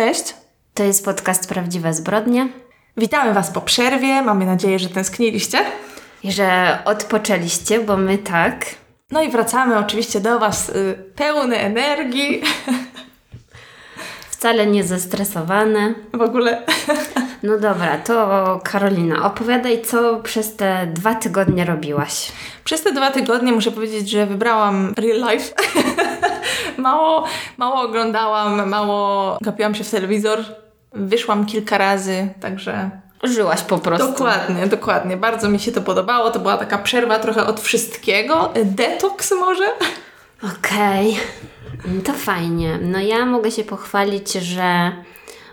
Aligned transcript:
Cześć. 0.00 0.34
To 0.74 0.82
jest 0.82 1.04
podcast 1.04 1.48
Prawdziwe 1.48 1.94
Zbrodnie. 1.94 2.48
Witamy 2.96 3.34
Was 3.34 3.50
po 3.50 3.60
przerwie. 3.60 4.22
Mamy 4.22 4.46
nadzieję, 4.46 4.78
że 4.78 4.88
tęskniliście. 4.88 5.58
I 6.22 6.32
że 6.32 6.78
odpoczęliście, 6.84 7.80
bo 7.80 7.96
my 7.96 8.18
tak. 8.18 8.64
No 9.10 9.22
i 9.22 9.30
wracamy 9.30 9.78
oczywiście 9.78 10.20
do 10.20 10.38
Was 10.38 10.68
y, 10.68 11.04
pełne 11.16 11.56
energii. 11.56 12.42
Wcale 14.30 14.66
nie 14.66 14.84
zestresowane. 14.84 15.94
W 16.14 16.20
ogóle. 16.22 16.62
No 17.42 17.58
dobra, 17.58 17.98
to 17.98 18.60
Karolina, 18.64 19.24
opowiadaj, 19.24 19.82
co 19.82 20.16
przez 20.16 20.56
te 20.56 20.86
dwa 20.86 21.14
tygodnie 21.14 21.64
robiłaś. 21.64 22.32
Przez 22.64 22.82
te 22.82 22.92
dwa 22.92 23.10
tygodnie 23.10 23.52
muszę 23.52 23.70
powiedzieć, 23.70 24.10
że 24.10 24.26
wybrałam 24.26 24.94
real 24.96 25.32
life. 25.32 25.54
mało, 26.78 27.24
mało 27.56 27.80
oglądałam, 27.80 28.68
mało 28.68 29.38
gapiłam 29.40 29.74
się 29.74 29.84
w 29.84 29.90
telewizor. 29.90 30.38
Wyszłam 30.92 31.46
kilka 31.46 31.78
razy, 31.78 32.28
także 32.40 32.90
Żyłaś 33.22 33.62
po 33.62 33.78
prostu. 33.78 34.06
Dokładnie, 34.06 34.66
dokładnie. 34.66 35.16
Bardzo 35.16 35.48
mi 35.48 35.60
się 35.60 35.72
to 35.72 35.80
podobało. 35.80 36.30
To 36.30 36.38
była 36.38 36.56
taka 36.56 36.78
przerwa 36.78 37.18
trochę 37.18 37.46
od 37.46 37.60
wszystkiego. 37.60 38.52
Detoks 38.64 39.32
może? 39.40 39.64
Okej, 40.58 41.18
okay. 41.80 42.02
to 42.04 42.12
fajnie. 42.12 42.78
No 42.82 43.00
ja 43.00 43.26
mogę 43.26 43.50
się 43.50 43.64
pochwalić, 43.64 44.32
że 44.32 44.92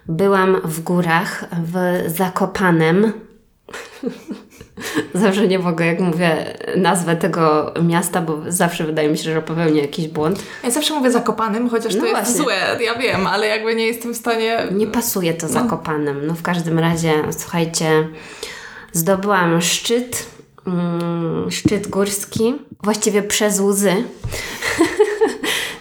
byłam 0.06 0.62
w 0.64 0.80
górach 0.80 1.46
w 1.52 2.04
Zakopanem. 2.08 3.14
Zawsze 5.14 5.48
nie 5.48 5.60
mogę, 5.60 5.86
jak 5.86 6.00
mówię 6.00 6.54
nazwę 6.76 7.16
tego 7.16 7.74
miasta, 7.84 8.22
bo 8.22 8.42
zawsze 8.48 8.84
wydaje 8.84 9.10
mi 9.10 9.18
się, 9.18 9.24
że 9.24 9.42
popełnię 9.42 9.82
jakiś 9.82 10.08
błąd. 10.08 10.44
Ja 10.64 10.72
zawsze 10.72 10.94
mówię 10.94 11.12
Zakopanem, 11.12 11.70
chociaż 11.70 11.96
no 11.96 12.02
to 12.02 12.10
właśnie. 12.10 12.28
jest 12.28 12.38
złe, 12.38 12.56
ja 12.86 12.96
wiem, 12.96 13.28
ale 13.28 13.48
jakby 13.48 13.76
nie 13.76 13.88
jestem 13.88 14.14
w 14.14 14.18
stanie... 14.18 14.68
Nie 14.72 14.88
pasuje 14.88 15.34
to 15.34 15.48
no. 15.48 15.54
Zakopanem. 15.54 16.28
No 16.28 16.34
w 16.34 16.42
każdym 16.42 16.80
razie, 16.80 17.14
słuchajcie, 17.32 18.08
zdobyłam 18.94 19.62
szczyt, 19.62 20.26
mm, 20.68 21.52
szczyt 21.52 21.88
górski, 21.88 22.56
właściwie 22.84 23.24
przez 23.24 23.60
łzy. 23.60 23.94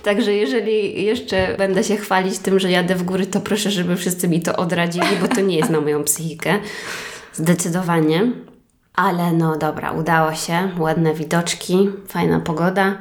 Także 0.02 0.33
jeżeli 0.33 1.05
jeszcze 1.05 1.55
będę 1.58 1.84
się 1.84 1.97
chwalić 1.97 2.39
tym, 2.39 2.58
że 2.58 2.70
jadę 2.70 2.94
w 2.94 3.02
góry, 3.02 3.27
to 3.27 3.41
proszę, 3.41 3.70
żeby 3.70 3.97
wszyscy 3.97 4.28
mi 4.28 4.42
to 4.42 4.56
odradzili, 4.56 5.06
bo 5.20 5.28
to 5.28 5.41
nie 5.41 5.56
jest 5.56 5.70
na 5.70 5.80
moją 5.80 6.05
psychikę. 6.05 6.58
Zdecydowanie. 7.33 8.33
Ale 8.97 9.33
no 9.33 9.56
dobra, 9.56 9.92
udało 9.92 10.34
się. 10.34 10.70
Ładne 10.78 11.14
widoczki, 11.14 11.91
fajna 12.08 12.41
pogoda. 12.41 12.98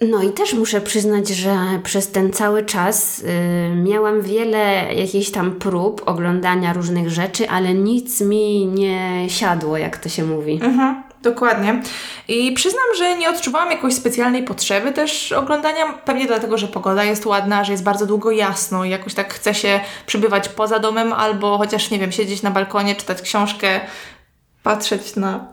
No 0.00 0.22
i 0.22 0.32
też 0.32 0.54
muszę 0.54 0.80
przyznać, 0.80 1.28
że 1.28 1.56
przez 1.84 2.10
ten 2.10 2.32
cały 2.32 2.64
czas 2.64 3.18
y, 3.18 3.74
miałam 3.76 4.22
wiele 4.22 4.94
jakichś 4.94 5.30
tam 5.30 5.52
prób 5.52 6.02
oglądania 6.06 6.72
różnych 6.72 7.10
rzeczy, 7.10 7.50
ale 7.50 7.74
nic 7.74 8.20
mi 8.20 8.66
nie 8.66 9.26
siadło, 9.28 9.76
jak 9.76 9.96
to 9.96 10.08
się 10.08 10.24
mówi. 10.24 10.60
Mhm, 10.62 11.02
dokładnie. 11.22 11.82
I 12.28 12.52
przyznam, 12.52 12.84
że 12.98 13.16
nie 13.16 13.30
odczuwałam 13.30 13.70
jakiejś 13.70 13.94
specjalnej 13.94 14.42
potrzeby 14.42 14.92
też 14.92 15.32
oglądania, 15.32 15.86
pewnie 16.04 16.26
dlatego, 16.26 16.58
że 16.58 16.68
pogoda 16.68 17.04
jest 17.04 17.26
ładna, 17.26 17.64
że 17.64 17.72
jest 17.72 17.84
bardzo 17.84 18.06
długo 18.06 18.30
jasno 18.30 18.84
i 18.84 18.90
jakoś 18.90 19.14
tak 19.14 19.34
chce 19.34 19.54
się 19.54 19.80
przybywać 20.06 20.48
poza 20.48 20.78
domem 20.78 21.12
albo 21.12 21.58
chociaż, 21.58 21.90
nie 21.90 21.98
wiem, 21.98 22.12
siedzieć 22.12 22.42
na 22.42 22.50
balkonie, 22.50 22.94
czytać 22.94 23.22
książkę, 23.22 23.80
patrzeć 24.62 25.16
na, 25.16 25.46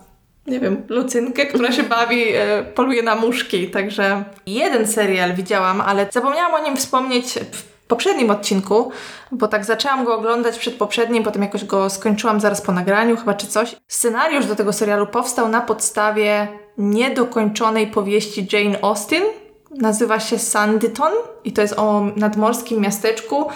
nie 0.47 0.59
wiem, 0.59 0.83
Lucynkę, 0.89 1.45
która 1.45 1.72
się 1.72 1.83
bawi, 1.83 2.23
e, 2.33 2.63
poluje 2.63 3.03
na 3.03 3.16
muszki. 3.16 3.69
Także 3.69 4.23
jeden 4.45 4.88
serial 4.88 5.36
widziałam, 5.36 5.81
ale 5.81 6.08
zapomniałam 6.11 6.53
o 6.53 6.64
nim 6.64 6.77
wspomnieć 6.77 7.39
w 7.52 7.64
poprzednim 7.88 8.30
odcinku, 8.30 8.91
bo 9.31 9.47
tak 9.47 9.66
zaczęłam 9.66 10.05
go 10.05 10.16
oglądać 10.16 10.59
przed 10.59 10.75
poprzednim, 10.75 11.23
potem 11.23 11.41
jakoś 11.41 11.66
go 11.66 11.89
skończyłam 11.89 12.39
zaraz 12.39 12.61
po 12.61 12.72
nagraniu 12.72 13.17
chyba 13.17 13.33
czy 13.33 13.47
coś. 13.47 13.75
Scenariusz 13.88 14.45
do 14.45 14.55
tego 14.55 14.73
serialu 14.73 15.08
powstał 15.08 15.49
na 15.49 15.61
podstawie 15.61 16.48
niedokończonej 16.77 17.87
powieści 17.87 18.48
Jane 18.54 18.81
Austen. 18.81 19.23
Nazywa 19.71 20.20
się 20.20 20.39
Sandyton 20.39 21.14
i 21.43 21.54
to 21.54 21.61
jest 21.61 21.73
o 21.77 22.05
nadmorskim 22.15 22.81
miasteczku, 22.81 23.49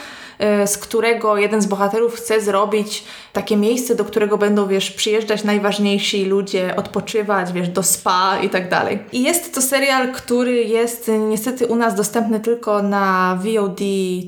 z 0.65 0.77
którego 0.77 1.37
jeden 1.37 1.61
z 1.61 1.65
bohaterów 1.65 2.15
chce 2.15 2.41
zrobić 2.41 3.03
takie 3.33 3.57
miejsce, 3.57 3.95
do 3.95 4.05
którego 4.05 4.37
będą, 4.37 4.67
wiesz, 4.67 4.91
przyjeżdżać 4.91 5.43
najważniejsi 5.43 6.25
ludzie, 6.25 6.75
odpoczywać, 6.75 7.51
wiesz, 7.51 7.69
do 7.69 7.83
spa 7.83 8.39
i 8.43 8.49
tak 8.49 8.69
dalej. 8.69 8.99
I 9.11 9.23
jest 9.23 9.55
to 9.55 9.61
serial, 9.61 10.11
który 10.11 10.63
jest 10.63 11.11
niestety 11.29 11.67
u 11.67 11.75
nas 11.75 11.95
dostępny 11.95 12.39
tylko 12.39 12.83
na 12.83 13.37
VOD 13.43 13.79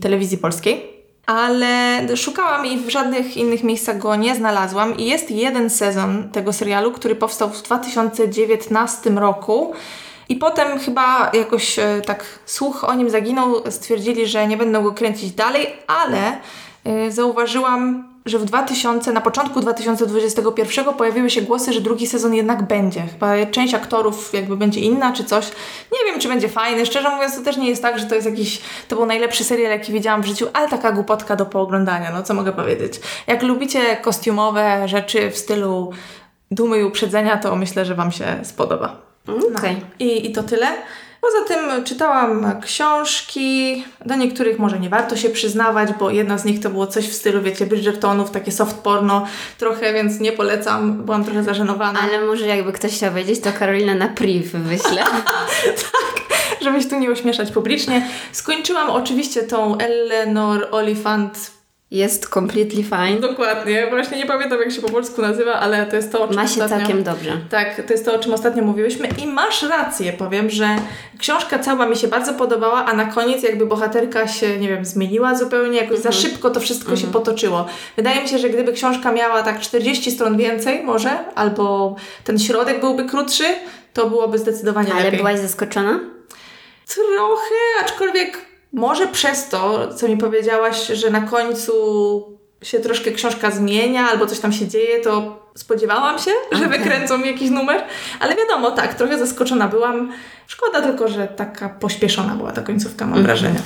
telewizji 0.01 0.37
polskiej 0.37 0.93
ale 1.25 2.07
szukałam 2.17 2.65
i 2.65 2.77
w 2.77 2.89
żadnych 2.89 3.37
innych 3.37 3.63
miejscach 3.63 3.97
go 3.97 4.15
nie 4.15 4.35
znalazłam. 4.35 4.97
I 4.97 5.05
jest 5.05 5.31
jeden 5.31 5.69
sezon 5.69 6.29
tego 6.29 6.53
serialu, 6.53 6.91
który 6.91 7.15
powstał 7.15 7.49
w 7.49 7.61
2019 7.61 9.09
roku 9.09 9.73
i 10.29 10.35
potem 10.35 10.79
chyba 10.79 11.31
jakoś 11.33 11.79
e, 11.79 12.01
tak 12.05 12.25
słuch 12.45 12.83
o 12.83 12.93
nim 12.93 13.09
zaginął, 13.09 13.71
stwierdzili, 13.71 14.27
że 14.27 14.47
nie 14.47 14.57
będą 14.57 14.83
go 14.83 14.91
kręcić 14.91 15.31
dalej, 15.31 15.67
ale 15.87 16.37
e, 16.85 17.11
zauważyłam, 17.11 18.13
że 18.25 18.39
w 18.39 18.45
2000, 18.45 19.13
na 19.13 19.21
początku 19.21 19.59
2021 19.59 20.85
pojawiły 20.93 21.29
się 21.29 21.41
głosy, 21.41 21.73
że 21.73 21.81
drugi 21.81 22.07
sezon 22.07 22.33
jednak 22.33 22.67
będzie. 22.67 23.01
Chyba 23.01 23.45
część 23.51 23.73
aktorów 23.73 24.33
jakby 24.33 24.57
będzie 24.57 24.79
inna 24.79 25.13
czy 25.13 25.23
coś. 25.23 25.45
Nie 25.91 26.11
wiem, 26.11 26.19
czy 26.19 26.27
będzie 26.27 26.49
fajny. 26.49 26.85
Szczerze 26.85 27.09
mówiąc, 27.09 27.35
to 27.35 27.41
też 27.41 27.57
nie 27.57 27.69
jest 27.69 27.81
tak, 27.81 27.99
że 27.99 28.05
to 28.05 28.15
jest 28.15 28.27
jakiś, 28.27 28.61
to 28.87 28.95
był 28.95 29.05
najlepszy 29.05 29.43
serial, 29.43 29.71
jaki 29.71 29.93
widziałam 29.93 30.21
w 30.21 30.25
życiu, 30.25 30.47
ale 30.53 30.69
taka 30.69 30.91
głupotka 30.91 31.35
do 31.35 31.45
pooglądania, 31.45 32.11
no 32.11 32.23
co 32.23 32.33
mogę 32.33 32.51
powiedzieć. 32.51 32.99
Jak 33.27 33.43
lubicie 33.43 33.95
kostiumowe 33.95 34.87
rzeczy 34.87 35.31
w 35.31 35.37
stylu 35.37 35.91
dumy 36.51 36.79
i 36.79 36.83
uprzedzenia, 36.83 37.37
to 37.37 37.55
myślę, 37.55 37.85
że 37.85 37.95
Wam 37.95 38.11
się 38.11 38.39
spodoba. 38.43 39.12
Okay. 39.27 39.73
No. 39.73 39.79
I, 39.99 40.25
I 40.25 40.31
to 40.31 40.43
tyle. 40.43 40.67
Poza 41.21 41.45
tym 41.47 41.83
czytałam 41.83 42.61
książki, 42.61 43.83
do 44.05 44.15
niektórych 44.15 44.59
może 44.59 44.79
nie 44.79 44.89
warto 44.89 45.17
się 45.17 45.29
przyznawać, 45.29 45.89
bo 45.99 46.09
jedna 46.09 46.37
z 46.37 46.45
nich 46.45 46.59
to 46.59 46.69
było 46.69 46.87
coś 46.87 47.09
w 47.09 47.13
stylu, 47.13 47.41
wiecie, 47.41 47.65
Bridgertonów, 47.65 48.31
takie 48.31 48.51
soft 48.51 48.77
porno 48.77 49.27
trochę, 49.57 49.93
więc 49.93 50.19
nie 50.19 50.31
polecam, 50.31 51.03
byłam 51.03 51.25
trochę 51.25 51.43
zażenowana. 51.43 51.99
Ale 51.99 52.25
może 52.25 52.47
jakby 52.47 52.73
ktoś 52.73 52.91
chciał 52.91 53.13
wiedzieć, 53.13 53.39
to 53.39 53.53
Karolina 53.53 53.95
na 53.95 54.07
priv 54.07 54.59
wyślę. 54.59 55.03
tak, 55.91 56.23
żebyś 56.61 56.89
tu 56.89 56.99
nie 56.99 57.11
ośmieszać 57.11 57.51
publicznie. 57.51 58.07
Skończyłam 58.31 58.89
oczywiście 58.89 59.43
tą 59.43 59.77
Eleanor 59.77 60.67
Oliphant 60.71 61.51
jest 61.93 62.29
completely 62.29 62.83
fine. 62.83 63.19
Dokładnie. 63.19 63.87
Właśnie 63.89 64.17
nie 64.17 64.25
pamiętam, 64.25 64.59
jak 64.59 64.71
się 64.71 64.81
po 64.81 64.89
polsku 64.89 65.21
nazywa, 65.21 65.53
ale 65.53 65.85
to 65.85 65.95
jest 65.95 66.11
to, 66.11 66.23
o 66.23 66.27
czym 66.27 66.35
Ma 66.35 66.47
się 66.47 66.63
ostatnio... 66.63 66.77
całkiem 66.77 67.03
dobrze. 67.03 67.37
Tak, 67.49 67.81
to 67.87 67.93
jest 67.93 68.05
to, 68.05 68.15
o 68.15 68.19
czym 68.19 68.33
ostatnio 68.33 68.63
mówiłyśmy 68.63 69.07
i 69.23 69.27
masz 69.27 69.63
rację, 69.63 70.13
powiem, 70.13 70.49
że 70.49 70.67
książka 71.17 71.59
cała 71.59 71.85
mi 71.85 71.95
się 71.95 72.07
bardzo 72.07 72.33
podobała, 72.33 72.85
a 72.85 72.93
na 72.93 73.05
koniec 73.05 73.43
jakby 73.43 73.65
bohaterka 73.65 74.27
się, 74.27 74.59
nie 74.59 74.67
wiem, 74.67 74.85
zmieniła 74.85 75.35
zupełnie, 75.35 75.77
jakoś 75.77 75.99
za 75.99 76.09
mhm. 76.09 76.25
szybko 76.25 76.49
to 76.49 76.59
wszystko 76.59 76.95
się 76.95 77.05
mhm. 77.05 77.13
potoczyło. 77.13 77.65
Wydaje 77.95 78.21
mi 78.21 78.29
się, 78.29 78.37
że 78.37 78.49
gdyby 78.49 78.73
książka 78.73 79.11
miała 79.11 79.43
tak 79.43 79.59
40 79.59 80.11
stron 80.11 80.37
więcej 80.37 80.83
może, 80.83 81.09
albo 81.35 81.95
ten 82.23 82.39
środek 82.39 82.79
byłby 82.79 83.05
krótszy, 83.05 83.45
to 83.93 84.09
byłoby 84.09 84.37
zdecydowanie 84.37 84.93
ale 84.93 85.03
lepiej. 85.03 85.19
Ale 85.19 85.29
byłaś 85.29 85.39
zaskoczona? 85.39 85.99
Trochę, 86.87 87.85
aczkolwiek 87.85 88.52
może 88.73 89.07
przez 89.07 89.49
to, 89.49 89.93
co 89.95 90.07
mi 90.07 90.17
powiedziałaś, 90.17 90.87
że 90.87 91.09
na 91.09 91.21
końcu 91.21 91.73
się 92.61 92.79
troszkę 92.79 93.11
książka 93.11 93.51
zmienia 93.51 94.09
albo 94.09 94.25
coś 94.25 94.39
tam 94.39 94.53
się 94.53 94.67
dzieje, 94.67 95.01
to 95.01 95.39
spodziewałam 95.55 96.19
się, 96.19 96.31
że 96.51 96.65
okay. 96.65 96.77
wykręcą 96.77 97.17
mi 97.17 97.27
jakiś 97.27 97.49
numer, 97.49 97.83
ale 98.19 98.35
wiadomo, 98.35 98.71
tak, 98.71 98.93
trochę 98.93 99.17
zaskoczona 99.17 99.67
byłam. 99.67 100.11
Szkoda 100.47 100.81
tylko, 100.81 101.07
że 101.07 101.27
taka 101.27 101.69
pośpieszona 101.69 102.35
była 102.35 102.51
ta 102.51 102.61
końcówka, 102.61 103.05
mam 103.05 103.13
mm 103.13 103.25
wrażenie. 103.25 103.59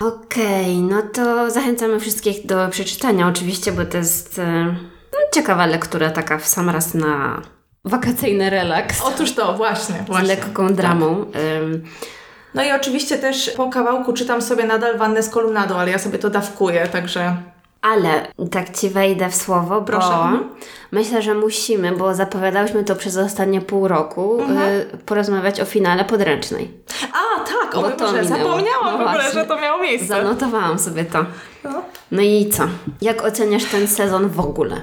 Okej, 0.00 0.76
okay, 0.76 0.96
no 0.96 1.02
to 1.02 1.50
zachęcamy 1.50 2.00
wszystkich 2.00 2.46
do 2.46 2.68
przeczytania 2.68 3.28
oczywiście, 3.28 3.72
bo 3.72 3.84
to 3.84 3.96
jest 3.96 4.38
e, 4.38 4.64
no, 5.12 5.18
ciekawa 5.34 5.66
lektura 5.66 6.10
taka 6.10 6.38
w 6.38 6.46
sam 6.46 6.70
raz 6.70 6.94
na 6.94 7.42
wakacyjny 7.84 8.50
relaks. 8.50 9.02
Otóż 9.02 9.32
to, 9.32 9.54
właśnie. 9.54 10.04
właśnie. 10.06 10.26
Z 10.26 10.28
lekką 10.28 10.74
dramą. 10.74 11.26
Tak. 11.32 11.42
No 12.54 12.64
i 12.64 12.72
oczywiście 12.72 13.18
też 13.18 13.50
po 13.50 13.70
kawałku 13.70 14.12
czytam 14.12 14.42
sobie 14.42 14.64
nadal 14.64 14.98
wannę 14.98 15.22
z 15.22 15.28
kolumnadą, 15.28 15.76
ale 15.76 15.90
ja 15.90 15.98
sobie 15.98 16.18
to 16.18 16.30
dawkuję, 16.30 16.88
także... 16.88 17.36
Ale 17.82 18.26
tak 18.50 18.76
Ci 18.76 18.90
wejdę 18.90 19.30
w 19.30 19.34
słowo, 19.34 19.82
Proszę. 19.82 20.08
bo 20.08 20.38
myślę, 20.92 21.22
że 21.22 21.34
musimy, 21.34 21.92
bo 21.92 22.14
zapowiadałyśmy 22.14 22.84
to 22.84 22.96
przez 22.96 23.16
ostatnie 23.16 23.60
pół 23.60 23.88
roku, 23.88 24.40
mhm. 24.40 24.68
y, 24.68 24.86
porozmawiać 25.06 25.60
o 25.60 25.64
finale 25.64 26.04
podręcznej. 26.04 26.70
A, 27.12 27.44
tak, 27.44 27.74
o 27.74 27.82
to 27.90 28.06
Boże, 28.06 28.24
zapomniałam 28.24 28.84
no 28.84 28.98
w 28.98 29.00
ogóle, 29.00 29.32
że 29.32 29.44
to 29.44 29.60
miało 29.60 29.82
miejsce. 29.82 30.06
Zanotowałam 30.06 30.78
sobie 30.78 31.04
to. 31.04 31.24
No. 31.64 31.82
no 32.10 32.22
i 32.22 32.50
co? 32.52 32.62
Jak 33.02 33.24
oceniasz 33.24 33.64
ten 33.64 33.88
sezon 33.88 34.28
w 34.28 34.40
ogóle? 34.40 34.80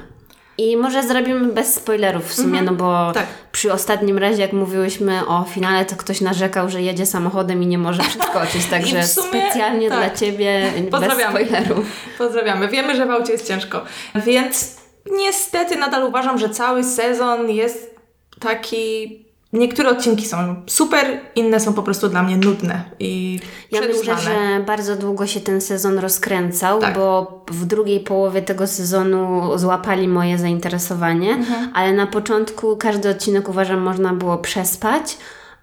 I 0.57 0.77
może 0.77 1.04
zrobimy 1.04 1.54
bez 1.54 1.74
spoilerów 1.74 2.25
w 2.25 2.33
sumie, 2.33 2.62
no 2.62 2.71
bo 2.74 3.12
tak. 3.13 3.25
przy 3.51 3.74
ostatnim 3.74 4.18
razie, 4.18 4.42
jak 4.42 4.54
mówiłyśmy 4.54 5.27
o 5.27 5.44
finale, 5.44 5.86
to 5.86 5.95
ktoś 5.95 6.21
narzekał, 6.21 6.69
że 6.69 6.81
jedzie 6.81 7.06
samochodem 7.06 7.63
i 7.63 7.68
nie 7.68 7.77
może 7.77 8.04
przeskoczyć, 8.04 8.65
także 8.71 9.07
sumie, 9.07 9.27
specjalnie 9.27 9.89
tak. 9.89 9.98
dla 9.98 10.18
Ciebie 10.18 10.71
bez 10.92 11.13
spoilerów. 11.13 11.86
Pozdrawiamy. 12.18 12.68
Wiemy, 12.68 12.95
że 12.95 13.06
w 13.06 13.12
aucie 13.12 13.31
jest 13.31 13.48
ciężko. 13.48 13.81
Więc 14.15 14.75
niestety 15.12 15.75
nadal 15.75 16.04
uważam, 16.04 16.38
że 16.38 16.50
cały 16.50 16.83
sezon 16.83 17.50
jest 17.50 17.95
taki. 18.39 19.26
Niektóre 19.53 19.89
odcinki 19.89 20.25
są 20.25 20.55
super, 20.67 21.19
inne 21.35 21.59
są 21.59 21.73
po 21.73 21.83
prostu 21.83 22.09
dla 22.09 22.23
mnie 22.23 22.38
nudne 22.38 22.83
i 22.99 23.39
Ja 23.71 23.81
myślę, 23.81 24.17
że 24.17 24.63
bardzo 24.65 24.95
długo 24.95 25.27
się 25.27 25.39
ten 25.39 25.61
sezon 25.61 25.99
rozkręcał, 25.99 26.81
Tak. 26.81 26.95
bo 26.95 27.41
w 27.51 27.65
drugiej 27.65 27.99
połowie 27.99 28.41
tego 28.41 28.67
sezonu 28.67 29.51
złapali 29.57 30.07
moje 30.07 30.38
zainteresowanie, 30.38 31.31
Mhm. 31.33 31.71
ale 31.73 31.94
na 31.94 32.07
początku 32.07 32.77
każdy 32.77 33.09
odcinek 33.09 33.49
uważam 33.49 33.79
można 33.79 34.13
było 34.13 34.38
przespać, 34.38 35.17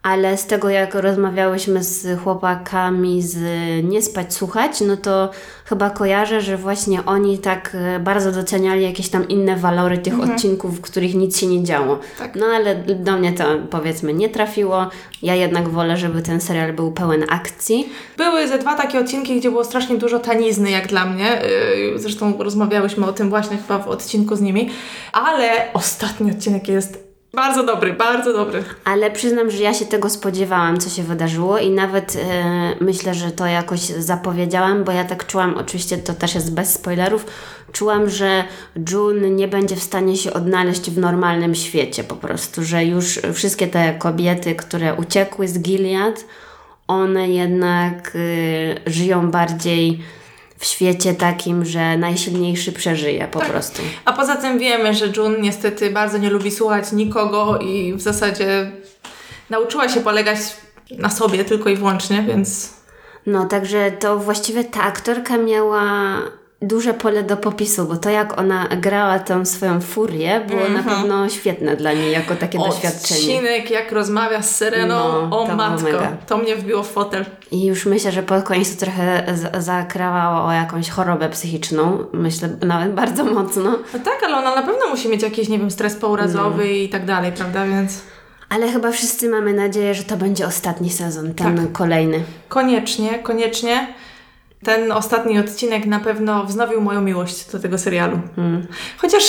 ale 0.05 0.37
z 0.37 0.47
tego 0.47 0.71
jak 0.71 0.95
rozmawiałyśmy 0.95 1.85
z 1.85 2.21
chłopakami 2.21 3.23
z 3.23 3.39
Nie 3.85 4.03
spać 4.03 4.35
słuchać, 4.35 4.81
no 4.81 4.97
to 4.97 5.31
chyba 5.65 5.91
kojarzę, 5.91 6.41
że 6.41 6.57
właśnie 6.57 7.05
oni 7.07 7.39
tak 7.39 7.71
e, 7.75 8.01
bardzo 8.01 8.33
doceniali 8.33 8.83
jakieś 8.83 9.09
tam 9.09 9.29
inne 9.29 9.57
walory 9.57 9.99
tych 9.99 10.21
odcinków, 10.21 10.79
w 10.79 10.81
których 10.81 11.15
nic 11.15 11.39
się 11.39 11.47
nie 11.47 11.65
działo. 11.65 11.95
Mhm. 11.95 12.13
Tak. 12.19 12.37
No 12.37 12.47
ale 12.47 12.75
do 12.75 13.13
mnie 13.13 13.33
to 13.33 13.45
powiedzmy 13.71 14.15
nie 14.15 14.29
trafiło. 14.29 14.91
Ja 15.23 15.35
jednak 15.35 15.69
wolę, 15.69 15.97
żeby 15.97 16.23
ten 16.23 16.41
serial 16.41 16.73
był 16.73 16.93
pełen 16.93 17.25
akcji. 17.31 17.89
Były 18.17 18.49
ze 18.49 18.59
dwa 18.59 18.75
takie 18.75 19.01
odcinki, 19.01 19.41
gdzie 19.41 19.51
było 19.51 19.65
strasznie 19.65 19.97
dużo 19.97 20.19
tanizny, 20.19 20.71
jak 20.71 20.87
dla 20.87 21.05
mnie. 21.05 21.43
Yy, 21.93 21.99
Zresztą 21.99 22.39
rozmawiałyśmy 22.39 23.07
o 23.07 23.13
tym 23.13 23.31
właśnie 23.31 23.57
chyba 23.57 23.79
w 23.79 23.89
odcinku 23.89 24.37
z 24.37 24.41
nimi. 24.41 24.71
Ale 25.13 25.73
ostatni 25.73 26.31
odcinek 26.31 26.69
jest 26.69 27.14
bardzo 27.35 27.67
dobry, 27.67 27.93
bardzo 27.93 28.33
dobry. 28.33 28.65
Ale 28.85 29.11
przyznam, 29.11 29.51
że 29.51 29.63
ja 29.63 29.75
się 29.75 29.87
tego 29.87 30.11
spodziewałam, 30.11 30.79
co 30.79 30.91
się 30.91 31.03
wydarzyło 31.03 31.59
i 31.59 31.71
nawet 31.71 32.17
e, 32.17 32.75
myślę, 32.81 33.15
że 33.15 33.31
to 33.31 33.47
jakoś 33.47 33.81
zapowiedziałam, 33.81 34.85
bo 34.85 34.93
ja 34.93 35.05
tak 35.05 35.27
czułam, 35.27 35.55
oczywiście 35.55 35.99
to 35.99 36.15
też 36.15 36.35
jest 36.35 36.55
bez 36.55 36.73
spoilerów, 36.73 37.27
czułam, 37.73 38.11
że 38.11 38.45
June 38.91 39.31
nie 39.31 39.49
będzie 39.49 39.77
w 39.77 39.83
stanie 39.83 40.17
się 40.17 40.33
odnaleźć 40.33 40.91
w 40.91 40.99
normalnym 40.99 41.55
świecie 41.55 42.05
po 42.05 42.17
prostu, 42.17 42.65
że 42.65 42.85
już 42.85 43.21
wszystkie 43.33 43.67
te 43.67 43.95
kobiety, 43.95 44.55
które 44.55 44.95
uciekły 44.95 45.49
z 45.49 45.59
Gilead, 45.59 46.25
one 46.89 47.29
jednak 47.29 48.13
e, 48.87 48.91
żyją 48.91 49.31
bardziej 49.31 50.03
w 50.59 50.65
świecie 50.65 51.15
takim, 51.15 51.65
że 51.65 51.97
najsilniejszy 51.97 52.73
przeżyje 52.73 53.29
po 53.29 53.39
Tak. 53.39 53.51
prostu. 53.51 53.83
A 54.05 54.13
poza 54.13 54.37
tym 54.37 54.59
wiemy, 54.59 54.95
że 54.95 55.07
June 55.17 55.37
niestety 55.41 55.91
bardzo 55.91 56.19
nie 56.19 56.31
lubi 56.31 56.51
słuchać 56.51 56.93
nikogo 56.93 57.59
i 57.59 57.95
w 57.95 58.01
zasadzie 58.01 58.73
nauczyła 59.51 59.89
się 59.89 60.01
polegać 60.01 60.39
na 60.99 61.11
sobie 61.11 61.45
tylko 61.45 61.69
i 61.71 61.77
wyłącznie, 61.77 62.23
więc 62.29 62.75
No, 63.27 63.45
także 63.47 63.91
to 63.93 64.19
właściwie 64.19 64.65
ta 64.65 64.83
aktorka 64.83 65.37
miała 65.39 65.83
duże 66.63 66.95
pole 66.95 67.23
do 67.23 67.37
popisu, 67.37 67.85
bo 67.85 67.97
to 67.97 68.11
jak 68.11 68.39
ona 68.41 68.69
grała 68.69 69.19
tą 69.19 69.45
swoją 69.45 69.81
furię 69.81 70.41
było 70.49 70.69
na 70.69 70.83
pewno 70.83 71.29
świetne 71.29 71.77
dla 71.77 71.93
niej 71.93 72.13
jako 72.13 72.37
takie 72.37 72.59
doświadczenie. 72.59 73.21
odcinek 73.21 73.71
jak 73.71 73.93
rozmawia 73.93 74.43
z 74.43 74.57
Sereną, 74.57 74.95
No, 74.97 75.29
to 75.31 75.41
o 75.41 75.45
było 75.45 75.57
matko, 75.57 75.89
to 76.27 76.39
mnie 76.39 76.57
wbiło 76.57 76.83
w 76.83 76.89
fotel. 76.93 77.25
I 77.51 77.65
już 77.67 77.87
myślę, 77.87 78.13
że 78.13 78.23
pod 78.23 78.45
koniec 78.45 78.77
to 78.77 78.81
trochę 78.85 79.25
zakrawało 79.59 80.49
o 80.49 80.53
jakąś 80.53 80.89
chorobę 80.91 81.29
psychiczną. 81.29 82.05
Myślę 82.13 82.49
nawet 82.67 82.95
bardzo 82.95 83.25
mocno. 83.25 83.71
No 83.95 83.99
tak, 84.05 84.23
ale 84.25 84.37
ona 84.37 84.55
na 84.55 84.63
pewno 84.63 84.89
musi 84.89 85.09
mieć 85.09 85.23
jakiś, 85.23 85.49
nie 85.49 85.59
wiem, 85.59 85.71
stres 85.71 85.95
pourazowy 85.97 86.65
No. 86.65 86.71
i 86.71 86.89
tak 86.89 87.05
dalej, 87.05 87.33
prawda, 87.33 87.67
więc... 87.67 88.01
Ale 88.49 88.73
chyba 88.73 88.91
wszyscy 88.91 89.29
mamy 89.29 89.53
nadzieję, 89.53 89.95
że 89.95 90.03
to 90.03 90.17
będzie 90.17 90.47
ostatni 90.47 90.91
sezon, 90.91 91.35
ten 91.35 91.57
Tak. 91.59 91.73
kolejny. 91.73 92.21
Koniecznie, 92.49 93.19
koniecznie. 93.19 93.87
Ten 94.65 94.93
ostatni 94.93 95.39
odcinek 95.39 95.87
na 95.87 96.01
pewno 96.01 96.45
wznowił 96.45 96.81
moją 96.81 97.01
miłość 97.01 97.51
do 97.51 97.61
tego 97.61 97.79
serialu. 97.79 98.21
Hmm. 98.37 98.67
Chociaż 98.99 99.23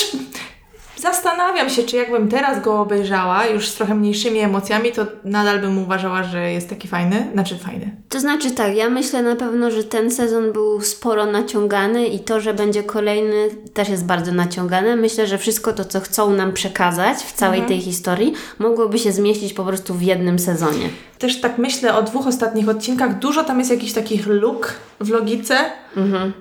zastanawiam 0.97 1.69
się, 1.69 1.83
czy 1.83 1.95
jakbym 1.95 2.29
teraz 2.29 2.61
go 2.63 2.81
obejrzała, 2.81 3.45
już 3.45 3.69
z 3.69 3.75
trochę 3.75 3.95
mniejszymi 3.95 4.39
emocjami, 4.39 4.91
to 4.91 5.05
nadal 5.23 5.59
bym 5.59 5.77
uważała, 5.77 6.23
że 6.23 6.51
jest 6.51 6.69
taki 6.69 6.87
fajny. 6.87 7.27
Znaczy 7.33 7.57
fajny. 7.57 7.95
To 8.09 8.19
znaczy 8.19 8.51
tak, 8.51 8.75
ja 8.75 8.89
myślę 8.89 9.21
na 9.23 9.35
pewno, 9.35 9.71
że 9.71 9.83
ten 9.83 10.11
sezon 10.11 10.51
był 10.53 10.81
sporo 10.81 11.25
naciągany 11.25 12.07
i 12.07 12.19
to, 12.19 12.39
że 12.41 12.53
będzie 12.53 12.83
kolejny 12.83 13.49
też 13.73 13.89
jest 13.89 14.05
bardzo 14.05 14.31
naciągane. 14.31 14.95
Myślę, 14.95 15.27
że 15.27 15.37
wszystko 15.37 15.73
to, 15.73 15.85
co 15.85 15.99
chcą 15.99 16.29
nam 16.33 16.53
przekazać 16.53 17.17
w 17.17 17.33
całej 17.33 17.61
tej 17.61 17.81
historii, 17.81 18.33
mogłoby 18.59 18.99
się 18.99 19.11
zmieścić 19.11 19.53
po 19.53 19.63
prostu 19.63 19.93
w 19.93 20.01
jednym 20.01 20.39
sezonie. 20.39 20.89
Też 21.19 21.41
tak 21.41 21.57
myślę 21.57 21.95
o 21.95 22.01
dwóch 22.03 22.27
ostatnich 22.27 22.69
odcinkach. 22.69 23.19
Dużo 23.19 23.43
tam 23.43 23.59
jest 23.59 23.71
jakichś 23.71 23.93
takich 23.93 24.27
luk 24.27 24.73
w 24.99 25.09
logice. 25.09 25.57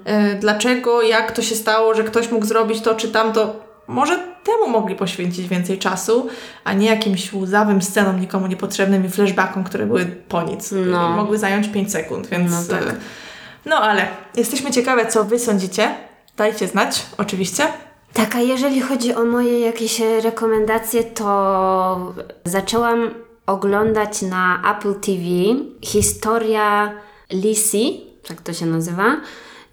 E, 0.04 0.34
Dlaczego, 0.34 1.02
jak 1.02 1.32
to 1.32 1.42
się 1.42 1.54
stało, 1.54 1.94
że 1.94 2.04
ktoś 2.04 2.30
mógł 2.30 2.46
zrobić 2.46 2.80
to 2.80 2.94
czy 2.94 3.08
tamto. 3.08 3.63
Może 3.86 4.18
temu 4.44 4.68
mogli 4.68 4.96
poświęcić 4.96 5.48
więcej 5.48 5.78
czasu, 5.78 6.28
a 6.64 6.72
nie 6.72 6.86
jakimś 6.86 7.32
łzawym 7.32 7.82
scenom 7.82 8.20
nikomu 8.20 8.46
niepotrzebnym 8.46 9.06
i 9.06 9.08
flashbackom, 9.08 9.64
które 9.64 9.86
były 9.86 10.04
po 10.04 10.42
nic. 10.42 10.74
No. 10.86 11.08
Mogły 11.08 11.38
zająć 11.38 11.68
5 11.68 11.92
sekund, 11.92 12.26
więc... 12.26 12.50
No 12.50 12.76
tak. 12.78 12.88
e, 12.88 12.94
No 13.66 13.76
ale 13.76 14.06
jesteśmy 14.36 14.70
ciekawe, 14.70 15.06
co 15.06 15.24
Wy 15.24 15.38
sądzicie. 15.38 15.94
Dajcie 16.36 16.68
znać, 16.68 17.06
oczywiście. 17.18 17.66
Tak, 18.12 18.36
a 18.36 18.40
jeżeli 18.40 18.80
chodzi 18.80 19.14
o 19.14 19.24
moje 19.24 19.60
jakieś 19.60 20.00
rekomendacje, 20.22 21.04
to 21.04 22.14
zaczęłam 22.44 23.10
oglądać 23.46 24.22
na 24.22 24.62
Apple 24.76 24.94
TV 24.94 25.22
historia 25.82 26.92
Lizzie, 27.32 27.88
tak 28.28 28.42
to 28.42 28.52
się 28.52 28.66
nazywa. 28.66 29.04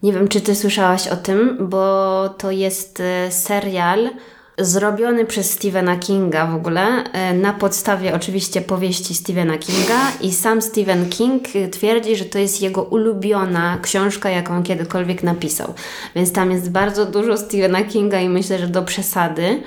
Nie 0.03 0.13
wiem, 0.13 0.27
czy 0.27 0.41
ty 0.41 0.55
słyszałaś 0.55 1.07
o 1.07 1.15
tym, 1.15 1.57
bo 1.59 2.29
to 2.37 2.51
jest 2.51 2.99
e, 2.99 3.31
serial 3.31 4.09
zrobiony 4.57 5.25
przez 5.25 5.51
Stephena 5.51 5.97
Kinga 5.97 6.45
w 6.45 6.55
ogóle, 6.55 7.03
e, 7.03 7.33
na 7.33 7.53
podstawie 7.53 8.15
oczywiście 8.15 8.61
powieści 8.61 9.15
Stephena 9.15 9.57
Kinga 9.57 10.11
i 10.21 10.33
sam 10.33 10.61
Stephen 10.61 11.09
King 11.09 11.43
e, 11.55 11.67
twierdzi, 11.67 12.15
że 12.15 12.25
to 12.25 12.39
jest 12.39 12.61
jego 12.61 12.83
ulubiona 12.83 13.77
książka, 13.81 14.29
jaką 14.29 14.63
kiedykolwiek 14.63 15.23
napisał. 15.23 15.73
Więc 16.15 16.33
tam 16.33 16.51
jest 16.51 16.71
bardzo 16.71 17.05
dużo 17.05 17.37
Stephena 17.37 17.83
Kinga 17.83 18.19
i 18.19 18.29
myślę, 18.29 18.59
że 18.59 18.67
do 18.67 18.81
przesady 18.81 19.63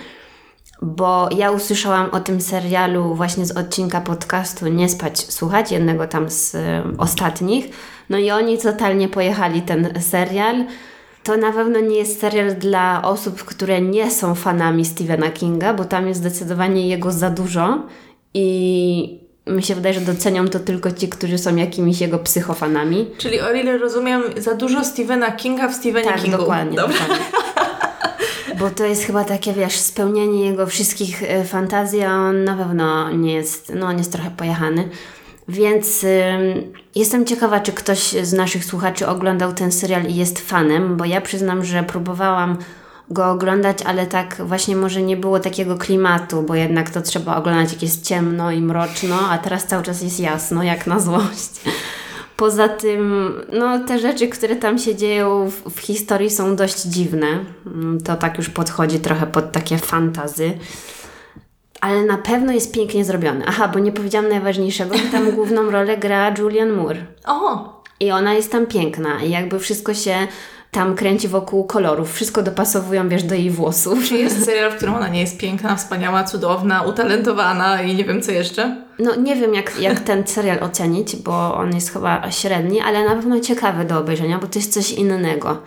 bo 0.85 1.29
ja 1.37 1.51
usłyszałam 1.51 2.11
o 2.11 2.21
tym 2.21 2.41
serialu 2.41 3.15
właśnie 3.15 3.47
z 3.47 3.57
odcinka 3.57 4.01
podcastu 4.01 4.69
Nie 4.69 4.89
spać, 4.89 5.19
słuchać, 5.19 5.73
jednego 5.73 6.07
tam 6.07 6.31
z 6.31 6.55
y, 6.55 6.59
ostatnich. 6.99 7.67
No 8.11 8.19
i 8.19 8.31
oni 8.31 8.59
totalnie 8.59 9.09
pojechali 9.09 9.63
ten 9.63 10.03
serial. 10.03 10.65
To 11.23 11.37
na 11.37 11.53
pewno 11.53 11.81
nie 11.81 11.97
jest 11.97 12.21
serial 12.21 12.55
dla 12.55 13.03
osób, 13.05 13.45
które 13.45 13.81
nie 13.81 14.11
są 14.11 14.35
fanami 14.35 14.85
Stephena 14.85 15.31
Kinga, 15.31 15.75
bo 15.75 15.85
tam 15.85 16.09
jest 16.09 16.21
zdecydowanie 16.21 16.89
jego 16.89 17.13
za 17.13 17.31
dużo 17.31 17.83
i 18.35 19.25
mi 19.47 19.63
się 19.63 19.75
wydaje, 19.75 19.95
że 19.95 20.01
docenią 20.01 20.49
to 20.49 20.61
tylko 20.61 20.93
ci, 20.93 21.09
którzy 21.09 21.39
są 21.39 21.57
jakimiś 21.57 22.01
jego 22.01 22.19
psychofanami. 22.19 23.11
Czyli 23.19 23.41
o 23.41 23.53
ile 23.53 23.79
rozumiem, 23.79 24.23
za 24.37 24.55
dużo 24.55 24.85
Stephena 24.85 25.33
Kinga 25.33 25.69
w 25.69 25.75
Stephenie 25.75 26.09
Tak, 26.09 26.23
Kingu. 26.23 26.39
dokładnie. 26.39 26.77
Dobrze. 26.77 26.99
dokładnie. 26.99 27.25
Bo 28.59 28.71
to 28.71 28.85
jest 28.85 29.05
chyba 29.05 29.25
takie, 29.25 29.53
wiesz, 29.53 29.79
spełnienie 29.79 30.47
jego 30.47 30.67
wszystkich 30.67 31.23
e, 31.23 31.45
fantazji, 31.45 32.03
a 32.03 32.15
on 32.15 32.45
na 32.45 32.57
pewno 32.57 33.11
nie 33.11 33.35
jest, 33.35 33.73
no 33.75 33.87
on 33.87 33.99
jest 33.99 34.13
trochę 34.13 34.31
pojechany. 34.31 34.89
Więc 35.49 36.05
ym, 36.05 36.73
jestem 36.95 37.27
ciekawa, 37.27 37.61
czy 37.61 37.73
ktoś 37.73 38.01
z 38.23 38.33
naszych 38.33 38.65
słuchaczy 38.65 39.07
oglądał 39.07 39.53
ten 39.53 39.73
serial 39.73 40.07
i 40.07 40.15
jest 40.15 40.39
fanem, 40.39 40.97
bo 40.97 41.05
ja 41.05 41.21
przyznam, 41.21 41.65
że 41.65 41.83
próbowałam 41.83 42.59
go 43.11 43.31
oglądać, 43.31 43.83
ale 43.83 44.07
tak 44.07 44.37
właśnie 44.45 44.77
może 44.77 45.03
nie 45.03 45.17
było 45.17 45.41
takiego 45.41 45.77
klimatu, 45.77 46.43
bo 46.43 46.55
jednak 46.55 46.91
to 46.91 47.03
trzeba 47.03 47.37
oglądać 47.37 47.73
jak 47.73 47.83
jest 47.83 48.07
ciemno 48.07 48.51
i 48.51 48.61
mroczno, 48.61 49.17
a 49.31 49.39
teraz 49.39 49.67
cały 49.67 49.83
czas 49.83 50.03
jest 50.03 50.21
jasno, 50.21 50.63
jak 50.63 50.87
na 50.87 51.01
złość. 51.01 51.51
Poza 52.37 52.69
tym, 52.69 53.33
no 53.53 53.79
te 53.79 53.99
rzeczy, 53.99 54.29
które 54.29 54.57
tam 54.57 54.79
się 54.79 54.95
dzieją 54.97 55.51
w, 55.51 55.71
w 55.75 55.81
historii 55.81 56.31
są 56.31 56.57
dość 56.57 56.83
dziwne. 56.83 57.27
Mm, 57.67 58.01
To 58.01 58.17
tak 58.17 58.39
już 58.39 58.49
podchodzi 58.49 59.01
trochę 59.01 59.27
pod 59.27 59.53
takie 59.53 59.79
fantazy. 59.79 60.53
Ale 61.81 62.03
na 62.05 62.19
pewno 62.19 62.53
jest 62.53 62.75
pięknie 62.75 63.05
zrobione. 63.05 63.45
Aha, 63.49 63.69
bo 63.69 63.79
nie 63.79 63.93
powiedziałam 63.93 64.29
najważniejszego, 64.29 64.97
że 64.99 65.05
tam 65.05 65.31
główną 65.31 65.71
rolę 65.71 65.97
gra 65.97 66.35
Julian 66.39 66.73
Moore. 66.73 67.05
O, 67.27 67.83
I 68.01 68.11
ona 68.11 68.35
jest 68.35 68.53
tam 68.53 68.67
piękna. 68.67 69.23
I 69.23 69.31
jakby 69.31 69.59
wszystko 69.59 69.95
się 69.95 70.15
tam 70.75 70.95
kręci 70.95 71.29
wokół 71.29 71.65
kolorów. 71.65 72.13
Wszystko 72.13 72.43
dopasowują, 72.43 73.09
wiesz, 73.09 73.23
do 73.23 73.35
jej 73.35 73.51
włosów. 73.51 74.05
Czy 74.09 74.17
jest 74.17 74.45
serial, 74.45 74.71
w 74.71 74.77
którym 74.77 74.95
ona 74.95 75.09
nie 75.09 75.21
jest 75.21 75.39
piękna, 75.39 75.77
wspaniała, 75.77 76.25
cudowna, 76.25 76.83
utalentowana 76.83 77.83
i 77.83 77.95
nie 77.95 78.05
wiem 78.05 78.23
co 78.23 78.33
jeszcze? 78.33 78.85
No 78.99 79.17
nie 79.17 79.37
wiem, 79.37 79.55
jak, 79.55 79.81
jak 79.81 80.01
ten 80.01 80.27
serial 80.27 80.59
ocenić, 80.63 81.17
bo 81.17 81.55
on 81.55 81.75
jest 81.75 81.93
chyba 81.93 82.31
średni, 82.31 82.81
ale 82.81 83.05
na 83.05 83.15
pewno 83.15 83.41
ciekawy 83.41 83.85
do 83.85 83.99
obejrzenia, 83.99 84.39
bo 84.39 84.47
to 84.47 84.59
jest 84.59 84.73
coś 84.73 84.93
innego. 84.93 85.63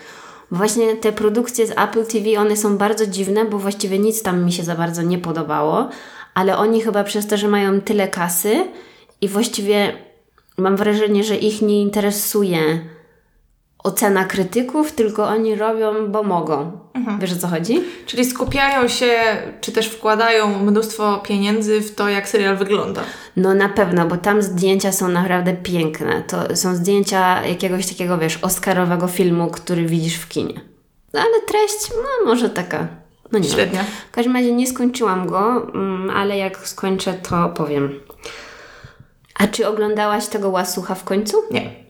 Bo 0.52 0.58
Właśnie 0.58 0.96
te 0.96 1.12
produkcje 1.12 1.68
z 1.68 1.72
Apple 1.72 2.06
TV, 2.06 2.40
one 2.40 2.58
są 2.58 2.78
bardzo 2.78 3.08
dziwne, 3.08 3.46
bo 3.46 3.60
właściwie 3.60 4.00
nic 4.00 4.24
tam 4.24 4.46
mi 4.46 4.52
się 4.52 4.64
za 4.64 4.76
bardzo 4.76 5.02
nie 5.02 5.18
podobało, 5.18 5.90
ale 6.34 6.58
oni 6.58 6.82
chyba 6.82 7.04
przez 7.04 7.28
to, 7.28 7.38
że 7.38 7.48
mają 7.48 7.82
tyle 7.82 8.08
kasy 8.08 8.66
i 9.22 9.28
właściwie 9.28 9.94
mam 10.58 10.78
wrażenie, 10.78 11.24
że 11.24 11.36
ich 11.36 11.62
nie 11.62 11.82
interesuje 11.82 12.60
ocena 13.84 14.26
krytyków, 14.26 14.92
tylko 14.92 15.28
oni 15.28 15.56
robią, 15.56 16.12
bo 16.12 16.24
mogą. 16.24 16.72
Wiesz 17.20 17.34
o 17.34 17.36
co 17.36 17.48
chodzi? 17.48 17.84
Czyli 18.06 18.26
skupiają 18.26 18.88
się, 18.88 19.14
czy 19.62 19.72
też 19.72 19.88
wkładają 19.88 20.64
mnóstwo 20.64 21.18
pieniędzy 21.18 21.82
w 21.82 21.96
to, 21.96 22.10
jak 22.10 22.30
serial 22.30 22.58
wygląda. 22.58 23.02
No 23.36 23.54
na 23.54 23.70
pewno, 23.70 24.06
bo 24.06 24.18
tam 24.18 24.42
zdjęcia 24.42 24.92
są 24.92 25.08
naprawdę 25.08 25.54
piękne. 25.54 26.24
To 26.28 26.56
są 26.56 26.76
zdjęcia 26.76 27.46
jakiegoś 27.46 27.88
takiego, 27.88 28.18
wiesz, 28.18 28.38
oscarowego 28.42 29.08
filmu, 29.08 29.48
który 29.48 29.86
widzisz 29.86 30.16
w 30.16 30.28
kinie. 30.28 30.62
No 31.14 31.20
ale 31.20 31.42
treść, 31.48 31.92
no 31.96 32.26
może 32.26 32.50
taka, 32.50 32.88
no 33.32 33.40
nie 33.40 33.48
wiem. 33.48 33.56
Średnia. 33.58 33.84
W 34.12 34.12
każdym 34.12 34.36
razie 34.36 34.52
nie 34.52 34.68
skończyłam 34.68 35.28
go, 35.28 35.68
mm, 35.74 36.10
ale 36.10 36.38
jak 36.38 36.68
skończę, 36.68 37.14
to 37.14 37.50
powiem. 37.50 38.00
A 39.36 39.48
czy 39.48 39.68
oglądałaś 39.68 40.28
tego 40.28 40.50
Łasucha 40.50 40.96
w 40.96 41.04
końcu? 41.04 41.38
Nie. 41.52 41.87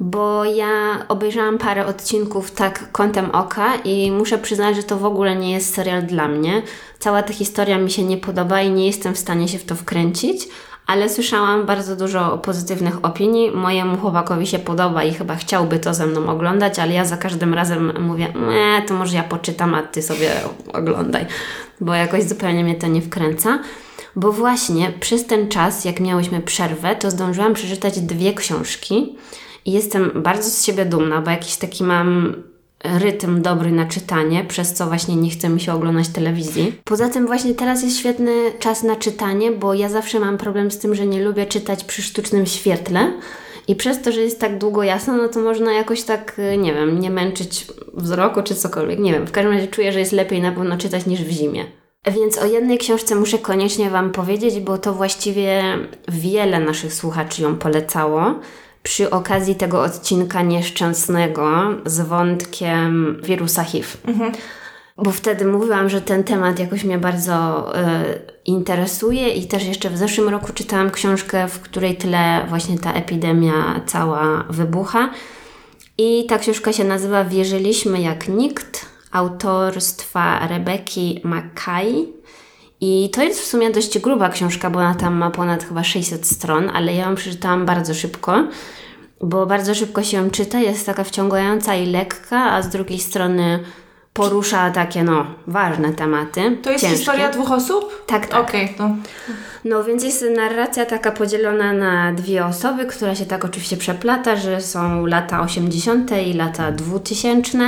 Bo 0.00 0.44
ja 0.44 1.04
obejrzałam 1.08 1.58
parę 1.58 1.86
odcinków 1.86 2.50
tak 2.50 2.92
kątem 2.92 3.30
oka 3.30 3.76
i 3.84 4.10
muszę 4.10 4.38
przyznać, 4.38 4.76
że 4.76 4.82
to 4.82 4.96
w 4.96 5.04
ogóle 5.04 5.36
nie 5.36 5.52
jest 5.52 5.74
serial 5.74 6.02
dla 6.02 6.28
mnie. 6.28 6.62
Cała 6.98 7.22
ta 7.22 7.32
historia 7.32 7.78
mi 7.78 7.90
się 7.90 8.04
nie 8.04 8.16
podoba 8.16 8.62
i 8.62 8.70
nie 8.70 8.86
jestem 8.86 9.14
w 9.14 9.18
stanie 9.18 9.48
się 9.48 9.58
w 9.58 9.64
to 9.64 9.74
wkręcić, 9.74 10.48
ale 10.86 11.08
słyszałam 11.08 11.66
bardzo 11.66 11.96
dużo 11.96 12.38
pozytywnych 12.38 13.04
opinii. 13.04 13.50
Mojemu 13.50 13.96
chłopakowi 13.96 14.46
się 14.46 14.58
podoba 14.58 15.04
i 15.04 15.14
chyba 15.14 15.36
chciałby 15.36 15.78
to 15.78 15.94
ze 15.94 16.06
mną 16.06 16.28
oglądać, 16.28 16.78
ale 16.78 16.92
ja 16.92 17.04
za 17.04 17.16
każdym 17.16 17.54
razem 17.54 17.92
mówię, 18.00 18.32
nie, 18.48 18.82
to 18.86 18.94
może 18.94 19.16
ja 19.16 19.22
poczytam, 19.22 19.74
a 19.74 19.82
ty 19.82 20.02
sobie 20.02 20.30
oglądaj, 20.72 21.26
bo 21.80 21.94
jakoś 21.94 22.24
zupełnie 22.24 22.64
mnie 22.64 22.74
to 22.74 22.86
nie 22.86 23.02
wkręca. 23.02 23.58
Bo 24.16 24.32
właśnie 24.32 24.92
przez 25.00 25.26
ten 25.26 25.48
czas, 25.48 25.84
jak 25.84 26.00
miałyśmy 26.00 26.40
przerwę, 26.40 26.96
to 26.96 27.10
zdążyłam 27.10 27.54
przeczytać 27.54 28.00
dwie 28.00 28.34
książki 28.34 29.16
i 29.64 29.72
jestem 29.72 30.10
bardzo 30.22 30.50
z 30.50 30.64
siebie 30.64 30.84
dumna, 30.84 31.22
bo 31.22 31.30
jakiś 31.30 31.56
taki 31.56 31.84
mam 31.84 32.34
rytm 32.84 33.42
dobry 33.42 33.72
na 33.72 33.86
czytanie, 33.86 34.44
przez 34.48 34.74
co 34.74 34.86
właśnie 34.86 35.16
nie 35.16 35.30
chce 35.30 35.48
mi 35.48 35.60
się 35.60 35.72
oglądać 35.72 36.08
telewizji. 36.08 36.80
Poza 36.84 37.08
tym 37.08 37.26
właśnie 37.26 37.54
teraz 37.54 37.82
jest 37.82 37.98
świetny 37.98 38.32
czas 38.58 38.82
na 38.82 38.96
czytanie, 38.96 39.52
bo 39.52 39.74
ja 39.74 39.88
zawsze 39.88 40.20
mam 40.20 40.38
problem 40.38 40.70
z 40.70 40.78
tym, 40.78 40.94
że 40.94 41.06
nie 41.06 41.24
lubię 41.24 41.46
czytać 41.46 41.84
przy 41.84 42.02
sztucznym 42.02 42.46
świetle. 42.46 43.12
I 43.68 43.76
przez 43.76 44.02
to, 44.02 44.12
że 44.12 44.20
jest 44.20 44.40
tak 44.40 44.58
długo 44.58 44.82
jasno, 44.82 45.16
no 45.16 45.28
to 45.28 45.40
można 45.40 45.72
jakoś 45.72 46.02
tak, 46.02 46.38
y, 46.38 46.56
nie 46.56 46.74
wiem, 46.74 47.00
nie 47.00 47.10
męczyć 47.10 47.66
wzroku 47.94 48.42
czy 48.42 48.54
cokolwiek. 48.54 48.98
Nie 48.98 49.12
wiem, 49.12 49.26
w 49.26 49.32
każdym 49.32 49.52
razie 49.52 49.68
czuję, 49.68 49.92
że 49.92 50.00
jest 50.00 50.12
lepiej 50.12 50.42
na 50.42 50.52
pewno 50.52 50.76
czytać 50.76 51.06
niż 51.06 51.22
w 51.22 51.30
zimie. 51.30 51.64
Więc 52.06 52.38
o 52.38 52.46
jednej 52.46 52.78
książce 52.78 53.14
muszę 53.14 53.38
koniecznie 53.38 53.90
Wam 53.90 54.12
powiedzieć, 54.12 54.60
bo 54.60 54.78
to 54.78 54.92
właściwie 54.94 55.62
wiele 56.08 56.60
naszych 56.60 56.94
słuchaczy 56.94 57.42
ją 57.42 57.56
polecało 57.56 58.34
przy 58.84 59.10
okazji 59.10 59.54
tego 59.54 59.82
odcinka 59.82 60.42
nieszczęsnego 60.42 61.50
z 61.86 62.00
wątkiem 62.00 63.20
wirusa 63.22 63.64
HIV. 63.64 63.88
Bo 64.96 65.10
wtedy 65.10 65.44
mówiłam, 65.44 65.88
że 65.88 66.00
ten 66.00 66.24
temat 66.24 66.58
jakoś 66.58 66.84
mnie 66.84 66.98
bardzo 66.98 67.66
y, 67.78 67.82
interesuje 68.44 69.28
i 69.28 69.46
też 69.46 69.64
jeszcze 69.64 69.90
w 69.90 69.96
zeszłym 69.96 70.28
roku 70.28 70.52
czytałam 70.52 70.90
książkę, 70.90 71.48
w 71.48 71.60
której 71.60 71.96
tyle 71.96 72.46
właśnie 72.48 72.78
ta 72.78 72.92
epidemia 72.92 73.80
cała 73.86 74.44
wybucha. 74.50 75.10
I 75.98 76.26
ta 76.28 76.38
książka 76.38 76.72
się 76.72 76.84
nazywa 76.84 77.24
Wierzyliśmy 77.24 78.00
jak 78.00 78.28
nikt, 78.28 78.86
autorstwa 79.12 80.46
Rebeki 80.46 81.20
Mackay. 81.24 82.08
I 82.86 83.10
to 83.10 83.22
jest 83.22 83.40
w 83.40 83.46
sumie 83.46 83.70
dość 83.70 83.98
gruba 83.98 84.28
książka, 84.28 84.70
bo 84.70 84.78
ona 84.78 84.94
tam 84.94 85.14
ma 85.14 85.30
ponad 85.30 85.64
chyba 85.64 85.84
600 85.84 86.26
stron, 86.26 86.70
ale 86.74 86.94
ja 86.94 87.08
ją 87.08 87.14
przeczytałam 87.14 87.66
bardzo 87.66 87.94
szybko, 87.94 88.44
bo 89.20 89.46
bardzo 89.46 89.74
szybko 89.74 90.02
się 90.02 90.16
ją 90.16 90.30
czyta, 90.30 90.58
jest 90.58 90.86
taka 90.86 91.04
wciągająca 91.04 91.74
i 91.74 91.86
lekka, 91.86 92.52
a 92.52 92.62
z 92.62 92.68
drugiej 92.68 92.98
strony 92.98 93.60
porusza 94.12 94.70
takie, 94.70 95.04
no, 95.04 95.26
ważne 95.46 95.92
tematy. 95.92 96.58
To 96.62 96.70
jest 96.70 96.84
ciężkie. 96.84 96.98
historia 96.98 97.30
dwóch 97.30 97.52
osób? 97.52 98.06
Tak, 98.06 98.26
tak. 98.26 98.40
Okej, 98.40 98.74
no. 98.78 98.96
No 99.64 99.84
więc 99.84 100.04
jest 100.04 100.24
narracja 100.36 100.86
taka 100.86 101.12
podzielona 101.12 101.72
na 101.72 102.12
dwie 102.12 102.46
osoby, 102.46 102.86
która 102.86 103.14
się 103.14 103.26
tak 103.26 103.44
oczywiście 103.44 103.76
przeplata, 103.76 104.36
że 104.36 104.60
są 104.60 105.06
lata 105.06 105.40
80. 105.40 106.10
i 106.26 106.32
lata 106.32 106.72
2000. 106.72 107.58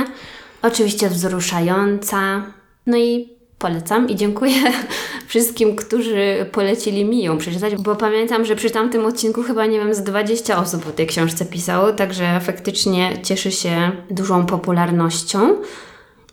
Oczywiście 0.61 1.09
wzruszająca. 1.09 2.43
No 2.85 2.97
i 2.97 3.36
polecam 3.59 4.09
i 4.09 4.15
dziękuję 4.15 4.55
wszystkim, 5.27 5.75
którzy 5.75 6.45
polecili 6.51 7.05
mi 7.05 7.23
ją 7.23 7.37
przeczytać, 7.37 7.75
bo 7.75 7.95
pamiętam, 7.95 8.45
że 8.45 8.55
przy 8.55 8.69
tamtym 8.69 9.05
odcinku 9.05 9.43
chyba, 9.43 9.65
nie 9.65 9.79
wiem, 9.79 9.93
z 9.93 10.03
20 10.03 10.57
osób 10.59 10.87
o 10.87 10.91
tej 10.91 11.07
książce 11.07 11.45
pisało, 11.45 11.91
także 11.91 12.39
faktycznie 12.39 13.17
cieszy 13.23 13.51
się 13.51 13.91
dużą 14.09 14.45
popularnością 14.45 15.55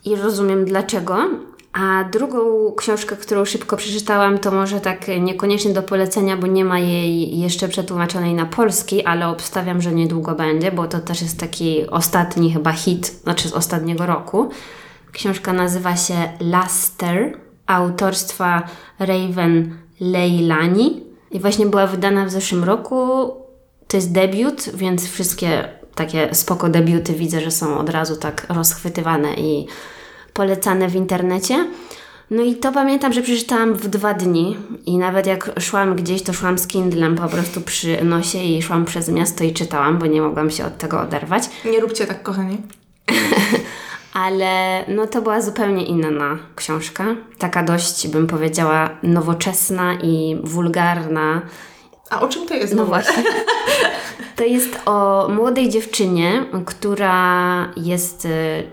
i 0.05 0.15
rozumiem 0.15 0.65
dlaczego. 0.65 1.17
A 1.73 2.03
drugą 2.03 2.71
książkę, 2.77 3.15
którą 3.15 3.45
szybko 3.45 3.77
przeczytałam, 3.77 4.37
to 4.37 4.51
może 4.51 4.79
tak 4.79 5.07
niekoniecznie 5.19 5.73
do 5.73 5.83
polecenia, 5.83 6.37
bo 6.37 6.47
nie 6.47 6.65
ma 6.65 6.79
jej 6.79 7.39
jeszcze 7.39 7.67
przetłumaczonej 7.67 8.33
na 8.33 8.45
polski, 8.45 9.05
ale 9.05 9.27
obstawiam, 9.27 9.81
że 9.81 9.91
niedługo 9.91 10.35
będzie, 10.35 10.71
bo 10.71 10.87
to 10.87 10.99
też 10.99 11.21
jest 11.21 11.39
taki 11.39 11.87
ostatni 11.87 12.53
chyba 12.53 12.71
hit, 12.71 13.05
znaczy 13.07 13.49
z 13.49 13.53
ostatniego 13.53 14.05
roku. 14.05 14.49
Książka 15.15 15.53
nazywa 15.53 15.95
się 15.95 16.13
Laster, 16.39 17.37
autorstwa 17.67 18.63
Raven 18.99 19.77
Leilani 19.99 21.03
i 21.31 21.39
właśnie 21.39 21.65
była 21.65 21.87
wydana 21.87 22.25
w 22.25 22.31
zeszłym 22.31 22.63
roku. 22.63 23.31
To 23.87 23.97
jest 23.97 24.11
debiut, 24.11 24.69
więc 24.73 25.11
wszystkie 25.11 25.69
takie 25.95 26.35
spoko 26.35 26.69
debiuty 26.69 27.13
widzę, 27.13 27.41
że 27.41 27.51
są 27.51 27.77
od 27.77 27.89
razu 27.89 28.15
tak 28.15 28.45
rozchwytywane 28.49 29.33
i 29.33 29.67
polecane 30.33 30.89
w 30.89 30.95
internecie. 30.95 31.67
No 32.31 32.43
i 32.43 32.55
to 32.55 32.71
pamiętam, 32.71 33.13
że 33.13 33.21
przeczytałam 33.21 33.73
w 33.73 33.87
dwa 33.87 34.13
dni 34.13 34.57
i 34.85 34.97
nawet 34.97 35.27
jak 35.27 35.51
szłam 35.59 35.95
gdzieś, 35.95 36.23
to 36.23 36.33
szłam 36.33 36.57
z 36.57 36.67
Kindlem 36.67 37.15
po 37.15 37.27
prostu 37.27 37.61
przy 37.61 38.03
nosie 38.03 38.37
i 38.37 38.61
szłam 38.61 38.85
przez 38.85 39.09
miasto 39.09 39.43
i 39.43 39.53
czytałam, 39.53 39.97
bo 39.99 40.05
nie 40.05 40.21
mogłam 40.21 40.51
się 40.51 40.65
od 40.65 40.77
tego 40.77 41.01
oderwać. 41.01 41.43
Nie 41.65 41.79
róbcie 41.79 42.07
tak, 42.07 42.23
kochani. 42.23 42.57
Ale 44.15 44.85
no 44.87 45.07
to 45.07 45.21
była 45.21 45.41
zupełnie 45.41 45.85
inna 45.85 46.37
książka. 46.55 47.05
Taka 47.37 47.63
dość, 47.63 48.07
bym 48.07 48.27
powiedziała, 48.27 48.89
nowoczesna 49.03 49.93
i 49.93 50.41
wulgarna. 50.43 51.41
A 52.09 52.21
o 52.21 52.27
czym 52.27 52.47
to 52.47 52.53
jest? 52.53 52.75
No 52.75 52.85
właśnie. 52.85 53.23
To 54.35 54.43
jest 54.43 54.79
o 54.85 55.27
młodej 55.29 55.69
dziewczynie, 55.69 56.45
która 56.65 57.73
jest 57.77 58.25
y, 58.25 58.29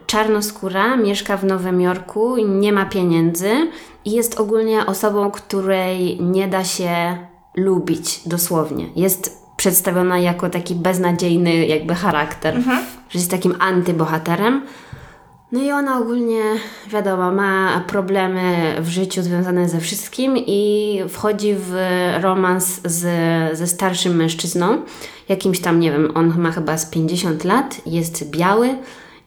czarnoskóra, 0.07 0.97
mieszka 0.97 1.37
w 1.37 1.45
Nowym 1.45 1.81
Jorku, 1.81 2.37
nie 2.37 2.73
ma 2.73 2.85
pieniędzy 2.85 3.51
i 4.05 4.11
jest 4.11 4.41
ogólnie 4.41 4.87
osobą, 4.87 5.31
której 5.31 6.21
nie 6.21 6.49
da 6.49 6.65
się 6.65 7.17
lubić 7.57 8.29
dosłownie. 8.29 8.87
Jest 8.97 9.39
przedstawiona 9.57 10.19
jako 10.19 10.51
taki 10.51 10.75
beznadziejny 10.75 11.67
jakby 11.67 11.95
charakter, 11.95 12.63
że 13.11 13.19
jest 13.19 13.31
takim 13.31 13.55
antybohaterem. 13.61 14.63
No 15.53 15.61
i 15.63 15.71
ona 15.73 15.99
ogólnie, 15.99 16.43
wiadomo, 16.87 17.33
ma 17.33 17.85
problemy 17.87 18.75
w 18.81 18.89
życiu 18.89 19.23
związane 19.23 19.69
ze 19.69 19.81
wszystkim 19.81 20.35
i 20.37 21.01
wchodzi 21.09 21.55
w 21.59 21.75
romans 22.21 22.81
z, 22.85 23.05
ze 23.59 23.67
starszym 23.67 24.17
mężczyzną, 24.17 24.83
jakimś 25.29 25.61
tam, 25.61 25.81
nie 25.81 25.93
wiem, 25.93 26.13
on 26.15 26.39
ma 26.39 26.51
chyba 26.53 26.79
z 26.79 26.87
50 26.87 27.45
lat, 27.45 27.81
jest 27.87 28.31
biały 28.31 28.69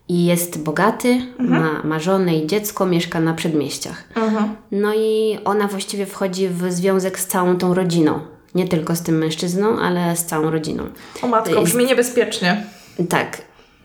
i 0.09 0.25
jest 0.25 0.63
bogaty, 0.63 1.21
ma, 1.39 1.81
ma 1.83 1.99
żonę 1.99 2.35
i 2.35 2.47
dziecko, 2.47 2.85
mieszka 2.85 3.19
na 3.19 3.33
przedmieściach. 3.33 4.03
Mhm. 4.15 4.55
No 4.71 4.93
i 4.93 5.39
ona 5.45 5.67
właściwie 5.67 6.05
wchodzi 6.05 6.47
w 6.47 6.71
związek 6.71 7.19
z 7.19 7.27
całą 7.27 7.57
tą 7.57 7.73
rodziną. 7.73 8.19
Nie 8.55 8.67
tylko 8.67 8.95
z 8.95 9.01
tym 9.01 9.17
mężczyzną, 9.17 9.79
ale 9.79 10.15
z 10.15 10.25
całą 10.25 10.49
rodziną. 10.51 10.83
O 11.21 11.27
matko, 11.27 11.49
jest- 11.51 11.63
brzmi 11.63 11.85
niebezpiecznie. 11.85 12.63
Tak. 13.09 13.37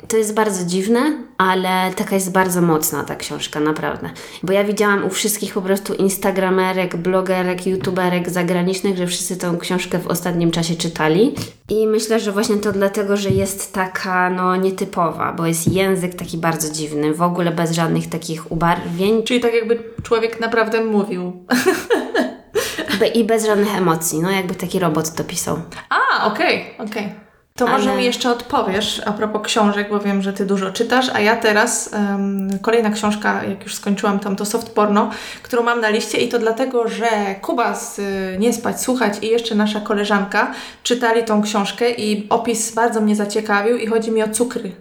To 0.09 0.17
jest 0.17 0.35
bardzo 0.35 0.65
dziwne, 0.65 1.01
ale 1.39 1.91
taka 1.97 2.15
jest 2.15 2.33
bardzo 2.33 2.61
mocna 2.63 3.05
ta 3.05 3.17
książka, 3.17 3.61
naprawdę. 3.61 4.11
Bo 4.43 4.53
ja 4.53 4.65
widziałam 4.65 5.05
u 5.05 5.11
wszystkich 5.11 5.55
po 5.55 5.63
prostu 5.63 5.95
instagramerek, 5.95 6.97
blogerek, 6.97 7.67
youtuberek 7.67 8.31
zagranicznych, 8.31 8.97
że 8.97 9.07
wszyscy 9.07 9.37
tą 9.37 9.59
książkę 9.59 9.99
w 9.99 10.07
ostatnim 10.07 10.51
czasie 10.51 10.75
czytali. 10.75 11.35
I 11.69 11.87
myślę, 11.87 12.21
że 12.21 12.33
właśnie 12.33 12.57
to 12.57 12.73
dlatego, 12.73 13.17
że 13.17 13.31
jest 13.31 13.73
taka, 13.73 14.31
no, 14.31 14.57
nietypowa, 14.57 15.33
bo 15.33 15.47
jest 15.47 15.73
język 15.73 16.15
taki 16.15 16.39
bardzo 16.39 16.73
dziwny, 16.73 17.15
w 17.15 17.23
ogóle 17.23 17.51
bez 17.51 17.73
żadnych 17.73 18.09
takich 18.09 18.53
ubarwień 18.53 19.23
Czyli 19.23 19.41
tak 19.41 19.55
jakby 19.55 19.83
człowiek 20.03 20.41
naprawdę 20.41 20.85
mówił. 20.85 21.45
i 23.15 23.25
bez 23.25 23.47
żadnych 23.47 23.77
emocji, 23.77 24.21
no 24.23 24.31
jakby 24.31 24.55
taki 24.55 24.79
robot 24.79 25.15
to 25.15 25.25
pisał. 25.25 25.59
A, 25.89 26.27
okej, 26.27 26.65
okej. 26.79 27.30
To 27.61 27.67
może 27.67 27.91
Ale- 27.91 27.99
mi 27.99 28.05
jeszcze 28.05 28.31
odpowiesz 28.31 29.03
a 29.07 29.13
propos 29.13 29.43
książek, 29.43 29.91
bo 29.91 30.01
wiem, 30.01 30.23
że 30.23 30.33
ty 30.33 30.47
dużo 30.47 30.73
czytasz, 30.73 31.11
a 31.15 31.21
ja 31.21 31.37
teraz 31.37 31.93
em, 31.95 32.49
kolejna 32.63 32.91
książka, 32.91 33.45
jak 33.45 33.63
już 33.63 33.75
skończyłam 33.75 34.19
tam, 34.19 34.37
to 34.37 34.45
soft 34.45 34.71
porno, 34.71 35.11
którą 35.43 35.63
mam 35.63 35.81
na 35.81 35.89
liście 35.89 36.19
i 36.19 36.29
to 36.29 36.39
dlatego, 36.39 36.89
że 36.89 37.35
Kuba 37.43 37.75
z 37.75 37.99
y, 37.99 38.37
Nie 38.39 38.53
spać, 38.53 38.81
słuchać 38.83 39.15
i 39.23 39.27
jeszcze 39.27 39.55
nasza 39.55 39.81
koleżanka 39.81 40.53
czytali 40.83 41.25
tą 41.25 41.43
książkę 41.43 41.91
i 41.91 42.27
opis 42.31 42.75
bardzo 42.75 43.01
mnie 43.01 43.17
zaciekawił 43.17 43.77
i 43.77 43.87
chodzi 43.87 44.11
mi 44.11 44.23
o 44.23 44.29
cukry 44.29 44.73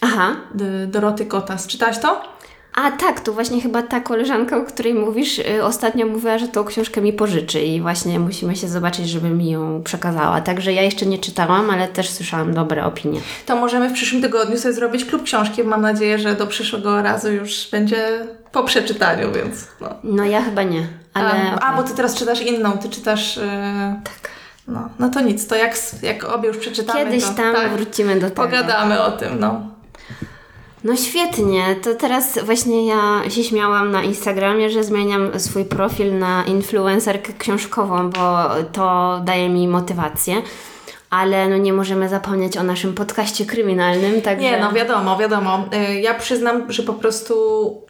Aha. 0.00 0.36
D- 0.54 0.86
Doroty 0.86 1.26
Kotas. 1.26 1.66
Czytałaś 1.66 1.98
to? 1.98 2.37
A 2.78 2.90
tak, 2.90 3.20
to 3.20 3.32
właśnie 3.32 3.60
chyba 3.60 3.82
ta 3.82 4.00
koleżanka, 4.00 4.56
o 4.56 4.64
której 4.64 4.94
mówisz, 4.94 5.38
y, 5.38 5.64
ostatnio 5.64 6.06
mówiła, 6.06 6.38
że 6.38 6.48
tą 6.48 6.64
książkę 6.64 7.00
mi 7.00 7.12
pożyczy 7.12 7.60
i 7.60 7.80
właśnie 7.80 8.18
musimy 8.18 8.56
się 8.56 8.68
zobaczyć, 8.68 9.08
żeby 9.08 9.30
mi 9.30 9.50
ją 9.50 9.82
przekazała. 9.82 10.40
Także 10.40 10.72
ja 10.72 10.82
jeszcze 10.82 11.06
nie 11.06 11.18
czytałam, 11.18 11.70
ale 11.70 11.88
też 11.88 12.10
słyszałam 12.10 12.54
dobre 12.54 12.84
opinie. 12.84 13.20
To 13.46 13.56
możemy 13.56 13.88
w 13.88 13.92
przyszłym 13.92 14.22
tygodniu 14.22 14.58
sobie 14.58 14.74
zrobić 14.74 15.04
klub 15.04 15.22
książki. 15.22 15.64
Mam 15.64 15.80
nadzieję, 15.80 16.18
że 16.18 16.34
do 16.34 16.46
przyszłego 16.46 17.02
razu 17.02 17.32
już 17.32 17.68
będzie 17.70 18.26
po 18.52 18.64
przeczytaniu, 18.64 19.32
więc 19.32 19.66
no. 19.80 19.88
No 20.04 20.24
ja 20.24 20.42
chyba 20.42 20.62
nie, 20.62 20.86
ale... 21.14 21.30
A, 21.30 21.60
a, 21.60 21.76
bo 21.76 21.82
ty 21.82 21.94
teraz 21.94 22.14
czytasz 22.14 22.40
inną, 22.40 22.72
ty 22.78 22.88
czytasz... 22.88 23.36
Yy... 23.36 23.42
Tak. 24.04 24.30
No, 24.68 24.88
no 24.98 25.08
to 25.08 25.20
nic, 25.20 25.46
to 25.46 25.54
jak, 25.54 25.74
jak 26.02 26.24
obie 26.24 26.48
już 26.48 26.58
przeczytamy, 26.58 27.04
Kiedyś 27.04 27.24
to 27.24 27.34
tam 27.34 27.54
tak, 27.54 27.72
wrócimy 27.72 28.14
do 28.20 28.30
tego. 28.30 28.42
pogadamy 28.42 29.02
o 29.02 29.10
tym, 29.12 29.40
no. 29.40 29.77
No 30.84 30.96
świetnie, 30.96 31.76
to 31.82 31.94
teraz 31.94 32.38
właśnie 32.44 32.86
ja 32.86 33.30
się 33.30 33.44
śmiałam 33.44 33.90
na 33.90 34.02
Instagramie, 34.02 34.70
że 34.70 34.84
zmieniam 34.84 35.40
swój 35.40 35.64
profil 35.64 36.18
na 36.18 36.44
influencerkę 36.44 37.32
książkową, 37.38 38.10
bo 38.10 38.48
to 38.72 39.20
daje 39.24 39.48
mi 39.48 39.68
motywację. 39.68 40.42
Ale 41.10 41.48
no 41.48 41.56
nie 41.56 41.72
możemy 41.72 42.08
zapomnieć 42.08 42.56
o 42.56 42.62
naszym 42.62 42.94
podcaście 42.94 43.46
kryminalnym, 43.46 44.22
także... 44.22 44.50
Nie, 44.50 44.60
no 44.60 44.72
wiadomo, 44.72 45.16
wiadomo. 45.16 45.64
Y, 45.90 46.00
Ja 46.00 46.14
przyznam, 46.14 46.72
że 46.72 46.82
po 46.82 46.92
prostu 46.92 47.34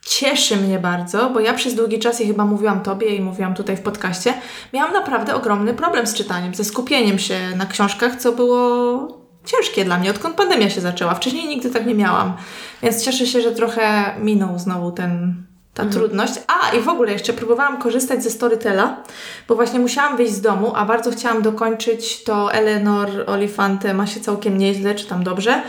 cieszy 0.02 0.56
mnie 0.56 0.78
bardzo, 0.78 1.30
bo 1.30 1.40
ja 1.40 1.54
przez 1.54 1.74
długi 1.74 1.98
czas, 1.98 2.20
i 2.20 2.26
chyba 2.26 2.44
mówiłam 2.44 2.80
Tobie 2.82 3.06
i 3.16 3.20
mówiłam 3.20 3.54
tutaj 3.54 3.76
w 3.76 3.80
podcaście, 3.80 4.34
miałam 4.72 4.92
naprawdę 4.92 5.34
ogromny 5.34 5.74
problem 5.74 6.06
z 6.06 6.14
czytaniem, 6.14 6.54
ze 6.54 6.64
skupieniem 6.64 7.18
się 7.18 7.34
na 7.56 7.66
książkach, 7.66 8.16
co 8.16 8.32
było 8.32 9.27
ciężkie 9.44 9.84
dla 9.84 9.98
mnie, 9.98 10.10
odkąd 10.10 10.36
pandemia 10.36 10.70
się 10.70 10.80
zaczęła. 10.80 11.14
Wcześniej 11.14 11.48
nigdy 11.48 11.70
tak 11.70 11.86
nie 11.86 11.94
miałam. 11.94 12.36
Więc 12.82 13.04
cieszę 13.04 13.26
się, 13.26 13.40
że 13.40 13.52
trochę 13.52 14.14
minął 14.18 14.58
znowu 14.58 14.92
ten, 14.92 15.34
ta 15.74 15.86
trudność. 15.86 16.34
A, 16.46 16.76
i 16.76 16.80
w 16.80 16.88
ogóle 16.88 17.12
jeszcze 17.12 17.32
próbowałam 17.32 17.78
korzystać 17.78 18.22
ze 18.22 18.30
Storytela, 18.30 19.02
bo 19.48 19.54
właśnie 19.54 19.78
musiałam 19.78 20.16
wyjść 20.16 20.32
z 20.32 20.40
domu, 20.40 20.72
a 20.74 20.84
bardzo 20.84 21.10
chciałam 21.10 21.42
dokończyć 21.42 22.24
to 22.24 22.52
Eleanor 22.52 23.08
Olifante 23.26 23.94
ma 23.94 24.06
się 24.06 24.20
całkiem 24.20 24.58
nieźle, 24.58 24.94
czy 24.94 25.06
tam 25.06 25.24
dobrze. 25.24 25.62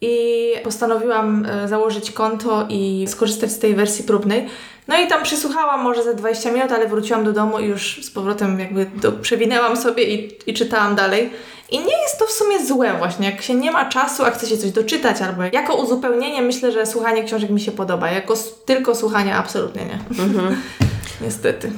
I 0.00 0.52
postanowiłam 0.64 1.46
e, 1.46 1.68
założyć 1.68 2.10
konto 2.10 2.66
i 2.68 3.06
skorzystać 3.08 3.52
z 3.52 3.58
tej 3.58 3.74
wersji 3.74 4.04
próbnej. 4.04 4.46
No 4.88 5.00
i 5.00 5.06
tam 5.06 5.22
przysłuchałam 5.22 5.82
może 5.82 6.02
ze 6.04 6.14
20 6.14 6.52
minut, 6.52 6.72
ale 6.72 6.88
wróciłam 6.88 7.24
do 7.24 7.32
domu 7.32 7.58
i 7.58 7.66
już 7.66 8.00
z 8.04 8.10
powrotem 8.10 8.60
jakby 8.60 8.86
do, 8.86 9.12
przewinęłam 9.12 9.76
sobie 9.76 10.04
i, 10.04 10.50
i 10.50 10.54
czytałam 10.54 10.94
dalej. 10.94 11.30
I 11.70 11.78
nie 11.78 12.02
jest 12.02 12.18
to 12.18 12.26
w 12.26 12.30
sumie 12.30 12.66
złe 12.66 12.94
właśnie, 12.98 13.30
jak 13.30 13.42
się 13.42 13.54
nie 13.54 13.70
ma 13.70 13.84
czasu, 13.84 14.24
a 14.24 14.30
chce 14.30 14.46
się 14.46 14.58
coś 14.58 14.70
doczytać 14.70 15.22
albo 15.22 15.42
jako 15.52 15.74
uzupełnienie 15.74 16.42
myślę, 16.42 16.72
że 16.72 16.86
słuchanie 16.86 17.24
książek 17.24 17.50
mi 17.50 17.60
się 17.60 17.72
podoba. 17.72 18.10
Jako 18.10 18.34
tylko 18.64 18.94
słuchanie 18.94 19.36
absolutnie 19.36 19.84
nie. 19.84 19.98
Niestety. 21.24 21.70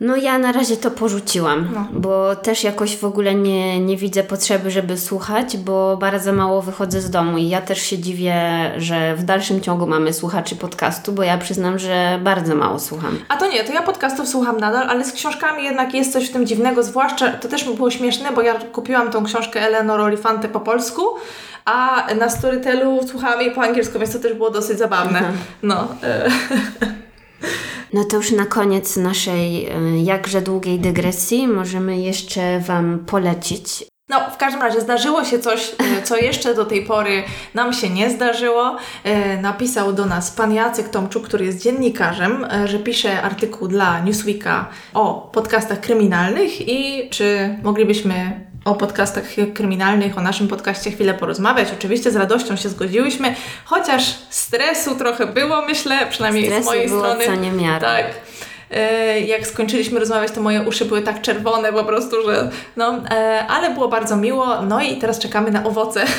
No 0.00 0.16
ja 0.16 0.38
na 0.38 0.52
razie 0.52 0.76
to 0.76 0.90
porzuciłam, 0.90 1.68
No. 1.74 1.86
bo 1.92 2.36
też 2.36 2.64
jakoś 2.64 2.96
w 2.96 3.04
ogóle 3.04 3.34
nie, 3.34 3.80
nie 3.80 3.96
widzę 3.96 4.22
potrzeby, 4.24 4.70
żeby 4.70 4.98
słuchać, 4.98 5.56
bo 5.56 5.96
bardzo 5.96 6.32
mało 6.32 6.62
wychodzę 6.62 7.00
z 7.00 7.10
domu 7.10 7.38
i 7.38 7.48
ja 7.48 7.60
też 7.60 7.82
się 7.82 7.98
dziwię, 7.98 8.34
że 8.76 9.16
w 9.16 9.22
dalszym 9.24 9.60
ciągu 9.60 9.86
mamy 9.86 10.12
słuchaczy 10.12 10.56
podcastu, 10.56 11.12
bo 11.12 11.22
ja 11.22 11.38
przyznam, 11.38 11.78
że 11.78 12.18
bardzo 12.22 12.54
mało 12.56 12.78
słucham. 12.78 13.18
A 13.28 13.36
to 13.36 13.50
nie, 13.50 13.64
to 13.64 13.72
ja 13.72 13.82
podcastów 13.82 14.28
słucham 14.28 14.60
nadal, 14.60 14.88
ale 14.90 15.04
z 15.04 15.12
książkami 15.12 15.64
jednak 15.64 15.94
jest 15.94 16.12
coś 16.12 16.28
w 16.28 16.32
tym 16.32 16.46
dziwnego, 16.46 16.82
zwłaszcza 16.82 17.28
to 17.32 17.48
też 17.48 17.66
mi 17.66 17.74
było 17.76 17.90
śmieszne, 17.90 18.32
bo 18.32 18.42
ja 18.42 18.54
kupiłam 18.54 19.10
tą 19.10 19.24
książkę 19.24 19.60
Eleanor 19.60 20.00
Olifante 20.00 20.48
po 20.48 20.60
polsku, 20.60 21.02
a 21.64 22.06
na 22.18 22.30
Storytelu 22.30 23.00
słuchałam 23.08 23.40
jej 23.40 23.50
po 23.54 23.62
angielsku, 23.62 23.98
więc 23.98 24.12
to 24.12 24.18
też 24.18 24.32
było 24.34 24.50
dosyć 24.50 24.78
zabawne. 24.78 25.22
No, 25.62 25.88
e, 26.02 26.28
No 27.92 28.04
to 28.04 28.16
już 28.16 28.32
na 28.32 28.46
koniec 28.46 28.96
naszej 28.96 29.66
y, 29.66 29.98
jakże 30.04 30.42
długiej 30.42 30.78
dygresji 30.78 31.48
możemy 31.48 31.98
jeszcze 31.98 32.60
Wam 32.60 32.98
polecić. 33.06 33.84
No, 34.08 34.30
w 34.30 34.36
każdym 34.36 34.62
razie 34.62 34.80
zdarzyło 34.80 35.24
się 35.24 35.38
coś, 35.38 35.72
e, 35.78 36.02
co 36.02 36.16
jeszcze 36.16 36.54
do 36.54 36.64
tej 36.64 36.84
pory 36.84 37.22
nam 37.54 37.72
się 37.72 37.90
nie 37.90 38.10
zdarzyło. 38.10 38.76
E, 39.04 39.42
Napisał 39.42 39.92
do 39.92 40.06
nas 40.06 40.30
pan 40.30 40.54
Jacek 40.54 40.88
Tomczuk, 40.88 41.28
który 41.28 41.44
jest 41.44 41.62
dziennikarzem, 41.62 42.46
że 42.64 42.78
pisze 42.78 43.22
artykuł 43.22 43.68
dla 43.68 44.00
Newsweeka 44.00 44.68
o 44.94 45.30
podcastach 45.32 45.80
kryminalnych 45.80 46.68
i 46.68 47.08
czy 47.10 47.56
moglibyśmy 47.62 48.49
o 48.64 48.74
podcastach 48.74 49.24
kryminalnych, 49.54 50.18
o 50.18 50.20
naszym 50.22 50.48
podcaście 50.48 50.90
chwilę 50.90 51.14
porozmawiać. 51.14 51.68
Oczywiście 51.78 52.10
z 52.10 52.16
radością 52.16 52.56
się 52.56 52.68
zgodziłyśmy, 52.68 53.34
chociaż 53.64 54.14
stresu 54.30 54.96
trochę 54.96 55.26
było, 55.26 55.62
myślę, 55.62 56.06
przynajmniej 56.10 56.44
z 56.44 56.48
Stresu 56.48 56.64
mojej 56.66 56.88
było 56.88 57.00
strony. 57.04 57.26
co 57.26 57.34
niemiara. 57.34 57.80
Tak. 57.80 58.06
E, 58.70 59.20
Jak 59.20 59.46
skończyliśmy 59.46 60.00
rozmawiać, 60.00 60.32
to 60.32 60.40
moje 60.40 60.62
uszy 60.62 60.84
były 60.84 61.02
tak 61.02 61.20
czerwone 61.22 61.72
po 61.72 61.84
prostu, 61.84 62.16
że 62.26 62.50
no, 62.76 63.00
e, 63.10 63.46
ale 63.48 63.70
było 63.70 63.88
bardzo 63.88 64.16
miło. 64.16 64.62
No 64.62 64.80
i 64.82 64.96
teraz 64.96 65.18
czekamy 65.18 65.50
na 65.50 65.64
owoce. 65.64 66.04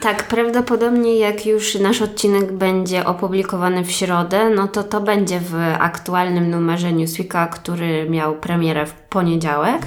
Tak, 0.00 0.28
prawdopodobnie 0.28 1.18
jak 1.18 1.46
już 1.46 1.74
nasz 1.74 2.02
odcinek 2.02 2.52
będzie 2.52 3.04
opublikowany 3.06 3.84
w 3.84 3.90
środę, 3.90 4.50
no 4.50 4.68
to 4.68 4.84
to 4.84 5.00
będzie 5.00 5.40
w 5.40 5.54
aktualnym 5.78 6.50
numerze 6.50 6.92
Newsweeka, 6.92 7.46
który 7.46 8.10
miał 8.10 8.34
premierę 8.34 8.86
w 8.86 8.92
poniedziałek 8.92 9.82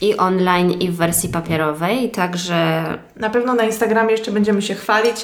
i 0.00 0.16
online 0.16 0.70
i 0.70 0.90
w 0.90 0.96
wersji 0.96 1.28
papierowej, 1.28 2.10
także 2.10 2.84
Na 3.16 3.30
pewno 3.30 3.54
na 3.54 3.64
Instagramie 3.64 4.10
jeszcze 4.12 4.32
będziemy 4.32 4.62
się 4.62 4.74
chwalić. 4.74 5.16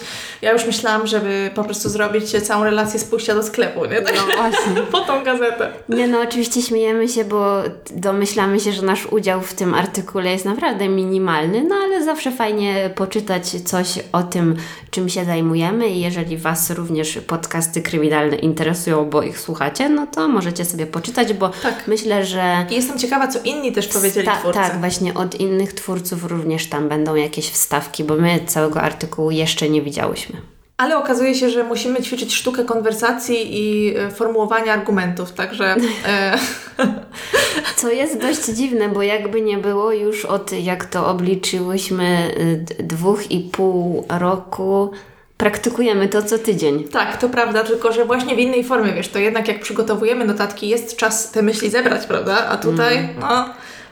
Ja 0.42 0.52
już 0.52 0.66
myślałam, 0.66 1.06
żeby 1.06 1.50
po 1.54 1.64
prostu 1.64 1.88
zrobić 1.88 2.30
całą 2.42 2.64
relację 2.64 3.00
z 3.00 3.04
pójścia 3.04 3.34
do 3.34 3.42
sklepu, 3.42 3.84
nie? 3.86 4.02
Tak, 4.02 4.14
no 4.16 4.36
właśnie. 4.36 4.82
po 4.92 5.00
tą 5.00 5.24
gazetę. 5.24 5.72
Nie 5.88 6.08
no, 6.08 6.20
oczywiście 6.20 6.62
śmiejemy 6.62 7.08
się, 7.08 7.24
bo 7.24 7.62
domyślamy 7.90 8.60
się, 8.60 8.72
że 8.72 8.82
nasz 8.82 9.06
udział 9.06 9.40
w 9.40 9.54
tym 9.54 9.74
artykule 9.74 10.30
jest 10.32 10.44
naprawdę 10.44 10.88
minimalny, 10.88 11.64
no 11.68 11.74
ale 11.84 12.04
zawsze 12.04 12.30
fajnie 12.32 12.90
poczytać 12.94 13.48
coś 13.48 13.98
o 14.12 14.22
tym, 14.22 14.56
czym 14.90 15.08
się 15.08 15.24
zajmujemy 15.24 15.88
i 15.88 16.00
jeżeli 16.00 16.36
Was 16.38 16.70
również 16.70 17.18
podcasty 17.26 17.82
kryminalne 17.82 18.36
interesują, 18.36 19.10
bo 19.10 19.22
ich 19.22 19.40
słuchacie, 19.40 19.88
no 19.88 20.06
to 20.06 20.28
możecie 20.28 20.64
sobie 20.64 20.86
poczytać, 20.86 21.32
bo 21.32 21.48
Tak. 21.48 21.84
myślę, 21.86 22.24
że 22.24 22.66
I 22.70 22.74
jestem 22.74 22.98
ciekawa, 22.98 23.28
co 23.28 23.38
inni 23.44 23.72
też 23.72 23.88
powiedzieli 23.88 24.26
Ta- 24.26 24.36
twórcy. 24.36 24.58
Tak, 24.60 24.80
właśnie 24.80 25.14
od 25.14 25.34
innych 25.40 25.72
twórców 25.72 26.24
również 26.24 26.66
tam 26.66 26.88
będą 26.88 27.14
jakieś 27.14 27.50
wstawki, 27.50 27.81
bo 28.04 28.16
my 28.16 28.40
całego 28.46 28.80
artykułu 28.80 29.30
jeszcze 29.30 29.68
nie 29.68 29.82
widziałyśmy. 29.82 30.40
Ale 30.76 30.98
okazuje 30.98 31.34
się, 31.34 31.50
że 31.50 31.64
musimy 31.64 32.02
ćwiczyć 32.02 32.34
sztukę 32.34 32.64
konwersacji 32.64 33.36
i 33.50 33.96
e, 33.96 34.10
formułowania 34.10 34.72
argumentów, 34.72 35.32
także 35.32 35.76
e, 36.06 36.38
Co 37.76 37.90
jest 37.90 38.20
dość 38.20 38.44
dziwne, 38.44 38.88
bo 38.88 39.02
jakby 39.02 39.40
nie 39.40 39.58
było 39.58 39.92
już 39.92 40.24
od, 40.24 40.52
jak 40.52 40.84
to 40.84 41.06
obliczyłyśmy, 41.06 42.34
y, 42.80 42.82
dwóch 42.82 43.30
i 43.30 43.40
pół 43.40 44.06
roku 44.08 44.90
praktykujemy 45.36 46.08
to 46.08 46.22
co 46.22 46.38
tydzień. 46.38 46.84
tak, 46.84 47.16
to 47.16 47.28
prawda, 47.28 47.64
tylko 47.64 47.92
że 47.92 48.04
właśnie 48.04 48.36
w 48.36 48.38
innej 48.38 48.64
formie, 48.64 48.92
wiesz, 48.92 49.08
to 49.08 49.18
jednak 49.18 49.48
jak 49.48 49.60
przygotowujemy 49.60 50.24
notatki, 50.24 50.68
jest 50.68 50.96
czas 50.96 51.30
te 51.30 51.42
myśli 51.42 51.70
zebrać, 51.70 52.06
prawda? 52.06 52.46
A 52.48 52.56
tutaj, 52.56 53.08
no, 53.20 53.44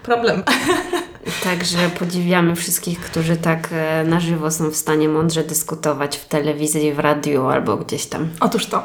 problem. 0.03 0.43
Także 1.45 1.79
podziwiamy 1.99 2.57
wszystkich, 2.57 3.01
którzy 3.01 3.37
tak 3.37 3.69
e, 3.73 4.05
na 4.05 4.21
żywo 4.21 4.51
są 4.51 4.71
w 4.71 4.77
stanie 4.77 5.09
mądrze 5.09 5.45
dyskutować 5.45 6.17
w 6.17 6.29
telewizji, 6.29 6.93
w 6.93 6.99
radiu 6.99 7.47
albo 7.47 7.77
gdzieś 7.77 8.07
tam. 8.07 8.29
Otóż 8.41 8.67
to. 8.67 8.83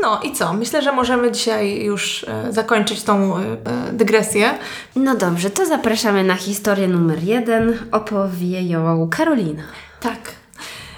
No 0.00 0.20
i 0.22 0.32
co? 0.32 0.52
Myślę, 0.52 0.82
że 0.82 0.92
możemy 0.92 1.32
dzisiaj 1.32 1.84
już 1.84 2.24
e, 2.24 2.52
zakończyć 2.52 3.02
tą 3.02 3.36
e, 3.36 3.40
e, 3.40 3.92
dygresję. 3.92 4.58
No 4.96 5.16
dobrze, 5.16 5.50
to 5.50 5.66
zapraszamy 5.66 6.24
na 6.24 6.34
historię 6.34 6.88
numer 6.88 7.22
jeden. 7.22 7.78
Opowie 7.92 8.62
ją 8.62 9.08
Karolina. 9.10 9.62
Tak. 10.00 10.18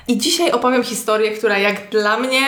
I 0.09 0.19
dzisiaj 0.19 0.51
opowiem 0.51 0.83
historię, 0.83 1.31
która 1.31 1.59
jak 1.59 1.91
dla 1.91 2.19
mnie, 2.19 2.47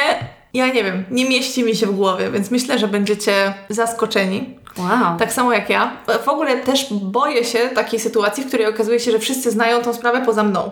ja 0.54 0.66
nie 0.66 0.84
wiem, 0.84 1.04
nie 1.10 1.28
mieści 1.28 1.64
mi 1.64 1.76
się 1.76 1.86
w 1.86 1.96
głowie, 1.96 2.30
więc 2.30 2.50
myślę, 2.50 2.78
że 2.78 2.88
będziecie 2.88 3.54
zaskoczeni. 3.68 4.60
Wow. 4.78 5.18
Tak 5.18 5.32
samo 5.32 5.52
jak 5.52 5.70
ja. 5.70 5.92
W 6.24 6.28
ogóle 6.28 6.56
też 6.56 6.92
boję 6.92 7.44
się 7.44 7.58
takiej 7.58 8.00
sytuacji, 8.00 8.44
w 8.44 8.46
której 8.46 8.66
okazuje 8.66 9.00
się, 9.00 9.10
że 9.10 9.18
wszyscy 9.18 9.50
znają 9.50 9.82
tą 9.82 9.94
sprawę 9.94 10.22
poza 10.26 10.42
mną. 10.42 10.70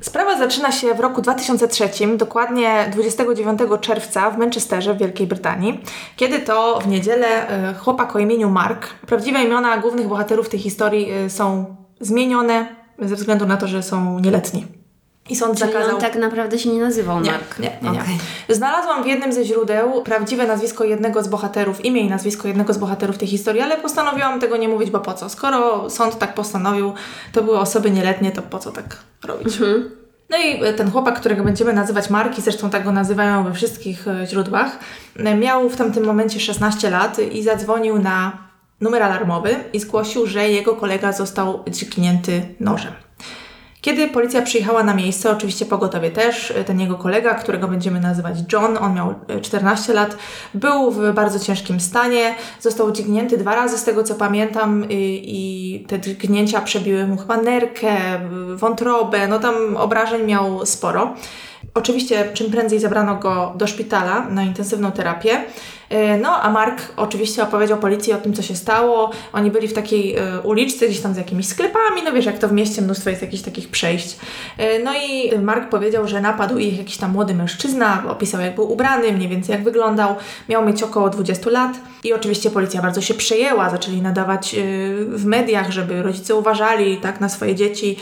Sprawa 0.00 0.38
zaczyna 0.38 0.72
się 0.72 0.94
w 0.94 1.00
roku 1.00 1.22
2003, 1.22 1.90
dokładnie 2.16 2.90
29 2.92 3.60
czerwca 3.80 4.30
w 4.30 4.38
Manchesterze 4.38 4.94
w 4.94 4.98
Wielkiej 4.98 5.26
Brytanii, 5.26 5.80
kiedy 6.16 6.38
to 6.38 6.80
w 6.80 6.86
niedzielę 6.86 7.48
e, 7.48 7.74
chłopak 7.74 8.16
o 8.16 8.18
imieniu 8.18 8.50
Mark, 8.50 8.86
prawdziwe 9.06 9.42
imiona 9.42 9.78
głównych 9.78 10.08
bohaterów 10.08 10.48
tej 10.48 10.60
historii 10.60 11.10
e, 11.10 11.30
są 11.30 11.76
zmienione, 12.00 12.76
ze 12.98 13.16
względu 13.16 13.46
na 13.46 13.56
to, 13.56 13.68
że 13.68 13.82
są 13.82 14.18
nieletni. 14.18 14.79
I 15.30 15.36
sąd 15.36 15.58
Czyli 15.58 15.72
zakazał... 15.72 15.94
on 15.94 16.00
tak 16.00 16.16
naprawdę 16.16 16.58
się 16.58 16.70
nie 16.70 16.80
nazywał 16.80 17.20
Nie, 17.20 17.30
Mark. 17.30 17.58
nie, 17.58 17.78
nie, 17.82 17.90
nie. 17.90 18.00
Okej. 18.00 18.18
Znalazłam 18.48 19.02
w 19.02 19.06
jednym 19.06 19.32
ze 19.32 19.44
źródeł 19.44 20.02
prawdziwe 20.02 20.46
nazwisko 20.46 20.84
jednego 20.84 21.22
z 21.22 21.28
bohaterów, 21.28 21.84
imię 21.84 22.00
i 22.00 22.08
nazwisko 22.10 22.48
jednego 22.48 22.72
z 22.72 22.78
bohaterów 22.78 23.18
tej 23.18 23.28
historii, 23.28 23.62
ale 23.62 23.76
postanowiłam 23.76 24.40
tego 24.40 24.56
nie 24.56 24.68
mówić, 24.68 24.90
bo 24.90 25.00
po 25.00 25.14
co? 25.14 25.28
Skoro 25.28 25.90
sąd 25.90 26.18
tak 26.18 26.34
postanowił, 26.34 26.92
to 27.32 27.42
były 27.42 27.58
osoby 27.58 27.90
nieletnie, 27.90 28.32
to 28.32 28.42
po 28.42 28.58
co 28.58 28.72
tak 28.72 28.96
robić? 29.24 29.58
No 30.30 30.36
i 30.38 30.64
e, 30.64 30.72
ten 30.74 30.90
chłopak, 30.90 31.20
którego 31.20 31.44
będziemy 31.44 31.72
nazywać 31.72 32.10
Marki, 32.10 32.42
zresztą 32.42 32.70
tak 32.70 32.84
go 32.84 32.92
nazywają 32.92 33.44
we 33.44 33.52
wszystkich 33.52 34.08
e, 34.08 34.26
źródłach, 34.26 34.78
miał 35.38 35.68
w 35.68 35.76
tamtym 35.76 36.04
momencie 36.04 36.40
16 36.40 36.90
lat 36.90 37.18
i 37.18 37.42
zadzwonił 37.42 37.98
na 37.98 38.38
numer 38.80 39.02
alarmowy 39.02 39.56
i 39.72 39.80
zgłosił, 39.80 40.26
że 40.26 40.48
jego 40.48 40.76
kolega 40.76 41.12
został 41.12 41.64
dźgnięty 41.68 42.42
nożem. 42.60 42.92
Kiedy 43.80 44.08
policja 44.08 44.42
przyjechała 44.42 44.82
na 44.82 44.94
miejsce, 44.94 45.30
oczywiście 45.30 45.66
pogotowie 45.66 46.10
też, 46.10 46.54
ten 46.66 46.80
jego 46.80 46.94
kolega, 46.94 47.34
którego 47.34 47.68
będziemy 47.68 48.00
nazywać 48.00 48.38
John, 48.52 48.78
on 48.80 48.94
miał 48.94 49.14
e, 49.28 49.40
14 49.40 49.92
lat, 49.92 50.16
był 50.54 50.90
w 50.90 51.12
bardzo 51.12 51.38
ciężkim 51.38 51.80
stanie, 51.80 52.34
został 52.60 52.92
dźgnięty 52.92 53.38
dwa 53.38 53.54
razy 53.54 53.78
z 53.78 53.84
tego 53.84 54.04
co 54.04 54.14
pamiętam 54.14 54.90
i, 54.90 55.22
i 55.24 55.84
te 55.84 56.00
dźgnięcia 56.00 56.60
przebiły 56.60 57.06
mu 57.06 57.16
chyba 57.16 57.36
nerkę, 57.36 57.96
wątrobę, 58.54 59.28
no 59.28 59.38
tam 59.38 59.76
obrażeń 59.76 60.26
miał 60.26 60.66
sporo. 60.66 61.14
Oczywiście 61.74 62.30
czym 62.34 62.50
prędzej 62.50 62.80
zabrano 62.80 63.16
go 63.16 63.52
do 63.56 63.66
szpitala 63.66 64.26
na 64.30 64.42
intensywną 64.42 64.92
terapię. 64.92 65.44
E, 65.88 66.18
No, 66.18 66.42
a 66.42 66.50
Mark 66.50 66.82
oczywiście 66.96 67.42
opowiedział 67.42 67.78
policji 67.78 68.12
o 68.12 68.16
tym, 68.16 68.34
co 68.34 68.42
się 68.42 68.56
stało. 68.56 69.10
Oni 69.32 69.50
byli 69.50 69.68
w 69.68 69.72
takiej 69.72 70.16
e, 70.16 70.40
uliczce, 70.40 70.86
gdzieś 70.86 71.00
tam 71.00 71.14
z 71.14 71.16
jakimiś 71.16 71.46
sklepami, 71.46 72.02
no 72.04 72.12
wiesz, 72.12 72.26
jak 72.26 72.38
to 72.38 72.48
w 72.48 72.52
mieście 72.52 72.82
mnóstwo 72.82 73.10
jest 73.10 73.22
jakichś 73.22 73.42
takich 73.42 73.68
przejść. 73.68 74.16
E, 74.58 74.78
No 74.78 74.92
i 74.94 75.38
Mark 75.38 75.68
powiedział, 75.68 76.08
że 76.08 76.20
napadł 76.20 76.58
ich 76.58 76.78
jakiś 76.78 76.96
tam 76.96 77.10
młody 77.12 77.34
mężczyzna, 77.34 78.02
opisał 78.08 78.40
jak 78.40 78.54
był 78.54 78.72
ubrany, 78.72 79.12
mniej 79.12 79.28
więcej 79.28 79.52
jak 79.52 79.64
wyglądał. 79.64 80.16
Miał 80.48 80.66
mieć 80.66 80.82
około 80.82 81.10
20 81.10 81.50
lat 81.50 81.72
i 82.04 82.12
oczywiście 82.12 82.50
policja 82.50 82.82
bardzo 82.82 83.00
się 83.00 83.14
przejęła, 83.14 83.70
zaczęli 83.70 84.02
nadawać 84.02 84.56
w 85.08 85.24
mediach, 85.24 85.70
żeby 85.70 86.02
rodzice 86.02 86.34
uważali 86.34 86.96
tak 86.96 87.20
na 87.20 87.28
swoje 87.28 87.54
dzieci, 87.54 87.96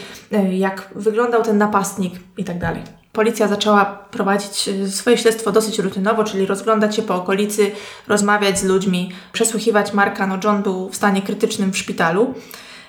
jak 0.51 0.91
wyglądał 0.95 1.43
ten 1.43 1.59
napastnik 1.59 2.15
i 2.37 2.45
tak 2.45 2.59
dalej. 2.59 2.98
Policja 3.13 3.49
zaczęła 3.49 3.85
prowadzić 3.85 4.69
y, 4.69 4.91
swoje 4.91 5.19
śledztwo 5.19 5.53
dosyć 5.53 5.79
rutynowo, 5.79 6.25
czyli 6.25 6.47
rozglądać 6.47 6.97
się 6.97 7.03
po 7.03 7.15
okolicy, 7.15 7.71
rozmawiać 8.09 8.59
z 8.59 8.65
ludźmi, 8.65 9.13
przesłuchiwać 9.33 9.93
Marka. 9.93 10.27
No 10.27 10.39
John 10.45 10.63
był 10.63 10.89
w 10.89 10.97
stanie 10.97 11.23
krytycznym 11.23 11.73
w 11.73 11.79
szpitalu 11.79 12.35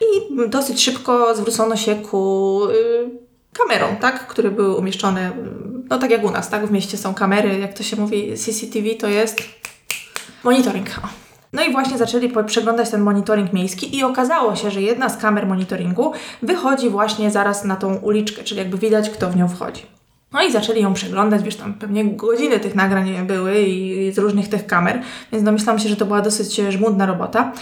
i 0.02 0.50
dosyć 0.50 0.84
szybko 0.84 1.36
zwrócono 1.36 1.76
się 1.76 1.96
ku 1.96 2.62
y, 2.70 3.10
kamerom, 3.54 3.98
tak, 3.98 4.28
które 4.28 4.52
były 4.52 4.76
umieszczone, 4.76 5.30
y, 5.30 5.34
no 5.90 6.00
tak 6.00 6.12
jak 6.12 6.24
u 6.24 6.32
nas, 6.32 6.50
tak, 6.50 6.68
w 6.68 6.72
mieście 6.72 6.98
są 6.98 7.14
kamery, 7.14 7.60
jak 7.60 7.74
to 7.74 7.84
się 7.84 7.96
mówi, 7.96 8.38
CCTV 8.38 8.90
to 9.00 9.08
jest 9.08 9.44
monitoring. 10.44 10.88
No 11.54 11.64
i 11.64 11.72
właśnie 11.72 11.98
zaczęli 11.98 12.34
przeglądać 12.46 12.90
ten 12.90 13.02
monitoring 13.02 13.54
miejski 13.54 13.98
i 13.98 14.04
okazało 14.04 14.56
się, 14.56 14.72
że 14.72 14.82
jedna 14.82 15.10
z 15.10 15.18
kamer 15.18 15.48
monitoringu 15.48 16.12
wychodzi 16.42 16.90
właśnie 16.90 17.32
zaraz 17.32 17.64
na 17.66 17.76
tą 17.76 17.96
uliczkę, 17.96 18.44
czyli 18.44 18.60
jakby 18.60 18.78
widać, 18.78 19.10
kto 19.10 19.30
w 19.30 19.36
nią 19.36 19.48
wchodzi. 19.48 19.99
No 20.34 20.44
i 20.44 20.52
zaczęli 20.52 20.82
ją 20.82 20.94
przeglądać, 20.94 21.44
wiesz, 21.44 21.56
tam 21.56 21.74
pewnie 21.74 22.06
godziny 22.06 22.60
tych 22.60 22.76
nagrań 22.76 23.28
były 23.28 23.62
i 23.62 24.12
z 24.12 24.18
różnych 24.18 24.48
tych 24.48 24.66
kamer, 24.66 25.02
więc 25.32 25.44
domyślam 25.44 25.80
się, 25.80 25.90
że 25.90 25.96
to 25.96 26.06
była 26.06 26.22
dosyć 26.22 26.56
żmudna 26.56 27.06
robota. 27.06 27.54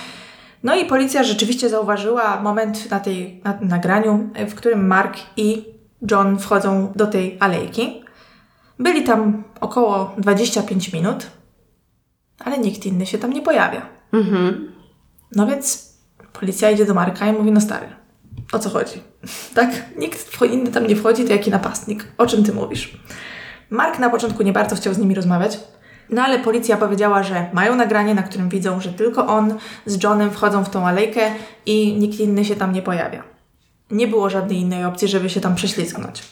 No 0.63 0.75
i 0.75 0.86
policja 0.86 1.23
rzeczywiście 1.23 1.69
zauważyła 1.69 2.41
moment 2.41 2.91
na, 2.91 2.99
tej, 2.99 3.41
na 3.43 3.58
nagraniu, 3.62 4.30
w 4.49 4.56
którym 4.56 4.88
Mark 4.88 5.17
i 5.38 5.65
John 6.12 6.39
wchodzą 6.39 6.93
do 6.95 7.08
tej 7.08 7.38
alejki. 7.39 8.03
Byli 8.80 9.03
tam 9.03 9.43
około 9.62 10.15
25 10.17 10.93
minut, 10.93 11.27
ale 12.39 12.58
nikt 12.58 12.86
inny 12.86 13.06
się 13.06 13.17
tam 13.17 13.34
nie 13.34 13.41
pojawia. 13.41 13.82
Mhm. 14.13 14.71
No 15.36 15.47
więc 15.47 15.93
policja 16.34 16.71
idzie 16.71 16.86
do 16.86 16.93
Marka 16.93 17.27
i 17.27 17.34
mówi, 17.34 17.51
no 17.51 17.62
stary, 17.62 17.88
o 18.51 18.60
co 18.60 18.69
chodzi? 18.69 19.01
tak? 19.55 19.69
Nikt 19.97 20.41
inny 20.41 20.71
tam 20.71 20.88
nie 20.88 20.95
wchodzi, 20.95 21.25
to 21.25 21.33
jaki 21.33 21.51
napastnik? 21.51 22.07
O 22.17 22.27
czym 22.27 22.43
ty 22.43 22.53
mówisz? 22.53 22.97
Mark 23.69 23.99
na 23.99 24.10
początku 24.10 24.43
nie 24.43 24.53
bardzo 24.53 24.75
chciał 24.75 24.93
z 24.93 24.97
nimi 24.97 25.15
rozmawiać, 25.15 25.60
no 26.10 26.21
ale 26.21 26.39
policja 26.39 26.77
powiedziała, 26.77 27.23
że 27.23 27.49
mają 27.53 27.75
nagranie, 27.75 28.15
na 28.15 28.23
którym 28.23 28.49
widzą, 28.49 28.81
że 28.81 28.93
tylko 28.93 29.27
on 29.27 29.55
z 29.86 30.03
Johnem 30.03 30.31
wchodzą 30.31 30.63
w 30.63 30.69
tą 30.69 30.88
alejkę 30.88 31.31
i 31.65 31.93
nikt 31.93 32.19
inny 32.19 32.45
się 32.45 32.55
tam 32.55 32.73
nie 32.73 32.81
pojawia. 32.81 33.23
Nie 33.91 34.07
było 34.07 34.29
żadnej 34.29 34.57
innej 34.57 34.86
opcji, 34.86 35.07
żeby 35.07 35.29
się 35.29 35.41
tam 35.41 35.55
prześlizgnąć. 35.55 36.23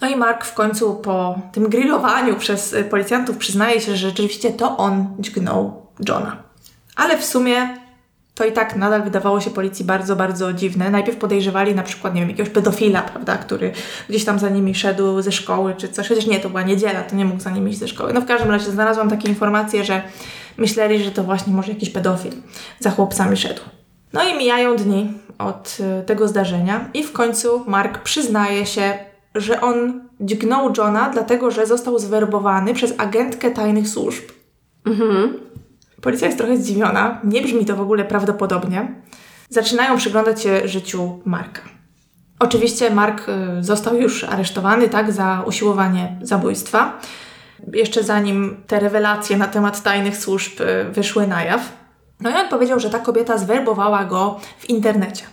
No 0.00 0.08
i 0.08 0.16
Mark 0.16 0.44
w 0.44 0.54
końcu 0.54 0.94
po 0.94 1.38
tym 1.52 1.68
grillowaniu 1.68 2.36
przez 2.36 2.72
y, 2.72 2.84
policjantów 2.84 3.36
przyznaje 3.36 3.80
się, 3.80 3.96
że 3.96 4.08
rzeczywiście 4.08 4.52
to 4.52 4.76
on 4.76 5.16
dźgnął 5.18 5.86
Johna. 6.08 6.36
Ale 6.96 7.18
w 7.18 7.24
sumie 7.24 7.83
to 8.34 8.44
i 8.44 8.52
tak 8.52 8.76
nadal 8.76 9.02
wydawało 9.02 9.40
się 9.40 9.50
policji 9.50 9.84
bardzo, 9.84 10.16
bardzo 10.16 10.52
dziwne. 10.52 10.90
Najpierw 10.90 11.18
podejrzewali 11.18 11.74
na 11.74 11.82
przykład, 11.82 12.14
nie 12.14 12.20
wiem, 12.20 12.30
jakiegoś 12.30 12.52
pedofila, 12.52 13.02
prawda, 13.02 13.36
który 13.36 13.72
gdzieś 14.08 14.24
tam 14.24 14.38
za 14.38 14.48
nimi 14.48 14.74
szedł 14.74 15.22
ze 15.22 15.32
szkoły 15.32 15.74
czy 15.76 15.88
coś. 15.88 16.08
Chociaż 16.08 16.26
nie, 16.26 16.40
to 16.40 16.48
była 16.48 16.62
niedziela, 16.62 17.02
to 17.02 17.16
nie 17.16 17.24
mógł 17.24 17.40
za 17.40 17.50
nimi 17.50 17.70
iść 17.70 17.80
ze 17.80 17.88
szkoły. 17.88 18.12
No 18.12 18.20
w 18.20 18.26
każdym 18.26 18.50
razie 18.50 18.70
znalazłam 18.70 19.10
takie 19.10 19.28
informacje, 19.28 19.84
że 19.84 20.02
myśleli, 20.56 21.04
że 21.04 21.10
to 21.10 21.24
właśnie 21.24 21.52
może 21.52 21.72
jakiś 21.72 21.90
pedofil 21.90 22.32
za 22.80 22.90
chłopcami 22.90 23.36
szedł. 23.36 23.60
No 24.12 24.24
i 24.24 24.38
mijają 24.38 24.76
dni 24.76 25.12
od 25.38 25.78
y, 26.00 26.04
tego 26.06 26.28
zdarzenia 26.28 26.88
i 26.94 27.02
w 27.02 27.12
końcu 27.12 27.64
Mark 27.66 28.02
przyznaje 28.02 28.66
się, 28.66 28.98
że 29.34 29.60
on 29.60 30.00
dźgnął 30.20 30.72
Johna 30.78 31.10
dlatego, 31.10 31.50
że 31.50 31.66
został 31.66 31.98
zwerbowany 31.98 32.74
przez 32.74 32.94
agentkę 32.98 33.50
tajnych 33.50 33.88
służb. 33.88 34.24
Policja 36.04 36.26
jest 36.26 36.38
trochę 36.38 36.56
zdziwiona, 36.56 37.20
nie 37.24 37.42
brzmi 37.42 37.64
to 37.64 37.76
w 37.76 37.80
ogóle 37.80 38.04
prawdopodobnie. 38.04 38.94
Zaczynają 39.48 39.96
przyglądać 39.96 40.42
się 40.42 40.68
życiu 40.68 41.20
Marka. 41.24 41.60
Oczywiście 42.38 42.90
Mark 42.90 43.28
y, 43.28 43.32
został 43.64 43.96
już 43.96 44.24
aresztowany, 44.24 44.88
tak, 44.88 45.12
za 45.12 45.44
usiłowanie 45.46 46.16
zabójstwa. 46.22 47.00
Jeszcze 47.72 48.02
zanim 48.02 48.56
te 48.66 48.80
rewelacje 48.80 49.36
na 49.36 49.46
temat 49.46 49.82
tajnych 49.82 50.16
służb 50.16 50.60
y, 50.60 50.92
wyszły 50.92 51.26
na 51.26 51.44
jaw. 51.44 51.72
No 52.20 52.30
i 52.30 52.34
on 52.34 52.48
powiedział, 52.48 52.80
że 52.80 52.90
ta 52.90 52.98
kobieta 52.98 53.38
zwerbowała 53.38 54.04
go 54.04 54.40
w 54.58 54.70
internecie. 54.70 55.24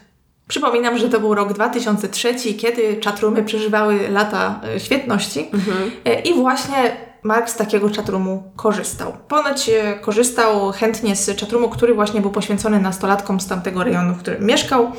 Przypominam, 0.48 0.98
że 0.98 1.10
to 1.10 1.20
był 1.20 1.36
rok 1.36 1.54
2003, 1.54 2.54
kiedy 2.54 2.98
czatroomy 2.98 3.44
przeżywały 3.44 4.10
lata 4.10 4.62
y, 4.76 4.80
świetności. 4.80 5.50
Y, 6.08 6.14
I 6.14 6.34
właśnie 6.34 7.11
Mark 7.24 7.50
z 7.50 7.56
takiego 7.56 7.90
czatroomu 7.90 8.44
korzystał. 8.56 9.14
Ponoć 9.28 9.70
y, 9.70 10.00
korzystał 10.02 10.72
chętnie 10.72 11.16
z 11.16 11.36
czatroomu, 11.36 11.70
który 11.70 11.94
właśnie 11.94 12.22
był 12.22 12.32
poświęcony 12.32 12.80
nastolatkom 12.80 13.40
z 13.40 13.48
tamtego 13.48 13.84
rejonu, 13.84 14.14
w 14.14 14.20
którym 14.20 14.46
mieszkał. 14.46 14.92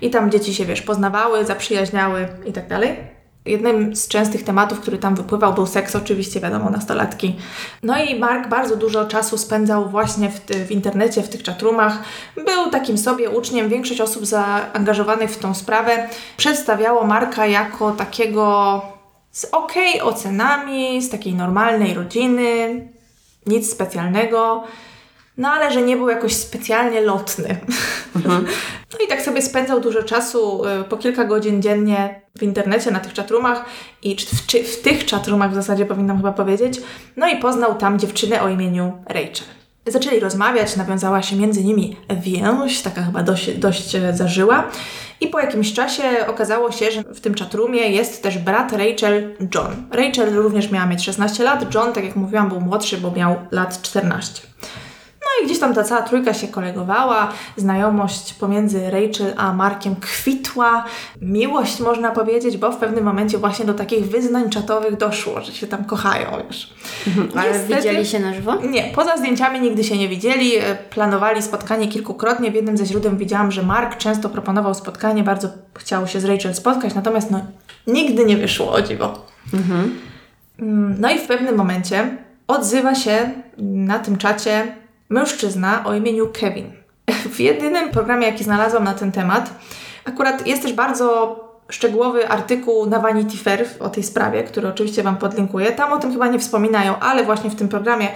I 0.00 0.10
tam 0.10 0.30
dzieci 0.30 0.54
się, 0.54 0.64
wiesz, 0.64 0.82
poznawały, 0.82 1.44
zaprzyjaźniały 1.44 2.28
i 2.46 2.52
tak 2.52 2.68
dalej. 2.68 2.96
Jednym 3.46 3.96
z 3.96 4.08
częstych 4.08 4.44
tematów, 4.44 4.80
który 4.80 4.98
tam 4.98 5.14
wypływał, 5.14 5.54
był 5.54 5.66
seks, 5.66 5.96
oczywiście, 5.96 6.40
wiadomo, 6.40 6.70
nastolatki. 6.70 7.36
No 7.82 8.04
i 8.04 8.18
Mark 8.18 8.48
bardzo 8.48 8.76
dużo 8.76 9.04
czasu 9.04 9.38
spędzał 9.38 9.88
właśnie 9.88 10.30
w, 10.30 10.40
w 10.40 10.70
internecie, 10.70 11.22
w 11.22 11.28
tych 11.28 11.42
chatroomach. 11.42 11.98
Był 12.36 12.70
takim 12.70 12.98
sobie 12.98 13.30
uczniem. 13.30 13.68
Większość 13.68 14.00
osób 14.00 14.26
zaangażowanych 14.26 15.30
w 15.30 15.38
tą 15.38 15.54
sprawę 15.54 16.08
przedstawiało 16.36 17.06
Marka 17.06 17.46
jako 17.46 17.92
takiego 17.92 18.82
z 19.36 19.44
okej 19.44 20.00
ocenami, 20.00 21.02
z 21.02 21.10
takiej 21.10 21.34
normalnej 21.34 21.94
rodziny, 21.94 22.88
nic 23.46 23.72
specjalnego. 23.72 24.64
No 25.36 25.48
ale 25.48 25.72
że 25.72 25.82
nie 25.82 25.96
był 25.96 26.08
jakoś 26.08 26.32
specjalnie 26.34 27.00
lotny. 27.00 27.56
No 28.92 29.04
i 29.04 29.08
tak 29.08 29.22
sobie 29.22 29.42
spędzał 29.42 29.80
dużo 29.80 30.02
czasu, 30.02 30.62
y, 30.64 30.84
po 30.84 30.96
kilka 30.96 31.24
godzin 31.24 31.62
dziennie 31.62 32.20
w 32.38 32.42
internecie, 32.42 32.90
na 32.90 33.00
tych 33.00 33.14
chatroomach 33.14 33.64
i 34.02 34.16
w, 34.16 34.30
w 34.76 34.82
tych 34.82 35.06
chatroomach 35.06 35.50
w 35.50 35.54
zasadzie 35.54 35.86
powinnam 35.86 36.16
chyba 36.16 36.32
powiedzieć. 36.32 36.80
No 37.16 37.28
i 37.28 37.36
poznał 37.36 37.74
tam 37.74 37.98
dziewczynę 37.98 38.42
o 38.42 38.48
imieniu 38.48 38.92
Rachel. 39.06 39.46
Zaczęli 39.86 40.20
rozmawiać, 40.20 40.76
nawiązała 40.76 41.22
się 41.22 41.36
między 41.36 41.64
nimi 41.64 41.96
więź, 42.20 42.82
taka 42.82 43.02
chyba 43.02 43.22
dość, 43.22 43.58
dość 43.58 43.94
e, 43.94 44.16
zażyła. 44.16 44.64
I 45.20 45.28
po 45.28 45.40
jakimś 45.40 45.72
czasie 45.72 46.02
okazało 46.26 46.72
się, 46.72 46.90
że 46.90 47.02
w 47.02 47.20
tym 47.20 47.34
chatroomie 47.34 47.80
jest 47.80 48.22
też 48.22 48.38
brat 48.38 48.72
Rachel, 48.72 49.36
John. 49.54 49.86
Rachel 49.90 50.34
również 50.34 50.70
miała 50.70 50.86
mieć 50.86 51.04
16 51.04 51.44
lat, 51.44 51.74
John, 51.74 51.92
tak 51.92 52.04
jak 52.04 52.16
mówiłam, 52.16 52.48
był 52.48 52.60
młodszy, 52.60 52.98
bo 52.98 53.10
miał 53.10 53.36
lat 53.50 53.82
14. 53.82 54.42
I 55.42 55.46
gdzieś 55.46 55.58
tam 55.58 55.74
ta 55.74 55.84
cała 55.84 56.02
trójka 56.02 56.34
się 56.34 56.48
kolegowała, 56.48 57.28
znajomość 57.56 58.34
pomiędzy 58.34 58.90
Rachel 58.90 59.34
a 59.36 59.52
Markiem 59.52 59.96
kwitła, 59.96 60.84
miłość 61.22 61.80
można 61.80 62.10
powiedzieć, 62.10 62.56
bo 62.56 62.72
w 62.72 62.76
pewnym 62.76 63.04
momencie 63.04 63.38
właśnie 63.38 63.64
do 63.64 63.74
takich 63.74 64.04
wyznań 64.08 64.50
czatowych 64.50 64.96
doszło, 64.96 65.40
że 65.40 65.52
się 65.52 65.66
tam 65.66 65.84
kochają, 65.84 66.26
wiesz. 66.48 66.74
Ale 67.36 67.52
Niestety- 67.52 67.76
widzieli 67.76 68.06
się 68.06 68.18
na 68.18 68.34
żywo? 68.34 68.54
Nie, 68.54 68.82
poza 68.94 69.16
zdjęciami 69.16 69.60
nigdy 69.60 69.84
się 69.84 69.98
nie 69.98 70.08
widzieli, 70.08 70.56
e, 70.56 70.76
planowali 70.90 71.42
spotkanie 71.42 71.88
kilkukrotnie. 71.88 72.50
W 72.50 72.54
jednym 72.54 72.76
ze 72.76 72.86
źródeł 72.86 73.16
widziałam, 73.16 73.52
że 73.52 73.62
Mark 73.62 73.96
często 73.96 74.28
proponował 74.28 74.74
spotkanie, 74.74 75.22
bardzo 75.22 75.48
chciał 75.74 76.06
się 76.06 76.20
z 76.20 76.24
Rachel 76.24 76.54
spotkać, 76.54 76.94
natomiast 76.94 77.30
no, 77.30 77.40
nigdy 77.86 78.24
nie 78.24 78.36
wyszło, 78.36 78.72
o 78.72 78.82
dziwo. 78.82 79.26
Mm, 80.58 80.96
No 81.00 81.10
i 81.10 81.18
w 81.18 81.26
pewnym 81.26 81.56
momencie 81.56 82.16
odzywa 82.48 82.94
się 82.94 83.30
na 83.58 83.98
tym 83.98 84.16
czacie 84.18 84.76
mężczyzna 85.08 85.84
o 85.84 85.94
imieniu 85.94 86.28
Kevin. 86.40 86.72
W 87.34 87.40
jedynym 87.40 87.90
programie, 87.90 88.26
jaki 88.26 88.44
znalazłam 88.44 88.84
na 88.84 88.94
ten 88.94 89.12
temat, 89.12 89.50
akurat 90.04 90.46
jest 90.46 90.62
też 90.62 90.72
bardzo 90.72 91.36
szczegółowy 91.68 92.28
artykuł 92.28 92.86
na 92.86 93.00
Vanity 93.00 93.36
Fair 93.36 93.66
o 93.80 93.88
tej 93.88 94.02
sprawie, 94.02 94.42
który 94.42 94.68
oczywiście 94.68 95.02
Wam 95.02 95.16
podlinkuję. 95.16 95.72
Tam 95.72 95.92
o 95.92 95.98
tym 95.98 96.12
chyba 96.12 96.28
nie 96.28 96.38
wspominają, 96.38 96.98
ale 96.98 97.24
właśnie 97.24 97.50
w 97.50 97.56
tym 97.56 97.68
programie, 97.68 98.08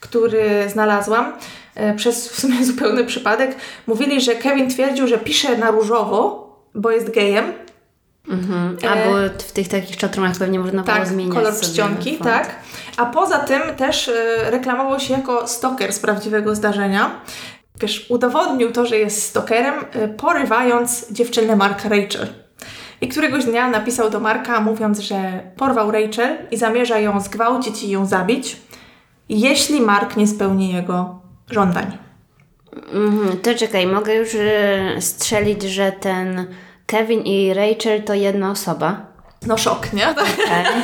który 0.00 0.68
znalazłam, 0.68 1.32
e, 1.74 1.94
przez 1.94 2.28
w 2.28 2.40
sumie 2.40 2.64
zupełny 2.72 3.04
przypadek, 3.04 3.56
mówili, 3.86 4.20
że 4.20 4.34
Kevin 4.34 4.70
twierdził, 4.70 5.06
że 5.06 5.18
pisze 5.18 5.58
na 5.58 5.70
różowo, 5.70 6.50
bo 6.74 6.90
jest 6.90 7.10
gejem, 7.10 7.52
Mhm. 8.28 8.76
E, 8.82 8.90
Albo 8.90 9.34
w 9.38 9.52
tych 9.52 9.68
takich 9.68 9.96
czatrumach 9.96 10.38
pewnie 10.38 10.58
można 10.58 10.82
było 10.82 10.96
tak, 10.96 11.08
zmieniać 11.08 11.34
kolor 11.34 11.54
czcionki, 11.60 12.18
tak. 12.18 12.56
A 12.96 13.06
poza 13.06 13.38
tym 13.38 13.62
też 13.76 14.08
e, 14.08 14.50
reklamował 14.50 15.00
się 15.00 15.14
jako 15.14 15.48
stalker 15.48 15.92
z 15.92 15.98
prawdziwego 15.98 16.54
zdarzenia. 16.54 17.20
Wiesz, 17.80 18.06
udowodnił 18.10 18.72
to, 18.72 18.86
że 18.86 18.96
jest 18.96 19.22
stalkerem, 19.22 19.74
e, 19.92 20.08
porywając 20.08 21.12
dziewczynę 21.12 21.56
Marka 21.56 21.88
Rachel. 21.88 22.26
I 23.00 23.08
któregoś 23.08 23.44
dnia 23.44 23.70
napisał 23.70 24.10
do 24.10 24.20
Marka, 24.20 24.60
mówiąc, 24.60 24.98
że 24.98 25.40
porwał 25.56 25.90
Rachel 25.90 26.38
i 26.50 26.56
zamierza 26.56 26.98
ją 26.98 27.20
zgwałcić 27.20 27.82
i 27.82 27.90
ją 27.90 28.06
zabić, 28.06 28.56
jeśli 29.28 29.80
Mark 29.80 30.16
nie 30.16 30.26
spełni 30.26 30.72
jego 30.72 31.20
żądań. 31.50 31.98
Mhm. 32.92 33.38
To 33.38 33.54
czekaj, 33.54 33.86
mogę 33.86 34.14
już 34.14 34.28
strzelić, 35.00 35.62
że 35.62 35.92
ten 35.92 36.46
Kevin 36.90 37.22
i 37.22 37.54
Rachel 37.54 38.02
to 38.02 38.14
jedna 38.14 38.50
osoba. 38.50 39.06
No 39.46 39.58
szok, 39.58 39.92
nie? 39.92 40.10
Okej. 40.10 40.64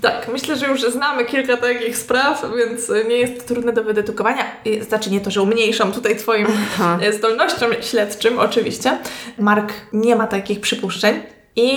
Tak, 0.00 0.28
myślę, 0.32 0.56
że 0.56 0.66
już 0.66 0.82
znamy 0.82 1.24
kilka 1.24 1.56
takich 1.56 1.98
spraw, 1.98 2.44
więc 2.58 2.92
nie 3.08 3.16
jest 3.16 3.40
to 3.40 3.54
trudne 3.54 3.72
do 3.72 3.84
wydedukowania. 3.84 4.44
Znaczy 4.88 5.10
nie 5.10 5.20
to, 5.20 5.30
że 5.30 5.42
umniejszam 5.42 5.92
tutaj 5.92 6.16
Twoim 6.16 6.46
Aha. 6.46 6.98
zdolnościom 7.18 7.70
śledczym, 7.80 8.38
oczywiście. 8.38 8.98
Mark 9.38 9.72
nie 9.92 10.16
ma 10.16 10.26
takich 10.26 10.60
przypuszczeń 10.60 11.22
i 11.56 11.76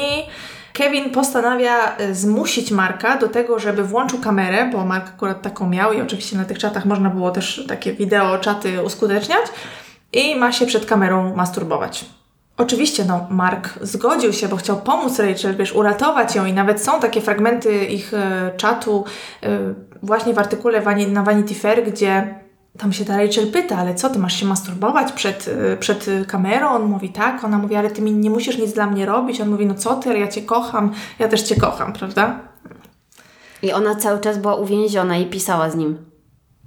Kevin 0.73 1.10
postanawia 1.10 1.97
e, 1.97 2.15
zmusić 2.15 2.71
Marka 2.71 3.17
do 3.17 3.27
tego, 3.27 3.60
żeby 3.60 3.84
włączył 3.84 4.19
kamerę, 4.19 4.69
bo 4.73 4.86
Mark 4.86 5.08
akurat 5.08 5.41
taką 5.41 5.69
miał 5.69 5.93
i 5.93 6.01
oczywiście 6.01 6.38
na 6.38 6.45
tych 6.45 6.60
czatach 6.60 6.86
można 6.86 7.10
było 7.10 7.32
też 7.32 7.65
takie 7.67 7.93
wideo, 7.93 8.38
czaty 8.38 8.84
uskuteczniać 8.84 9.45
i 10.13 10.36
ma 10.36 10.51
się 10.51 10.65
przed 10.65 10.86
kamerą 10.86 11.36
masturbować. 11.36 12.06
Oczywiście, 12.62 13.06
no, 13.06 13.28
Mark 13.30 13.69
zgodził 13.82 14.34
się, 14.34 14.47
bo 14.47 14.56
chciał 14.56 14.78
pomóc 14.78 15.19
Rachel, 15.19 15.56
wiesz, 15.56 15.76
uratować 15.76 16.36
ją 16.36 16.45
i 16.45 16.54
nawet 16.54 16.82
są 16.82 17.00
takie 17.00 17.21
fragmenty 17.21 17.86
ich 17.86 18.13
e, 18.13 18.52
czatu 18.58 19.06
e, 19.43 19.47
właśnie 20.04 20.34
w 20.34 20.39
artykule 20.39 20.82
na 21.08 21.24
Vanity 21.24 21.56
Fair, 21.56 21.84
gdzie 21.84 22.36
tam 22.78 22.93
się 22.93 23.06
ta 23.06 23.17
Rachel 23.17 23.52
pyta, 23.52 23.78
ale 23.78 23.95
co, 23.95 24.10
ty 24.10 24.19
masz 24.19 24.39
się 24.39 24.45
masturbować 24.45 25.12
przed, 25.12 25.50
e, 25.74 25.78
przed 25.78 26.06
kamerą? 26.28 26.69
On 26.69 26.84
mówi 26.84 27.10
tak, 27.10 27.43
ona 27.43 27.58
mówi, 27.58 27.76
ale 27.76 27.91
ty 27.91 28.02
mi 28.02 28.12
nie 28.12 28.30
musisz 28.30 28.58
nic 28.58 28.74
dla 28.74 28.88
mnie 28.88 29.06
robić. 29.06 29.41
On 29.41 29.50
mówi, 29.50 29.65
no 29.65 29.76
co 29.76 29.95
ty, 29.95 30.10
ale 30.10 30.19
ja 30.19 30.28
cię 30.28 30.41
kocham, 30.41 30.91
ja 31.19 31.28
też 31.28 31.41
cię 31.41 31.56
kocham, 31.56 31.93
prawda? 31.93 32.39
I 33.62 33.74
ona 33.74 33.95
cały 33.95 34.19
czas 34.19 34.38
była 34.38 34.56
uwięziona 34.56 35.17
i 35.17 35.26
pisała 35.26 35.69
z 35.69 35.76
nim. 35.76 35.97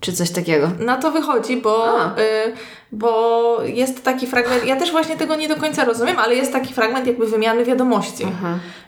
Czy 0.01 0.13
coś 0.13 0.31
takiego. 0.31 0.71
Na 0.79 0.97
to 0.97 1.11
wychodzi, 1.11 1.57
bo, 1.57 1.87
bo 2.99 3.59
jest 3.65 4.05
taki 4.05 4.27
fragment, 4.27 4.67
ja 4.67 4.77
też 4.77 4.91
właśnie 4.93 5.17
tego 5.17 5.37
nie 5.37 5.49
do 5.49 5.57
końca 5.57 5.85
rozumiem, 5.85 6.19
ale 6.19 6.35
jest 6.35 6.53
taki 6.53 6.75
fragment 6.75 7.07
jakby 7.07 7.27
wymiany 7.27 7.65
wiadomości. 7.65 8.27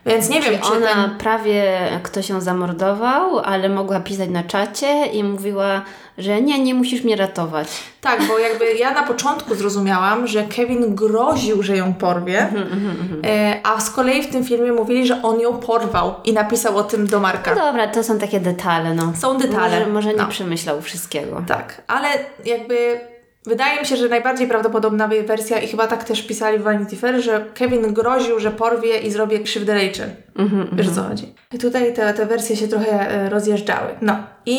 Więc 0.07 0.29
nie 0.29 0.41
Czyli 0.41 0.51
wiem, 0.51 0.61
czy 0.61 0.73
ona 0.73 0.87
ten... 0.95 1.19
prawie 1.19 1.79
ktoś 2.03 2.29
ją 2.29 2.41
zamordował, 2.41 3.39
ale 3.39 3.69
mogła 3.69 4.01
pisać 4.01 4.29
na 4.31 4.43
czacie 4.43 5.07
i 5.07 5.25
mówiła, 5.25 5.83
że 6.19 6.41
nie, 6.43 6.59
nie 6.61 6.75
musisz 6.75 7.05
mnie 7.05 7.17
ratować. 7.17 7.69
Tak, 8.01 8.23
bo 8.29 8.39
jakby 8.39 8.75
ja 8.75 8.91
na 8.95 9.03
początku 9.03 9.55
zrozumiałam, 9.55 10.27
że 10.27 10.43
Kevin 10.43 10.95
groził, 10.95 11.63
że 11.63 11.77
ją 11.77 11.95
porwie, 11.95 12.39
Mhm, 12.41 13.23
e, 13.27 13.61
a 13.65 13.81
z 13.81 13.91
kolei 13.91 14.23
w 14.23 14.33
tym 14.33 14.45
filmie 14.45 14.73
mówili, 14.73 15.07
że 15.07 15.23
on 15.23 15.41
ją 15.41 15.53
porwał 15.59 16.15
i 16.25 16.33
napisał 16.33 16.77
o 16.77 16.83
tym 16.85 17.07
do 17.07 17.21
Marka. 17.21 17.55
No 17.55 17.61
dobra, 17.67 17.87
to 17.87 18.03
są 18.05 18.19
takie 18.19 18.41
detale, 18.41 18.95
no. 18.95 19.13
Są 19.17 19.39
detale. 19.39 19.79
Może, 19.79 19.87
może 19.93 20.09
nie 20.11 20.17
No. 20.17 20.27
przemyślał 20.29 20.83
wszystkiego. 20.83 21.43
Tak, 21.47 21.83
ale 21.87 22.09
jakby 22.45 23.01
wydaje 23.47 23.81
mi 23.81 23.87
się, 23.87 23.97
że 23.97 24.09
najbardziej 24.09 24.49
prawdopodobna 24.49 25.09
wersja 25.09 25.59
i 25.59 25.69
chyba 25.69 25.87
tak 25.87 26.05
też 26.05 26.23
pisali 26.23 26.59
w 26.59 26.63
Vanity 26.63 26.97
Fair, 26.97 27.23
że 27.23 27.45
Kevin 27.55 27.93
groził, 27.95 28.41
że 28.41 28.51
porwie 28.51 28.99
i 28.99 29.11
zrobię 29.11 29.41
krzywdę 29.41 29.75
Rachel. 29.75 30.11
Mhm, 30.37 30.69
Wiesz 30.73 30.89
o 30.89 30.91
co 30.91 31.03
chodzi. 31.03 31.35
I 31.53 31.59
tutaj 31.59 31.95
te, 31.95 32.15
te 32.15 32.27
wersje 32.27 32.57
się 32.57 32.69
trochę 32.69 33.11
e, 33.11 33.29
rozjeżdżały. 33.31 33.89
No 34.01 34.17
i 34.47 34.59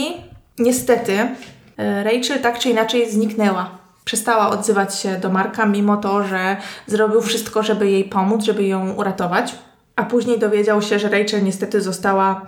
niestety 0.59 1.17
e, 1.77 2.03
Rachel 2.03 2.39
tak 2.41 2.59
czy 2.59 2.69
inaczej 2.69 3.11
zniknęła. 3.11 3.69
Przestała 4.05 4.49
odzywać 4.49 4.99
się 4.99 5.15
do 5.15 5.29
Marka, 5.29 5.65
mimo 5.65 5.97
to, 5.97 6.23
że 6.23 6.57
zrobił 6.87 7.21
wszystko, 7.21 7.63
żeby 7.63 7.89
jej 7.89 8.03
pomóc, 8.03 8.43
żeby 8.43 8.63
ją 8.63 8.93
uratować. 8.93 9.55
A 9.95 10.03
później 10.03 10.39
dowiedział 10.39 10.81
się, 10.81 10.99
że 10.99 11.09
Rachel 11.09 11.43
niestety 11.43 11.81
została 11.81 12.41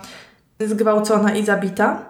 zgwałcona 0.60 1.34
i 1.34 1.44
zabita. 1.44 2.09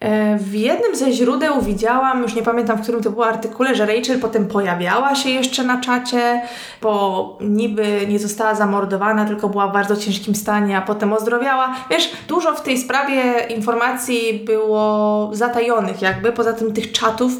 E, 0.00 0.38
W 0.38 0.54
jednym 0.54 0.96
ze 0.96 1.12
źródeł 1.12 1.62
widziałam, 1.62 2.22
już 2.22 2.34
nie 2.34 2.42
pamiętam 2.42 2.78
w 2.78 2.82
którym 2.82 3.02
to 3.02 3.10
było 3.10 3.26
artykule, 3.26 3.74
że 3.74 3.86
Rachel 3.86 4.20
potem 4.20 4.46
pojawiała 4.46 5.14
się 5.14 5.30
jeszcze 5.30 5.64
na 5.64 5.80
czacie, 5.80 6.42
bo 6.82 7.38
niby 7.40 8.06
nie 8.08 8.18
została 8.18 8.54
zamordowana, 8.54 9.24
tylko 9.24 9.48
była 9.48 9.68
w 9.68 9.72
bardzo 9.72 9.96
ciężkim 9.96 10.34
stanie, 10.34 10.76
a 10.78 10.82
potem 10.82 11.12
ozdrowiała. 11.12 11.74
Wiesz, 11.90 12.10
dużo 12.28 12.54
w 12.54 12.62
tej 12.62 12.78
sprawie 12.78 13.46
informacji 13.48 14.44
było 14.46 15.30
zatajonych 15.32 16.02
jakby, 16.02 16.32
poza 16.32 16.52
tym 16.52 16.72
tych 16.72 16.92
czatów, 16.92 17.32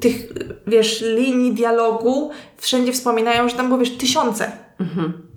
tych, 0.00 0.16
wiesz, 0.66 1.00
linii 1.00 1.52
dialogu, 1.52 2.30
wszędzie 2.56 2.92
wspominają, 2.92 3.48
że 3.48 3.56
tam 3.56 3.66
było, 3.66 3.78
wiesz, 3.78 3.96
tysiące 3.96 4.52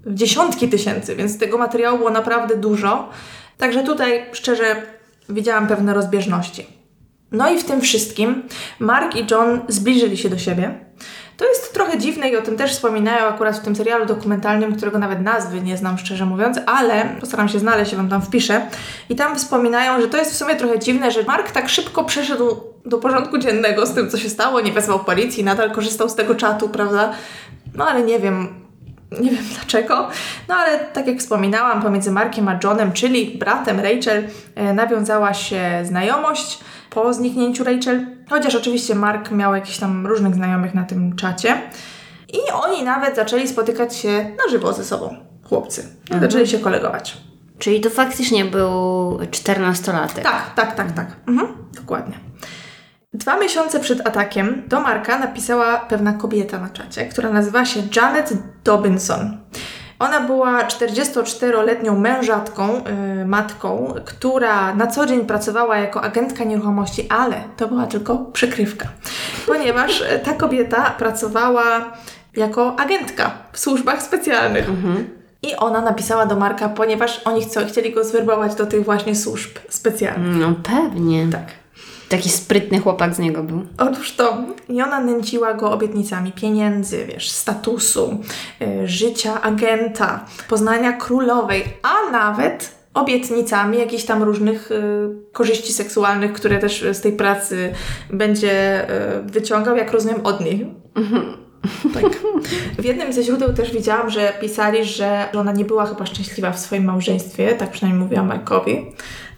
dziesiątki 0.08 0.70
tysięcy, 0.70 1.15
więc 1.15 1.39
tego 1.39 1.58
materiału 1.58 1.98
było 1.98 2.10
naprawdę 2.10 2.56
dużo. 2.56 3.10
Także 3.58 3.84
tutaj 3.84 4.26
szczerze 4.32 4.97
widziałam 5.30 5.68
pewne 5.68 5.94
rozbieżności. 5.94 6.66
No 7.32 7.52
i 7.52 7.60
w 7.60 7.63
tym 7.63 7.82
wszystkim 7.82 8.44
Mark 8.80 9.16
i 9.16 9.26
John 9.32 9.60
zbliżyli 9.68 10.18
się 10.18 10.30
do 10.30 10.38
siebie. 10.38 10.80
To 11.38 11.46
jest 11.46 11.74
trochę 11.74 11.98
dziwne 11.98 12.30
i 12.30 12.38
o 12.38 12.42
tym 12.42 12.58
też 12.58 12.72
wspominają 12.72 13.26
akurat 13.26 13.58
w 13.58 13.60
tym 13.60 13.76
serialu 13.76 14.06
dokumentalnym, 14.06 14.76
którego 14.76 15.00
nawet 15.00 15.22
nazwy 15.22 15.62
nie 15.62 15.78
znam 15.78 15.98
szczerze 15.98 16.26
mówiąc, 16.26 16.60
ale 16.66 17.16
postaram 17.20 17.50
się 17.50 17.60
znaleźć 17.60 17.96
Wam 17.96 18.10
tam 18.10 18.22
wpiszę. 18.22 18.62
I 19.10 19.16
tam 19.16 19.36
wspominają, 19.36 20.02
że 20.02 20.08
to 20.08 20.18
jest 20.18 20.32
w 20.32 20.38
sumie 20.38 20.56
trochę 20.56 20.80
dziwne, 20.80 21.12
że 21.12 21.24
Mark 21.24 21.52
tak 21.52 21.70
szybko 21.70 22.04
przeszedł 22.04 22.58
do 22.86 22.98
porządku 22.98 23.38
dziennego 23.38 23.86
z 23.86 23.94
tym, 23.94 24.10
co 24.10 24.18
się 24.18 24.30
stało, 24.30 24.62
nie 24.62 24.72
wezwał 24.72 25.00
policji, 25.00 25.44
nadal 25.44 25.72
korzystał 25.72 26.10
z 26.10 26.16
tego 26.16 26.36
czatu, 26.36 26.70
prawda? 26.70 27.13
No 27.76 27.88
ale 27.88 28.02
nie 28.02 28.20
wiem, 28.20 28.66
nie 29.12 29.32
wiem 29.32 29.46
dlaczego. 29.56 30.10
No 30.48 30.56
ale 30.56 30.80
tak 30.80 31.08
jak 31.08 31.17
wspominałam, 31.17 31.82
pomiędzy 31.82 32.12
Markiem 32.12 32.48
a 32.48 32.60
Johnem, 32.63 32.91
czyli 32.93 33.38
bratem 33.38 33.80
Rachel, 33.80 34.28
e, 34.56 34.74
nawiązała 34.74 35.34
się 35.34 35.62
znajomość 35.84 36.60
po 36.89 37.13
zniknięciu 37.13 37.63
Rachel. 37.63 38.06
Chociaż 38.30 38.56
oczywiście 38.56 38.96
Mark 38.96 39.32
miał 39.32 39.56
jakichś 39.56 39.78
tam 39.78 40.08
różnych 40.08 40.36
znajomych 40.36 40.74
na 40.74 40.84
tym 40.84 41.15
czacie. 41.15 41.62
I 42.34 42.52
oni 42.52 42.84
nawet 42.84 43.15
zaczęli 43.15 43.48
spotykać 43.48 43.96
się 43.96 44.24
na 44.24 44.52
żywo 44.52 44.74
ze 44.74 44.84
sobą, 44.84 45.15
chłopcy. 45.43 45.88
Zaczęli 46.22 46.48
się 46.48 46.60
kolegować. 46.60 47.17
Czyli 47.60 47.82
to 47.82 47.89
faktycznie 47.89 48.46
był 48.46 49.17
14-latek. 49.17 50.22
Tak, 50.24 50.54
tak, 50.56 50.76
tak, 50.76 50.91
tak. 50.91 51.08
Mhm, 51.28 51.48
dokładnie. 51.76 52.20
Dwa 53.17 53.39
miesiące 53.39 53.80
przed 53.80 54.08
atakiem 54.08 54.63
do 54.67 54.80
Marka 54.80 55.19
napisała 55.19 55.77
pewna 55.77 56.13
kobieta 56.13 56.60
na 56.60 56.69
czacie, 56.69 57.06
która 57.06 57.30
nazywa 57.30 57.65
się 57.65 57.80
Janet 57.95 58.34
Dobinson. 58.63 59.38
Ona 59.99 60.19
była 60.19 60.63
44-letnią 60.63 61.99
mężatką, 61.99 62.84
yy, 63.17 63.25
matką, 63.25 63.93
która 64.06 64.75
na 64.75 64.88
co 64.88 65.06
dzień 65.06 65.25
pracowała 65.25 65.77
jako 65.77 66.01
agentka 66.01 66.43
nieruchomości, 66.43 67.08
ale 67.10 67.36
to 67.58 67.67
była 67.67 67.88
tylko 67.88 68.17
przykrywka, 68.17 68.88
ponieważ 69.47 70.01
e, 70.01 70.19
ta 70.19 70.34
kobieta 70.34 70.95
pracowała 70.97 71.91
jako 72.36 72.80
agentka 72.80 73.32
w 73.51 73.60
służbach 73.60 74.03
specjalnych. 74.03 74.69
I 75.41 75.56
ona 75.56 75.82
napisała 75.82 76.25
do 76.25 76.36
Marka, 76.36 76.69
ponieważ 76.69 77.21
oni 77.25 77.41
chcą, 77.41 77.67
chcieli 77.67 77.93
go 77.93 78.03
zwerbować 78.03 78.56
do 78.56 78.65
tych 78.65 78.86
właśnie 78.86 79.15
służb 79.15 79.58
specjalnych. 79.69 80.36
No 80.38 80.53
pewnie. 80.63 81.27
Tak. 81.32 81.66
Taki 82.10 82.30
sprytny 82.30 82.80
chłopak 82.80 83.15
z 83.15 83.20
niego 83.20 83.43
był. 83.43 83.65
Otóż 83.78 84.15
to 84.15 84.38
i 84.70 84.82
ona 84.82 85.00
nęciła 85.00 85.54
go 85.54 85.72
obietnicami 85.72 86.32
pieniędzy, 86.32 87.06
wiesz, 87.06 87.30
statusu, 87.30 88.24
y, 88.62 88.88
życia 88.88 89.41
agenta, 89.41 90.26
poznania 90.50 90.93
królowej, 90.93 91.63
a 91.84 92.12
nawet 92.12 92.78
obietnicami 92.93 93.78
jakichś 93.78 94.04
tam 94.04 94.24
różnych 94.24 94.72
y, 94.72 95.10
korzyści 95.34 95.74
seksualnych, 95.74 96.34
które 96.34 96.60
też 96.60 96.86
z 96.91 97.02
tej 97.02 97.13
pracy 97.13 97.74
będzie 98.13 98.86
y, 99.20 99.22
wyciągał, 99.24 99.78
jak 99.78 99.91
rozumiem, 99.91 100.20
od 100.24 100.41
niej. 100.41 100.67
Tak. 101.93 102.04
W 102.80 102.86
jednym 102.86 103.13
ze 103.13 103.24
źródeł 103.24 103.54
też 103.54 103.72
widziałam, 103.72 104.10
że 104.10 104.34
pisali, 104.41 104.86
że 104.86 105.26
ona 105.36 105.52
nie 105.52 105.65
była 105.65 105.86
chyba 105.86 106.06
szczęśliwa 106.06 106.52
w 106.52 106.60
swoim 106.60 106.86
małżeństwie, 106.86 107.56
tak 107.56 107.72
przynajmniej 107.72 108.04
mówiła 108.04 108.24
Markowi. 108.24 108.86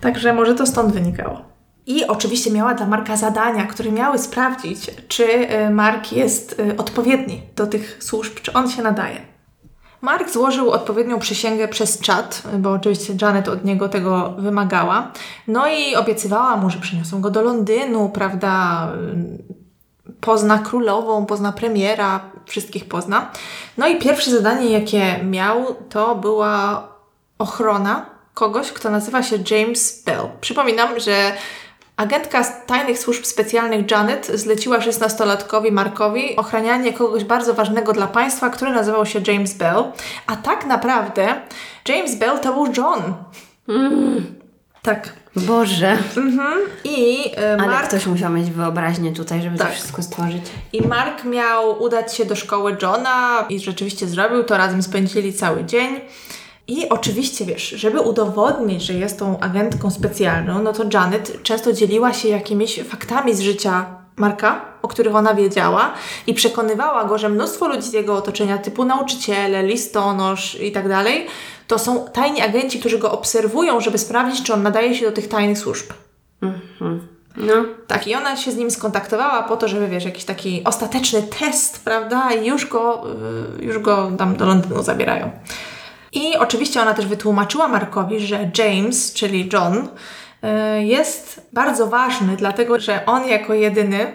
Także 0.01 0.34
może 0.34 0.55
to 0.55 0.65
stąd 0.65 0.93
wynikało. 0.93 1.48
I 1.89 2.08
oczywiście 2.08 2.52
miała 2.52 2.73
dla 2.73 2.86
Marka 2.86 3.17
zadania, 3.17 3.65
które 3.65 3.91
miały 3.91 4.19
sprawdzić, 4.19 4.91
czy 5.08 5.23
y, 5.23 5.69
Mark 5.69 6.12
jest 6.12 6.60
y, 6.60 6.78
odpowiedni 6.78 7.41
do 7.56 7.67
tych 7.67 8.04
służb, 8.04 8.39
czy 8.41 8.54
on 8.54 8.71
się 8.71 8.82
nadaje. 8.82 9.21
Mark 10.02 10.30
złożył 10.30 10.71
odpowiednią 10.71 11.19
przysięgę 11.19 11.67
przez 11.67 11.99
czat, 11.99 12.43
bo 12.60 12.71
oczywiście 12.71 13.13
Janet 13.21 13.47
od 13.47 13.65
niego 13.65 13.89
tego 13.89 14.34
wymagała. 14.38 15.12
No 15.47 15.67
i 15.67 15.95
obiecywała 15.95 16.58
mu, 16.58 16.69
że 16.69 16.80
przyniosą 16.80 17.21
go 17.21 17.30
do 17.30 17.41
Londynu, 17.41 18.10
prawda? 18.10 18.88
Pozna 20.21 20.58
królową, 20.58 21.25
pozna 21.25 21.52
premiera, 21.52 22.19
wszystkich 22.45 22.86
pozna. 22.86 23.32
No 23.78 23.88
i 23.88 23.99
pierwsze 23.99 24.32
zadanie, 24.32 24.69
jakie 24.69 25.23
miał, 25.23 25.75
to 25.89 26.15
była 26.15 26.88
ochrona 27.38 28.06
kogoś, 28.34 28.71
kto 28.71 28.89
nazywa 28.89 29.23
się 29.23 29.38
James 29.52 30.04
Bell. 30.06 30.30
Przypominam, 30.41 30.99
że 30.99 31.32
Agentka 31.99 32.43
z 32.43 32.65
tajnych 32.65 32.99
służb 32.99 33.23
specjalnych 33.23 33.91
Janet 33.91 34.31
zleciła 34.33 34.79
16-latkowi 34.79 35.71
Markowi 35.71 36.35
ochranianie 36.35 36.93
kogoś 36.93 37.23
bardzo 37.23 37.53
ważnego 37.53 37.93
dla 37.93 38.07
państwa, 38.07 38.49
który 38.49 38.71
nazywał 38.71 39.05
się 39.05 39.21
James 39.27 39.53
Bell. 39.53 39.83
A 40.27 40.35
tak 40.35 40.65
naprawdę 40.65 41.35
James 41.88 42.15
Bell 42.15 42.39
to 42.39 42.53
był 42.53 42.73
John. 42.77 43.13
Tak. 44.81 45.13
Boże. 45.35 45.97
I 46.83 47.31
e, 47.38 47.53
Ale 47.53 47.67
Mark 47.67 47.88
ktoś 47.88 48.05
musiał 48.05 48.31
mieć 48.31 48.51
wyobraźnię 48.51 49.13
tutaj, 49.13 49.41
żeby 49.41 49.57
Tak. 49.57 49.67
to 49.67 49.73
wszystko 49.73 50.03
stworzyć. 50.03 50.43
I 50.73 50.88
Mark 50.88 51.23
miał 51.23 51.83
udać 51.83 52.15
się 52.15 52.25
do 52.25 52.35
szkoły 52.35 52.77
Johna 52.81 53.45
i 53.49 53.59
rzeczywiście 53.59 54.07
zrobił 54.07 54.43
to, 54.43 54.57
razem 54.57 54.83
spędzili 54.83 55.33
cały 55.33 55.63
dzień. 55.63 55.99
I 56.69 56.89
oczywiście, 56.89 57.45
wiesz, 57.45 57.69
żeby 57.69 57.99
udowodnić, 57.99 58.84
że 58.84 58.93
jest 58.93 59.19
tą 59.19 59.39
agentką 59.39 59.91
specjalną, 59.91 60.63
no 60.63 60.73
to 60.73 60.84
Janet 60.93 61.43
często 61.43 61.73
dzieliła 61.73 62.13
się 62.13 62.29
jakimiś 62.29 62.79
faktami 62.84 63.36
z 63.36 63.39
życia 63.39 63.86
Marka, 64.15 64.65
o 64.82 64.88
których 64.88 65.15
ona 65.15 65.34
wiedziała 65.34 65.93
i 66.27 66.34
przekonywała 66.34 67.05
go, 67.05 67.17
że 67.17 67.29
mnóstwo 67.29 67.67
ludzi 67.67 67.89
z 67.89 67.93
jego 67.93 68.15
otoczenia, 68.15 68.58
typu 68.58 68.86
nauczyciele, 68.86 69.63
listonosz 69.63 70.55
i 70.62 70.71
tak 70.71 70.88
dalej, 70.88 71.27
to 71.67 71.79
są 71.79 72.05
tajni 72.08 72.41
agenci, 72.41 72.79
którzy 72.79 72.99
go 72.99 73.12
obserwują, 73.12 73.82
żeby 73.82 73.97
sprawdzić, 73.97 74.43
czy 74.43 74.53
on 74.53 74.63
nadaje 74.63 74.95
się 74.95 75.05
do 75.05 75.12
tych 75.12 75.27
tajnych 75.27 75.58
służb. 75.58 75.86
No. 77.38 77.53
Tak, 77.88 78.08
i 78.08 78.15
ona 78.15 78.38
się 78.38 78.51
z 78.51 78.55
nim 78.55 78.71
skontaktowała 78.71 79.43
po 79.43 79.58
to, 79.58 79.67
żeby, 79.67 79.88
wiesz, 79.88 80.05
jakiś 80.05 80.25
taki 80.25 80.63
ostateczny 80.63 81.23
test, 81.39 81.84
prawda, 81.84 82.34
i 82.34 82.47
już 82.47 82.65
go, 82.65 83.03
y, 83.60 83.65
już 83.65 83.79
go 83.79 84.12
tam 84.17 84.36
do 84.36 84.45
Londynu 84.45 84.84
zabierają. 84.84 85.32
I 86.12 86.38
oczywiście 86.38 86.82
ona 86.82 86.93
też 86.93 87.06
wytłumaczyła 87.06 87.67
Markowi, 87.67 88.19
że 88.19 88.52
James, 88.58 89.13
czyli 89.13 89.50
John, 89.54 89.78
y, 89.78 90.84
jest 90.84 91.41
bardzo 91.54 91.88
ważny, 91.88 92.36
dlatego 92.38 92.80
że 92.80 93.06
on 93.06 93.28
jako 93.28 93.54
jedyny 93.54 94.13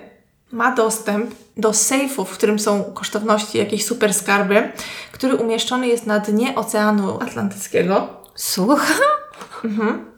ma 0.53 0.75
dostęp 0.75 1.35
do 1.57 1.73
sejfu, 1.73 2.25
w 2.25 2.31
którym 2.31 2.59
są 2.59 2.85
kosztowności, 2.85 3.59
jakieś 3.59 3.85
super 3.85 4.15
skarby, 4.15 4.73
który 5.13 5.37
umieszczony 5.37 5.87
jest 5.87 6.07
na 6.07 6.19
dnie 6.19 6.55
Oceanu 6.55 7.21
Atlantyckiego. 7.23 8.09
Słucham? 8.35 8.97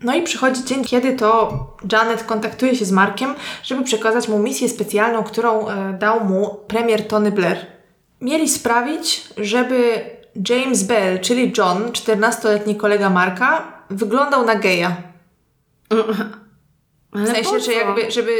No 0.02 0.14
i 0.14 0.22
przychodzi 0.22 0.64
dzień, 0.64 0.84
kiedy 0.84 1.12
to 1.12 1.58
Janet 1.92 2.22
kontaktuje 2.22 2.76
się 2.76 2.84
z 2.84 2.92
Markiem, 2.92 3.34
żeby 3.62 3.84
przekazać 3.84 4.28
mu 4.28 4.38
misję 4.38 4.68
specjalną, 4.68 5.22
którą 5.22 5.68
e, 5.68 5.92
dał 5.92 6.24
mu 6.24 6.54
premier 6.66 7.08
Tony 7.08 7.32
Blair. 7.32 7.66
Mieli 8.20 8.48
sprawić, 8.48 9.28
żeby 9.36 10.04
James 10.48 10.82
Bell, 10.82 11.20
czyli 11.20 11.52
John, 11.58 11.82
14-letni 11.82 12.76
kolega 12.76 13.10
Marka, 13.10 13.72
wyglądał 13.90 14.44
na 14.44 14.54
geja. 14.54 14.96
W 17.12 17.18
Ale 17.18 17.26
sensie, 17.26 17.50
po 17.50 17.60
że 17.60 17.72
jakby, 17.72 18.10
żeby 18.10 18.32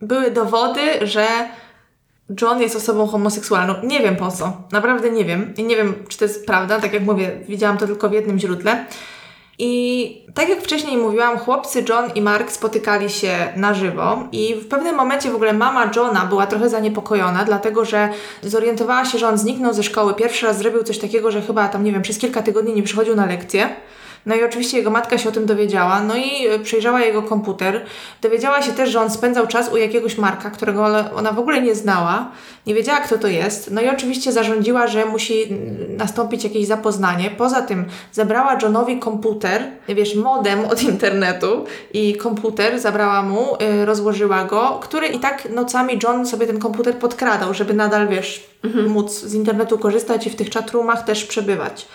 były 0.00 0.30
dowody, 0.30 1.06
że 1.06 1.26
John 2.40 2.60
jest 2.60 2.76
osobą 2.76 3.06
homoseksualną. 3.06 3.74
Nie 3.82 4.00
wiem 4.00 4.16
po 4.16 4.30
co. 4.30 4.62
Naprawdę 4.72 5.10
nie 5.10 5.24
wiem. 5.24 5.54
I 5.56 5.64
nie 5.64 5.76
wiem, 5.76 5.94
czy 6.08 6.18
to 6.18 6.24
jest 6.24 6.46
prawda. 6.46 6.80
Tak 6.80 6.92
jak 6.92 7.02
mówię, 7.02 7.40
widziałam 7.48 7.78
to 7.78 7.86
tylko 7.86 8.08
w 8.08 8.12
jednym 8.12 8.38
źródle. 8.38 8.86
I 9.58 10.22
tak 10.34 10.48
jak 10.48 10.60
wcześniej 10.62 10.96
mówiłam, 10.96 11.38
chłopcy 11.38 11.84
John 11.88 12.10
i 12.14 12.22
Mark 12.22 12.50
spotykali 12.50 13.10
się 13.10 13.52
na 13.56 13.74
żywo 13.74 14.28
i 14.32 14.54
w 14.54 14.68
pewnym 14.68 14.96
momencie 14.96 15.30
w 15.30 15.34
ogóle 15.34 15.52
mama 15.52 15.90
Johna 15.96 16.26
była 16.26 16.46
trochę 16.46 16.68
zaniepokojona, 16.68 17.44
dlatego 17.44 17.84
że 17.84 18.08
zorientowała 18.42 19.04
się, 19.04 19.18
że 19.18 19.28
on 19.28 19.38
zniknął 19.38 19.72
ze 19.72 19.82
szkoły. 19.82 20.14
Pierwszy 20.14 20.46
raz 20.46 20.58
zrobił 20.58 20.82
coś 20.82 20.98
takiego, 20.98 21.30
że 21.30 21.42
chyba 21.42 21.68
tam, 21.68 21.84
nie 21.84 21.92
wiem, 21.92 22.02
przez 22.02 22.18
kilka 22.18 22.42
tygodni 22.42 22.74
nie 22.74 22.82
przychodził 22.82 23.16
na 23.16 23.26
lekcje. 23.26 23.68
No 24.26 24.34
i 24.34 24.44
oczywiście 24.44 24.78
jego 24.78 24.90
matka 24.90 25.18
się 25.18 25.28
o 25.28 25.32
tym 25.32 25.46
dowiedziała, 25.46 26.00
no 26.02 26.16
i 26.16 26.46
e, 26.46 26.58
przejrzała 26.58 27.00
jego 27.00 27.22
komputer. 27.22 27.84
Dowiedziała 28.22 28.62
się 28.62 28.72
też, 28.72 28.90
że 28.90 29.00
on 29.00 29.10
spędzał 29.10 29.46
czas 29.46 29.72
u 29.72 29.76
jakiegoś 29.76 30.18
Marka, 30.18 30.50
którego 30.50 30.84
ona- 31.14 31.32
w 31.32 31.38
ogóle 31.38 31.62
nie 31.62 31.74
znała, 31.74 32.30
nie 32.66 32.74
wiedziała 32.74 33.00
kto 33.00 33.18
to 33.18 33.28
jest. 33.28 33.70
No 33.70 33.80
i 33.80 33.88
oczywiście 33.88 34.32
zarządziła, 34.32 34.86
że 34.86 35.06
musi 35.06 35.42
mm, 35.42 35.96
nastąpić 35.96 36.44
jakieś 36.44 36.66
zapoznanie. 36.66 37.30
Poza 37.30 37.62
tym 37.62 37.84
zabrała 38.12 38.58
Johnowi 38.62 38.98
komputer, 38.98 39.62
wiesz, 39.88 40.14
modem 40.14 40.64
od 40.64 40.82
internetu 40.82 41.64
i 41.92 42.16
komputer 42.16 42.80
zabrała 42.80 43.22
mu, 43.22 43.54
y, 43.82 43.84
rozłożyła 43.84 44.44
go, 44.44 44.80
który 44.82 45.06
i 45.06 45.18
tak 45.18 45.50
nocami 45.50 45.98
John 46.02 46.26
sobie 46.26 46.46
ten 46.46 46.58
komputer 46.58 46.94
podkradał, 46.98 47.54
żeby 47.54 47.74
nadal, 47.74 48.08
wiesz, 48.08 48.50
móc 48.88 49.20
z 49.20 49.34
internetu 49.34 49.78
korzystać 49.78 50.26
i 50.26 50.30
w 50.30 50.36
tych 50.36 50.50
chatroomach 50.50 51.04
też 51.04 51.24
przebywać. 51.24 51.86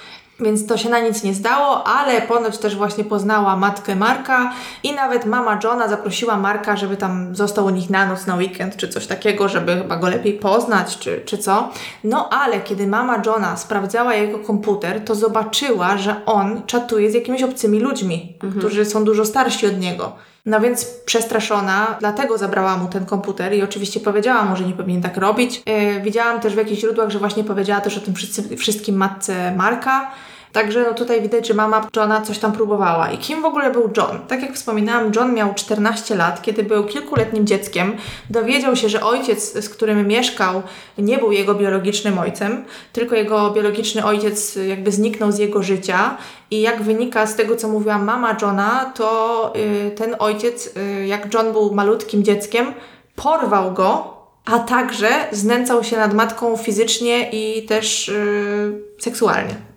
Więc 0.41 0.67
to 0.67 0.77
się 0.77 0.89
na 0.89 0.99
nic 0.99 1.23
nie 1.23 1.33
zdało, 1.33 1.83
ale 1.87 2.21
ponoć 2.21 2.57
też 2.57 2.75
właśnie 2.75 3.03
poznała 3.03 3.55
matkę 3.55 3.95
Marka 3.95 4.53
i 4.83 4.93
nawet 4.93 5.25
mama 5.25 5.59
Johna 5.63 5.87
zaprosiła 5.87 6.37
Marka, 6.37 6.77
żeby 6.77 6.97
tam 6.97 7.35
został 7.35 7.65
u 7.65 7.69
nich 7.69 7.89
na 7.89 8.05
noc, 8.05 8.27
na 8.27 8.35
weekend 8.35 8.77
czy 8.77 8.87
coś 8.87 9.07
takiego, 9.07 9.49
żeby 9.49 9.75
chyba 9.75 9.97
go 9.97 10.09
lepiej 10.09 10.33
poznać 10.33 10.97
czy, 10.97 11.21
czy 11.25 11.37
co. 11.37 11.69
No 12.03 12.29
ale 12.29 12.61
kiedy 12.61 12.87
mama 12.87 13.21
Johna 13.25 13.57
sprawdzała 13.57 14.15
jego 14.15 14.39
komputer, 14.39 15.05
to 15.05 15.15
zobaczyła, 15.15 15.97
że 15.97 16.25
on 16.25 16.61
czatuje 16.65 17.11
z 17.11 17.13
jakimiś 17.13 17.43
obcymi 17.43 17.79
ludźmi, 17.79 18.37
którzy 18.57 18.85
są 18.85 19.03
dużo 19.03 19.25
starsi 19.25 19.67
od 19.67 19.79
niego. 19.79 20.11
No 20.45 20.59
więc 20.59 20.85
przestraszona, 21.05 21.97
dlatego 21.99 22.37
zabrała 22.37 22.77
mu 22.77 22.87
ten 22.87 23.05
komputer 23.05 23.53
i 23.53 23.61
oczywiście 23.61 23.99
powiedziała 23.99 24.45
mu, 24.45 24.55
że 24.55 24.63
nie 24.63 24.73
powinien 24.73 25.01
tak 25.01 25.17
robić. 25.17 25.63
Yy, 25.65 26.01
widziałam 26.01 26.39
też 26.39 26.53
w 26.53 26.57
jakichś 26.57 26.81
źródłach, 26.81 27.09
że 27.09 27.19
właśnie 27.19 27.43
powiedziała 27.43 27.81
też 27.81 27.97
o 27.97 28.01
tym 28.01 28.15
wszyscy, 28.15 28.57
wszystkim 28.57 28.97
matce 28.97 29.55
Marka. 29.55 30.11
Także 30.51 30.83
no 30.83 30.93
tutaj 30.93 31.21
widać, 31.21 31.47
że 31.47 31.53
mama 31.53 31.87
Johna 31.95 32.21
coś 32.21 32.39
tam 32.39 32.51
próbowała. 32.51 33.11
I 33.11 33.17
kim 33.17 33.41
w 33.41 33.45
ogóle 33.45 33.71
był 33.71 33.89
John? 33.97 34.19
Tak 34.27 34.41
jak 34.41 34.53
wspominałam, 34.53 35.11
John 35.15 35.33
miał 35.33 35.53
14 35.53 36.15
lat, 36.15 36.41
kiedy 36.41 36.63
był 36.63 36.83
kilkuletnim 36.83 37.47
dzieckiem. 37.47 37.97
Dowiedział 38.29 38.75
się, 38.75 38.89
że 38.89 39.03
ojciec, 39.03 39.53
z 39.53 39.69
którym 39.69 40.07
mieszkał, 40.07 40.63
nie 40.97 41.17
był 41.17 41.31
jego 41.31 41.55
biologicznym 41.55 42.19
ojcem, 42.19 42.65
tylko 42.93 43.15
jego 43.15 43.51
biologiczny 43.51 44.05
ojciec 44.05 44.55
jakby 44.55 44.91
zniknął 44.91 45.31
z 45.31 45.37
jego 45.37 45.63
życia. 45.63 46.17
I 46.51 46.61
jak 46.61 46.81
wynika 46.83 47.27
z 47.27 47.35
tego, 47.35 47.55
co 47.55 47.67
mówiła 47.67 47.97
mama 47.97 48.37
Johna, 48.41 48.91
to 48.95 49.53
y, 49.55 49.91
ten 49.91 50.15
ojciec, 50.19 50.77
y, 50.77 51.07
jak 51.07 51.33
John 51.33 51.51
był 51.51 51.73
malutkim 51.73 52.23
dzieckiem, 52.23 52.73
porwał 53.15 53.73
go, 53.73 54.17
a 54.45 54.59
także 54.59 55.09
znęcał 55.31 55.83
się 55.83 55.97
nad 55.97 56.13
matką 56.13 56.57
fizycznie 56.57 57.29
i 57.31 57.65
też 57.65 58.09
y, 58.09 58.81
seksualnie. 58.99 59.70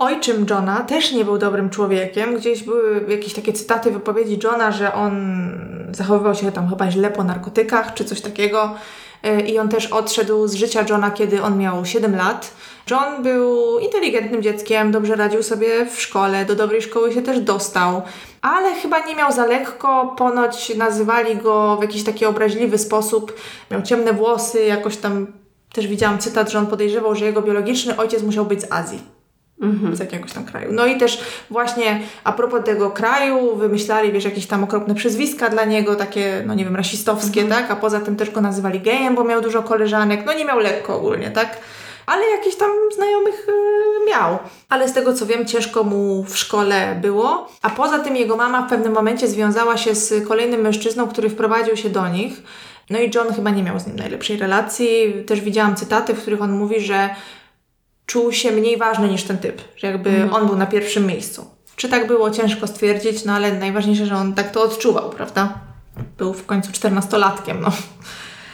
Ojczym 0.00 0.46
Johna 0.50 0.80
też 0.80 1.12
nie 1.12 1.24
był 1.24 1.38
dobrym 1.38 1.70
człowiekiem. 1.70 2.36
Gdzieś 2.36 2.62
były 2.62 3.04
jakieś 3.08 3.34
takie 3.34 3.52
cytaty 3.52 3.90
wypowiedzi 3.90 4.38
Johna, 4.44 4.72
że 4.72 4.94
on 4.94 5.12
zachowywał 5.92 6.34
się 6.34 6.52
tam 6.52 6.68
chyba 6.68 6.90
źle 6.90 7.10
po 7.10 7.24
narkotykach 7.24 7.94
czy 7.94 8.04
coś 8.04 8.20
takiego. 8.20 8.74
Y, 9.26 9.40
I 9.40 9.58
on 9.58 9.68
też 9.68 9.86
odszedł 9.86 10.46
z 10.48 10.54
życia 10.54 10.84
Johna, 10.88 11.10
kiedy 11.10 11.42
on 11.42 11.58
miał 11.58 11.84
7 11.84 12.16
lat. 12.16 12.52
John 12.90 13.22
był 13.22 13.78
inteligentnym 13.78 14.42
dzieckiem, 14.42 14.92
dobrze 14.92 15.16
radził 15.16 15.42
sobie 15.42 15.86
w 15.86 16.00
szkole, 16.00 16.44
do 16.44 16.54
dobrej 16.54 16.82
szkoły 16.82 17.12
się 17.12 17.22
też 17.22 17.40
dostał, 17.40 18.02
ale 18.42 18.74
chyba 18.74 19.06
nie 19.06 19.16
miał 19.16 19.32
za 19.32 19.46
lekko. 19.46 20.14
Ponoć 20.18 20.74
nazywali 20.76 21.36
go 21.36 21.76
w 21.76 21.82
jakiś 21.82 22.04
taki 22.04 22.24
obraźliwy 22.24 22.78
sposób. 22.78 23.34
Miał 23.70 23.82
ciemne 23.82 24.12
włosy, 24.12 24.64
jakoś 24.64 24.96
tam 24.96 25.26
też 25.72 25.86
widziałam 25.86 26.18
cytat, 26.18 26.50
że 26.50 26.58
on 26.58 26.66
podejrzewał, 26.66 27.14
że 27.14 27.24
jego 27.24 27.42
biologiczny 27.42 27.96
ojciec 27.96 28.22
musiał 28.22 28.44
być 28.44 28.60
z 28.60 28.72
Azji. 28.72 29.19
Z 29.92 30.00
jakiegoś 30.00 30.32
tam 30.32 30.44
kraju. 30.44 30.72
No 30.72 30.86
i 30.86 30.98
też 30.98 31.24
właśnie 31.50 32.00
a 32.24 32.32
propos 32.32 32.64
tego 32.64 32.90
kraju 32.90 33.56
wymyślali, 33.56 34.12
wiesz, 34.12 34.24
jakieś 34.24 34.46
tam 34.46 34.64
okropne 34.64 34.94
przezwiska 34.94 35.48
dla 35.48 35.64
niego, 35.64 35.96
takie, 35.96 36.42
no 36.46 36.54
nie 36.54 36.64
wiem, 36.64 36.76
rasistowskie, 36.76 37.44
tak? 37.44 37.70
A 37.70 37.76
poza 37.76 38.00
tym 38.00 38.16
też 38.16 38.30
go 38.30 38.40
nazywali 38.40 38.80
gejem, 38.80 39.14
bo 39.14 39.24
miał 39.24 39.40
dużo 39.40 39.62
koleżanek. 39.62 40.26
No 40.26 40.32
nie 40.32 40.44
miał 40.44 40.58
lekko 40.58 40.96
ogólnie, 40.96 41.30
tak? 41.30 41.58
Ale 42.06 42.26
jakiś 42.26 42.56
tam 42.56 42.70
znajomych 42.94 43.48
y, 43.48 44.10
miał. 44.10 44.38
Ale 44.68 44.88
z 44.88 44.92
tego 44.92 45.14
co 45.14 45.26
wiem, 45.26 45.46
ciężko 45.46 45.84
mu 45.84 46.24
w 46.24 46.38
szkole 46.38 46.98
było. 47.02 47.48
A 47.62 47.70
poza 47.70 47.98
tym 47.98 48.16
jego 48.16 48.36
mama 48.36 48.62
w 48.62 48.70
pewnym 48.70 48.92
momencie 48.92 49.28
związała 49.28 49.76
się 49.76 49.94
z 49.94 50.28
kolejnym 50.28 50.60
mężczyzną, 50.60 51.08
który 51.08 51.30
wprowadził 51.30 51.76
się 51.76 51.90
do 51.90 52.08
nich. 52.08 52.42
No 52.90 52.98
i 52.98 53.10
John 53.14 53.34
chyba 53.34 53.50
nie 53.50 53.62
miał 53.62 53.80
z 53.80 53.86
nim 53.86 53.96
najlepszej 53.96 54.36
relacji. 54.36 55.14
Też 55.26 55.40
widziałam 55.40 55.76
cytaty, 55.76 56.14
w 56.14 56.22
których 56.22 56.42
on 56.42 56.52
mówi, 56.52 56.80
że 56.80 57.10
czuł 58.10 58.32
się 58.32 58.50
mniej 58.50 58.76
ważny 58.76 59.08
niż 59.08 59.22
ten 59.22 59.38
typ, 59.38 59.62
że 59.76 59.86
jakby 59.86 60.28
on 60.32 60.46
był 60.46 60.56
na 60.56 60.66
pierwszym 60.66 61.06
miejscu. 61.06 61.46
Czy 61.76 61.88
tak 61.88 62.06
było, 62.06 62.30
ciężko 62.30 62.66
stwierdzić, 62.66 63.24
no 63.24 63.32
ale 63.32 63.52
najważniejsze, 63.52 64.06
że 64.06 64.16
on 64.16 64.34
tak 64.34 64.50
to 64.50 64.62
odczuwał, 64.62 65.10
prawda? 65.10 65.54
Był 66.18 66.34
w 66.34 66.46
końcu 66.46 66.72
czternastolatkiem, 66.72 67.60
no. 67.60 67.72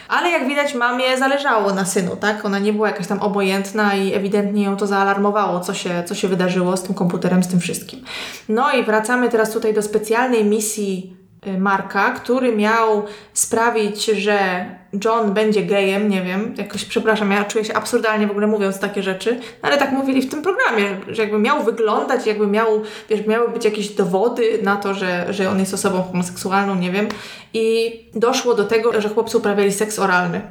Ale 0.07 0.29
jak 0.29 0.47
widać, 0.47 0.73
mamie 0.73 1.17
zależało 1.17 1.73
na 1.73 1.85
synu, 1.85 2.15
tak? 2.15 2.45
Ona 2.45 2.59
nie 2.59 2.73
była 2.73 2.87
jakaś 2.87 3.07
tam 3.07 3.19
obojętna 3.19 3.95
i 3.95 4.13
ewidentnie 4.13 4.63
ją 4.63 4.77
to 4.77 4.87
zaalarmowało, 4.87 5.59
co 5.59 5.73
się, 5.73 6.03
co 6.05 6.15
się 6.15 6.27
wydarzyło 6.27 6.77
z 6.77 6.83
tym 6.83 6.95
komputerem, 6.95 7.43
z 7.43 7.47
tym 7.47 7.59
wszystkim. 7.59 8.05
No 8.49 8.71
i 8.71 8.83
wracamy 8.83 9.29
teraz 9.29 9.51
tutaj 9.51 9.73
do 9.73 9.81
specjalnej 9.81 10.45
misji 10.45 11.17
Marka, 11.57 12.11
który 12.11 12.55
miał 12.55 13.05
sprawić, 13.33 14.05
że 14.05 14.65
John 15.05 15.33
będzie 15.33 15.63
gejem, 15.63 16.09
nie 16.09 16.21
wiem, 16.21 16.53
jakoś, 16.57 16.85
przepraszam, 16.85 17.31
ja 17.31 17.45
czuję 17.45 17.65
się 17.65 17.73
absurdalnie 17.73 18.27
w 18.27 18.31
ogóle 18.31 18.47
mówiąc 18.47 18.79
takie 18.79 19.03
rzeczy, 19.03 19.35
no 19.35 19.69
ale 19.69 19.77
tak 19.77 19.91
mówili 19.91 20.21
w 20.21 20.29
tym 20.29 20.41
programie, 20.41 20.97
że 21.07 21.21
jakby 21.21 21.39
miał 21.39 21.63
wyglądać, 21.63 22.27
jakby 22.27 22.47
miał, 22.47 22.81
wiesz, 23.09 23.27
miały 23.27 23.49
być 23.49 23.65
jakieś 23.65 23.89
dowody 23.89 24.59
na 24.63 24.75
to, 24.75 24.93
że, 24.93 25.33
że 25.33 25.49
on 25.49 25.59
jest 25.59 25.73
osobą 25.73 26.03
homoseksualną, 26.03 26.75
nie 26.75 26.91
wiem, 26.91 27.07
i 27.53 27.91
doszło 28.15 28.53
do 28.53 28.63
tego, 28.63 29.01
że 29.01 29.09
chłopcy 29.09 29.37
uprawiali 29.37 29.71
seks 29.71 29.99
oralny 29.99 30.41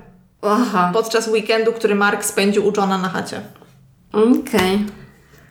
Aha. 0.42 0.90
podczas 0.94 1.28
weekendu, 1.28 1.72
który 1.72 1.94
Mark 1.94 2.24
spędził 2.24 2.66
u 2.66 2.72
Johna 2.76 2.98
na 2.98 3.08
chacie. 3.08 3.40
Okej. 4.12 5.05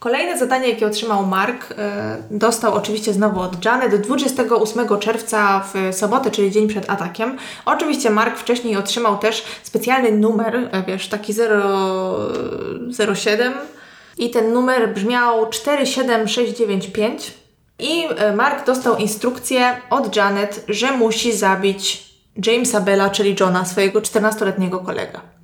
Kolejne 0.05 0.37
zadanie, 0.37 0.69
jakie 0.69 0.87
otrzymał 0.87 1.25
Mark, 1.25 1.73
e, 1.77 2.17
dostał 2.31 2.73
oczywiście 2.73 3.13
znowu 3.13 3.39
od 3.39 3.65
Janet 3.65 3.95
28 3.95 4.99
czerwca 4.99 5.65
w 5.73 5.95
sobotę, 5.95 6.31
czyli 6.31 6.51
dzień 6.51 6.67
przed 6.67 6.89
atakiem. 6.89 7.37
Oczywiście 7.65 8.09
Mark 8.09 8.37
wcześniej 8.37 8.77
otrzymał 8.77 9.17
też 9.17 9.45
specjalny 9.63 10.11
numer, 10.11 10.69
e, 10.71 10.83
wiesz, 10.87 11.07
taki 11.07 11.33
0, 11.33 12.17
07 13.15 13.53
i 14.17 14.29
ten 14.29 14.53
numer 14.53 14.93
brzmiał 14.93 15.49
47695 15.49 17.33
i 17.79 18.07
e, 18.17 18.35
Mark 18.35 18.65
dostał 18.65 18.97
instrukcję 18.97 19.77
od 19.89 20.15
Janet, 20.15 20.65
że 20.67 20.91
musi 20.97 21.33
zabić 21.33 22.05
Jamesa 22.45 22.81
Bella, 22.81 23.09
czyli 23.09 23.35
Johna, 23.39 23.65
swojego 23.65 24.01
14-letniego 24.01 24.79
kolega. 24.79 25.34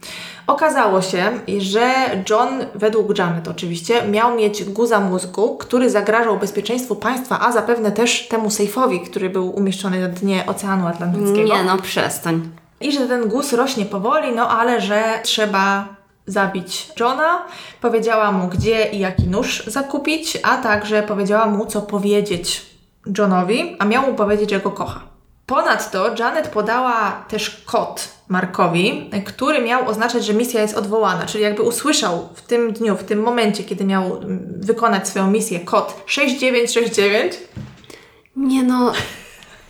Okazało 0.48 1.02
się, 1.02 1.32
że 1.58 1.94
John, 2.30 2.50
według 2.76 3.18
Janet 3.18 3.48
oczywiście, 3.48 4.08
miał 4.08 4.36
mieć 4.36 4.64
guza 4.64 5.00
mózgu, 5.00 5.58
który 5.58 5.90
zagrażał 5.90 6.38
bezpieczeństwu 6.38 6.96
państwa, 6.96 7.40
a 7.40 7.52
zapewne 7.52 7.92
też 7.92 8.28
temu 8.28 8.50
sejfowi, 8.50 9.00
który 9.00 9.30
był 9.30 9.50
umieszczony 9.50 10.02
na 10.02 10.08
dnie 10.08 10.46
Oceanu 10.48 10.88
Atlantyckiego. 10.88 11.56
Nie 11.56 11.64
no, 11.64 11.78
przestań. 11.78 12.50
I 12.82 12.92
że 12.92 13.08
ten 13.08 13.30
guz 13.30 13.54
rośnie 13.54 13.86
powoli, 13.86 14.36
no 14.36 14.50
ale 14.50 14.82
że 14.82 15.04
trzeba 15.24 15.86
zabić 16.28 16.90
Johna. 17.00 17.46
Powiedziała 17.82 18.32
mu, 18.32 18.48
gdzie 18.48 18.90
i 18.92 19.00
jaki 19.00 19.28
nóż 19.28 19.64
zakupić, 19.68 20.38
a 20.44 20.58
także 20.58 21.04
powiedziała 21.04 21.48
mu, 21.48 21.66
co 21.66 21.82
powiedzieć 21.82 22.66
Johnowi, 23.18 23.76
a 23.80 23.86
miał 23.86 24.04
mu 24.08 24.14
powiedzieć, 24.14 24.50
że 24.50 24.60
go 24.60 24.72
kocha. 24.72 25.11
Ponadto 25.52 26.16
Janet 26.20 26.48
podała 26.48 27.26
też 27.28 27.64
kod 27.66 28.10
Markowi, 28.28 29.10
który 29.26 29.62
miał 29.62 29.88
oznaczać, 29.88 30.26
że 30.26 30.34
misja 30.34 30.62
jest 30.62 30.78
odwołana, 30.78 31.26
czyli 31.26 31.44
jakby 31.44 31.62
usłyszał 31.62 32.30
w 32.36 32.42
tym 32.42 32.74
dniu, 32.74 32.98
w 32.98 33.04
tym 33.04 33.20
momencie, 33.20 33.64
kiedy 33.64 33.86
miał 33.86 34.18
mm, 34.18 34.54
wykonać 34.62 35.08
swoją 35.08 35.32
misję, 35.32 35.60
kod 35.60 36.04
6969, 36.06 37.34
Nie 38.36 38.64
no, 38.64 38.94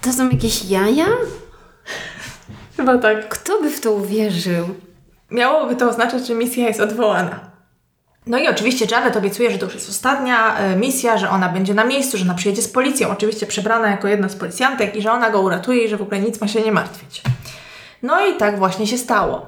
to 0.02 0.14
są 0.14 0.30
jakieś 0.30 0.66
jaja? 0.66 1.08
chyba 2.78 2.98
tak, 2.98 3.30
Kto 3.30 3.62
by 3.62 3.70
w 3.70 3.82
to 3.82 3.92
uwierzył? 3.92 4.66
miałoby 5.32 5.76
to 5.76 5.90
oznaczać, 5.90 6.28
że 6.28 6.34
misja 6.34 6.68
jest 6.68 6.80
odwołana. 6.80 7.51
No 8.28 8.40
i 8.40 8.48
oczywiście 8.48 8.86
Janet 8.92 9.18
obiecuje, 9.18 9.52
że 9.52 9.58
to 9.58 9.66
już 9.66 9.76
jest 9.76 9.90
ostatnia 9.90 10.58
e, 10.58 10.76
misja, 10.76 11.18
że 11.18 11.30
ona 11.30 11.50
będzie 11.50 11.74
na 11.74 11.84
miejscu, 11.84 12.18
że 12.18 12.24
ona 12.24 12.34
przyjedzie 12.34 12.62
z 12.62 12.68
policją, 12.68 13.10
oczywiście 13.10 13.46
przebrana 13.46 13.90
jako 13.90 14.08
jedna 14.08 14.30
z 14.30 14.36
policjantek 14.36 14.96
i 14.96 15.02
że 15.02 15.12
ona 15.12 15.30
go 15.30 15.42
uratuje 15.42 15.84
i 15.84 15.90
że 15.90 15.98
w 15.98 16.02
ogóle 16.02 16.20
nic 16.20 16.42
ma 16.42 16.48
się 16.48 16.62
nie 16.62 16.72
martwić. 16.72 17.22
No 18.04 18.26
i 18.28 18.38
tak 18.38 18.60
właśnie 18.60 18.88
się 18.88 18.98
stało. 18.98 19.46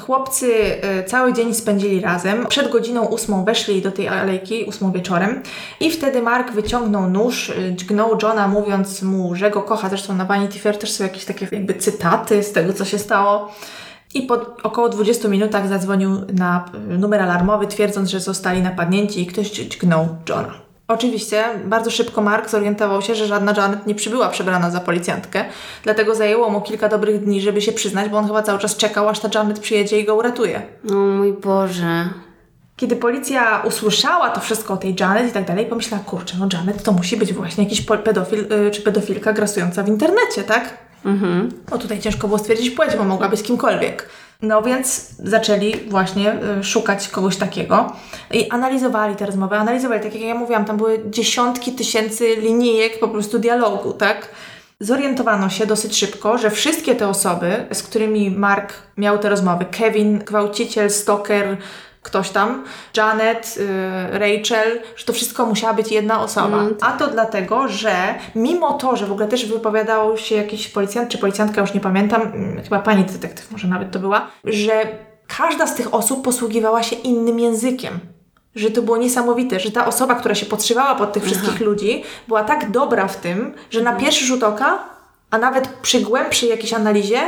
Chłopcy 0.00 0.54
e, 0.82 1.04
cały 1.04 1.32
dzień 1.32 1.54
spędzili 1.54 2.00
razem. 2.00 2.46
Przed 2.46 2.70
godziną 2.70 3.04
ósmą 3.04 3.44
weszli 3.44 3.82
do 3.82 3.92
tej 3.92 4.08
alejki, 4.08 4.64
ósmą 4.64 4.92
wieczorem 4.92 5.42
i 5.80 5.90
wtedy 5.90 6.22
Mark 6.22 6.52
wyciągnął 6.52 7.10
nóż, 7.10 7.50
e, 7.50 7.72
dźgnął 7.72 8.18
Johna 8.22 8.48
mówiąc 8.48 9.02
mu, 9.02 9.34
że 9.34 9.50
go 9.50 9.62
kocha. 9.62 9.88
Zresztą 9.88 10.14
na 10.14 10.24
Vanity 10.24 10.58
Fair 10.58 10.78
też 10.78 10.92
są 10.92 11.04
jakieś 11.04 11.24
takie 11.24 11.48
jakby 11.52 11.74
cytaty 11.74 12.42
z 12.42 12.52
tego, 12.52 12.72
co 12.72 12.84
się 12.84 12.98
stało. 12.98 13.54
I 14.14 14.22
po 14.22 14.34
około 14.62 14.88
20 14.88 15.28
minutach 15.28 15.68
zadzwonił 15.68 16.10
na 16.32 16.64
y, 16.94 16.98
numer 16.98 17.22
alarmowy, 17.22 17.66
twierdząc, 17.66 18.10
że 18.10 18.20
zostali 18.20 18.62
napadnięci 18.62 19.22
i 19.22 19.26
ktoś 19.26 19.50
dźgnął 19.50 20.08
Johna. 20.28 20.54
Oczywiście 20.88 21.44
bardzo 21.64 21.90
szybko 21.90 22.22
Mark 22.22 22.50
zorientował 22.50 23.02
się, 23.02 23.14
że 23.14 23.26
żadna 23.26 23.54
Janet 23.56 23.86
nie 23.86 23.94
przybyła 23.94 24.28
przebrana 24.28 24.70
za 24.70 24.80
policjantkę, 24.80 25.44
dlatego 25.82 26.14
zajęło 26.14 26.50
mu 26.50 26.60
kilka 26.60 26.88
dobrych 26.88 27.24
dni, 27.24 27.40
żeby 27.40 27.62
się 27.62 27.72
przyznać, 27.72 28.08
bo 28.08 28.18
on 28.18 28.26
chyba 28.26 28.42
cały 28.42 28.58
czas 28.58 28.76
czekał, 28.76 29.08
aż 29.08 29.20
ta 29.20 29.28
Janet 29.34 29.60
przyjedzie 29.60 30.00
i 30.00 30.04
go 30.04 30.14
uratuje. 30.14 30.62
O 30.90 30.94
mój 30.94 31.32
Boże. 31.32 32.08
Kiedy 32.76 32.96
policja 32.96 33.62
usłyszała 33.64 34.30
to 34.30 34.40
wszystko 34.40 34.74
o 34.74 34.76
tej 34.76 34.96
Janet 35.00 35.28
i 35.28 35.32
tak 35.32 35.44
dalej, 35.44 35.66
pomyślała, 35.66 36.04
kurczę, 36.04 36.36
no 36.38 36.48
Janet 36.52 36.82
to 36.82 36.92
musi 36.92 37.16
być 37.16 37.32
właśnie 37.32 37.64
jakiś 37.64 37.80
pedofil 37.80 38.52
y, 38.52 38.70
czy 38.70 38.82
pedofilka 38.82 39.32
grasująca 39.32 39.82
w 39.82 39.88
internecie, 39.88 40.42
tak? 40.42 40.78
Mhm. 41.04 41.52
No 41.70 41.78
tutaj 41.78 42.00
ciężko 42.00 42.26
było 42.26 42.38
stwierdzić 42.38 42.70
płeć, 42.70 42.96
bo 42.96 43.04
mogła 43.04 43.28
być 43.28 43.42
kimkolwiek. 43.42 44.08
No 44.42 44.62
więc 44.62 45.08
zaczęli 45.18 45.76
właśnie 45.88 46.34
y, 46.60 46.64
szukać 46.64 47.08
kogoś 47.08 47.36
takiego 47.36 47.92
i 48.30 48.50
analizowali 48.50 49.16
te 49.16 49.26
rozmowy, 49.26 49.56
analizowali, 49.56 50.02
tak 50.02 50.14
jak 50.14 50.22
ja 50.22 50.34
mówiłam, 50.34 50.64
tam 50.64 50.76
były 50.76 51.00
dziesiątki 51.10 51.72
tysięcy 51.72 52.36
linijek 52.36 52.98
po 52.98 53.08
prostu 53.08 53.38
dialogu, 53.38 53.92
tak? 53.92 54.28
Zorientowano 54.80 55.48
się 55.48 55.66
dosyć 55.66 55.96
szybko, 55.96 56.38
że 56.38 56.50
wszystkie 56.50 56.94
te 56.94 57.08
osoby, 57.08 57.66
z 57.72 57.82
którymi 57.82 58.30
Mark 58.30 58.72
miał 58.96 59.18
te 59.18 59.28
rozmowy, 59.28 59.64
Kevin, 59.64 60.18
gwałciciel, 60.18 60.90
stalker, 60.90 61.56
ktoś 62.02 62.30
tam, 62.30 62.64
Janet, 62.96 63.54
y, 63.58 64.18
Rachel, 64.18 64.80
że 64.96 65.04
to 65.04 65.12
wszystko 65.12 65.46
musiała 65.46 65.74
być 65.74 65.92
jedna 65.92 66.20
osoba. 66.20 66.58
Mm, 66.58 66.74
A 66.80 66.92
to 66.92 67.06
dlatego, 67.08 67.68
że 67.68 68.14
mimo 68.34 68.72
to, 68.72 68.96
że 68.96 69.06
w 69.06 69.12
ogóle 69.12 69.28
też 69.28 69.46
wypowiadał 69.46 70.18
się 70.18 70.34
jakiś 70.34 70.68
policjant 70.68 71.08
czy 71.08 71.18
policjantka, 71.18 71.60
już 71.60 71.74
nie 71.74 71.80
pamiętam, 71.80 72.22
mm, 72.22 72.62
chyba 72.62 72.78
pani 72.78 73.04
detektyw 73.04 73.50
może 73.50 73.68
nawet 73.68 73.90
to 73.90 73.98
była, 73.98 74.26
że 74.44 74.72
każda 75.36 75.66
z 75.66 75.74
tych 75.74 75.94
osób 75.94 76.24
posługiwała 76.24 76.82
się 76.82 76.96
innym 76.96 77.38
językiem. 77.40 77.98
Że 78.54 78.70
to 78.70 78.82
było 78.82 78.96
niesamowite, 78.96 79.60
że 79.60 79.70
ta 79.70 79.86
osoba, 79.86 80.14
która 80.14 80.34
się 80.34 80.46
podszywała 80.46 80.94
pod 80.94 81.12
tych 81.12 81.24
wszystkich 81.24 81.60
ludzi, 81.60 82.04
była 82.28 82.44
tak 82.44 82.70
dobra 82.70 83.08
w 83.08 83.16
tym, 83.16 83.54
że 83.70 83.80
na 83.82 83.92
pierwszy 83.92 84.24
rzut 84.24 84.42
oka, 84.42 84.78
a 85.30 85.38
nawet 85.38 85.68
przy 85.68 86.00
głębszej 86.00 86.48
jakiejś 86.48 86.72
analizie, 86.72 87.18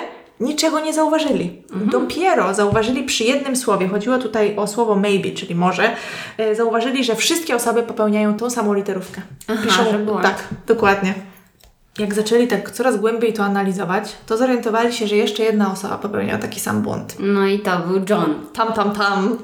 niczego 0.40 0.80
nie 0.80 0.92
zauważyli. 0.92 1.62
Dopiero 1.74 2.54
zauważyli 2.54 3.02
przy 3.02 3.24
jednym 3.24 3.56
słowie, 3.56 3.88
chodziło 3.88 4.18
tutaj 4.18 4.56
o 4.56 4.66
słowo 4.66 4.94
maybe, 4.94 5.30
czyli 5.30 5.54
może, 5.54 5.96
e, 6.38 6.54
zauważyli, 6.54 7.04
że 7.04 7.16
wszystkie 7.16 7.56
osoby 7.56 7.82
popełniają 7.82 8.36
tą 8.36 8.50
samą 8.50 8.74
literówkę. 8.74 9.22
Aha, 9.48 9.84
że 9.90 9.98
była. 9.98 10.22
Tak, 10.22 10.44
dokładnie. 10.66 11.14
Jak 11.98 12.14
zaczęli 12.14 12.48
tak 12.48 12.70
coraz 12.70 12.96
głębiej 12.96 13.32
to 13.32 13.44
analizować, 13.44 14.16
to 14.26 14.36
zorientowali 14.36 14.92
się, 14.92 15.06
że 15.06 15.16
jeszcze 15.16 15.42
jedna 15.42 15.72
osoba 15.72 15.98
popełniła 15.98 16.38
taki 16.38 16.60
sam 16.60 16.82
błąd. 16.82 17.16
No 17.18 17.46
i 17.46 17.58
to 17.58 17.78
był 17.78 18.00
John. 18.10 18.34
Tam, 18.52 18.72
tam, 18.72 18.92
tam. 18.92 19.38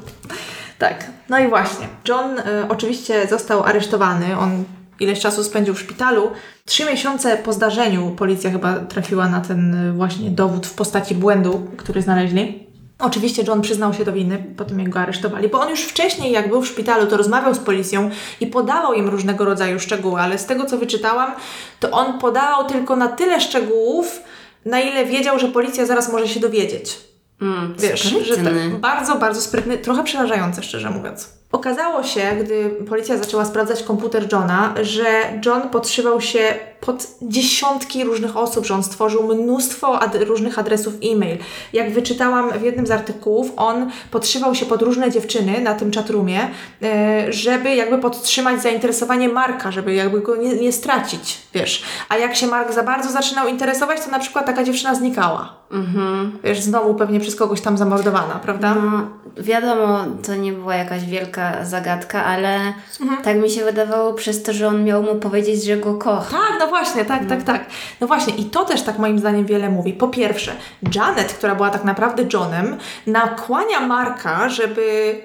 Tak. 0.79 1.07
No 1.29 1.39
i 1.39 1.49
właśnie. 1.49 1.89
John 2.09 2.39
y, 2.39 2.43
oczywiście 2.69 3.27
został 3.27 3.63
aresztowany. 3.63 4.39
On 4.39 4.65
ileś 5.01 5.21
czasu 5.21 5.45
spędził 5.45 5.75
w 5.75 5.81
szpitalu. 5.81 6.31
Trzy 6.65 6.85
miesiące 6.85 7.37
po 7.37 7.53
zdarzeniu 7.53 8.11
policja 8.11 8.51
chyba 8.51 8.75
trafiła 8.75 9.29
na 9.29 9.41
ten 9.41 9.75
y, 9.75 9.93
właśnie 9.93 10.31
dowód 10.31 10.67
w 10.67 10.75
postaci 10.75 11.15
błędu, 11.15 11.67
który 11.77 12.03
znaleźli. 12.03 12.67
Oczywiście 12.99 13.43
John 13.49 13.61
przyznał 13.63 13.95
się 13.95 14.05
do 14.05 14.13
winy 14.13 14.45
po 14.57 14.65
tym, 14.65 14.81
jak 14.81 14.89
go 14.89 15.01
aresztowali, 15.01 15.49
bo 15.49 15.61
on 15.61 15.71
już 15.71 15.81
wcześniej, 15.81 16.33
jak 16.33 16.49
był 16.49 16.63
w 16.63 16.67
szpitalu, 16.67 17.07
to 17.07 17.17
rozmawiał 17.17 17.55
z 17.55 17.59
policją 17.59 18.11
i 18.41 18.47
podawał 18.47 18.93
im 18.93 19.09
różnego 19.09 19.45
rodzaju 19.45 19.81
szczegóły, 19.81 20.21
ale 20.21 20.39
z 20.39 20.47
tego, 20.47 20.65
co 20.65 20.79
wyczytałam, 20.79 21.33
to 21.81 21.91
on 21.91 22.19
podawał 22.19 22.65
tylko 22.67 22.97
na 22.97 23.09
tyle 23.09 23.41
szczegółów, 23.41 24.23
na 24.65 24.81
ile 24.81 25.05
wiedział, 25.07 25.39
że 25.39 25.49
policja 25.49 25.87
zaraz 25.87 26.13
może 26.13 26.29
się 26.29 26.41
dowiedzieć. 26.41 26.99
Mm, 27.43 27.75
Wiesz, 27.79 28.03
że 28.03 28.35
sprytny. 28.35 28.71
tak, 28.71 28.81
bardzo, 28.81 29.17
bardzo 29.17 29.41
sprytny, 29.41 29.79
trochę 29.79 30.05
przerażające, 30.05 30.63
szczerze 30.63 30.91
mówiąc. 30.91 31.40
Okazało 31.53 32.03
się, 32.03 32.21
gdy 32.45 32.71
policja 32.89 33.17
zaczęła 33.17 33.45
sprawdzać 33.45 33.83
komputer 33.83 34.33
Johna, 34.33 34.75
że 34.83 35.05
John 35.47 35.63
podszywał 35.71 36.21
się 36.21 36.55
pod 36.81 37.07
dziesiątki 37.23 38.05
różnych 38.05 38.37
osób, 38.37 38.67
że 38.67 38.75
on 38.75 38.83
stworzył 38.83 39.35
mnóstwo 39.35 40.01
ad 40.01 40.15
różnych 40.15 40.59
adresów 40.59 40.95
e-mail. 41.05 41.39
Jak 41.73 41.93
wyczytałam 41.93 42.51
w 42.59 42.63
jednym 42.63 42.87
z 42.87 42.91
artykułów, 42.91 43.53
on 43.57 43.91
podszywał 44.11 44.55
się 44.55 44.67
pod 44.67 44.83
różne 44.83 45.11
dziewczyny 45.11 45.61
na 45.61 45.75
tym 45.75 45.93
chatroomie, 45.93 46.49
e, 46.83 47.33
żeby 47.33 47.75
jakby 47.75 47.99
podtrzymać 47.99 48.63
zainteresowanie 48.63 49.29
Marka, 49.29 49.73
żeby 49.73 49.95
jakby 49.95 50.21
go 50.21 50.37
nie, 50.37 50.55
nie 50.55 50.73
stracić, 50.73 51.39
wiesz. 51.55 51.83
A 52.09 52.17
jak 52.17 52.37
się 52.37 52.47
Mark 52.47 52.73
za 52.73 52.83
bardzo 52.83 53.11
zaczynał 53.11 53.49
interesować, 53.49 54.01
to 54.05 54.11
na 54.11 54.19
przykład 54.19 54.47
taka 54.47 54.65
dziewczyna 54.65 54.95
znikała. 54.95 55.61
Mhm. 55.73 56.39
Wiesz, 56.45 56.61
znowu 56.61 56.95
pewnie 56.95 57.21
przez 57.21 57.37
kogoś 57.37 57.61
tam 57.61 57.79
zamordowana, 57.79 58.41
prawda? 58.43 58.75
No, 58.75 59.11
wiadomo, 59.37 60.05
to 60.27 60.35
nie 60.35 60.53
była 60.53 60.75
jakaś 60.75 61.05
wielka 61.05 61.40
zagadka, 61.63 62.25
ale 62.25 62.73
Mhm. 63.01 63.23
tak 63.23 63.37
mi 63.37 63.51
się 63.51 63.65
wydawało 63.65 64.13
przez 64.13 64.43
to, 64.43 64.53
że 64.53 64.69
on 64.69 64.85
miał 64.85 65.03
mu 65.03 65.15
powiedzieć, 65.15 65.65
że 65.65 65.77
go 65.77 65.95
kocha. 65.95 66.31
Tak, 66.31 66.57
no 66.61 66.67
właśnie, 66.67 67.05
tak, 67.05 67.27
tak, 67.29 67.43
tak. 67.43 67.65
No 68.01 68.07
właśnie, 68.07 68.35
i 68.35 68.45
to 68.45 68.65
też 68.65 68.83
tak 68.83 68.99
moim 68.99 69.19
zdaniem 69.19 69.47
wiele 69.47 69.71
mówi. 69.71 69.93
Po 69.93 70.09
pierwsze, 70.09 70.53
Janet, 70.95 71.33
która 71.33 71.55
była 71.55 71.71
tak 71.71 71.85
naprawdę 71.85 72.25
Johnem, 72.33 72.77
nakłania 73.07 73.81
Marka, 73.81 74.49
żeby 74.49 75.21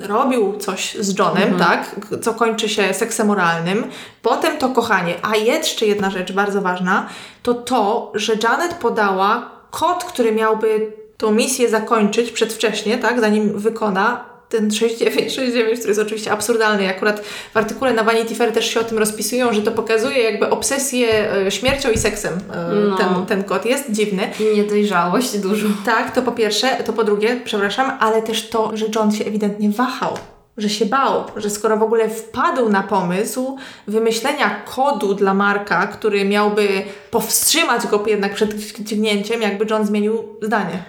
robił 0.00 0.56
coś 0.58 0.94
z 0.94 1.18
Johnem, 1.18 1.58
tak, 1.58 1.96
co 2.22 2.34
kończy 2.34 2.68
się 2.68 2.94
seksem 2.94 3.30
oralnym, 3.30 3.84
potem 4.22 4.56
to 4.58 4.68
kochanie. 4.68 5.14
A 5.22 5.36
jeszcze 5.36 5.86
jedna 5.86 6.10
rzecz 6.10 6.32
bardzo 6.32 6.62
ważna, 6.62 7.06
to 7.42 7.54
to, 7.54 8.12
że 8.14 8.32
Janet 8.42 8.74
podała 8.74 9.50
kod, 9.70 10.04
który 10.04 10.32
miałby 10.32 10.92
tą 11.16 11.30
misję 11.30 11.68
zakończyć 11.68 12.30
przedwcześnie, 12.30 12.98
tak, 12.98 13.20
zanim 13.20 13.58
wykona 13.58 14.29
ten 14.50 14.70
6969, 14.70 15.78
który 15.78 15.90
jest 15.90 16.00
oczywiście 16.00 16.32
absurdalny. 16.32 16.88
Akurat 16.88 17.20
w 17.54 17.56
artykule 17.56 17.92
na 17.94 18.04
Vanity 18.04 18.34
Fair 18.34 18.52
też 18.52 18.74
się 18.74 18.80
o 18.80 18.84
tym 18.84 18.98
rozpisują, 18.98 19.52
że 19.52 19.62
to 19.62 19.70
pokazuje 19.72 20.18
jakby 20.18 20.50
obsesję 20.50 21.32
e, 21.46 21.50
śmiercią 21.50 21.90
i 21.90 21.98
seksem. 21.98 22.34
e, 22.34 22.74
No. 22.90 22.96
Ten, 22.96 23.26
ten 23.26 23.44
kod 23.44 23.64
jest 23.66 23.90
dziwny. 23.90 24.30
I 24.40 24.56
niedojrzałość 24.56 25.38
dużo. 25.38 25.66
Tak, 25.86 26.14
to 26.14 26.22
po 26.22 26.32
pierwsze, 26.32 26.68
to 26.86 26.92
po 26.92 27.04
drugie, 27.04 27.40
przepraszam, 27.44 27.92
ale 28.00 28.22
też 28.22 28.48
to, 28.48 28.76
że 28.76 28.86
John 28.94 29.12
się 29.12 29.24
ewidentnie 29.24 29.70
wahał, 29.70 30.14
że 30.56 30.68
się 30.68 30.86
bał, 30.86 31.24
że 31.36 31.50
skoro 31.50 31.76
w 31.76 31.82
ogóle 31.82 32.08
wpadł 32.08 32.68
na 32.68 32.82
pomysł 32.82 33.56
wymyślenia 33.86 34.62
kodu 34.74 35.14
dla 35.14 35.34
Marka, 35.34 35.86
który 35.86 36.24
miałby 36.24 36.68
powstrzymać 37.10 37.86
go 37.86 38.04
jednak 38.06 38.34
przed 38.34 38.54
dźgnięciem, 38.78 39.42
jakby 39.42 39.66
John 39.70 39.86
zmienił 39.86 40.24
zdanie. 40.42 40.82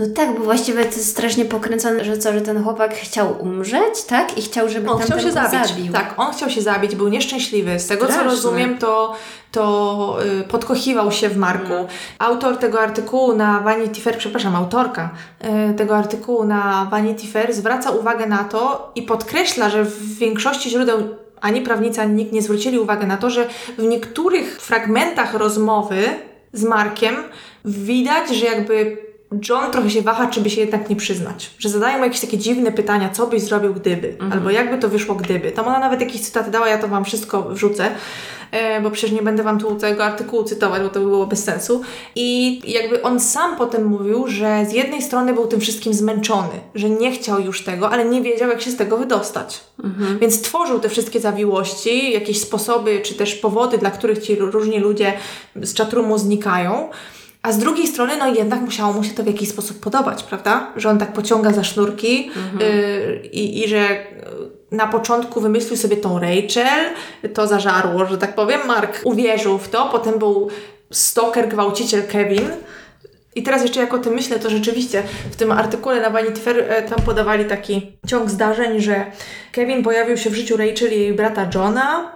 No 0.00 0.06
tak, 0.14 0.38
bo 0.38 0.44
właściwie 0.44 0.84
to 0.84 0.96
jest 0.96 1.10
strasznie 1.10 1.44
pokręcone, 1.44 2.04
że 2.04 2.18
co, 2.18 2.32
że 2.32 2.40
ten 2.40 2.64
chłopak 2.64 2.94
chciał 2.94 3.42
umrzeć, 3.42 4.04
tak? 4.06 4.38
I 4.38 4.42
chciał, 4.42 4.68
żeby 4.68 4.90
On 4.90 5.00
chciał 5.02 5.20
się 5.20 5.32
zabić. 5.32 5.68
zabił. 5.68 5.92
Tak, 5.92 6.14
on 6.16 6.32
chciał 6.32 6.50
się 6.50 6.62
zabić, 6.62 6.94
był 6.96 7.08
nieszczęśliwy. 7.08 7.78
Z 7.80 7.86
tego 7.86 8.04
Straszne. 8.04 8.24
co 8.24 8.30
rozumiem, 8.30 8.78
to, 8.78 9.14
to 9.52 10.16
y, 10.40 10.48
podkochiwał 10.48 11.12
się 11.12 11.28
w 11.28 11.36
Marku. 11.36 11.72
Autor 12.18 12.56
tego 12.56 12.80
artykułu 12.80 13.36
na 13.36 13.60
Vanity 13.60 14.00
Fair, 14.00 14.18
przepraszam, 14.18 14.56
autorka 14.56 15.10
y, 15.70 15.74
tego 15.74 15.96
artykułu 15.96 16.44
na 16.44 16.88
Vanity 16.90 17.26
Fair 17.26 17.54
zwraca 17.54 17.90
uwagę 17.90 18.26
na 18.26 18.44
to 18.44 18.92
i 18.94 19.02
podkreśla, 19.02 19.70
że 19.70 19.84
w 19.84 20.18
większości 20.18 20.70
źródeł 20.70 20.98
ani 21.40 21.60
prawnicy, 21.60 22.00
ani 22.00 22.14
nikt 22.14 22.32
nie 22.32 22.42
zwrócili 22.42 22.78
uwagi 22.78 23.06
na 23.06 23.16
to, 23.16 23.30
że 23.30 23.48
w 23.78 23.82
niektórych 23.82 24.60
fragmentach 24.62 25.34
rozmowy 25.34 26.04
z 26.52 26.64
Markiem 26.64 27.16
widać, 27.64 28.28
że 28.36 28.46
jakby 28.46 29.09
John 29.48 29.70
trochę 29.72 29.90
się 29.90 30.02
waha, 30.02 30.26
czy 30.26 30.40
by 30.40 30.50
się 30.50 30.60
jednak 30.60 30.90
nie 30.90 30.96
przyznać. 30.96 31.50
Że 31.58 31.68
zadają 31.68 31.98
mu 31.98 32.04
jakieś 32.04 32.20
takie 32.20 32.38
dziwne 32.38 32.72
pytania, 32.72 33.08
co 33.08 33.26
byś 33.26 33.42
zrobił 33.42 33.74
gdyby, 33.74 34.16
albo 34.32 34.50
jakby 34.50 34.78
to 34.78 34.88
wyszło 34.88 35.14
gdyby. 35.14 35.52
Tam 35.52 35.68
ona 35.68 35.78
nawet 35.78 36.00
jakieś 36.00 36.20
cytaty 36.20 36.50
dała, 36.50 36.68
ja 36.68 36.78
to 36.78 36.88
Wam 36.88 37.04
wszystko 37.04 37.42
wrzucę, 37.42 37.90
e, 38.50 38.80
bo 38.80 38.90
przecież 38.90 39.12
nie 39.12 39.22
będę 39.22 39.42
Wam 39.42 39.58
tu 39.58 39.76
całego 39.76 40.04
artykułu 40.04 40.44
cytować, 40.44 40.82
bo 40.82 40.88
to 40.88 41.00
by 41.00 41.06
było 41.06 41.26
bez 41.26 41.44
sensu. 41.44 41.82
I 42.14 42.60
jakby 42.72 43.02
on 43.02 43.20
sam 43.20 43.56
potem 43.56 43.84
mówił, 43.84 44.28
że 44.28 44.66
z 44.68 44.72
jednej 44.72 45.02
strony 45.02 45.32
był 45.32 45.46
tym 45.46 45.60
wszystkim 45.60 45.94
zmęczony, 45.94 46.60
że 46.74 46.90
nie 46.90 47.12
chciał 47.12 47.40
już 47.40 47.64
tego, 47.64 47.90
ale 47.90 48.04
nie 48.04 48.22
wiedział, 48.22 48.50
jak 48.50 48.60
się 48.60 48.70
z 48.70 48.76
tego 48.76 48.96
wydostać. 48.96 49.60
Więc 50.20 50.42
tworzył 50.42 50.80
te 50.80 50.88
wszystkie 50.88 51.20
zawiłości, 51.20 52.12
jakieś 52.12 52.40
sposoby, 52.40 53.00
czy 53.04 53.14
też 53.14 53.34
powody, 53.34 53.78
dla 53.78 53.90
których 53.90 54.18
ci 54.18 54.36
różni 54.36 54.78
ludzie 54.78 55.12
z 55.56 55.74
czatroomu 55.74 56.18
znikają. 56.18 56.90
A 57.42 57.52
z 57.52 57.58
drugiej 57.58 57.86
strony, 57.86 58.16
no 58.16 58.34
jednak 58.34 58.60
musiało 58.60 58.92
mu 58.92 59.04
się 59.04 59.10
to 59.10 59.22
w 59.22 59.26
jakiś 59.26 59.48
sposób 59.48 59.80
podobać, 59.80 60.22
prawda? 60.22 60.72
Że 60.76 60.90
on 60.90 60.98
tak 60.98 61.12
pociąga 61.12 61.52
za 61.52 61.64
sznurki 61.64 62.30
yy, 62.60 63.20
i, 63.32 63.64
i 63.64 63.68
że 63.68 63.76
yy, 63.76 64.76
na 64.76 64.86
początku 64.86 65.40
wymyślił 65.40 65.76
sobie 65.76 65.96
tą 65.96 66.18
Rachel, 66.18 66.90
to 67.34 67.46
zażarło, 67.46 68.06
że 68.06 68.18
tak 68.18 68.34
powiem. 68.34 68.60
Mark 68.66 69.00
uwierzył 69.04 69.58
w 69.58 69.68
to, 69.68 69.88
potem 69.92 70.18
był 70.18 70.48
stalker, 70.90 71.48
gwałciciel 71.48 72.06
Kevin. 72.06 72.50
I 73.34 73.42
teraz 73.42 73.62
jeszcze 73.62 73.80
jak 73.80 73.94
o 73.94 73.98
tym 73.98 74.14
myślę, 74.14 74.38
to 74.38 74.50
rzeczywiście 74.50 75.02
w 75.30 75.36
tym 75.36 75.52
artykule 75.52 76.00
na 76.00 76.10
Vanity 76.10 76.40
Fair 76.40 76.58
e, 76.58 76.82
tam 76.82 77.02
podawali 77.02 77.44
taki 77.44 77.92
ciąg 78.06 78.30
zdarzeń, 78.30 78.80
że 78.80 79.06
Kevin 79.52 79.82
pojawił 79.82 80.16
się 80.16 80.30
w 80.30 80.34
życiu 80.34 80.56
Rachel 80.56 80.92
i 80.92 81.00
jej 81.00 81.12
brata 81.12 81.50
Johna, 81.54 82.12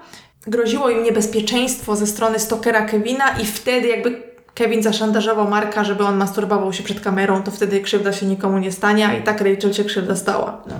groziło 0.46 0.90
im 0.90 1.02
niebezpieczeństwo 1.02 1.96
ze 1.96 2.06
strony 2.06 2.38
stalkera 2.38 2.84
Kevina 2.84 3.38
i 3.42 3.46
wtedy 3.46 3.88
jakby 3.88 4.33
Kevin 4.54 4.82
zaszantażował 4.82 5.48
Marka, 5.48 5.84
żeby 5.84 6.04
on 6.04 6.16
masturbował 6.16 6.72
się 6.72 6.82
przed 6.82 7.00
kamerą, 7.00 7.42
to 7.42 7.50
wtedy 7.50 7.80
krzywda 7.80 8.12
się 8.12 8.26
nikomu 8.26 8.58
nie 8.58 8.72
stanie, 8.72 9.08
a 9.08 9.14
i 9.14 9.22
tak 9.22 9.40
Rachel 9.40 9.72
się 9.72 9.84
krzywda 9.84 10.16
stała. 10.16 10.62
No. 10.66 10.74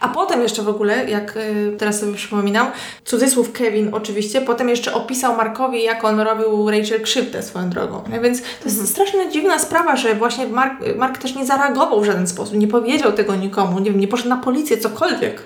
A 0.00 0.08
potem 0.08 0.42
jeszcze 0.42 0.62
w 0.62 0.68
ogóle, 0.68 1.10
jak 1.10 1.36
y, 1.36 1.76
teraz 1.78 2.00
sobie 2.00 2.14
przypominam, 2.14 2.70
cudzysłów 3.04 3.52
Kevin 3.52 3.88
oczywiście, 3.92 4.40
potem 4.40 4.68
jeszcze 4.68 4.94
opisał 4.94 5.36
Markowi, 5.36 5.82
jak 5.82 6.04
on 6.04 6.20
robił 6.20 6.70
Rachel 6.70 7.02
krzywdę 7.02 7.42
swoją 7.42 7.70
drogą. 7.70 8.02
No 8.10 8.20
więc 8.20 8.42
to 8.42 8.64
jest 8.64 8.88
strasznie 8.88 9.30
dziwna 9.30 9.58
sprawa, 9.58 9.96
że 9.96 10.14
właśnie 10.14 10.46
Mark, 10.46 10.72
Mark 10.96 11.18
też 11.18 11.34
nie 11.34 11.46
zareagował 11.46 12.00
w 12.00 12.04
żaden 12.04 12.26
sposób, 12.26 12.56
nie 12.56 12.68
powiedział 12.68 13.12
tego 13.12 13.36
nikomu, 13.36 13.78
nie 13.78 13.90
wiem, 13.90 14.00
nie 14.00 14.08
poszedł 14.08 14.28
na 14.28 14.36
policję, 14.36 14.78
cokolwiek. 14.78 15.42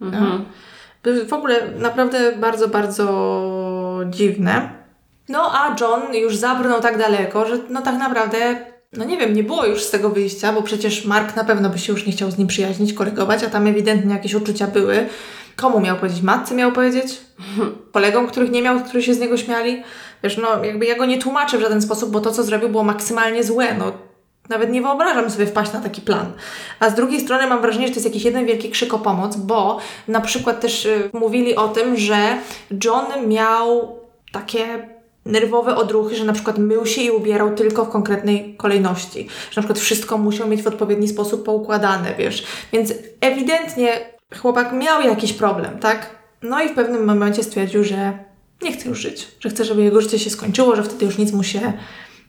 No. 0.00 0.40
W 1.28 1.32
ogóle 1.32 1.70
naprawdę 1.78 2.32
bardzo, 2.36 2.68
bardzo 2.68 3.06
dziwne. 4.10 4.77
No 5.28 5.52
a 5.52 5.76
John 5.80 6.14
już 6.14 6.36
zabrnął 6.36 6.80
tak 6.80 6.98
daleko, 6.98 7.46
że 7.46 7.58
no 7.70 7.82
tak 7.82 7.98
naprawdę, 7.98 8.56
no 8.92 9.04
nie 9.04 9.16
wiem, 9.16 9.34
nie 9.34 9.44
było 9.44 9.66
już 9.66 9.82
z 9.82 9.90
tego 9.90 10.10
wyjścia, 10.10 10.52
bo 10.52 10.62
przecież 10.62 11.04
Mark 11.04 11.36
na 11.36 11.44
pewno 11.44 11.70
by 11.70 11.78
się 11.78 11.92
już 11.92 12.06
nie 12.06 12.12
chciał 12.12 12.30
z 12.30 12.38
nim 12.38 12.48
przyjaźnić, 12.48 12.92
kolegować, 12.92 13.44
a 13.44 13.50
tam 13.50 13.66
ewidentnie 13.66 14.14
jakieś 14.14 14.34
uczucia 14.34 14.66
były. 14.66 15.06
Komu 15.56 15.80
miał 15.80 15.96
powiedzieć? 15.96 16.22
Matce 16.22 16.54
miał 16.54 16.72
powiedzieć? 16.72 17.20
Kolegom, 17.92 18.26
których 18.26 18.50
nie 18.50 18.62
miał, 18.62 18.80
którzy 18.80 19.02
się 19.02 19.14
z 19.14 19.20
niego 19.20 19.36
śmiali? 19.36 19.82
Wiesz, 20.22 20.36
no 20.36 20.64
jakby 20.64 20.86
ja 20.86 20.96
go 20.96 21.06
nie 21.06 21.18
tłumaczę 21.18 21.58
w 21.58 21.60
żaden 21.60 21.82
sposób, 21.82 22.10
bo 22.10 22.20
to, 22.20 22.30
co 22.30 22.42
zrobił, 22.42 22.68
było 22.68 22.84
maksymalnie 22.84 23.44
złe, 23.44 23.74
no. 23.74 23.92
Nawet 24.48 24.70
nie 24.70 24.82
wyobrażam 24.82 25.30
sobie 25.30 25.46
wpaść 25.46 25.72
na 25.72 25.80
taki 25.80 26.00
plan. 26.00 26.32
A 26.80 26.90
z 26.90 26.94
drugiej 26.94 27.20
strony 27.20 27.46
mam 27.46 27.60
wrażenie, 27.60 27.86
że 27.86 27.92
to 27.92 27.96
jest 27.96 28.06
jakiś 28.06 28.24
jeden 28.24 28.46
wielki 28.46 28.70
krzyk 28.70 28.94
o 28.94 28.98
pomoc, 28.98 29.36
bo 29.36 29.78
na 30.08 30.20
przykład 30.20 30.60
też 30.60 30.86
y, 30.86 31.10
mówili 31.12 31.56
o 31.56 31.68
tym, 31.68 31.96
że 31.96 32.38
John 32.84 33.28
miał 33.28 33.98
takie 34.32 34.88
nerwowe 35.26 35.76
odruchy, 35.76 36.16
że 36.16 36.24
na 36.24 36.32
przykład 36.32 36.58
mył 36.58 36.86
się 36.86 37.02
i 37.02 37.10
ubierał 37.10 37.54
tylko 37.54 37.84
w 37.84 37.88
konkretnej 37.88 38.54
kolejności. 38.56 39.28
Że 39.50 39.60
na 39.60 39.62
przykład 39.62 39.78
wszystko 39.78 40.18
musiał 40.18 40.48
mieć 40.48 40.62
w 40.62 40.66
odpowiedni 40.66 41.08
sposób 41.08 41.44
poukładane, 41.44 42.14
wiesz. 42.18 42.46
Więc 42.72 42.92
ewidentnie 43.20 44.00
chłopak 44.36 44.72
miał 44.72 45.02
jakiś 45.02 45.32
problem, 45.32 45.78
tak? 45.78 46.18
No 46.42 46.62
i 46.62 46.68
w 46.68 46.74
pewnym 46.74 47.04
momencie 47.04 47.42
stwierdził, 47.42 47.84
że 47.84 48.18
nie 48.62 48.72
chce 48.72 48.88
już 48.88 48.98
żyć. 48.98 49.28
Że 49.40 49.50
chce, 49.50 49.64
żeby 49.64 49.82
jego 49.82 50.00
życie 50.00 50.18
się 50.18 50.30
skończyło, 50.30 50.76
że 50.76 50.82
wtedy 50.82 51.04
już 51.04 51.18
nic 51.18 51.32
mu 51.32 51.42
się 51.42 51.72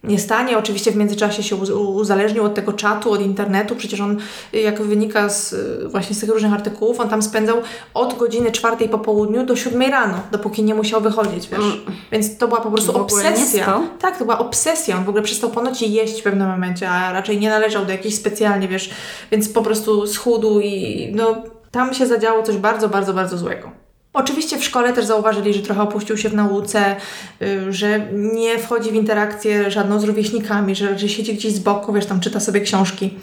nie 0.04 0.20
stanie. 0.20 0.58
Oczywiście 0.58 0.92
w 0.92 0.96
międzyczasie 0.96 1.44
się 1.44 1.56
uz- 1.56 1.70
uzależnił 1.72 2.44
od 2.44 2.54
tego 2.56 2.74
czatu, 2.74 3.12
od 3.12 3.22
internetu. 3.22 3.76
Przecież 3.76 4.00
on, 4.02 4.18
jak 4.54 4.82
wynika 4.82 5.30
z, 5.30 5.56
właśnie 5.92 6.16
z 6.16 6.20
tych 6.20 6.30
różnych 6.30 6.54
artykułów, 6.54 7.00
on 7.00 7.10
tam 7.10 7.22
spędzał 7.22 7.58
od 7.94 8.18
godziny 8.18 8.52
czwartej 8.52 8.90
po 8.90 9.00
południu 9.00 9.46
do 9.46 9.56
siódmej 9.56 9.92
rano, 9.92 10.20
dopóki 10.32 10.64
nie 10.64 10.76
musiał 10.76 11.02
wychodzić, 11.02 11.48
wiesz. 11.50 11.82
Więc 12.12 12.38
to 12.38 12.48
była 12.48 12.62
po 12.62 12.72
prostu 12.72 12.92
obsesja. 13.02 13.66
Tak, 14.00 14.18
to 14.18 14.26
była 14.26 14.40
obsesja. 14.40 14.98
On 14.98 15.04
w 15.04 15.10
ogóle 15.10 15.24
przestał 15.24 15.50
ponoć 15.50 15.82
jeść 15.82 16.20
w 16.20 16.24
pewnym 16.24 16.48
momencie, 16.48 16.90
a 16.90 17.14
raczej 17.14 17.40
nie 17.40 17.50
należał 17.50 17.86
do 17.86 17.92
jakiejś 17.92 18.16
specjalnie, 18.16 18.68
wiesz, 18.68 18.90
więc 19.32 19.50
po 19.50 19.62
prostu 19.62 20.08
schudł 20.08 20.60
i 20.60 21.08
no 21.16 21.44
tam 21.72 21.94
się 21.94 22.08
zadziało 22.08 22.44
coś 22.44 22.58
bardzo, 22.58 22.90
bardzo, 22.90 23.14
bardzo 23.14 23.38
złego. 23.38 23.72
Oczywiście 24.14 24.58
w 24.58 24.64
szkole 24.64 24.94
też 24.94 25.06
zauważyli, 25.06 25.54
że 25.54 25.62
trochę 25.62 25.82
opuścił 25.82 26.18
się 26.18 26.30
w 26.30 26.34
nauce, 26.34 26.96
y, 27.42 27.74
że 27.74 28.00
nie 28.14 28.60
wchodzi 28.60 28.92
w 28.92 28.96
interakcję 28.96 29.72
żadną 29.72 30.00
z 30.00 30.04
rówieśnikami, 30.04 30.76
że, 30.76 31.00
że 31.00 31.10
siedzi 31.10 31.34
gdzieś 31.34 31.54
z 31.54 31.60
boku, 31.60 31.94
wiesz, 31.94 32.06
tam 32.06 32.20
czyta 32.20 32.40
sobie 32.40 32.62
książki. 32.62 33.14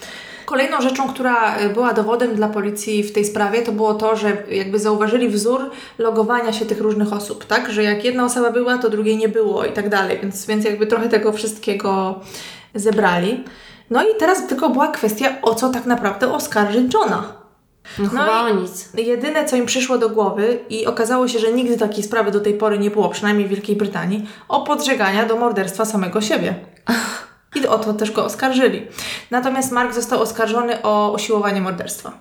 Kolejną 0.45 0.81
rzeczą, 0.81 1.09
która 1.09 1.61
y, 1.61 1.69
była 1.69 1.93
dowodem 1.93 2.35
dla 2.35 2.49
policji 2.49 3.03
w 3.03 3.13
tej 3.13 3.25
sprawie, 3.25 3.63
to 3.63 3.73
było 3.73 3.95
to, 3.95 4.17
że 4.17 4.37
jakby 4.51 4.79
zauważyli 4.79 5.29
wzór 5.29 5.71
logowania 5.99 6.53
się 6.53 6.67
tych 6.67 6.81
różnych 6.81 7.13
osób, 7.13 7.45
tak? 7.45 7.73
Że 7.73 7.83
jak 7.83 8.05
jedna 8.05 8.25
osoba 8.25 8.51
była, 8.51 8.79
to 8.79 8.91
drugiej 8.91 9.17
nie 9.17 9.29
było 9.29 9.65
i 9.65 9.73
tak 9.73 9.89
dalej, 9.89 10.19
więc, 10.23 10.47
więc 10.47 10.65
jakby 10.65 10.87
trochę 10.87 11.09
tego 11.09 11.33
wszystkiego 11.33 12.21
zebrali. 12.75 13.45
No 13.91 14.03
i 14.03 14.07
teraz 14.19 14.47
tylko 14.47 14.71
była 14.71 14.89
kwestia, 14.89 15.29
o 15.43 15.55
co 15.55 15.69
tak 15.69 15.87
naprawdę 15.87 16.33
oskarżyć 16.33 16.95
Johna. 16.95 17.46
No, 17.99 18.09
chyba 18.11 18.49
i- 18.49 18.53
o 18.53 18.61
nic. 18.61 18.89
Jedyne, 18.95 19.45
co 19.45 19.57
im 19.57 19.67
przyszło 19.67 19.99
do 19.99 20.09
głowy 20.09 20.59
i 20.71 20.87
okazało 20.87 21.29
się, 21.29 21.39
że 21.39 21.53
nigdy 21.53 21.77
takiej 21.79 22.05
sprawy 22.05 22.31
do 22.31 22.41
tej 22.41 22.55
pory 22.55 22.79
nie 22.79 22.91
było, 22.91 23.09
przynajmniej 23.09 23.47
w 23.47 23.51
Wielkiej 23.51 23.77
Brytanii, 23.77 24.29
o 24.49 24.61
podżegania 24.61 25.27
do 25.27 25.37
morderstwa 25.37 25.85
samego 25.85 26.21
siebie. 26.21 26.55
I 27.55 27.67
o 27.67 27.79
to 27.79 27.95
też 27.95 28.11
go 28.13 28.25
oskarżyli. 28.25 28.87
Natomiast 29.31 29.73
Mark 29.73 29.95
został 29.95 30.21
oskarżony 30.23 30.83
o 30.83 31.13
usiłowanie 31.15 31.61
morderstwa. 31.61 32.13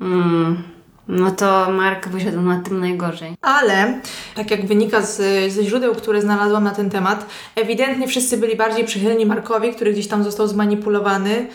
Mm. 0.00 0.62
No 1.08 1.30
to 1.30 1.70
Mark 1.70 2.08
wyszedł 2.08 2.40
na 2.40 2.60
tym 2.60 2.80
najgorzej. 2.80 3.34
Ale, 3.42 4.00
tak 4.34 4.50
jak 4.50 4.66
wynika 4.66 5.02
z, 5.02 5.16
ze 5.52 5.64
źródeł, 5.64 5.94
które 5.94 6.20
znalazłam 6.22 6.64
na 6.64 6.70
ten 6.70 6.90
temat, 6.90 7.26
ewidentnie 7.56 8.08
wszyscy 8.08 8.36
byli 8.36 8.56
bardziej 8.56 8.84
przychylni 8.84 9.26
Markowi, 9.26 9.74
który 9.74 9.92
gdzieś 9.92 10.08
tam 10.08 10.24
został 10.24 10.48
zmanipulowany. 10.48 11.46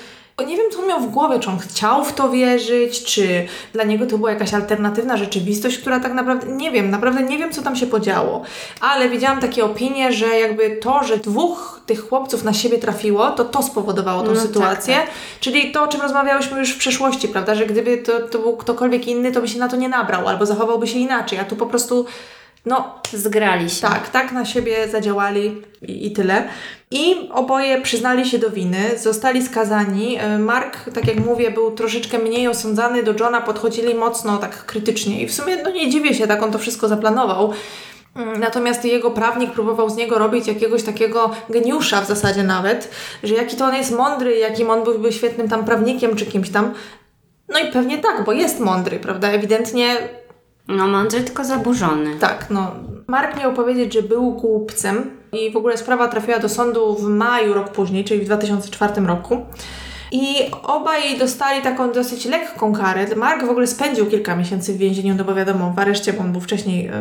Nie 0.48 0.58
wiem, 0.58 0.66
co 0.72 0.80
on 0.80 0.88
miał 0.88 1.00
w 1.02 1.12
głowie, 1.12 1.40
czy 1.40 1.50
on 1.50 1.60
chciał 1.60 2.06
w 2.06 2.14
to 2.14 2.30
wierzyć, 2.30 3.04
czy 3.04 3.46
dla 3.74 3.84
niego 3.84 4.06
to 4.06 4.18
była 4.18 4.32
jakaś 4.32 4.54
alternatywna 4.54 5.18
rzeczywistość, 5.18 5.78
która 5.78 6.00
tak 6.00 6.14
naprawdę, 6.14 6.48
nie 6.48 6.72
wiem, 6.72 6.90
naprawdę 6.90 7.24
nie 7.24 7.38
wiem, 7.38 7.52
co 7.52 7.62
tam 7.62 7.76
się 7.76 7.88
podziało. 7.88 8.42
Ale 8.82 9.10
widziałam 9.10 9.40
takie 9.40 9.66
opinie, 9.66 10.14
że 10.14 10.40
jakby 10.40 10.70
to, 10.70 11.04
że 11.04 11.18
dwóch 11.18 11.82
tych 11.86 12.10
chłopców 12.10 12.44
na 12.44 12.54
siebie 12.54 12.78
trafiło, 12.78 13.30
to 13.32 13.46
to 13.46 13.64
spowodowało 13.64 14.22
tą 14.22 14.28
No 14.28 14.34
tak, 14.36 14.48
sytuację. 14.48 14.96
tak. 14.96 15.08
Czyli 15.40 15.72
to, 15.72 15.84
o 15.84 15.88
czym 15.88 16.02
rozmawiałyśmy 16.02 16.60
już 16.60 16.72
w 16.76 16.78
przeszłości, 16.78 17.28
prawda, 17.28 17.56
że 17.56 17.66
gdyby 17.66 17.98
to, 17.98 18.20
to 18.20 18.40
był 18.40 18.58
ktokolwiek 18.58 19.08
inny, 19.08 19.32
to 19.32 19.42
by 19.42 19.48
się 19.48 19.60
na 19.60 19.68
to 19.70 19.76
nie 19.76 19.90
nabrał, 19.90 20.28
albo 20.28 20.46
zachowałby 20.46 20.88
się 20.88 21.00
inaczej, 21.00 21.40
a 21.40 21.44
tu 21.46 21.56
po 21.56 21.66
prostu, 21.66 22.06
no, 22.66 23.00
Zgrali 23.14 23.70
się. 23.70 23.82
tak, 23.82 24.10
tak 24.10 24.32
na 24.32 24.46
siebie 24.46 24.88
zadziałali 24.88 25.62
i, 25.82 26.08
i 26.08 26.12
tyle. 26.12 26.44
I 26.92 27.30
oboje 27.34 27.82
przyznali 27.82 28.26
się 28.30 28.40
do 28.40 28.50
winy, 28.50 28.98
zostali 28.98 29.44
skazani. 29.46 30.18
E, 30.20 30.40
Mark, 30.40 30.78
tak 30.94 31.08
jak 31.08 31.26
mówię, 31.26 31.52
był 31.52 31.72
troszeczkę 31.72 32.20
mniej 32.20 32.48
osądzany, 32.48 33.04
do 33.04 33.14
Johna 33.20 33.42
podchodzili 33.42 33.96
mocno 33.96 34.38
tak 34.38 34.66
krytycznie 34.66 35.22
i 35.22 35.28
w 35.28 35.34
sumie 35.34 35.58
no 35.64 35.70
nie 35.70 35.90
dziwię 35.90 36.14
się, 36.14 36.28
tak 36.28 36.44
on 36.44 36.52
to 36.52 36.60
wszystko 36.60 36.88
zaplanował. 36.88 37.54
Mm, 38.16 38.40
Natomiast 38.40 38.86
jego 38.86 39.12
prawnik 39.12 39.52
próbował 39.52 39.90
z 39.90 39.96
niego 39.96 40.18
robić 40.18 40.48
jakiegoś 40.48 40.84
takiego 40.84 41.32
geniusza 41.50 42.02
w 42.02 42.08
zasadzie 42.08 42.44
nawet, 42.44 42.90
że 43.24 43.36
jaki 43.36 43.56
to 43.56 43.66
on 43.66 43.76
jest 43.76 43.92
mądry, 43.98 44.38
jakim 44.38 44.70
on 44.70 44.84
byłby 44.84 45.12
świetnym 45.12 45.50
tam 45.50 45.66
prawnikiem 45.66 46.16
czy 46.16 46.26
kimś 46.26 46.50
tam. 46.50 46.74
No 47.50 47.60
i 47.60 47.72
pewnie 47.72 47.98
tak, 47.98 48.26
bo 48.26 48.34
jest 48.34 48.60
mądry, 48.60 49.00
prawda? 49.00 49.28
Ewidentnie 49.30 49.98
No 50.70 50.88
mądry, 50.88 51.22
tylko 51.22 51.46
zaburzony. 51.46 52.16
tak, 52.20 52.46
no. 52.50 52.72
Mark 53.08 53.40
miał 53.40 53.54
powiedzieć, 53.54 53.94
że 53.94 54.02
był 54.02 54.32
głupcem 54.32 55.12
i 55.32 55.52
w 55.52 55.58
ogóle 55.58 55.78
sprawa 55.78 56.08
trafiła 56.08 56.40
do 56.40 56.50
sądu 56.50 56.96
w 56.96 57.04
maju 57.04 57.54
rok 57.54 57.70
później, 57.70 58.04
czyli 58.04 58.22
w 58.22 58.26
2004 58.26 59.02
roku. 59.02 59.46
I 60.12 60.52
obaj 60.64 61.18
dostali 61.20 61.62
taką 61.62 61.92
dosyć 61.92 62.26
lekką 62.26 62.74
karę. 62.74 63.16
Mark 63.16 63.46
w 63.46 63.50
ogóle 63.50 63.68
spędził 63.68 64.06
kilka 64.06 64.36
miesięcy 64.36 64.74
w 64.74 64.78
więzieniu, 64.78 65.16
no 65.18 65.24
bo 65.24 65.36
wiadomo, 65.36 65.74
w 65.76 65.80
areszcie, 65.80 66.14
bo 66.14 66.20
on 66.22 66.32
był 66.32 66.42
wcześniej 66.42 66.88
e, 66.88 66.94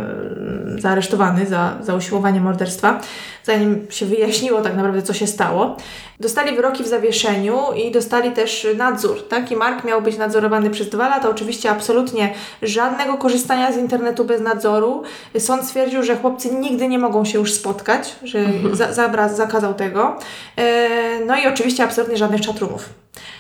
zaaresztowany 0.79 1.47
za, 1.47 1.79
za 1.81 1.95
usiłowanie 1.95 2.41
morderstwa, 2.41 3.01
zanim 3.45 3.87
się 3.91 4.07
wyjaśniło 4.07 4.61
tak 4.61 4.77
naprawdę, 4.77 5.03
co 5.03 5.13
się 5.13 5.27
stało. 5.27 5.77
Dostali 6.21 6.57
wyroki 6.57 6.85
w 6.85 6.87
zawieszeniu 6.87 7.59
i 7.77 7.91
dostali 7.91 8.33
też 8.33 8.67
nadzór, 8.77 9.29
tak? 9.29 9.51
I 9.51 9.57
Mark 9.57 9.85
miał 9.85 10.03
być 10.03 10.19
nadzorowany 10.19 10.71
przez 10.71 10.89
dwa 10.89 11.09
lata. 11.09 11.29
Oczywiście 11.29 11.71
absolutnie 11.71 12.35
żadnego 12.63 13.19
korzystania 13.19 13.73
z 13.73 13.77
internetu 13.77 14.25
bez 14.25 14.41
nadzoru. 14.41 15.03
Sąd 15.39 15.65
stwierdził, 15.65 16.03
że 16.03 16.17
chłopcy 16.17 16.55
nigdy 16.55 16.89
nie 16.89 16.99
mogą 16.99 17.25
się 17.25 17.39
już 17.39 17.53
spotkać, 17.53 18.17
że 18.23 18.45
za, 18.73 18.93
zabra, 18.93 19.29
zakazał 19.29 19.75
tego. 19.75 20.19
E, 20.57 21.25
no 21.27 21.37
i 21.37 21.47
oczywiście 21.47 21.85
absolutnie 21.85 22.17
żadnych 22.17 22.47
chatroomów. 22.47 22.89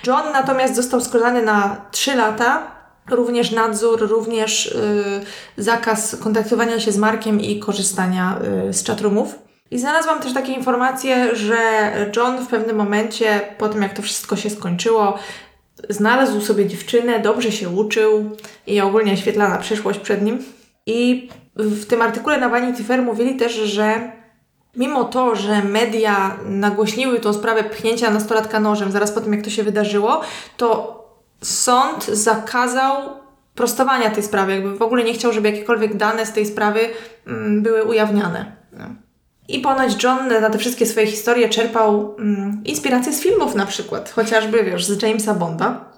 John 0.06 0.32
natomiast 0.32 0.74
został 0.74 1.00
skazany 1.00 1.42
na 1.42 1.80
3 1.90 2.14
lata. 2.14 2.78
Również 3.10 3.52
nadzór, 3.52 4.08
również 4.08 4.66
y, 4.66 5.20
zakaz 5.56 6.16
kontaktowania 6.16 6.80
się 6.80 6.92
z 6.92 6.96
Markiem 6.96 7.40
i 7.40 7.58
korzystania 7.58 8.38
y, 8.68 8.72
z 8.72 8.86
chatroomów. 8.86 9.47
I 9.70 9.78
znalazłam 9.78 10.20
też 10.20 10.34
takie 10.34 10.52
informacje, 10.52 11.36
że 11.36 11.92
John 12.16 12.38
w 12.38 12.48
pewnym 12.48 12.76
momencie, 12.76 13.40
po 13.58 13.68
tym 13.68 13.82
jak 13.82 13.94
to 13.94 14.02
wszystko 14.02 14.36
się 14.36 14.50
skończyło, 14.50 15.18
znalazł 15.88 16.40
sobie 16.40 16.66
dziewczynę, 16.66 17.20
dobrze 17.20 17.52
się 17.52 17.68
uczył 17.68 18.36
i 18.66 18.80
ogólnie 18.80 19.16
świetlana 19.16 19.58
przyszłość 19.58 19.98
przed 19.98 20.22
nim. 20.22 20.44
I 20.86 21.28
w 21.56 21.86
tym 21.86 22.02
artykule 22.02 22.40
na 22.40 22.48
Vanity 22.48 22.84
Fair 22.84 23.02
mówili 23.02 23.36
też, 23.36 23.52
że 23.52 24.12
mimo 24.76 25.04
to, 25.04 25.36
że 25.36 25.64
media 25.64 26.36
nagłośniły 26.44 27.20
tą 27.20 27.32
sprawę 27.32 27.64
pchnięcia 27.64 28.10
nastolatka 28.10 28.60
nożem 28.60 28.92
zaraz 28.92 29.12
po 29.12 29.20
tym, 29.20 29.32
jak 29.32 29.44
to 29.44 29.50
się 29.50 29.62
wydarzyło, 29.62 30.20
to 30.56 30.98
sąd 31.42 32.04
zakazał 32.04 32.94
prostowania 33.54 34.10
tej 34.10 34.22
sprawy. 34.22 34.52
Jakby 34.52 34.76
w 34.76 34.82
ogóle 34.82 35.04
nie 35.04 35.14
chciał, 35.14 35.32
żeby 35.32 35.50
jakiekolwiek 35.50 35.96
dane 35.96 36.26
z 36.26 36.32
tej 36.32 36.46
sprawy 36.46 36.80
mm, 37.26 37.62
były 37.62 37.84
ujawniane. 37.84 38.57
I 39.48 39.60
ponoć 39.60 40.04
John 40.04 40.28
na 40.28 40.50
te 40.50 40.58
wszystkie 40.58 40.86
swoje 40.86 41.06
historie 41.06 41.48
czerpał 41.48 42.16
mm, 42.18 42.60
inspiracje 42.64 43.12
z 43.12 43.22
filmów 43.22 43.54
na 43.54 43.66
przykład, 43.66 44.10
chociażby, 44.10 44.64
wiesz, 44.64 44.84
z 44.84 45.02
Jamesa 45.02 45.34
Bonda. 45.34 45.88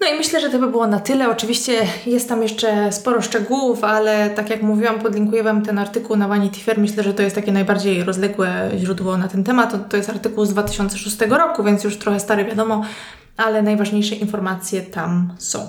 No 0.00 0.06
i 0.06 0.18
myślę, 0.18 0.40
że 0.40 0.50
to 0.50 0.58
by 0.58 0.66
było 0.66 0.86
na 0.86 1.00
tyle. 1.00 1.30
Oczywiście 1.30 1.86
jest 2.06 2.28
tam 2.28 2.42
jeszcze 2.42 2.92
sporo 2.92 3.22
szczegółów, 3.22 3.84
ale 3.84 4.30
tak 4.30 4.50
jak 4.50 4.62
mówiłam, 4.62 4.98
podlinkuję 4.98 5.42
Wam 5.42 5.62
ten 5.62 5.78
artykuł 5.78 6.16
na 6.16 6.28
Vanity 6.28 6.60
Fair. 6.60 6.78
Myślę, 6.78 7.02
że 7.02 7.14
to 7.14 7.22
jest 7.22 7.34
takie 7.34 7.52
najbardziej 7.52 8.04
rozległe 8.04 8.70
źródło 8.76 9.16
na 9.16 9.28
ten 9.28 9.44
temat. 9.44 9.70
To, 9.70 9.78
to 9.78 9.96
jest 9.96 10.10
artykuł 10.10 10.44
z 10.44 10.50
2006 10.50 11.16
roku, 11.20 11.64
więc 11.64 11.84
już 11.84 11.96
trochę 11.96 12.20
stary 12.20 12.44
wiadomo, 12.44 12.84
ale 13.36 13.62
najważniejsze 13.62 14.14
informacje 14.14 14.82
tam 14.82 15.32
są. 15.38 15.68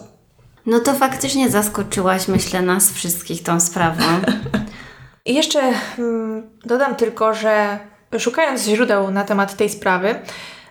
No 0.66 0.80
to 0.80 0.94
faktycznie 0.94 1.50
zaskoczyłaś, 1.50 2.28
myślę, 2.28 2.62
nas 2.62 2.92
wszystkich 2.92 3.44
tą 3.44 3.60
sprawą. 3.60 4.04
I 5.28 5.34
jeszcze 5.34 5.74
mm, 5.98 6.50
dodam 6.66 6.96
tylko, 6.96 7.34
że 7.34 7.80
szukając 8.20 8.64
źródeł 8.64 9.12
na 9.12 9.24
temat 9.24 9.58
tej 9.58 9.70
sprawy, 9.70 10.16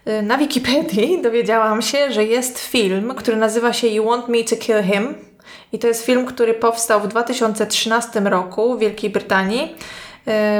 y, 0.08 0.22
na 0.22 0.38
Wikipedii 0.38 1.18
dowiedziałam 1.22 1.82
się, 1.82 2.12
że 2.12 2.24
jest 2.24 2.58
film, 2.58 3.14
który 3.14 3.36
nazywa 3.36 3.72
się 3.72 3.86
You 3.86 4.04
Want 4.04 4.28
Me 4.28 4.44
to 4.44 4.56
Kill 4.56 4.82
Him. 4.82 5.14
I 5.72 5.78
to 5.78 5.86
jest 5.86 6.06
film, 6.06 6.26
który 6.26 6.54
powstał 6.54 7.00
w 7.00 7.08
2013 7.08 8.20
roku 8.20 8.76
w 8.76 8.80
Wielkiej 8.80 9.10
Brytanii, 9.10 9.76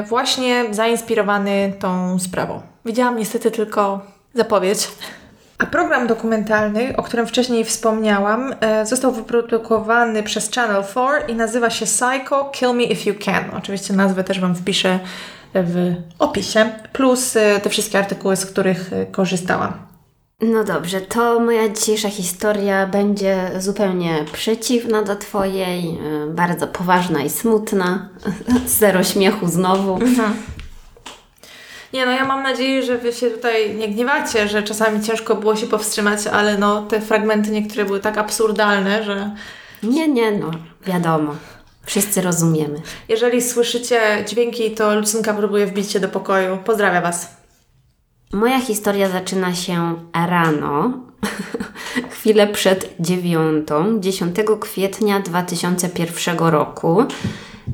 y, 0.01 0.03
właśnie 0.03 0.65
zainspirowany 0.71 1.73
tą 1.79 2.19
sprawą. 2.19 2.63
Widziałam 2.85 3.17
niestety 3.19 3.51
tylko 3.51 4.01
zapowiedź. 4.35 4.89
A 5.59 5.67
program 5.67 6.07
dokumentalny, 6.07 6.97
o 6.97 7.03
którym 7.03 7.27
wcześniej 7.27 7.65
wspomniałam, 7.65 8.55
e, 8.61 8.87
został 8.87 9.13
wyprodukowany 9.13 10.23
przez 10.23 10.51
Channel 10.51 10.85
4 10.85 11.33
i 11.33 11.35
nazywa 11.35 11.71
się 11.71 11.87
Psycho 11.87 12.51
Kill 12.53 12.75
Me 12.75 12.83
If 12.83 13.11
You 13.11 13.17
Can. 13.25 13.45
Oczywiście 13.59 13.95
nazwę 13.95 14.25
też 14.25 14.41
Wam 14.41 14.55
wpiszę 14.55 14.99
w 15.55 15.95
opisie, 16.19 16.71
plus 16.93 17.37
e, 17.37 17.61
te 17.61 17.71
wszystkie 17.71 17.99
artykuły, 17.99 18.37
z 18.37 18.47
których 18.47 18.93
e, 18.93 19.07
korzystałam. 19.07 19.73
No 20.41 20.65
dobrze, 20.65 21.01
to 21.01 21.41
moja 21.41 21.69
dzisiejsza 21.69 22.11
historia 22.11 22.87
będzie 22.87 23.51
zupełnie 23.59 24.25
przeciwna 24.33 25.03
do 25.03 25.17
Twojej, 25.17 25.99
bardzo 26.29 26.67
poważna 26.67 27.23
i 27.23 27.31
smutna. 27.31 28.09
Zero 28.81 29.05
śmiechu 29.05 29.49
znowu. 29.49 29.99
Nie 31.97 32.07
no, 32.07 32.13
ja 32.13 32.25
mam 32.25 32.43
nadzieję, 32.43 32.83
że 32.83 32.99
Wy 32.99 33.13
się 33.13 33.31
tutaj 33.31 33.75
nie 33.75 33.89
gniewacie, 33.89 34.49
że 34.49 34.63
czasami 34.63 35.03
ciężko 35.03 35.35
było 35.35 35.57
się 35.57 35.67
powstrzymać, 35.67 36.27
ale 36.27 36.59
no 36.59 36.83
te 36.83 37.01
fragmenty 37.01 37.51
niektóre 37.51 37.85
były 37.85 38.01
tak 38.01 38.19
absurdalne, 38.19 39.05
że 39.05 39.31
Nie, 39.83 40.09
nie, 40.09 40.33
no, 40.33 40.51
wiadomo. 40.87 41.35
Wszyscy 41.85 42.21
rozumiemy. 42.23 42.81
jeżeli 43.09 43.43
słyszycie 43.43 44.25
dźwięki, 44.29 44.71
to 44.71 44.95
Lucynka 44.95 45.35
próbuje 45.35 45.67
wbić 45.67 45.91
się 45.93 46.01
do 46.01 46.09
pokoju. 46.09 46.59
Pozdrawiam 46.65 47.03
Was. 47.03 47.37
Moja 48.33 48.61
historia 48.61 49.09
zaczyna 49.09 49.55
się 49.55 49.95
rano, 50.27 50.93
chwilę 52.19 52.47
przed 52.47 52.95
dziewiątą, 53.01 54.01
10 54.01 54.37
kwietnia 54.61 55.21
2001 55.21 56.39
roku, 56.39 57.05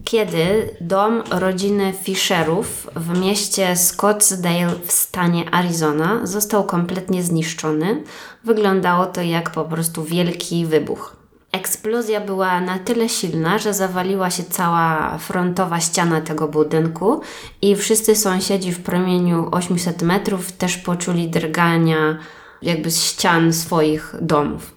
kiedy 0.04 0.70
dom 0.80 1.22
rodziny 1.30 1.92
Fisherów 2.02 2.90
w 2.96 3.18
mieście 3.18 3.76
Scottsdale 3.76 4.74
w 4.86 4.92
stanie 4.92 5.54
Arizona 5.54 6.26
został 6.26 6.64
kompletnie 6.64 7.22
zniszczony. 7.22 8.02
Wyglądało 8.44 9.06
to 9.06 9.22
jak 9.22 9.50
po 9.50 9.64
prostu 9.64 10.04
wielki 10.04 10.66
wybuch. 10.66 11.16
Eksplozja 11.52 12.20
była 12.20 12.60
na 12.60 12.78
tyle 12.78 13.08
silna, 13.08 13.58
że 13.58 13.74
zawaliła 13.74 14.30
się 14.30 14.42
cała 14.44 15.18
frontowa 15.18 15.80
ściana 15.80 16.20
tego 16.20 16.48
budynku 16.48 17.20
i 17.62 17.76
wszyscy 17.76 18.16
sąsiedzi 18.16 18.72
w 18.72 18.82
promieniu 18.82 19.48
800 19.50 20.02
metrów 20.02 20.52
też 20.52 20.76
poczuli 20.76 21.28
drgania 21.28 22.18
jakby 22.62 22.90
z 22.90 23.04
ścian 23.04 23.52
swoich 23.52 24.14
domów. 24.20 24.76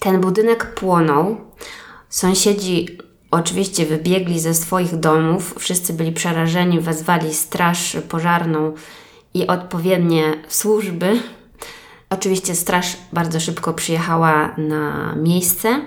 Ten 0.00 0.20
budynek 0.20 0.74
płonął. 0.74 1.40
Sąsiedzi 2.08 2.98
oczywiście 3.30 3.86
wybiegli 3.86 4.40
ze 4.40 4.54
swoich 4.54 4.96
domów, 4.96 5.54
wszyscy 5.58 5.92
byli 5.92 6.12
przerażeni, 6.12 6.80
wezwali 6.80 7.34
straż 7.34 7.96
pożarną 8.08 8.74
i 9.34 9.46
odpowiednie 9.46 10.34
służby. 10.48 11.20
Oczywiście 12.10 12.54
straż 12.54 12.96
bardzo 13.12 13.40
szybko 13.40 13.74
przyjechała 13.74 14.54
na 14.58 15.14
miejsce. 15.14 15.80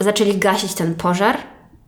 Zaczęli 0.00 0.38
gasić 0.38 0.74
ten 0.74 0.94
pożar. 0.94 1.38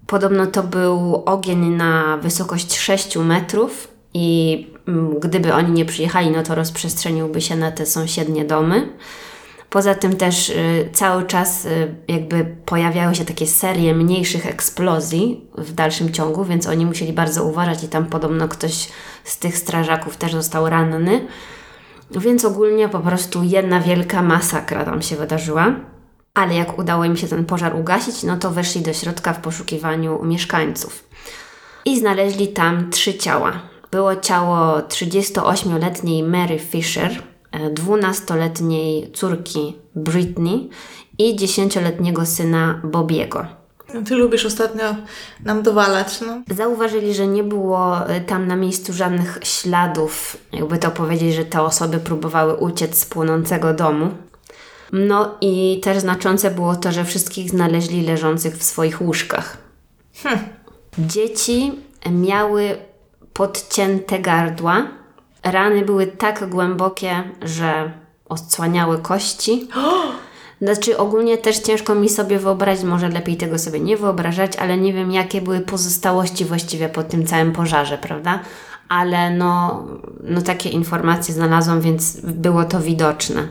Podobno 0.06 0.46
to 0.46 0.62
był 0.62 1.22
ogień 1.26 1.68
na 1.68 2.16
wysokość 2.16 2.78
6 2.78 3.16
metrów 3.16 3.88
i 4.14 4.66
mm, 4.88 5.20
gdyby 5.20 5.54
oni 5.54 5.70
nie 5.72 5.84
przyjechali, 5.84 6.30
no 6.30 6.42
to 6.42 6.54
rozprzestrzeniłby 6.54 7.40
się 7.40 7.56
na 7.56 7.72
te 7.72 7.86
sąsiednie 7.86 8.44
domy. 8.44 8.88
Poza 9.70 9.94
tym 9.94 10.16
też 10.16 10.48
y, 10.48 10.88
cały 10.92 11.26
czas 11.26 11.64
y, 11.64 11.94
jakby 12.08 12.56
pojawiały 12.66 13.14
się 13.14 13.24
takie 13.24 13.46
serie 13.46 13.94
mniejszych 13.94 14.46
eksplozji 14.46 15.46
w 15.58 15.72
dalszym 15.72 16.12
ciągu, 16.12 16.44
więc 16.44 16.66
oni 16.66 16.86
musieli 16.86 17.12
bardzo 17.12 17.44
uważać 17.44 17.84
i 17.84 17.88
tam 17.88 18.06
podobno 18.06 18.48
ktoś 18.48 18.88
z 19.24 19.38
tych 19.38 19.58
strażaków 19.58 20.16
też 20.16 20.32
został 20.32 20.68
ranny. 20.68 21.26
Więc 22.10 22.44
ogólnie 22.44 22.88
po 22.88 23.00
prostu 23.00 23.42
jedna 23.42 23.80
wielka 23.80 24.22
masakra 24.22 24.84
tam 24.84 25.02
się 25.02 25.16
wydarzyła. 25.16 25.74
Ale 26.34 26.54
jak 26.54 26.78
udało 26.78 27.04
im 27.04 27.16
się 27.16 27.28
ten 27.28 27.44
pożar 27.44 27.76
ugasić, 27.76 28.22
no 28.22 28.36
to 28.36 28.50
weszli 28.50 28.80
do 28.80 28.92
środka 28.92 29.32
w 29.32 29.40
poszukiwaniu 29.40 30.24
mieszkańców. 30.24 31.04
I 31.84 32.00
znaleźli 32.00 32.48
tam 32.48 32.90
trzy 32.90 33.14
ciała. 33.14 33.69
Było 33.90 34.16
ciało 34.16 34.78
38-letniej 34.78 36.22
Mary 36.22 36.58
Fisher, 36.58 37.22
12-letniej 37.52 39.12
córki 39.12 39.76
Britney 39.94 40.70
i 41.18 41.36
10-letniego 41.36 42.26
syna 42.26 42.80
Bobiego. 42.84 43.46
Ty 44.06 44.14
lubisz 44.14 44.46
ostatnio 44.46 44.94
nam 45.44 45.62
dowalać, 45.62 46.20
no. 46.20 46.42
Zauważyli, 46.56 47.14
że 47.14 47.26
nie 47.26 47.44
było 47.44 48.10
y, 48.10 48.20
tam 48.20 48.46
na 48.46 48.56
miejscu 48.56 48.92
żadnych 48.92 49.38
śladów, 49.42 50.36
jakby 50.52 50.78
to 50.78 50.90
powiedzieć, 50.90 51.34
że 51.34 51.44
te 51.44 51.62
osoby 51.62 51.98
próbowały 51.98 52.54
uciec 52.54 52.98
z 52.98 53.06
płonącego 53.06 53.74
domu. 53.74 54.10
No 54.92 55.34
i 55.40 55.80
też 55.82 55.98
znaczące 55.98 56.50
było 56.50 56.76
to, 56.76 56.92
że 56.92 57.04
wszystkich 57.04 57.50
znaleźli 57.50 58.02
leżących 58.02 58.56
w 58.56 58.62
swoich 58.62 59.00
łóżkach. 59.02 59.56
Dzieci 60.98 61.72
miały 62.10 62.76
podcięte 63.40 64.18
gardła. 64.18 64.86
Rany 65.42 65.84
były 65.84 66.06
tak 66.06 66.48
głębokie, 66.48 67.22
że 67.42 67.92
odsłaniały 68.28 68.98
kości. 68.98 69.68
Znaczy 70.62 70.98
ogólnie 70.98 71.38
też 71.38 71.58
ciężko 71.58 71.94
mi 71.94 72.08
sobie 72.08 72.38
wyobrazić, 72.38 72.84
może 72.84 73.08
lepiej 73.08 73.36
tego 73.36 73.58
sobie 73.58 73.80
nie 73.80 73.96
wyobrażać, 73.96 74.56
ale 74.56 74.76
nie 74.78 74.92
wiem 74.92 75.12
jakie 75.12 75.40
były 75.40 75.60
pozostałości 75.60 76.44
właściwie 76.44 76.88
po 76.88 77.02
tym 77.02 77.26
całym 77.26 77.52
pożarze, 77.52 77.98
prawda? 77.98 78.40
Ale 78.88 79.30
no, 79.30 79.84
no 80.22 80.42
takie 80.42 80.68
informacje 80.68 81.34
znalazłam, 81.34 81.80
więc 81.80 82.20
było 82.20 82.64
to 82.64 82.80
widoczne. 82.80 83.48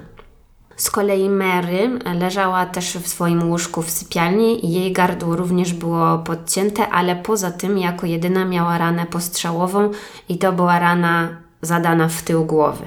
Z 0.79 0.91
kolei 0.91 1.29
Mary 1.29 1.99
leżała 2.19 2.65
też 2.65 2.97
w 2.97 3.07
swoim 3.07 3.49
łóżku 3.49 3.81
w 3.81 3.89
sypialni 3.89 4.65
i 4.65 4.73
jej 4.73 4.93
gardło 4.93 5.35
również 5.35 5.73
było 5.73 6.17
podcięte, 6.17 6.89
ale 6.89 7.15
poza 7.15 7.51
tym 7.51 7.77
jako 7.77 8.05
jedyna 8.05 8.45
miała 8.45 8.77
ranę 8.77 9.05
postrzałową 9.05 9.91
i 10.29 10.37
to 10.37 10.51
była 10.51 10.79
rana 10.79 11.29
zadana 11.61 12.07
w 12.07 12.21
tył 12.21 12.45
głowy. 12.45 12.85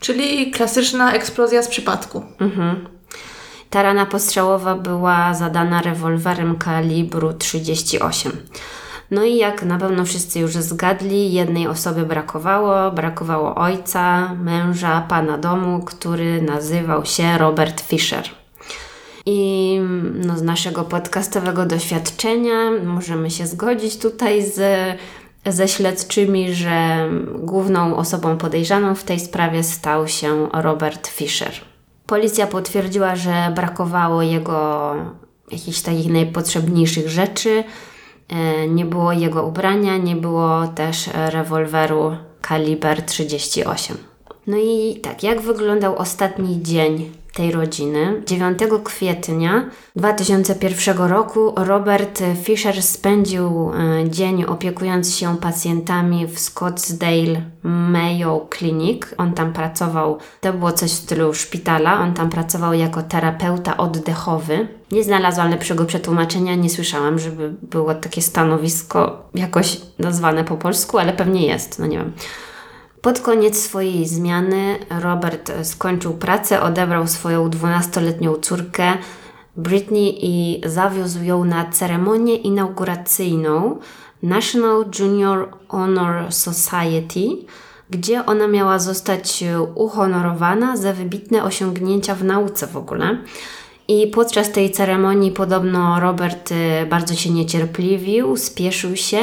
Czyli 0.00 0.50
klasyczna 0.50 1.12
eksplozja 1.12 1.62
z 1.62 1.68
przypadku. 1.68 2.22
Ta 3.70 3.82
rana 3.82 4.06
postrzałowa 4.06 4.74
była 4.74 5.34
zadana 5.34 5.82
rewolwerem 5.82 6.58
kalibru 6.58 7.32
38. 7.32 8.32
No 9.10 9.24
i 9.24 9.36
jak 9.36 9.62
na 9.62 9.78
pewno 9.78 10.04
wszyscy 10.04 10.38
już 10.38 10.52
zgadli, 10.52 11.32
jednej 11.32 11.66
osoby 11.68 12.06
brakowało. 12.06 12.90
Brakowało 12.90 13.54
ojca, 13.54 14.34
męża, 14.34 15.00
pana 15.08 15.38
domu, 15.38 15.84
który 15.84 16.42
nazywał 16.42 17.04
się 17.04 17.38
Robert 17.38 17.80
Fisher. 17.80 18.24
I 19.26 19.80
no, 20.14 20.38
z 20.38 20.42
naszego 20.42 20.84
podcastowego 20.84 21.66
doświadczenia 21.66 22.70
możemy 22.84 23.30
się 23.30 23.46
zgodzić 23.46 23.98
tutaj 23.98 24.42
z, 24.42 24.60
ze 25.46 25.68
śledczymi, 25.68 26.54
że 26.54 27.08
główną 27.38 27.96
osobą 27.96 28.36
podejrzaną 28.36 28.94
w 28.94 29.04
tej 29.04 29.20
sprawie 29.20 29.62
stał 29.62 30.08
się 30.08 30.48
Robert 30.52 31.06
Fisher. 31.06 31.52
Policja 32.06 32.46
potwierdziła, 32.46 33.16
że 33.16 33.52
brakowało 33.54 34.22
jego 34.22 34.94
jakichś 35.50 35.80
takich 35.80 36.12
najpotrzebniejszych 36.12 37.08
rzeczy. 37.08 37.64
E, 38.28 38.68
Nie 38.68 38.84
było 38.84 39.12
jego 39.12 39.46
ubrania, 39.46 39.96
nie 39.96 40.16
było 40.16 40.66
też 40.66 41.08
e, 41.08 41.30
rewolweru 41.30 42.16
kaliber 42.40 43.02
38. 43.02 43.96
No 44.46 44.56
i 44.56 45.00
tak, 45.02 45.22
jak 45.22 45.40
wyglądał 45.40 45.96
ostatni 45.96 46.62
dzień 46.62 47.10
tej 47.36 47.52
rodziny? 47.52 48.22
9 48.26 48.58
kwietnia 48.84 49.70
2001 49.96 50.98
roku 50.98 51.52
Robert 51.56 52.22
Fisher 52.42 52.82
spędził 52.82 53.70
e, 53.70 54.10
dzień 54.10 54.44
opiekując 54.44 55.14
się 55.14 55.36
pacjentami 55.36 56.26
w 56.26 56.38
Scottsdale 56.38 57.42
Mayo 57.62 58.48
Clinic. 58.58 59.02
On 59.18 59.32
tam 59.32 59.52
pracował, 59.52 60.18
to 60.40 60.52
było 60.52 60.72
coś 60.72 60.90
w 60.90 60.94
stylu 60.94 61.34
szpitala, 61.34 62.00
on 62.00 62.14
tam 62.14 62.30
pracował 62.30 62.74
jako 62.74 63.02
terapeuta 63.02 63.76
oddechowy. 63.76 64.68
Nie 64.92 65.04
znalazłam 65.04 65.50
lepszego 65.50 65.84
przetłumaczenia, 65.84 66.54
nie 66.54 66.70
słyszałam, 66.70 67.18
żeby 67.18 67.54
było 67.62 67.94
takie 67.94 68.22
stanowisko 68.22 69.28
jakoś 69.34 69.80
nazwane 69.98 70.44
po 70.44 70.56
polsku, 70.56 70.98
ale 70.98 71.12
pewnie 71.12 71.46
jest, 71.46 71.78
no 71.78 71.86
nie 71.86 71.98
wiem. 71.98 72.12
Pod 73.06 73.20
koniec 73.20 73.58
swojej 73.58 74.06
zmiany 74.06 74.78
Robert 75.00 75.52
skończył 75.62 76.14
pracę, 76.14 76.62
odebrał 76.62 77.06
swoją 77.06 77.48
12-letnią 77.48 78.40
córkę 78.40 78.92
Britney 79.56 80.18
i 80.26 80.60
zawiózł 80.64 81.22
ją 81.22 81.44
na 81.44 81.70
ceremonię 81.70 82.36
inauguracyjną 82.36 83.78
National 84.22 84.84
Junior 84.98 85.48
Honor 85.68 86.32
Society, 86.32 87.28
gdzie 87.90 88.26
ona 88.26 88.48
miała 88.48 88.78
zostać 88.78 89.44
uhonorowana 89.74 90.76
za 90.76 90.92
wybitne 90.92 91.44
osiągnięcia 91.44 92.14
w 92.14 92.24
nauce 92.24 92.66
w 92.66 92.76
ogóle. 92.76 93.18
I 93.88 94.06
podczas 94.06 94.52
tej 94.52 94.70
ceremonii 94.70 95.30
podobno 95.30 96.00
Robert 96.00 96.54
bardzo 96.90 97.14
się 97.14 97.30
niecierpliwił, 97.30 98.36
spieszył 98.36 98.96
się 98.96 99.18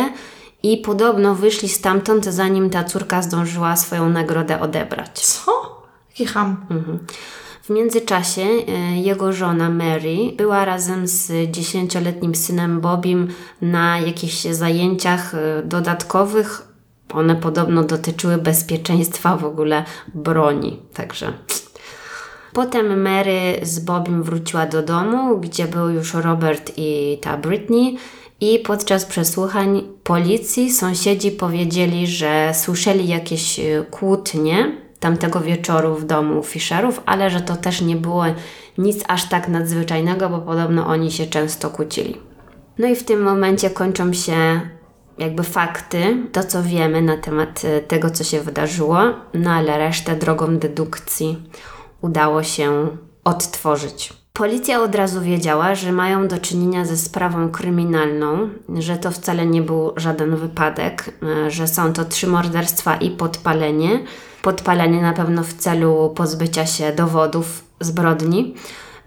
i 0.64 0.78
podobno 0.78 1.36
wyszli 1.36 1.70
stamtąd, 1.70 2.26
zanim 2.26 2.70
ta 2.70 2.84
córka 2.84 3.22
zdążyła 3.22 3.76
swoją 3.76 4.10
nagrodę 4.10 4.60
odebrać. 4.60 5.20
Co? 5.20 5.52
Jaki 6.10 6.26
ham. 6.26 6.66
W 7.64 7.70
międzyczasie 7.70 8.42
e, 8.42 9.02
jego 9.02 9.34
żona 9.34 9.70
Mary 9.70 10.18
była 10.38 10.66
razem 10.66 11.08
z 11.08 11.52
dziesięcioletnim 11.52 12.36
synem 12.36 12.82
Bobim 12.82 13.28
na 13.62 14.00
jakichś 14.00 14.42
zajęciach 14.42 15.36
e, 15.36 15.64
dodatkowych. 15.64 16.68
One 17.14 17.36
podobno 17.36 17.84
dotyczyły 17.84 18.38
bezpieczeństwa 18.38 19.38
w 19.38 19.46
ogóle 19.46 19.86
broni, 20.14 20.80
także. 20.94 21.34
Potem 22.54 23.02
Mary 23.02 23.60
z 23.62 23.80
Bobim 23.80 24.24
wróciła 24.24 24.66
do 24.66 24.84
domu, 24.84 25.38
gdzie 25.38 25.68
był 25.68 25.90
już 25.90 26.14
Robert 26.14 26.72
i 26.78 27.18
ta 27.22 27.38
Britney. 27.38 27.98
I 28.44 28.60
podczas 28.60 29.06
przesłuchań 29.06 29.82
policji 30.04 30.72
sąsiedzi 30.72 31.32
powiedzieli, 31.32 32.08
że 32.08 32.52
słyszeli 32.54 33.08
jakieś 33.08 33.60
e, 33.60 33.86
kłótnie 33.92 34.78
tamtego 35.00 35.40
wieczoru 35.40 35.96
w 35.96 36.06
domu 36.06 36.44
Fisherów, 36.44 37.02
ale 37.06 37.30
że 37.30 37.42
to 37.42 37.56
też 37.56 37.82
nie 37.82 37.96
było 37.96 38.24
nic 38.78 39.04
aż 39.08 39.30
tak 39.30 39.48
nadzwyczajnego, 39.48 40.30
bo 40.30 40.40
podobno 40.40 40.88
oni 40.88 41.12
się 41.12 41.26
często 41.26 41.70
kłócili. 41.70 42.18
No 42.78 42.88
i 42.88 42.96
w 42.96 43.04
tym 43.04 43.22
momencie 43.22 43.70
kończą 43.70 44.14
się 44.14 44.62
jakby 45.18 45.44
fakty, 45.44 46.18
to 46.32 46.44
co 46.44 46.64
wiemy 46.64 47.02
na 47.02 47.18
temat 47.18 47.62
e, 47.66 47.82
tego, 47.82 48.10
co 48.10 48.24
się 48.24 48.42
wydarzyło, 48.42 49.00
no 49.34 49.52
ale 49.52 49.78
resztę 49.78 50.16
drogą 50.16 50.58
dedukcji 50.58 51.38
udało 52.02 52.44
się 52.44 52.88
odtworzyć. 53.24 54.23
Policja 54.38 54.82
od 54.82 54.96
razu 54.96 55.22
wiedziała, 55.22 55.76
że 55.76 55.92
mają 55.92 56.28
do 56.28 56.38
czynienia 56.38 56.86
ze 56.86 56.98
sprawą 56.98 57.50
kryminalną, 57.50 58.50
że 58.80 58.98
to 58.98 59.12
wcale 59.12 59.46
nie 59.46 59.62
był 59.62 59.94
żaden 59.98 60.36
wypadek, 60.36 61.14
e, 61.24 61.52
że 61.52 61.68
są 61.68 61.94
to 61.94 62.06
trzy 62.06 62.28
morderstwa 62.28 62.96
i 62.96 63.12
podpalenie. 63.12 64.00
Podpalenie 64.42 65.02
na 65.02 65.14
pewno 65.14 65.44
w 65.44 65.54
celu 65.54 66.14
pozbycia 66.16 66.66
się 66.66 66.92
dowodów 66.92 67.64
zbrodni, 67.80 68.56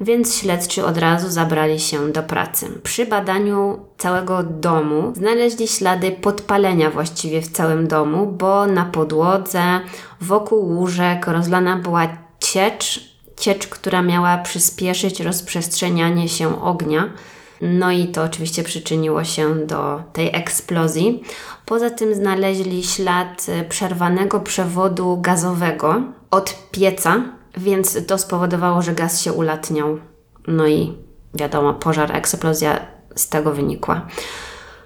więc 0.01 0.37
śledczy 0.37 0.85
od 0.85 0.99
razu 0.99 1.31
zabrali 1.31 1.81
się 1.81 2.13
do 2.13 2.23
pracy. 2.23 2.81
Przy 2.83 3.07
badaniu 3.07 3.81
całego 3.99 4.43
domu 4.43 5.13
znaleźli 5.17 5.69
ślady 5.69 6.13
podpalenia 6.13 6.91
właściwie 6.91 7.43
w 7.43 7.49
całym 7.49 7.89
domu, 7.89 8.27
bo 8.27 8.67
na 8.67 8.85
podłodze, 8.85 9.81
wokół 10.21 10.69
łóżek 10.69 11.27
rozlana 11.27 11.77
była 11.77 12.09
ciecz, 12.41 13.16
ciecz, 13.37 13.67
która 13.67 14.03
miała 14.03 14.39
przyspieszyć 14.39 15.21
rozprzestrzenianie 15.21 16.29
się 16.29 16.63
ognia. 16.63 17.13
No 17.61 17.93
i 17.93 18.09
to 18.09 18.23
oczywiście 18.23 18.63
przyczyniło 18.63 19.25
się 19.25 19.67
do 19.67 20.03
tej 20.13 20.31
eksplozji. 20.37 21.23
Poza 21.67 21.91
tym 21.91 22.15
znaleźli 22.15 22.85
ślad 22.85 23.47
e, 23.49 23.65
przerwanego 23.65 24.41
przewodu 24.41 25.19
gazowego 25.21 26.03
od 26.31 26.57
pieca, 26.71 27.23
więc 27.57 28.07
to 28.07 28.19
spowodowało, 28.19 28.83
że 28.83 28.93
gaz 28.93 29.23
się 29.23 29.33
ulatniał. 29.33 29.99
No 30.47 30.67
i 30.67 30.93
wiadomo, 31.35 31.75
pożar, 31.75 32.17
eksplozja 32.17 32.87
z 33.15 33.29
tego 33.29 33.53
wynikła. 33.53 34.07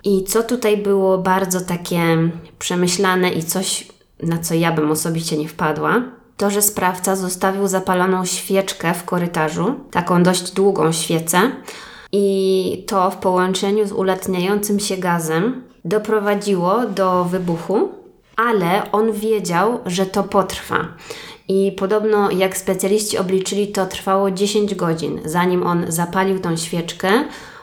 I 0.05 0.25
co 0.25 0.43
tutaj 0.43 0.77
było 0.77 1.19
bardzo 1.19 1.61
takie 1.61 2.31
przemyślane 2.59 3.33
i 3.33 3.43
coś, 3.43 3.89
na 4.23 4.39
co 4.39 4.55
ja 4.55 4.73
bym 4.73 4.91
osobiście 4.91 5.37
nie 5.37 5.49
wpadła, 5.49 6.03
to, 6.41 6.51
że 6.51 6.63
sprawca 6.63 7.17
zostawił 7.17 7.69
zapaloną 7.69 8.25
świeczkę 8.25 8.95
w 8.95 9.05
korytarzu, 9.05 9.75
taką 9.91 10.23
dość 10.23 10.53
długą 10.53 10.93
świecę, 10.93 11.39
i 12.13 12.85
to 12.87 13.11
w 13.11 13.17
połączeniu 13.17 13.87
z 13.87 13.93
ulatniającym 13.93 14.81
się 14.81 14.97
gazem 14.97 15.63
doprowadziło 15.85 16.87
do 16.87 17.25
wybuchu, 17.25 17.89
ale 18.37 18.93
on 18.93 19.13
wiedział, 19.13 19.81
że 19.87 20.07
to 20.07 20.23
potrwa. 20.23 20.89
I 21.49 21.73
podobno, 21.73 22.31
jak 22.31 22.57
specjaliści 22.57 23.19
obliczyli, 23.19 23.69
to 23.69 23.87
trwało 23.87 24.31
10 24.31 24.75
godzin, 24.75 25.21
zanim 25.25 25.63
on 25.63 25.85
zapalił 25.89 26.39
tą 26.39 26.57
świeczkę, 26.57 27.11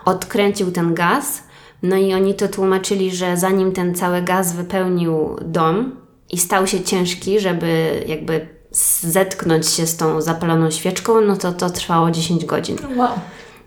odkręcił 0.06 0.72
ten 0.72 0.94
gaz. 0.94 1.44
No 1.84 1.96
i 1.96 2.14
oni 2.14 2.34
to 2.34 2.48
tłumaczyli, 2.48 3.12
że 3.16 3.38
zanim 3.38 3.72
ten 3.72 3.96
cały 3.96 4.22
gaz 4.22 4.56
wypełnił 4.56 5.36
dom 5.42 5.96
i 6.30 6.38
stał 6.38 6.68
się 6.68 6.82
ciężki, 6.82 7.40
żeby 7.40 8.04
jakby 8.08 8.57
zetknąć 9.02 9.68
się 9.68 9.88
z 9.88 9.98
tą 9.98 10.22
zapaloną 10.22 10.72
świeczką, 10.72 11.22
no 11.22 11.38
to 11.38 11.54
to 11.54 11.70
trwało 11.70 12.12
10 12.12 12.46
godzin. 12.46 12.78
Wow. 12.96 13.10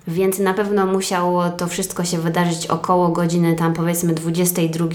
Więc 0.08 0.38
na 0.38 0.54
pewno 0.54 0.86
musiało 0.86 1.50
to 1.50 1.66
wszystko 1.66 2.04
się 2.04 2.18
wydarzyć 2.18 2.66
około 2.66 3.08
godziny 3.08 3.56
tam 3.56 3.72
powiedzmy 3.72 4.14
22. 4.14 4.86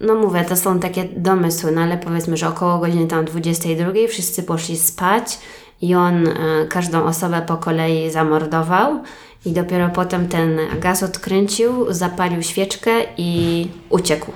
No 0.00 0.14
mówię, 0.14 0.44
to 0.44 0.56
są 0.56 0.80
takie 0.80 1.04
domysły, 1.04 1.72
no 1.72 1.80
ale 1.80 1.98
powiedzmy, 1.98 2.36
że 2.36 2.48
około 2.48 2.78
godziny 2.78 3.06
tam 3.06 3.24
22 3.24 3.92
wszyscy 4.08 4.42
poszli 4.42 4.76
spać 4.76 5.38
i 5.82 5.94
on 5.94 6.28
e, 6.28 6.32
każdą 6.68 7.04
osobę 7.04 7.42
po 7.46 7.56
kolei 7.56 8.10
zamordował 8.10 9.02
i 9.46 9.52
dopiero 9.52 9.88
potem 9.88 10.28
ten 10.28 10.58
gaz 10.80 11.02
odkręcił, 11.02 11.92
zapalił 11.92 12.42
świeczkę 12.42 12.90
i 13.16 13.68
uciekł. 13.90 14.32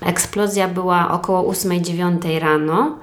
Eksplozja 0.00 0.68
była 0.68 1.10
około 1.10 1.52
8-9 1.52 2.38
rano, 2.38 2.98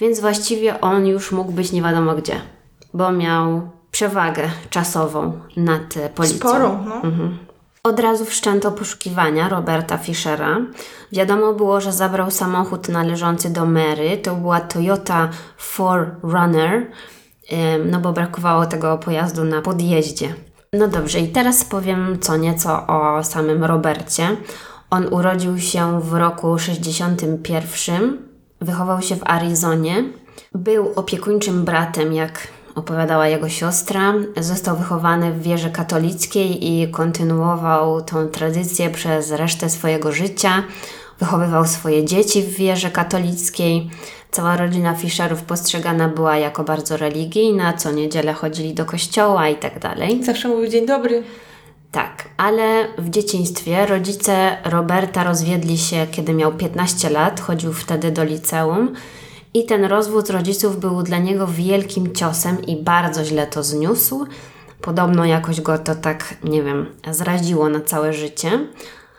więc 0.00 0.20
właściwie 0.20 0.80
on 0.80 1.06
już 1.06 1.32
mógł 1.32 1.52
być 1.52 1.72
nie 1.72 1.82
wiadomo 1.82 2.14
gdzie, 2.14 2.40
bo 2.94 3.12
miał 3.12 3.70
przewagę 3.90 4.50
czasową 4.70 5.32
nad 5.56 5.96
e, 5.96 6.08
policją. 6.08 6.38
Sporą, 6.38 6.84
no. 6.84 7.02
Od 7.82 8.00
razu 8.00 8.24
wszczęto 8.24 8.72
poszukiwania 8.72 9.48
Roberta 9.48 9.98
Fischera. 9.98 10.58
Wiadomo 11.12 11.52
było, 11.52 11.80
że 11.80 11.92
zabrał 11.92 12.30
samochód 12.30 12.88
należący 12.88 13.50
do 13.50 13.66
Mary. 13.66 14.18
To 14.22 14.34
była 14.34 14.60
Toyota 14.60 15.28
4Runner, 15.76 16.82
ym, 17.52 17.90
no 17.90 18.00
bo 18.00 18.12
brakowało 18.12 18.66
tego 18.66 18.98
pojazdu 18.98 19.44
na 19.44 19.62
podjeździe. 19.62 20.34
No 20.72 20.88
dobrze, 20.88 21.20
i 21.20 21.28
teraz 21.28 21.64
powiem 21.64 22.18
co 22.20 22.36
nieco 22.36 22.86
o 22.86 23.24
samym 23.24 23.64
Robercie. 23.64 24.36
On 24.90 25.14
urodził 25.14 25.58
się 25.58 26.00
w 26.00 26.12
roku 26.12 26.58
61, 26.58 28.27
wychował 28.60 29.02
się 29.02 29.16
w 29.16 29.22
Arizonie, 29.24 30.04
był 30.54 30.92
opiekuńczym 30.96 31.64
bratem, 31.64 32.12
jak 32.12 32.48
opowiadała 32.74 33.28
jego 33.28 33.48
siostra. 33.48 34.14
Został 34.36 34.76
wychowany 34.76 35.32
w 35.32 35.42
wierze 35.42 35.70
katolickiej 35.70 36.72
i 36.72 36.88
kontynuował 36.90 38.02
tą 38.02 38.28
tradycję 38.28 38.90
przez 38.90 39.30
resztę 39.30 39.70
swojego 39.70 40.12
życia. 40.12 40.62
Wychowywał 41.18 41.66
swoje 41.66 42.04
dzieci 42.04 42.42
w 42.42 42.56
wierze 42.56 42.90
katolickiej. 42.90 43.90
Cała 44.30 44.56
rodzina 44.56 44.94
Fischerów 44.94 45.42
postrzegana 45.42 46.08
była 46.08 46.36
jako 46.36 46.64
bardzo 46.64 46.96
religijna, 46.96 47.72
co 47.72 47.92
niedzielę 47.92 48.32
chodzili 48.32 48.74
do 48.74 48.84
kościoła 48.84 49.48
i 49.48 49.56
tak 49.56 49.78
dalej. 49.78 50.24
Zawsze 50.24 50.48
mówił 50.48 50.70
dzień 50.70 50.86
dobry. 50.86 51.22
Tak, 51.92 52.28
ale 52.36 52.88
w 52.98 53.10
dzieciństwie 53.10 53.86
rodzice 53.86 54.56
Roberta 54.64 55.24
rozwiedli 55.24 55.78
się, 55.78 56.06
kiedy 56.10 56.34
miał 56.34 56.52
15 56.52 57.10
lat, 57.10 57.40
chodził 57.40 57.72
wtedy 57.72 58.10
do 58.10 58.24
liceum 58.24 58.94
i 59.54 59.64
ten 59.64 59.84
rozwód 59.84 60.30
rodziców 60.30 60.80
był 60.80 61.02
dla 61.02 61.18
niego 61.18 61.46
wielkim 61.46 62.14
ciosem 62.14 62.66
i 62.66 62.82
bardzo 62.82 63.24
źle 63.24 63.46
to 63.46 63.62
zniósł. 63.62 64.26
Podobno 64.80 65.24
jakoś 65.24 65.60
go 65.60 65.78
to 65.78 65.94
tak, 65.94 66.34
nie 66.44 66.62
wiem, 66.62 66.86
zraziło 67.10 67.68
na 67.68 67.80
całe 67.80 68.12
życie. 68.12 68.50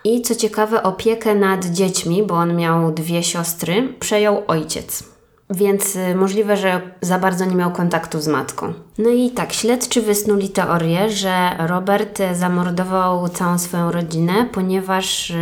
I 0.04 0.22
co 0.22 0.36
ciekawe, 0.36 0.84
opiekę 0.84 1.36
nad 1.36 1.66
dziećmi, 1.66 2.24
bo 2.24 2.36
on 2.36 2.56
miał 2.56 2.92
dwie 2.92 3.24
siostry, 3.24 3.94
przejął 4.00 4.44
ojciec. 4.48 5.04
Więc 5.50 5.95
y, 5.95 6.16
możliwe, 6.16 6.58
że 6.58 6.82
za 7.02 7.20
bardzo 7.20 7.45
nie 7.45 7.56
miał 7.56 7.72
kontaktu 7.72 8.22
z 8.22 8.28
matką. 8.28 8.74
No 8.97 9.10
i 9.10 9.32
tak, 9.32 9.54
śledczy 9.54 10.02
wysnuli 10.02 10.50
teorię, 10.50 11.10
że 11.10 11.50
Robert 11.68 12.20
y, 12.20 12.36
zamordował 12.36 13.30
całą 13.30 13.58
swoją 13.58 13.91
rodzinę, 13.91 14.45
ponieważ 14.52 15.30
y, 15.30 15.36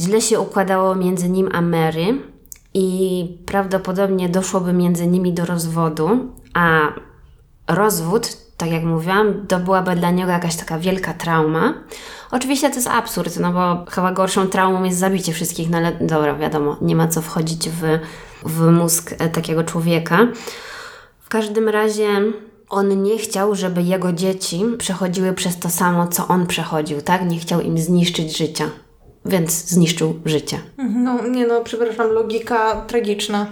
źle 0.00 0.20
się 0.20 0.40
układało 0.40 0.94
między 0.94 1.28
nim 1.28 1.48
a 1.52 1.60
Mary 1.60 2.22
i 2.74 3.38
prawdopodobnie 3.46 4.28
doszłoby 4.28 4.72
między 4.72 5.06
nimi 5.06 5.32
do 5.32 5.46
rozwodu, 5.46 6.10
a 6.54 6.80
rozwód, 7.68 8.45
tak 8.56 8.70
jak 8.70 8.84
mówiłam, 8.84 9.46
to 9.46 9.58
byłaby 9.58 9.96
dla 9.96 10.10
niego 10.10 10.30
jakaś 10.30 10.56
taka 10.56 10.78
wielka 10.78 11.14
trauma. 11.14 11.74
Oczywiście 12.30 12.70
to 12.70 12.74
jest 12.74 12.88
absurd, 12.88 13.36
no 13.40 13.52
bo 13.52 13.90
chyba 13.90 14.12
gorszą 14.12 14.46
traumą 14.46 14.84
jest 14.84 14.98
zabicie 14.98 15.32
wszystkich, 15.32 15.70
no 15.70 15.78
ale 15.78 15.92
dobra, 16.00 16.34
wiadomo, 16.34 16.76
nie 16.80 16.96
ma 16.96 17.08
co 17.08 17.22
wchodzić 17.22 17.68
w, 17.68 17.98
w 18.44 18.70
mózg 18.70 19.14
e, 19.18 19.28
takiego 19.28 19.64
człowieka. 19.64 20.18
W 21.20 21.28
każdym 21.28 21.68
razie 21.68 22.08
on 22.68 23.02
nie 23.02 23.18
chciał, 23.18 23.54
żeby 23.54 23.82
jego 23.82 24.12
dzieci 24.12 24.64
przechodziły 24.78 25.32
przez 25.32 25.58
to 25.58 25.70
samo, 25.70 26.08
co 26.08 26.28
on 26.28 26.46
przechodził, 26.46 27.00
tak? 27.00 27.30
Nie 27.30 27.38
chciał 27.38 27.60
im 27.60 27.78
zniszczyć 27.78 28.38
życia, 28.38 28.70
więc 29.24 29.68
zniszczył 29.68 30.20
życie. 30.24 30.58
No 30.78 31.28
nie 31.28 31.46
no, 31.46 31.60
przepraszam, 31.64 32.10
logika 32.10 32.80
tragiczna. 32.80 33.46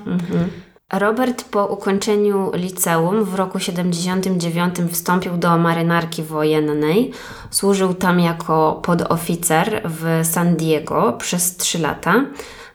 Robert 0.93 1.45
po 1.45 1.67
ukończeniu 1.67 2.51
liceum 2.55 3.25
w 3.25 3.35
roku 3.35 3.59
79 3.59 4.75
wstąpił 4.93 5.37
do 5.37 5.59
marynarki 5.59 6.23
wojennej. 6.23 7.13
Służył 7.51 7.95
tam 7.95 8.21
jako 8.21 8.81
podoficer 8.85 9.83
w 9.85 10.27
San 10.27 10.57
Diego 10.57 11.13
przez 11.19 11.57
3 11.57 11.79
lata. 11.79 12.25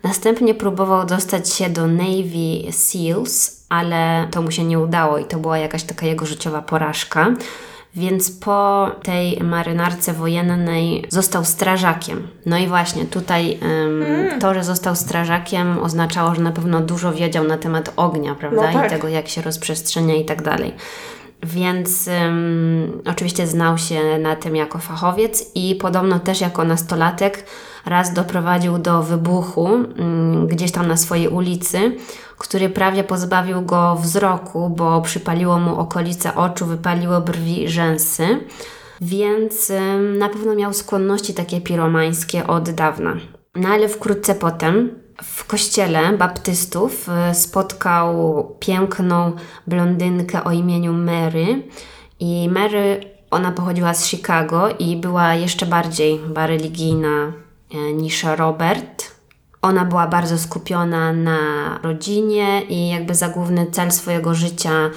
Następnie 0.03 0.55
próbował 0.55 1.05
dostać 1.05 1.53
się 1.53 1.69
do 1.69 1.87
Navy 1.87 2.71
SEALs, 2.71 3.65
ale 3.69 4.27
to 4.31 4.41
mu 4.41 4.51
się 4.51 4.63
nie 4.63 4.79
udało 4.79 5.17
i 5.17 5.25
to 5.25 5.37
była 5.37 5.57
jakaś 5.57 5.83
taka 5.83 6.05
jego 6.05 6.25
życiowa 6.25 6.61
porażka. 6.61 7.33
Więc 7.95 8.31
po 8.31 8.91
tej 9.03 9.43
marynarce 9.43 10.13
wojennej 10.13 11.05
został 11.09 11.45
strażakiem. 11.45 12.27
No 12.45 12.57
i 12.57 12.67
właśnie 12.67 13.05
tutaj 13.05 13.59
ym, 13.63 14.39
to, 14.39 14.53
że 14.53 14.63
został 14.63 14.95
strażakiem 14.95 15.77
oznaczało, 15.77 16.35
że 16.35 16.41
na 16.41 16.51
pewno 16.51 16.81
dużo 16.81 17.13
wiedział 17.13 17.43
na 17.43 17.57
temat 17.57 17.93
ognia, 17.95 18.35
prawda? 18.35 18.61
No 18.61 18.73
tak. 18.73 18.87
I 18.87 18.89
tego, 18.89 19.07
jak 19.07 19.27
się 19.27 19.41
rozprzestrzenia 19.41 20.15
i 20.15 20.25
tak 20.25 20.41
dalej. 20.41 20.73
Więc 21.43 22.07
ym, 22.07 23.01
oczywiście 23.05 23.47
znał 23.47 23.77
się 23.77 24.17
na 24.17 24.35
tym 24.35 24.55
jako 24.55 24.79
fachowiec 24.79 25.51
i 25.55 25.75
podobno 25.75 26.19
też 26.19 26.41
jako 26.41 26.63
nastolatek 26.63 27.45
raz 27.85 28.13
doprowadził 28.13 28.77
do 28.77 29.03
wybuchu 29.03 29.67
ym, 29.67 30.47
gdzieś 30.47 30.71
tam 30.71 30.87
na 30.87 30.97
swojej 30.97 31.27
ulicy, 31.27 31.95
który 32.39 32.69
prawie 32.69 33.03
pozbawił 33.03 33.61
go 33.61 33.95
wzroku, 33.95 34.69
bo 34.69 35.01
przypaliło 35.01 35.59
mu 35.59 35.79
okolice 35.79 36.35
oczu, 36.35 36.65
wypaliło 36.65 37.21
brwi, 37.21 37.69
rzęsy. 37.69 38.27
Więc 39.01 39.71
na 40.17 40.29
pewno 40.29 40.55
miał 40.55 40.73
skłonności 40.73 41.33
takie 41.33 41.61
piromańskie 41.61 42.47
od 42.47 42.69
dawna. 42.69 43.15
No 43.55 43.69
ale 43.69 43.89
wkrótce 43.89 44.35
potem 44.35 44.99
w 45.23 45.45
kościele 45.45 46.13
baptystów 46.17 47.09
y, 47.31 47.35
spotkał 47.35 48.15
piękną 48.59 49.33
blondynkę 49.67 50.43
o 50.43 50.51
imieniu 50.51 50.93
Mary. 50.93 51.63
I 52.19 52.49
Mary, 52.51 53.01
ona 53.31 53.51
pochodziła 53.51 53.93
z 53.93 54.05
Chicago 54.05 54.69
i 54.79 54.97
była 54.97 55.35
jeszcze 55.35 55.65
bardziej 55.65 56.19
chyba 56.19 56.47
religijna 56.47 57.33
e, 57.73 57.93
niż 57.93 58.23
Robert. 58.23 59.08
Ona 59.61 59.85
była 59.85 60.07
bardzo 60.07 60.37
skupiona 60.37 61.13
na 61.13 61.39
rodzinie 61.83 62.61
i 62.61 62.89
jakby 62.89 63.15
za 63.15 63.29
główny 63.29 63.67
cel 63.71 63.91
swojego 63.91 64.35
życia 64.35 64.89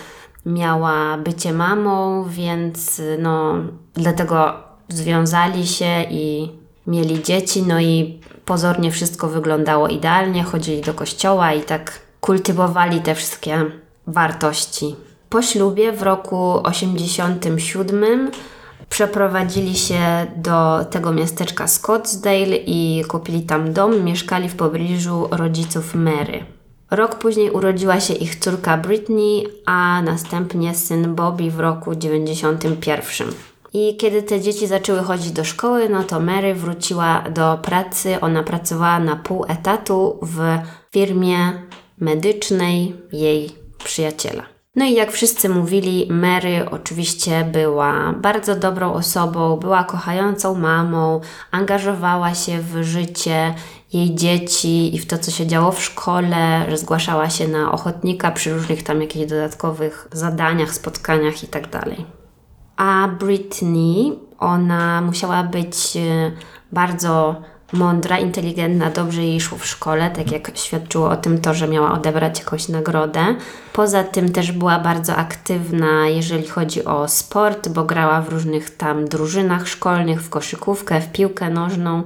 miała 0.46 1.18
bycie 1.18 1.52
mamą, 1.52 2.24
więc 2.28 3.02
no 3.18 3.54
dlatego 3.94 4.54
związali 4.88 5.66
się 5.66 6.04
i 6.10 6.50
mieli 6.86 7.22
dzieci, 7.22 7.62
no 7.62 7.80
i 7.80 8.20
pozornie 8.44 8.90
wszystko 8.90 9.28
wyglądało 9.28 9.88
idealnie, 9.88 10.42
chodzili 10.42 10.82
do 10.82 10.94
kościoła 10.94 11.52
i 11.52 11.62
tak 11.62 12.00
kultywowali 12.20 13.00
te 13.00 13.14
wszystkie 13.14 13.64
wartości. 14.06 14.96
Po 15.28 15.42
ślubie 15.42 15.92
w 15.92 16.02
roku 16.02 16.60
87 16.64 18.30
przeprowadzili 18.92 19.76
się 19.76 20.26
do 20.36 20.84
tego 20.90 21.12
miasteczka 21.12 21.68
Scottsdale 21.68 22.56
i 22.56 23.04
kupili 23.08 23.42
tam 23.42 23.72
dom, 23.72 24.04
mieszkali 24.04 24.48
w 24.48 24.56
pobliżu 24.56 25.28
rodziców 25.30 25.94
Mary. 25.94 26.44
Rok 26.90 27.14
później 27.14 27.50
urodziła 27.50 28.00
się 28.00 28.14
ich 28.14 28.36
córka 28.36 28.76
Britney, 28.76 29.46
a 29.66 30.02
następnie 30.02 30.74
syn 30.74 31.14
Bobby 31.14 31.50
w 31.50 31.60
roku 31.60 31.94
91. 31.94 33.28
I 33.72 33.96
kiedy 33.96 34.22
te 34.22 34.40
dzieci 34.40 34.66
zaczęły 34.66 34.98
chodzić 34.98 35.32
do 35.32 35.44
szkoły, 35.44 35.88
no 35.88 36.04
to 36.04 36.20
Mary 36.20 36.54
wróciła 36.54 37.24
do 37.30 37.58
pracy. 37.62 38.20
Ona 38.20 38.42
pracowała 38.42 38.98
na 38.98 39.16
pół 39.16 39.44
etatu 39.48 40.18
w 40.22 40.58
firmie 40.90 41.52
medycznej 41.98 42.96
jej 43.12 43.50
przyjaciela. 43.84 44.51
No 44.76 44.84
i 44.84 44.94
jak 44.94 45.12
wszyscy 45.12 45.48
mówili, 45.48 46.06
Mary 46.10 46.70
oczywiście 46.70 47.44
była 47.52 48.12
bardzo 48.12 48.56
dobrą 48.56 48.92
osobą, 48.92 49.56
była 49.56 49.84
kochającą 49.84 50.54
mamą, 50.54 51.20
angażowała 51.50 52.34
się 52.34 52.58
w 52.58 52.82
życie 52.82 53.54
jej 53.92 54.14
dzieci 54.14 54.94
i 54.94 54.98
w 54.98 55.06
to, 55.06 55.18
co 55.18 55.30
się 55.30 55.46
działo 55.46 55.72
w 55.72 55.82
szkole, 55.82 56.66
że 56.68 56.78
zgłaszała 56.78 57.30
się 57.30 57.48
na 57.48 57.72
ochotnika 57.72 58.30
przy 58.30 58.54
różnych 58.54 58.82
tam 58.82 59.00
jakichś 59.00 59.26
dodatkowych 59.26 60.08
zadaniach, 60.12 60.74
spotkaniach 60.74 61.42
itd. 61.42 61.80
A 62.76 63.08
Britney, 63.08 64.18
ona 64.38 65.00
musiała 65.00 65.42
być 65.42 65.96
e, 65.96 66.32
bardzo 66.72 67.42
mądra, 67.72 68.18
inteligentna, 68.18 68.90
dobrze 68.90 69.22
jej 69.22 69.40
szło 69.40 69.58
w 69.58 69.66
szkole, 69.66 70.10
tak 70.10 70.32
jak 70.32 70.58
świadczyło 70.58 71.10
o 71.10 71.16
tym 71.16 71.40
to, 71.40 71.54
że 71.54 71.68
miała 71.68 71.92
odebrać 71.92 72.38
jakąś 72.38 72.68
nagrodę. 72.68 73.34
Poza 73.72 74.04
tym 74.04 74.32
też 74.32 74.52
była 74.52 74.78
bardzo 74.78 75.16
aktywna, 75.16 76.08
jeżeli 76.08 76.48
chodzi 76.48 76.84
o 76.84 77.08
sport, 77.08 77.68
bo 77.68 77.84
grała 77.84 78.20
w 78.20 78.28
różnych 78.28 78.76
tam 78.76 79.04
drużynach 79.04 79.68
szkolnych, 79.68 80.22
w 80.22 80.30
koszykówkę, 80.30 81.00
w 81.00 81.12
piłkę 81.12 81.50
nożną, 81.50 82.02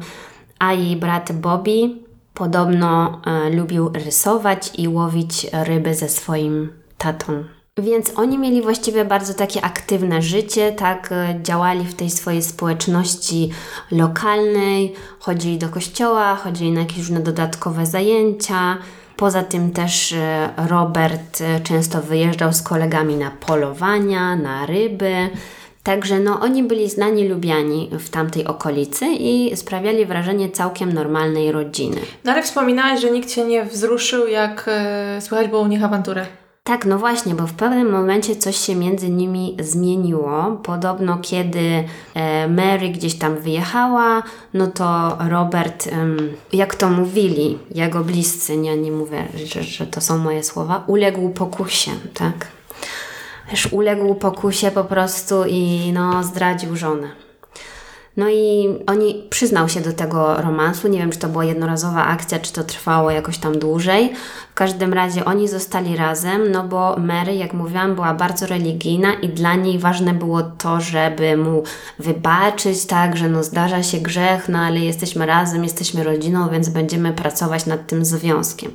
a 0.58 0.72
jej 0.72 0.96
brat 0.96 1.32
Bobby 1.32 1.90
podobno 2.34 3.20
e, 3.26 3.50
lubił 3.50 3.90
rysować 3.94 4.70
i 4.78 4.88
łowić 4.88 5.46
ryby 5.52 5.94
ze 5.94 6.08
swoim 6.08 6.72
tatą. 6.98 7.55
Więc 7.82 8.12
oni 8.16 8.38
mieli 8.38 8.62
właściwie 8.62 9.04
bardzo 9.04 9.34
takie 9.34 9.64
aktywne 9.64 10.22
życie, 10.22 10.72
tak 10.72 11.12
e, 11.12 11.38
działali 11.42 11.84
w 11.84 11.94
tej 11.94 12.10
swojej 12.10 12.42
społeczności 12.42 13.50
lokalnej, 13.90 14.92
chodzili 15.18 15.58
do 15.58 15.68
kościoła, 15.68 16.36
chodzili 16.36 16.72
na 16.72 16.80
jakieś 16.80 16.98
różne 16.98 17.20
dodatkowe 17.20 17.86
zajęcia. 17.86 18.78
Poza 19.16 19.42
tym 19.42 19.70
też 19.70 20.12
e, 20.12 20.50
Robert 20.68 21.40
e, 21.40 21.60
często 21.60 22.02
wyjeżdżał 22.02 22.52
z 22.52 22.62
kolegami 22.62 23.16
na 23.16 23.30
polowania, 23.30 24.36
na 24.36 24.66
ryby. 24.66 25.14
Także 25.82 26.20
no, 26.20 26.40
oni 26.40 26.62
byli 26.62 26.90
znani, 26.90 27.28
lubiani 27.28 27.90
w 27.92 28.10
tamtej 28.10 28.46
okolicy 28.46 29.06
i 29.06 29.56
sprawiali 29.56 30.06
wrażenie 30.06 30.50
całkiem 30.50 30.92
normalnej 30.92 31.52
rodziny. 31.52 32.00
No 32.24 32.32
ale 32.32 32.42
wspominałaś, 32.42 33.00
że 33.00 33.10
nikt 33.10 33.30
się 33.30 33.44
nie 33.44 33.64
wzruszył, 33.64 34.26
jak 34.26 34.64
e, 34.68 35.20
słychać 35.20 35.48
było 35.48 35.62
u 35.62 35.66
nich 35.66 35.84
awanturę. 35.84 36.26
Tak, 36.66 36.86
no 36.86 36.98
właśnie, 36.98 37.34
bo 37.34 37.46
w 37.46 37.52
pewnym 37.52 37.90
momencie 37.90 38.36
coś 38.36 38.56
się 38.56 38.74
między 38.74 39.10
nimi 39.10 39.56
zmieniło. 39.60 40.60
Podobno, 40.62 41.18
kiedy 41.22 41.84
e, 42.14 42.48
Mary 42.48 42.88
gdzieś 42.88 43.14
tam 43.14 43.36
wyjechała, 43.36 44.22
no 44.54 44.66
to 44.66 45.18
Robert, 45.28 45.88
jak 46.52 46.74
to 46.74 46.90
mówili 46.90 47.58
jego 47.74 48.04
bliscy, 48.04 48.56
nie, 48.56 48.76
nie 48.76 48.92
mówię, 48.92 49.28
że, 49.44 49.62
że 49.62 49.86
to 49.86 50.00
są 50.00 50.18
moje 50.18 50.42
słowa, 50.42 50.84
uległ 50.86 51.30
pokusie, 51.30 51.90
tak? 52.14 52.46
Wiesz, 53.50 53.68
uległ 53.72 54.14
pokusie 54.14 54.70
po 54.70 54.84
prostu 54.84 55.44
i 55.48 55.90
no 55.94 56.22
zdradził 56.22 56.76
żonę. 56.76 57.25
No 58.16 58.28
i 58.30 58.68
oni 58.86 59.26
przyznał 59.30 59.68
się 59.68 59.80
do 59.80 59.92
tego 59.92 60.42
romansu. 60.42 60.88
Nie 60.88 60.98
wiem, 60.98 61.10
czy 61.10 61.18
to 61.18 61.28
była 61.28 61.44
jednorazowa 61.44 62.04
akcja, 62.04 62.38
czy 62.38 62.52
to 62.52 62.64
trwało 62.64 63.10
jakoś 63.10 63.38
tam 63.38 63.58
dłużej. 63.58 64.12
W 64.50 64.54
każdym 64.54 64.92
razie 64.92 65.24
oni 65.24 65.48
zostali 65.48 65.96
razem, 65.96 66.52
no 66.52 66.64
bo 66.64 66.96
Mary, 66.96 67.34
jak 67.34 67.52
mówiłam, 67.52 67.94
była 67.94 68.14
bardzo 68.14 68.46
religijna 68.46 69.14
i 69.14 69.28
dla 69.28 69.54
niej 69.54 69.78
ważne 69.78 70.14
było 70.14 70.42
to, 70.42 70.80
żeby 70.80 71.36
mu 71.36 71.62
wybaczyć, 71.98 72.86
tak, 72.86 73.16
że 73.16 73.28
no 73.28 73.42
zdarza 73.42 73.82
się 73.82 73.98
grzech, 73.98 74.48
no 74.48 74.58
ale 74.58 74.80
jesteśmy 74.80 75.26
razem, 75.26 75.64
jesteśmy 75.64 76.04
rodziną, 76.04 76.48
więc 76.48 76.68
będziemy 76.68 77.12
pracować 77.12 77.66
nad 77.66 77.86
tym 77.86 78.04
związkiem 78.04 78.72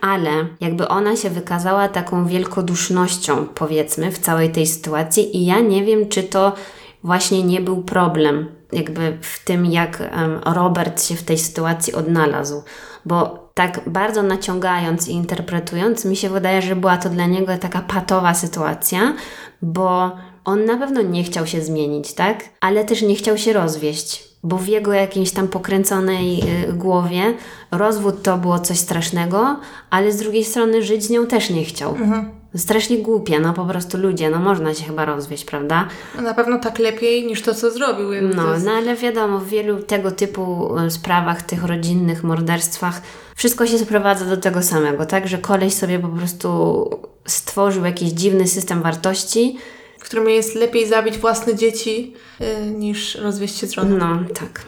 ale 0.00 0.30
jakby 0.60 0.88
ona 0.88 1.16
się 1.16 1.30
wykazała 1.30 1.88
taką 1.88 2.26
wielkodusznością, 2.26 3.46
powiedzmy, 3.54 4.12
w 4.12 4.18
całej 4.18 4.52
tej 4.52 4.66
sytuacji, 4.66 5.36
i 5.36 5.46
ja 5.46 5.60
nie 5.60 5.84
wiem, 5.84 6.08
czy 6.08 6.22
to 6.22 6.52
właśnie 7.04 7.42
nie 7.42 7.60
był 7.60 7.82
problem, 7.82 8.46
jakby 8.72 9.18
w 9.20 9.44
tym, 9.44 9.66
jak 9.66 10.02
Robert 10.44 11.04
się 11.04 11.14
w 11.14 11.22
tej 11.22 11.38
sytuacji 11.38 11.92
odnalazł. 11.92 12.62
Bo 13.04 13.46
tak 13.54 13.80
bardzo 13.86 14.22
naciągając 14.22 15.08
i 15.08 15.12
interpretując, 15.12 16.04
mi 16.04 16.16
się 16.16 16.28
wydaje, 16.28 16.62
że 16.62 16.76
była 16.76 16.96
to 16.96 17.08
dla 17.08 17.26
niego 17.26 17.58
taka 17.58 17.80
patowa 17.80 18.34
sytuacja, 18.34 19.14
bo 19.62 20.16
on 20.44 20.64
na 20.64 20.76
pewno 20.76 21.02
nie 21.02 21.24
chciał 21.24 21.46
się 21.46 21.60
zmienić, 21.60 22.12
tak? 22.12 22.44
Ale 22.60 22.84
też 22.84 23.02
nie 23.02 23.14
chciał 23.14 23.38
się 23.38 23.52
rozwieść, 23.52 24.24
bo 24.42 24.58
w 24.58 24.68
jego 24.68 24.92
jakiejś 24.92 25.30
tam 25.30 25.48
pokręconej 25.48 26.42
y, 26.68 26.72
głowie 26.72 27.34
rozwód 27.70 28.22
to 28.22 28.38
było 28.38 28.58
coś 28.58 28.78
strasznego, 28.78 29.60
ale 29.90 30.12
z 30.12 30.16
drugiej 30.16 30.44
strony 30.44 30.82
żyć 30.82 31.04
z 31.04 31.10
nią 31.10 31.26
też 31.26 31.50
nie 31.50 31.64
chciał. 31.64 31.94
Strasznie 32.56 32.98
głupie, 32.98 33.40
no 33.40 33.52
po 33.52 33.64
prostu 33.64 33.98
ludzie, 33.98 34.30
no 34.30 34.38
można 34.38 34.74
się 34.74 34.84
chyba 34.84 35.04
rozwieść, 35.04 35.44
prawda? 35.44 35.88
No, 36.16 36.22
Na 36.22 36.34
pewno 36.34 36.58
tak 36.58 36.78
lepiej 36.78 37.26
niż 37.26 37.42
to, 37.42 37.54
co 37.54 37.70
zrobił. 37.70 38.06
No, 38.34 38.52
jest- 38.54 38.66
no 38.66 38.72
ale 38.72 38.96
wiadomo, 38.96 39.38
w 39.38 39.48
wielu 39.48 39.82
tego 39.82 40.10
typu 40.10 40.76
e, 40.78 40.90
sprawach, 40.90 41.42
tych 41.42 41.64
rodzinnych 41.64 42.24
morderstwach, 42.24 43.02
wszystko 43.36 43.66
się 43.66 43.78
sprowadza 43.78 44.24
do 44.24 44.36
tego 44.36 44.62
samego, 44.62 45.06
tak? 45.06 45.28
Że 45.28 45.38
koleś 45.38 45.74
sobie 45.74 45.98
po 45.98 46.08
prostu 46.08 46.90
stworzył 47.26 47.84
jakiś 47.84 48.08
dziwny 48.10 48.48
system 48.48 48.82
wartości. 48.82 49.58
w 49.98 50.04
którym 50.08 50.28
jest 50.28 50.54
lepiej 50.54 50.88
zabić 50.88 51.18
własne 51.18 51.54
dzieci 51.54 52.14
y, 52.40 52.70
niż 52.70 53.14
rozwieść 53.14 53.58
się 53.58 53.66
z 53.66 53.72
żoną. 53.72 53.96
No, 53.96 54.18
tak. 54.34 54.62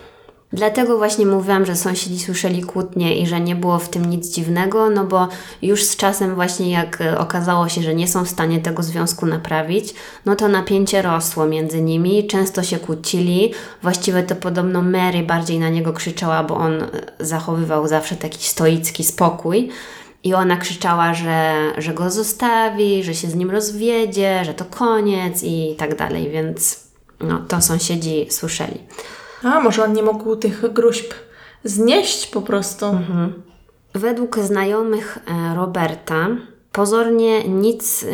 Dlatego 0.53 0.99
właśnie 0.99 1.27
mówiłam, 1.27 1.67
że 1.67 1.77
sąsiedzi 1.77 2.19
słyszeli 2.19 2.63
kłótnie 2.63 3.19
i 3.19 3.27
że 3.27 3.41
nie 3.41 3.57
było 3.57 3.79
w 3.79 3.89
tym 3.89 4.05
nic 4.05 4.29
dziwnego, 4.29 4.91
no 4.91 5.05
bo 5.05 5.29
już 5.63 5.85
z 5.85 5.97
czasem 5.97 6.35
właśnie 6.35 6.71
jak 6.71 7.01
e, 7.01 7.19
okazało 7.19 7.69
się, 7.69 7.83
że 7.83 7.95
nie 7.95 8.09
są 8.09 8.25
w 8.25 8.29
stanie 8.29 8.61
tego 8.61 8.83
związku 8.83 9.27
naprawić, 9.27 9.95
no 10.25 10.37
to 10.37 10.49
napięcie 10.49 11.03
rosło 11.03 11.47
między 11.47 11.83
nimi, 11.83 12.27
często 12.27 12.63
się 12.63 12.79
kłócili. 12.79 13.53
Właściwie 13.83 14.23
to 14.23 14.37
podobno 14.37 14.83
Mary 14.83 15.23
bardziej 15.23 15.59
na 15.59 15.69
niego 15.69 15.93
krzyczała, 15.93 16.45
bo 16.45 16.57
on 16.57 16.83
e, 16.83 16.89
zachowywał 17.21 17.89
zawsze 17.89 18.17
taki 18.17 18.49
stoicki 18.49 19.05
spokój. 19.05 19.69
I 20.25 20.35
ona 20.35 20.57
krzyczała, 20.57 21.15
że, 21.15 21.55
że 21.79 21.95
go 21.95 22.11
zostawi, 22.11 23.05
że 23.05 23.15
się 23.15 23.29
z 23.29 23.35
nim 23.35 23.51
rozwiedzie, 23.51 24.45
że 24.45 24.55
to 24.55 24.65
koniec 24.65 25.43
i 25.43 25.75
tak 25.79 25.97
dalej, 25.97 26.31
więc 26.31 26.81
no, 27.21 27.39
to 27.49 27.61
sąsiedzi 27.61 28.27
słyszeli. 28.31 28.79
A 29.43 29.61
może 29.61 29.85
on 29.85 29.93
nie 29.93 30.03
mógł 30.03 30.37
tych 30.37 30.73
gruźb 30.73 31.13
znieść 31.65 32.27
po 32.27 32.43
prostu. 32.43 32.87
Według 33.95 34.39
znajomych 34.39 35.19
e, 35.27 35.55
Roberta 35.55 36.29
pozornie 36.73 37.49
nic 37.49 38.05
e, 38.05 38.07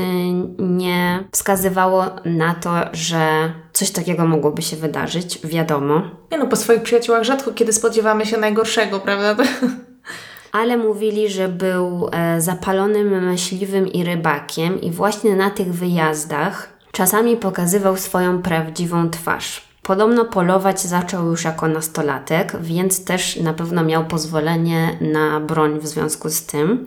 nie 0.58 1.24
wskazywało 1.32 2.04
na 2.24 2.54
to, 2.54 2.70
że 2.92 3.52
coś 3.72 3.90
takiego 3.90 4.26
mogłoby 4.26 4.62
się 4.62 4.76
wydarzyć, 4.76 5.38
wiadomo. 5.44 6.02
Nie 6.32 6.38
no, 6.38 6.46
po 6.46 6.56
swoich 6.56 6.82
przyjaciołach 6.82 7.24
rzadko 7.24 7.52
kiedy 7.52 7.72
spodziewamy 7.72 8.26
się 8.26 8.36
najgorszego, 8.36 9.00
prawda? 9.00 9.36
Ale 10.52 10.76
mówili, 10.76 11.28
że 11.28 11.48
był 11.48 12.08
e, 12.12 12.40
zapalonym 12.40 13.24
myśliwym 13.24 13.88
i 13.88 14.04
rybakiem, 14.04 14.80
i 14.80 14.90
właśnie 14.90 15.36
na 15.36 15.50
tych 15.50 15.74
wyjazdach 15.74 16.68
czasami 16.92 17.36
pokazywał 17.36 17.96
swoją 17.96 18.42
prawdziwą 18.42 19.10
twarz. 19.10 19.73
Podobno 19.84 20.24
polować 20.24 20.80
zaczął 20.80 21.26
już 21.26 21.44
jako 21.44 21.68
nastolatek, 21.68 22.56
więc 22.60 23.04
też 23.04 23.36
na 23.36 23.54
pewno 23.54 23.84
miał 23.84 24.04
pozwolenie 24.04 24.98
na 25.00 25.40
broń 25.40 25.80
w 25.80 25.86
związku 25.86 26.30
z 26.30 26.42
tym. 26.42 26.86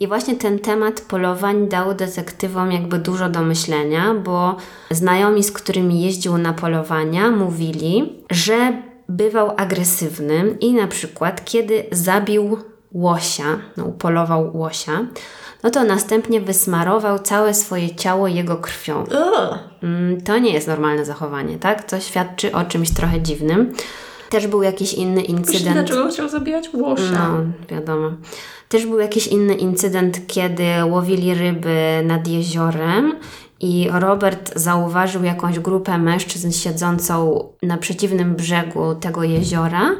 I 0.00 0.08
właśnie 0.08 0.36
ten 0.36 0.58
temat 0.58 1.00
polowań 1.00 1.68
dał 1.68 1.94
detektywom 1.94 2.72
jakby 2.72 2.98
dużo 2.98 3.28
do 3.28 3.42
myślenia, 3.42 4.14
bo 4.14 4.56
znajomi, 4.90 5.44
z 5.44 5.52
którymi 5.52 6.02
jeździł 6.02 6.38
na 6.38 6.52
polowania, 6.52 7.30
mówili, 7.30 8.22
że 8.30 8.82
bywał 9.08 9.50
agresywny 9.56 10.56
i 10.60 10.74
na 10.74 10.86
przykład 10.86 11.44
kiedy 11.44 11.84
zabił 11.90 12.58
łosia, 12.94 13.44
no, 13.76 13.84
upolował 13.84 14.56
łosia, 14.56 15.06
no 15.62 15.70
to 15.70 15.84
następnie 15.84 16.40
wysmarował 16.40 17.18
całe 17.18 17.54
swoje 17.54 17.94
ciało 17.94 18.28
jego 18.28 18.56
krwią. 18.56 19.04
Mm, 19.82 20.20
To 20.20 20.38
nie 20.38 20.52
jest 20.52 20.68
normalne 20.68 21.04
zachowanie, 21.04 21.58
tak? 21.58 21.90
To 21.90 22.00
świadczy 22.00 22.52
o 22.52 22.64
czymś 22.64 22.90
trochę 22.90 23.20
dziwnym. 23.20 23.72
Też 24.30 24.46
był 24.46 24.62
jakiś 24.62 24.94
inny 24.94 25.22
incydent. 25.22 25.72
dlaczego 25.72 26.08
chciał 26.08 26.28
zabijać 26.28 26.70
łosia? 26.74 27.02
No, 27.12 27.38
wiadomo. 27.76 28.10
Też 28.68 28.86
był 28.86 28.98
jakiś 28.98 29.26
inny 29.26 29.54
incydent, 29.54 30.26
kiedy 30.26 30.64
łowili 30.90 31.34
ryby 31.34 32.02
nad 32.04 32.28
jeziorem 32.28 33.16
i 33.60 33.88
Robert 33.92 34.52
zauważył 34.56 35.24
jakąś 35.24 35.58
grupę 35.58 35.98
mężczyzn 35.98 36.50
siedzącą 36.52 37.44
na 37.62 37.76
przeciwnym 37.76 38.34
brzegu 38.34 38.94
tego 38.94 39.22
jeziora. 39.22 39.90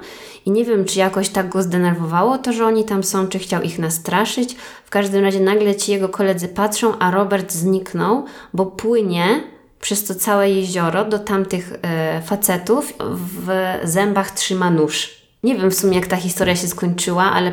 I 0.46 0.50
nie 0.50 0.64
wiem, 0.64 0.84
czy 0.84 0.98
jakoś 0.98 1.28
tak 1.28 1.48
go 1.48 1.62
zdenerwowało 1.62 2.38
to, 2.38 2.52
że 2.52 2.66
oni 2.66 2.84
tam 2.84 3.04
są, 3.04 3.28
czy 3.28 3.38
chciał 3.38 3.62
ich 3.62 3.78
nastraszyć. 3.78 4.56
W 4.84 4.90
każdym 4.90 5.24
razie 5.24 5.40
nagle 5.40 5.76
ci 5.76 5.92
jego 5.92 6.08
koledzy 6.08 6.48
patrzą, 6.48 6.98
a 6.98 7.10
Robert 7.10 7.52
zniknął, 7.52 8.24
bo 8.54 8.66
płynie 8.66 9.42
przez 9.80 10.04
to 10.04 10.14
całe 10.14 10.50
jezioro 10.50 11.04
do 11.04 11.18
tamtych 11.18 11.72
e, 11.82 12.22
facetów 12.22 12.92
w 13.00 13.78
zębach 13.84 14.30
trzyma 14.30 14.70
nóż. 14.70 15.22
Nie 15.42 15.54
wiem 15.54 15.70
w 15.70 15.74
sumie 15.74 15.96
jak 15.96 16.06
ta 16.06 16.16
historia 16.16 16.56
się 16.56 16.68
skończyła, 16.68 17.24
ale 17.24 17.52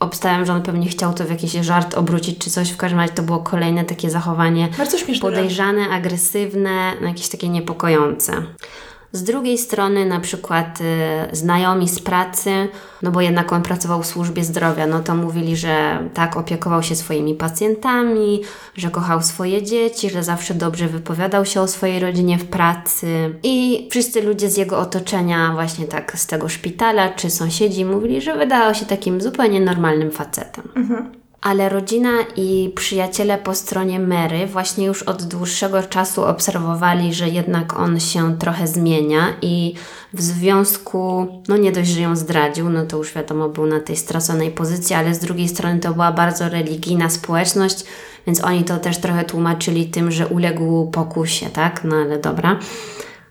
obstałem, 0.00 0.46
że 0.46 0.52
on 0.52 0.62
pewnie 0.62 0.88
chciał 0.88 1.14
to 1.14 1.24
w 1.24 1.30
jakiś 1.30 1.52
żart 1.52 1.94
obrócić 1.94 2.38
czy 2.38 2.50
coś. 2.50 2.70
W 2.70 2.76
każdym 2.76 3.00
razie 3.00 3.12
to 3.12 3.22
było 3.22 3.38
kolejne 3.38 3.84
takie 3.84 4.10
zachowanie 4.10 4.68
podejrzane, 5.20 5.88
agresywne, 5.88 6.92
no 7.00 7.08
jakieś 7.08 7.28
takie 7.28 7.48
niepokojące. 7.48 8.32
Z 9.12 9.22
drugiej 9.22 9.58
strony, 9.58 10.06
na 10.06 10.20
przykład 10.20 10.78
y, 11.32 11.36
znajomi 11.36 11.88
z 11.88 12.00
pracy, 12.00 12.50
no 13.02 13.10
bo 13.10 13.20
jednak 13.20 13.52
on 13.52 13.62
pracował 13.62 14.02
w 14.02 14.06
służbie 14.06 14.44
zdrowia, 14.44 14.86
no 14.86 15.00
to 15.00 15.14
mówili, 15.14 15.56
że 15.56 15.98
tak 16.14 16.36
opiekował 16.36 16.82
się 16.82 16.96
swoimi 16.96 17.34
pacjentami, 17.34 18.40
że 18.76 18.90
kochał 18.90 19.22
swoje 19.22 19.62
dzieci, 19.62 20.10
że 20.10 20.22
zawsze 20.22 20.54
dobrze 20.54 20.86
wypowiadał 20.86 21.44
się 21.44 21.60
o 21.60 21.68
swojej 21.68 22.00
rodzinie 22.00 22.38
w 22.38 22.46
pracy. 22.46 23.34
I 23.42 23.88
wszyscy 23.90 24.22
ludzie 24.22 24.50
z 24.50 24.56
jego 24.56 24.78
otoczenia, 24.78 25.52
właśnie 25.54 25.86
tak 25.86 26.18
z 26.18 26.26
tego 26.26 26.48
szpitala 26.48 27.08
czy 27.08 27.30
sąsiedzi, 27.30 27.84
mówili, 27.84 28.20
że 28.20 28.36
wydawał 28.36 28.74
się 28.74 28.86
takim 28.86 29.20
zupełnie 29.20 29.60
normalnym 29.60 30.10
facetem. 30.10 30.68
Ale 31.40 31.68
rodzina 31.68 32.10
i 32.36 32.72
przyjaciele 32.74 33.38
po 33.38 33.54
stronie 33.54 34.00
Mary 34.00 34.46
właśnie 34.46 34.86
już 34.86 35.02
od 35.02 35.22
dłuższego 35.22 35.82
czasu 35.82 36.24
obserwowali, 36.24 37.14
że 37.14 37.28
jednak 37.28 37.80
on 37.80 38.00
się 38.00 38.38
trochę 38.38 38.66
zmienia 38.66 39.26
i 39.42 39.74
w 40.12 40.22
związku, 40.22 41.26
no 41.48 41.56
nie 41.56 41.72
dość, 41.72 41.90
że 41.90 42.00
ją 42.00 42.16
zdradził, 42.16 42.70
no 42.70 42.86
to 42.86 42.96
już 42.96 43.12
wiadomo, 43.12 43.48
był 43.48 43.66
na 43.66 43.80
tej 43.80 43.96
straconej 43.96 44.50
pozycji, 44.50 44.96
ale 44.96 45.14
z 45.14 45.18
drugiej 45.18 45.48
strony 45.48 45.80
to 45.80 45.92
była 45.92 46.12
bardzo 46.12 46.48
religijna 46.48 47.10
społeczność, 47.10 47.84
więc 48.26 48.44
oni 48.44 48.64
to 48.64 48.78
też 48.78 48.98
trochę 48.98 49.24
tłumaczyli 49.24 49.86
tym, 49.86 50.10
że 50.10 50.26
uległ 50.26 50.90
pokusie, 50.90 51.46
tak? 51.46 51.84
No 51.84 51.96
ale 51.96 52.18
dobra. 52.18 52.58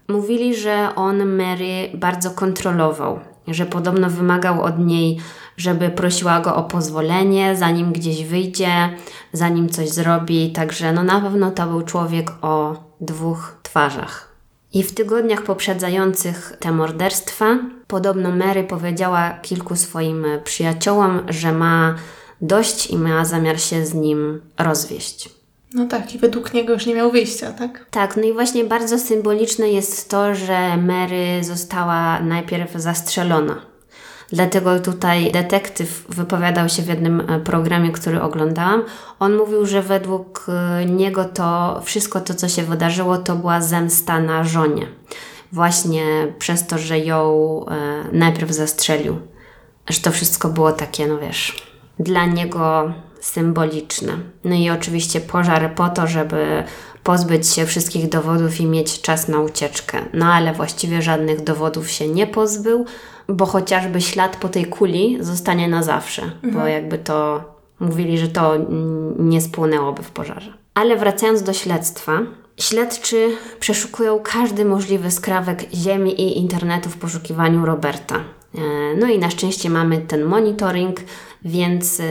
Mówili, 0.07 0.55
że 0.55 0.89
on 0.95 1.25
Mary 1.25 1.89
bardzo 1.93 2.31
kontrolował, 2.31 3.19
że 3.47 3.65
podobno 3.65 4.09
wymagał 4.09 4.61
od 4.61 4.79
niej, 4.79 5.19
żeby 5.59 5.89
prosiła 5.89 6.39
go 6.39 6.55
o 6.55 6.63
pozwolenie, 6.63 7.55
zanim 7.55 7.91
gdzieś 7.91 8.25
wyjdzie, 8.25 8.89
zanim 9.33 9.69
coś 9.69 9.89
zrobi. 9.89 10.51
Także 10.51 10.93
no 10.93 11.03
na 11.03 11.21
pewno 11.21 11.51
to 11.51 11.67
był 11.67 11.81
człowiek 11.81 12.31
o 12.41 12.83
dwóch 13.01 13.59
twarzach. 13.63 14.29
I 14.73 14.83
w 14.83 14.93
tygodniach 14.93 15.43
poprzedzających 15.43 16.53
te 16.59 16.71
morderstwa, 16.71 17.45
podobno 17.87 18.31
Mary 18.31 18.63
powiedziała 18.63 19.31
kilku 19.41 19.75
swoim 19.75 20.25
przyjaciołom, 20.43 21.21
że 21.29 21.51
ma 21.51 21.95
dość 22.41 22.87
i 22.87 22.97
miała 22.97 23.25
zamiar 23.25 23.59
się 23.61 23.85
z 23.85 23.93
nim 23.93 24.41
rozwieść. 24.57 25.29
No 25.73 25.85
tak, 25.85 26.15
i 26.15 26.19
według 26.19 26.53
niego 26.53 26.73
już 26.73 26.85
nie 26.85 26.95
miał 26.95 27.11
wyjścia, 27.11 27.51
tak? 27.51 27.85
Tak, 27.91 28.17
no 28.17 28.23
i 28.23 28.33
właśnie 28.33 28.63
bardzo 28.63 28.99
symboliczne 28.99 29.69
jest 29.69 30.09
to, 30.09 30.35
że 30.35 30.77
Mary 30.77 31.43
została 31.43 32.19
najpierw 32.19 32.73
zastrzelona. 32.75 33.68
Dlatego 34.31 34.79
tutaj 34.79 35.31
detektyw 35.31 36.05
wypowiadał 36.09 36.69
się 36.69 36.81
w 36.81 36.87
jednym 36.87 37.21
e, 37.21 37.39
programie, 37.39 37.91
który 37.91 38.21
oglądałam. 38.21 38.83
On 39.19 39.35
mówił, 39.35 39.65
że 39.65 39.81
według 39.81 40.45
e, 40.49 40.85
niego 40.85 41.25
to 41.25 41.79
wszystko 41.83 42.21
to, 42.21 42.33
co 42.33 42.49
się 42.49 42.63
wydarzyło, 42.63 43.17
to 43.17 43.35
była 43.35 43.61
zemsta 43.61 44.19
na 44.19 44.43
żonie. 44.43 44.87
Właśnie 45.51 46.03
przez 46.39 46.67
to, 46.67 46.77
że 46.77 46.99
ją 46.99 47.65
e, 47.65 48.03
najpierw 48.11 48.51
zastrzelił. 48.51 49.17
Że 49.89 49.99
to 49.99 50.11
wszystko 50.11 50.49
było 50.49 50.71
takie, 50.71 51.07
no 51.07 51.17
wiesz, 51.17 51.67
dla 51.99 52.25
niego 52.25 52.93
symboliczne. 53.19 54.13
No 54.43 54.55
i 54.55 54.69
oczywiście 54.69 55.21
pożar 55.21 55.75
po 55.75 55.89
to, 55.89 56.07
żeby 56.07 56.63
pozbyć 57.03 57.47
się 57.47 57.65
wszystkich 57.65 58.09
dowodów 58.09 58.61
i 58.61 58.65
mieć 58.65 59.01
czas 59.01 59.27
na 59.27 59.39
ucieczkę. 59.39 59.97
No 60.13 60.25
ale 60.25 60.53
właściwie 60.53 61.01
żadnych 61.01 61.43
dowodów 61.43 61.91
się 61.91 62.07
nie 62.07 62.27
pozbył, 62.27 62.85
bo 63.27 63.45
chociażby 63.45 64.01
ślad 64.01 64.35
po 64.35 64.49
tej 64.49 64.65
kuli 64.65 65.17
zostanie 65.21 65.67
na 65.67 65.83
zawsze, 65.83 66.31
bo 66.43 66.67
jakby 66.67 66.97
to 66.97 67.43
mówili, 67.79 68.17
że 68.17 68.27
to 68.27 68.53
nie 69.19 69.41
spłonęłoby 69.41 70.03
w 70.03 70.11
pożarze. 70.11 70.53
Ale 70.73 70.95
wracając 70.97 71.43
do 71.43 71.53
śledztwa, 71.53 72.19
śledczy 72.57 73.29
przeszukują 73.59 74.19
każdy 74.23 74.65
możliwy 74.65 75.11
skrawek 75.11 75.65
ziemi 75.73 76.21
i 76.21 76.37
internetu 76.37 76.89
w 76.89 76.97
poszukiwaniu 76.97 77.65
Roberta. 77.65 78.15
E, 78.15 78.59
No 78.99 79.07
i 79.07 79.19
na 79.19 79.29
szczęście 79.29 79.69
mamy 79.69 79.97
ten 79.97 80.23
monitoring, 80.23 80.97
więc 81.45 81.99
e, 81.99 82.03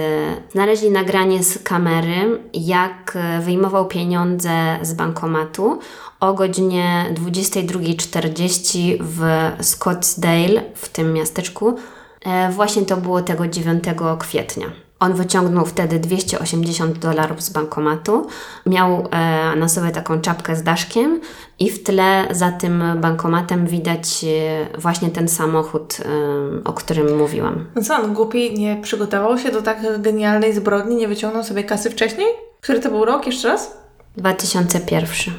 znaleźli 0.53 0.91
nagranie 0.91 1.43
z 1.43 1.63
kamery, 1.63 2.41
jak 2.55 3.17
e, 3.17 3.41
wyjmował 3.41 3.87
pieniądze 3.87 4.79
z 4.83 4.93
bankomatu 4.93 5.79
o 6.21 6.35
godzinie 6.35 7.15
22.40 7.15 8.97
w 9.01 9.51
Scottsdale, 9.65 10.63
w 10.75 10.89
tym 10.89 11.13
miasteczku. 11.13 11.77
E, 12.25 12.53
Właśnie 12.53 12.83
to 12.83 12.97
było 12.97 13.23
tego 13.23 13.49
9 13.49 13.85
kwietnia. 14.19 14.88
On 15.01 15.15
wyciągnął 15.15 15.67
wtedy 15.67 15.99
280 15.99 16.99
dolarów 16.99 17.43
z 17.43 17.51
bankomatu, 17.51 18.27
miał 18.67 19.09
e, 19.11 19.57
na 19.57 19.69
sobie 19.69 19.91
taką 19.91 20.21
czapkę 20.21 20.57
z 20.57 20.63
daszkiem 20.63 21.21
i 21.59 21.71
w 21.71 21.83
tle 21.83 22.29
za 22.31 22.53
tym 22.53 22.85
bankomatem 22.97 23.67
widać 23.67 24.25
e, 24.25 24.79
właśnie 24.79 25.11
ten 25.11 25.29
samochód, 25.29 25.97
e, 26.01 26.65
o 26.65 26.73
którym 26.73 27.17
mówiłam. 27.19 27.67
No 27.75 27.83
co, 27.83 27.97
on 27.97 28.15
głupi 28.15 28.59
nie 28.59 28.79
przygotował 28.83 29.39
się 29.39 29.53
do 29.53 29.63
tak 29.63 30.03
genialnej 30.03 30.53
zbrodni, 30.53 30.97
nie 30.97 31.09
wyciągnął 31.09 31.45
sobie 31.45 31.65
kasy 31.65 31.91
wcześniej? 31.91 32.27
Który 32.61 32.81
to 32.81 32.91
był 32.91 33.05
rok 33.05 33.27
jeszcze 33.27 33.49
raz? 33.49 33.77
2001. 34.17 35.35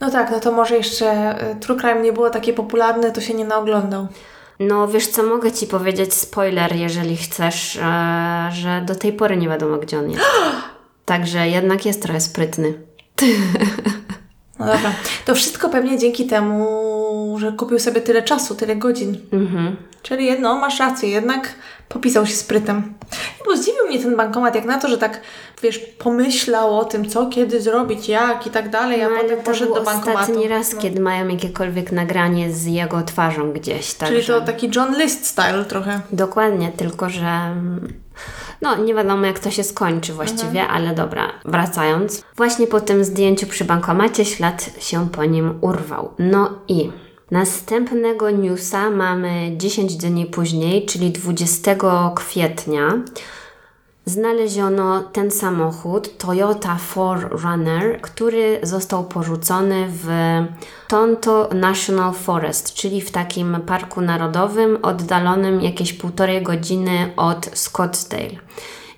No 0.00 0.10
tak, 0.10 0.30
no 0.30 0.40
to 0.40 0.52
może 0.52 0.76
jeszcze 0.76 1.36
y, 1.52 1.56
True 1.56 1.76
Crime 1.76 2.02
nie 2.02 2.12
było 2.12 2.30
takie 2.30 2.52
popularne, 2.52 3.12
to 3.12 3.20
się 3.20 3.34
nie 3.34 3.44
naoglądał. 3.44 4.06
No 4.68 4.88
wiesz 4.88 5.06
co, 5.06 5.22
mogę 5.22 5.52
Ci 5.52 5.66
powiedzieć 5.66 6.14
spoiler, 6.14 6.76
jeżeli 6.76 7.16
chcesz, 7.16 7.76
e, 7.76 8.50
że 8.52 8.82
do 8.86 8.94
tej 8.94 9.12
pory 9.12 9.36
nie 9.36 9.48
wiadomo 9.48 9.76
gdzie 9.76 9.98
on 9.98 10.10
jest. 10.10 10.24
Także 11.04 11.48
jednak 11.48 11.86
jest 11.86 12.02
trochę 12.02 12.20
sprytny. 12.20 12.74
No 14.58 14.66
dobra. 14.66 14.92
To 15.24 15.34
wszystko 15.34 15.68
pewnie 15.68 15.98
dzięki 15.98 16.26
temu, 16.26 16.66
że 17.42 17.52
kupił 17.52 17.78
sobie 17.78 18.00
tyle 18.00 18.22
czasu, 18.22 18.54
tyle 18.54 18.76
godzin. 18.76 19.16
Mhm. 19.32 19.76
Czyli 20.02 20.24
jedno, 20.26 20.54
masz 20.54 20.78
rację, 20.80 21.08
jednak 21.08 21.54
popisał 21.88 22.26
się 22.26 22.34
sprytem. 22.34 22.94
Bo 23.46 23.56
zdziwił 23.56 23.86
mnie 23.88 23.98
ten 23.98 24.16
bankomat, 24.16 24.54
jak 24.54 24.64
na 24.64 24.78
to, 24.78 24.88
że 24.88 24.98
tak, 24.98 25.20
wiesz, 25.62 25.78
pomyślał 25.78 26.78
o 26.78 26.84
tym, 26.84 27.08
co, 27.08 27.26
kiedy 27.26 27.60
zrobić, 27.60 28.08
jak 28.08 28.46
i 28.46 28.50
tak 28.50 28.70
dalej, 28.70 29.02
a 29.02 29.08
No, 29.08 29.14
ale 29.14 29.22
potem 29.28 29.44
poszedł 29.44 29.74
do 29.74 29.82
bankomatu. 29.82 30.20
ostatni 30.20 30.48
raz, 30.48 30.74
no. 30.74 30.80
kiedy 30.80 31.00
mają 31.00 31.28
jakiekolwiek 31.28 31.92
nagranie 31.92 32.52
z 32.52 32.66
jego 32.66 33.02
twarzą 33.02 33.52
gdzieś. 33.52 33.94
Także... 33.94 34.14
Czyli 34.14 34.26
to 34.26 34.40
taki 34.40 34.70
John 34.76 34.96
List 35.02 35.26
style 35.26 35.64
trochę. 35.64 36.00
Dokładnie, 36.12 36.72
tylko 36.76 37.10
że 37.10 37.54
no 38.62 38.76
nie 38.76 38.94
wiadomo 38.94 39.26
jak 39.26 39.38
to 39.38 39.50
się 39.50 39.64
skończy 39.64 40.12
właściwie, 40.12 40.60
Mhm. 40.60 40.70
ale 40.70 40.94
dobra, 40.94 41.28
wracając. 41.44 42.22
Właśnie 42.36 42.66
po 42.66 42.80
tym 42.80 43.04
zdjęciu 43.04 43.46
przy 43.46 43.64
bankomacie 43.64 44.24
ślad 44.24 44.70
się 44.80 45.08
po 45.10 45.24
nim 45.24 45.58
urwał. 45.60 46.14
No 46.18 46.50
i 46.68 46.90
następnego 47.32 48.30
newsa 48.30 48.90
mamy 48.90 49.52
10 49.56 49.96
dni 49.96 50.26
później, 50.26 50.86
czyli 50.86 51.10
20 51.10 51.76
kwietnia. 52.14 53.02
Znaleziono 54.04 55.02
ten 55.02 55.30
samochód 55.30 56.18
Toyota 56.18 56.76
4Runner, 56.94 58.00
który 58.00 58.58
został 58.62 59.04
porzucony 59.04 59.86
w 59.88 60.08
Tonto 60.88 61.48
National 61.54 62.14
Forest, 62.14 62.74
czyli 62.74 63.00
w 63.00 63.10
takim 63.10 63.56
parku 63.66 64.00
narodowym 64.00 64.78
oddalonym 64.82 65.60
jakieś 65.60 65.92
półtorej 65.92 66.42
godziny 66.42 67.12
od 67.16 67.50
Scottsdale. 67.54 68.36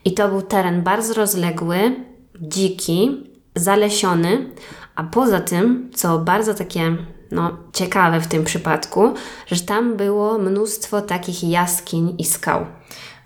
I 0.04 0.14
to 0.14 0.28
był 0.28 0.42
teren 0.42 0.82
bardzo 0.82 1.14
rozległy, 1.14 1.96
dziki, 2.40 3.30
zalesiony, 3.54 4.50
a 4.94 5.02
poza 5.04 5.40
tym, 5.40 5.90
co 5.94 6.18
bardzo 6.18 6.54
takie 6.54 6.96
no, 7.30 7.56
ciekawe 7.72 8.20
w 8.20 8.26
tym 8.26 8.44
przypadku, 8.44 9.14
że 9.46 9.60
tam 9.60 9.96
było 9.96 10.38
mnóstwo 10.38 11.00
takich 11.00 11.44
jaskiń 11.44 12.14
i 12.18 12.24
skał. 12.24 12.66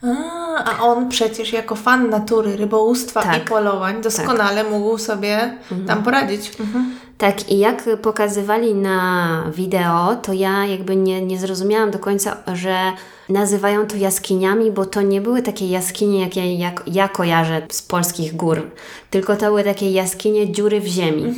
A, 0.02 0.64
a 0.64 0.82
on 0.82 1.08
przecież 1.08 1.52
jako 1.52 1.74
fan 1.74 2.10
natury, 2.10 2.56
rybołówstwa 2.56 3.22
Tak. 3.22 3.42
i 3.42 3.46
polowań 3.46 4.02
doskonale 4.02 4.64
mógł 4.64 4.98
sobie 4.98 5.58
tam 5.86 6.02
poradzić. 6.02 6.60
Mhm. 6.60 6.94
Tak, 7.18 7.50
i 7.50 7.58
jak 7.58 7.88
pokazywali 8.02 8.74
na 8.74 9.42
wideo, 9.54 10.16
to 10.22 10.32
ja 10.32 10.66
jakby 10.66 10.96
nie, 10.96 11.22
nie 11.22 11.38
zrozumiałam 11.38 11.90
do 11.90 11.98
końca, 11.98 12.36
że 12.54 12.92
nazywają 13.28 13.86
to 13.86 13.96
jaskiniami, 13.96 14.70
bo 14.70 14.86
to 14.86 15.02
nie 15.02 15.20
były 15.20 15.42
takie 15.42 15.68
jaskinie, 15.68 16.20
jakie 16.20 16.54
jak, 16.54 16.82
ja 16.86 17.08
kojarzę 17.08 17.62
z 17.70 17.82
polskich 17.82 18.36
gór, 18.36 18.70
tylko 19.10 19.36
to 19.36 19.46
były 19.46 19.64
takie 19.64 19.90
jaskinie 19.90 20.52
dziury 20.52 20.80
w 20.80 20.86
ziemi. 20.86 21.34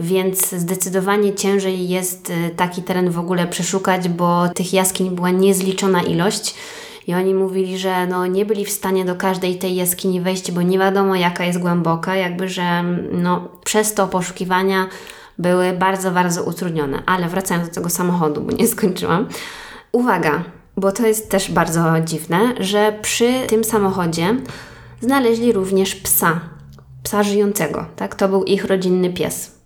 Więc 0.00 0.50
zdecydowanie 0.50 1.34
ciężej 1.34 1.88
jest 1.88 2.30
y, 2.30 2.50
taki 2.56 2.82
teren 2.82 3.10
w 3.10 3.18
ogóle 3.18 3.46
przeszukać, 3.46 4.08
bo 4.08 4.48
tych 4.48 4.72
jaskiń 4.72 5.10
była 5.10 5.30
niezliczona 5.30 6.02
ilość. 6.02 6.54
I 7.06 7.14
oni 7.14 7.34
mówili, 7.34 7.78
że 7.78 8.06
no, 8.06 8.26
nie 8.26 8.44
byli 8.46 8.64
w 8.64 8.70
stanie 8.70 9.04
do 9.04 9.16
każdej 9.16 9.58
tej 9.58 9.76
jaskini 9.76 10.20
wejść, 10.20 10.52
bo 10.52 10.62
nie 10.62 10.78
wiadomo 10.78 11.14
jaka 11.16 11.44
jest 11.44 11.58
głęboka, 11.58 12.16
jakby, 12.16 12.48
że 12.48 12.84
no, 13.12 13.48
przez 13.64 13.94
to 13.94 14.06
poszukiwania 14.06 14.88
były 15.38 15.72
bardzo, 15.72 16.10
bardzo 16.10 16.44
utrudnione. 16.44 17.02
Ale 17.06 17.28
wracając 17.28 17.68
do 17.68 17.74
tego 17.74 17.90
samochodu, 17.90 18.40
bo 18.40 18.52
nie 18.52 18.68
skończyłam. 18.68 19.28
Uwaga, 19.92 20.44
bo 20.76 20.92
to 20.92 21.06
jest 21.06 21.30
też 21.30 21.50
bardzo 21.50 21.84
dziwne, 22.04 22.38
że 22.60 22.98
przy 23.02 23.46
tym 23.48 23.64
samochodzie 23.64 24.36
znaleźli 25.00 25.52
również 25.52 25.94
psa. 25.94 26.40
Psa 27.02 27.22
żyjącego, 27.22 27.86
tak? 27.96 28.14
To 28.14 28.28
był 28.28 28.44
ich 28.44 28.64
rodzinny 28.64 29.12
pies. 29.12 29.59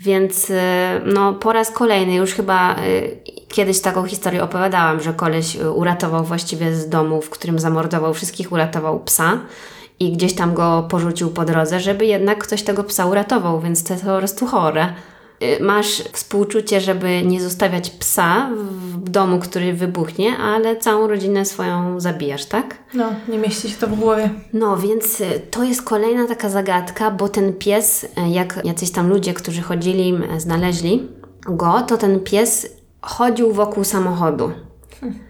Więc 0.00 0.50
y, 0.50 0.60
no, 1.04 1.32
po 1.32 1.52
raz 1.52 1.70
kolejny, 1.70 2.14
już 2.14 2.34
chyba 2.34 2.76
y, 2.78 3.16
kiedyś 3.48 3.80
taką 3.80 4.04
historię 4.04 4.44
opowiadałam, 4.44 5.00
że 5.00 5.12
koleś 5.12 5.56
y, 5.56 5.70
uratował 5.70 6.24
właściwie 6.24 6.74
z 6.74 6.88
domu, 6.88 7.22
w 7.22 7.30
którym 7.30 7.58
zamordował 7.58 8.14
wszystkich, 8.14 8.52
uratował 8.52 9.00
psa 9.00 9.40
i 10.00 10.12
gdzieś 10.12 10.34
tam 10.34 10.54
go 10.54 10.86
porzucił 10.90 11.30
po 11.30 11.44
drodze, 11.44 11.80
żeby 11.80 12.06
jednak 12.06 12.38
ktoś 12.38 12.62
tego 12.62 12.84
psa 12.84 13.06
uratował, 13.06 13.60
więc 13.60 13.84
to 13.84 13.92
jest 13.92 14.04
po 14.04 14.18
prostu 14.18 14.46
chore. 14.46 14.94
Y, 15.42 15.62
Masz 15.62 16.02
współczucie, 16.12 16.80
żeby 16.80 17.22
nie 17.22 17.40
zostawiać 17.40 17.90
psa 17.90 18.50
w 18.78 19.08
domu, 19.08 19.38
który 19.38 19.72
wybuchnie, 19.72 20.36
ale 20.36 20.76
całą 20.76 21.06
rodzinę 21.06 21.44
swoją 21.44 22.00
zabijasz, 22.00 22.44
tak? 22.44 22.78
No, 22.94 23.12
nie 23.28 23.38
mieści 23.38 23.70
się 23.70 23.76
to 23.76 23.86
w 23.86 23.94
głowie. 23.98 24.30
No, 24.52 24.76
więc 24.76 25.20
y, 25.20 25.40
to 25.50 25.64
jest 25.64 25.82
kolejna 25.82 26.26
taka 26.26 26.48
zagadka, 26.48 27.10
bo 27.10 27.28
ten 27.28 27.52
pies, 27.52 28.04
y, 28.04 28.28
jak 28.28 28.60
jacyś 28.64 28.90
tam 28.90 29.08
ludzie, 29.08 29.34
którzy 29.34 29.62
chodzili, 29.62 30.14
znaleźli 30.38 31.08
go, 31.46 31.80
to 31.80 31.96
ten 31.96 32.20
pies 32.20 32.68
chodził 33.00 33.52
wokół 33.52 33.84
samochodu. 33.84 34.52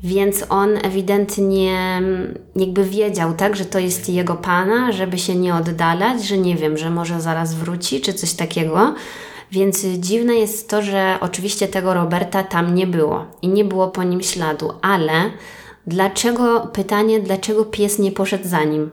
Więc 0.02 0.44
on 0.48 0.70
ewidentnie 0.82 2.02
jakby 2.56 2.84
wiedział, 2.84 3.34
tak, 3.34 3.56
że 3.56 3.64
to 3.64 3.78
jest 3.78 4.08
jego 4.08 4.34
pana, 4.34 4.92
żeby 4.92 5.18
się 5.18 5.34
nie 5.34 5.54
oddalać, 5.54 6.24
że 6.24 6.38
nie 6.38 6.56
wiem, 6.56 6.76
że 6.76 6.90
może 6.90 7.20
zaraz 7.20 7.54
wróci, 7.54 8.00
czy 8.00 8.12
coś 8.12 8.32
takiego. 8.32 8.94
Więc 9.52 9.84
dziwne 9.84 10.34
jest 10.34 10.68
to, 10.70 10.82
że 10.82 11.18
oczywiście 11.20 11.68
tego 11.68 11.94
Roberta 11.94 12.42
tam 12.42 12.74
nie 12.74 12.86
było 12.86 13.24
i 13.42 13.48
nie 13.48 13.64
było 13.64 13.88
po 13.88 14.02
nim 14.02 14.22
śladu, 14.22 14.72
ale 14.82 15.12
dlaczego, 15.86 16.60
pytanie, 16.72 17.20
dlaczego 17.20 17.64
pies 17.64 17.98
nie 17.98 18.12
poszedł 18.12 18.48
za 18.48 18.64
nim? 18.64 18.90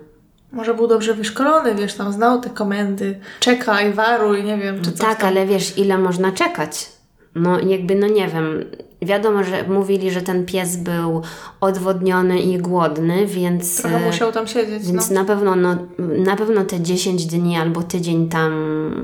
Może 0.52 0.74
był 0.74 0.88
dobrze 0.88 1.14
wyszkolony, 1.14 1.76
wiesz, 1.76 1.94
tam 1.94 2.14
znał 2.14 2.42
te 2.42 2.50
komendy. 2.50 3.20
Czekaj, 3.40 3.94
waruj, 3.94 4.44
nie 4.44 4.58
wiem, 4.58 4.82
czy 4.82 4.92
coś 4.92 5.00
Tak, 5.00 5.18
tam. 5.20 5.28
ale 5.30 5.46
wiesz, 5.46 5.78
ile 5.78 5.98
można 5.98 6.32
czekać? 6.32 6.90
No 7.36 7.60
jakby, 7.60 7.96
no 7.96 8.08
nie 8.08 8.28
wiem. 8.28 8.66
Wiadomo, 9.02 9.44
że 9.44 9.64
mówili, 9.68 10.12
że 10.12 10.22
ten 10.22 10.46
pies 10.46 10.76
był 10.76 11.22
odwodniony 11.62 12.40
i 12.40 12.58
głodny, 12.58 13.26
więc... 13.26 13.82
Trochę 13.82 13.98
e, 13.98 14.06
musiał 14.06 14.32
tam 14.32 14.48
siedzieć, 14.48 14.88
Więc 14.88 15.10
no. 15.10 15.16
na 15.16 15.26
pewno, 15.26 15.56
no, 15.56 15.76
na 16.00 16.36
pewno 16.36 16.64
te 16.66 16.82
10 16.82 17.26
dni 17.26 17.58
albo 17.58 17.84
tydzień 17.84 18.30
tam 18.30 18.54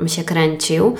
się 0.07 0.23
kręcił, 0.23 0.95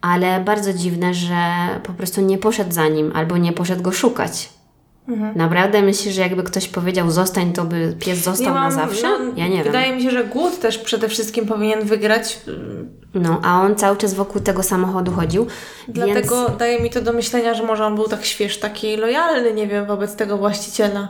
ale 0.00 0.40
bardzo 0.40 0.72
dziwne, 0.72 1.14
że 1.14 1.36
po 1.82 1.92
prostu 1.92 2.20
nie 2.20 2.38
poszedł 2.38 2.72
za 2.72 2.88
nim 2.88 3.12
albo 3.14 3.36
nie 3.36 3.52
poszedł 3.52 3.82
go 3.82 3.92
szukać. 3.92 4.48
Mhm. 5.08 5.36
Naprawdę 5.36 5.82
myślisz, 5.82 6.14
że 6.14 6.20
jakby 6.20 6.42
ktoś 6.42 6.68
powiedział 6.68 7.10
zostań, 7.10 7.52
to 7.52 7.64
by 7.64 7.96
pies 7.98 8.18
został 8.18 8.54
na 8.54 8.70
zawsze? 8.70 9.08
no, 9.18 9.32
ja 9.36 9.48
nie 9.48 9.56
wiem. 9.56 9.64
Wydaje 9.64 9.96
mi 9.96 10.02
się, 10.02 10.10
że 10.10 10.24
głód 10.24 10.60
też 10.60 10.78
przede 10.78 11.08
wszystkim 11.08 11.46
powinien 11.46 11.84
wygrać. 11.84 12.40
No, 13.14 13.40
a 13.44 13.62
on 13.62 13.76
cały 13.76 13.96
czas 13.96 14.14
wokół 14.14 14.40
tego 14.40 14.62
samochodu 14.62 15.12
chodził, 15.12 15.46
Dlatego 15.88 16.46
więc... 16.46 16.58
daje 16.58 16.80
mi 16.80 16.90
to 16.90 17.00
do 17.00 17.12
myślenia, 17.12 17.54
że 17.54 17.62
może 17.62 17.86
on 17.86 17.94
był 17.94 18.08
tak 18.08 18.24
śwież, 18.24 18.58
taki 18.58 18.96
lojalny, 18.96 19.54
nie 19.54 19.66
wiem, 19.66 19.86
wobec 19.86 20.16
tego 20.16 20.38
właściciela. 20.38 21.08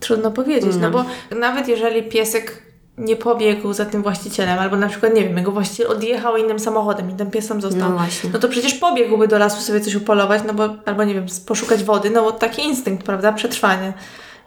Trudno 0.00 0.30
powiedzieć, 0.30 0.72
no, 0.80 0.90
bo 0.90 1.04
nawet 1.36 1.68
jeżeli 1.68 2.02
piesek 2.02 2.62
nie 2.98 3.16
pobiegł 3.16 3.72
za 3.72 3.84
tym 3.84 4.02
właścicielem, 4.02 4.58
albo 4.58 4.76
na 4.76 4.88
przykład, 4.88 5.14
nie 5.14 5.24
wiem, 5.24 5.36
jego 5.36 5.50
właściciel 5.52 5.86
odjechał 5.86 6.36
innym 6.36 6.58
samochodem 6.58 7.10
i 7.10 7.14
ten 7.14 7.30
pies 7.30 7.48
tam 7.48 7.60
został, 7.60 7.90
No 7.90 7.96
właśnie. 7.96 8.30
no 8.32 8.38
to 8.38 8.48
przecież 8.48 8.74
pobiegłby 8.74 9.28
do 9.28 9.38
lasu 9.38 9.62
sobie 9.62 9.80
coś 9.80 9.94
upolować, 9.94 10.42
no 10.46 10.54
bo, 10.54 10.68
albo 10.84 11.04
nie 11.04 11.14
wiem, 11.14 11.26
poszukać 11.46 11.84
wody, 11.84 12.10
no 12.10 12.22
bo 12.22 12.32
taki 12.32 12.62
instynkt, 12.62 13.04
prawda, 13.06 13.32
przetrwanie. 13.32 13.92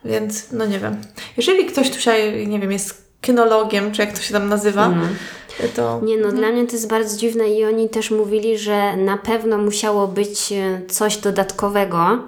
Więc, 0.06 0.52
no 0.52 0.65
nie 0.65 0.80
wiem. 0.80 1.02
Jeżeli 1.38 1.65
ktoś 1.65 1.90
tutaj, 1.90 2.48
nie 2.48 2.60
wiem, 2.60 2.72
jest 2.72 3.07
kynologiem, 3.22 3.91
czy 3.91 4.02
jak 4.02 4.14
to 4.14 4.22
się 4.22 4.34
tam 4.34 4.49
nazywa, 4.49 4.94
to... 5.76 6.02
Nie 6.03 6.18
no, 6.18 6.32
dla 6.32 6.52
mnie 6.52 6.68
to 6.68 6.72
jest 6.74 6.90
bardzo 6.90 7.18
dziwne 7.18 7.49
i 7.49 7.65
oni 7.65 7.90
też 7.90 8.11
mówili, 8.11 8.57
że 8.57 8.98
na 8.98 9.18
pewno 9.18 9.57
musiało 9.57 10.07
być 10.07 10.52
e, 10.52 10.82
coś 10.88 11.18
dodatkowego, 11.18 12.19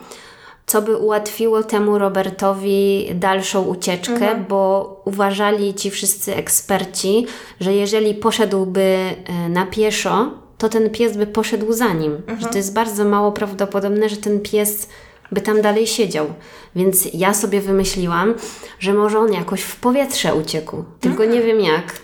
co 0.69 0.81
by 0.81 0.97
ułatwiło 0.97 1.63
temu 1.63 1.97
Robertowi 1.97 3.09
dalszą 3.15 3.63
ucieczkę, 3.63 4.35
bo 4.49 5.01
uważali 5.05 5.73
ci 5.73 5.91
wszyscy 5.91 6.35
eksperci, 6.35 7.25
że 7.59 7.73
jeżeli 7.73 8.13
poszedłby 8.15 8.81
e, 8.81 9.49
na 9.49 9.65
pieszo, 9.65 10.31
to 10.57 10.69
ten 10.69 10.89
pies 10.89 11.17
by 11.17 11.27
poszedł 11.27 11.73
za 11.73 11.93
nim. 11.93 12.21
Że 12.39 12.47
to 12.47 12.57
jest 12.57 12.73
bardzo 12.73 13.05
mało 13.05 13.31
prawdopodobne, 13.31 14.09
że 14.09 14.17
ten 14.17 14.39
pies 14.39 14.89
by 15.31 15.41
tam 15.41 15.61
dalej 15.61 15.87
siedział. 15.87 16.27
Więc 16.75 17.13
ja 17.13 17.33
sobie 17.33 17.61
wymyśliłam, 17.61 18.33
że 18.79 18.93
może 18.93 19.19
on 19.19 19.33
jakoś 19.33 19.61
w 19.61 19.75
powietrze 19.75 20.35
uciekł. 20.35 20.83
Tylko 20.99 21.25
nie 21.25 21.41
wiem 21.41 21.59
jak. 21.59 21.99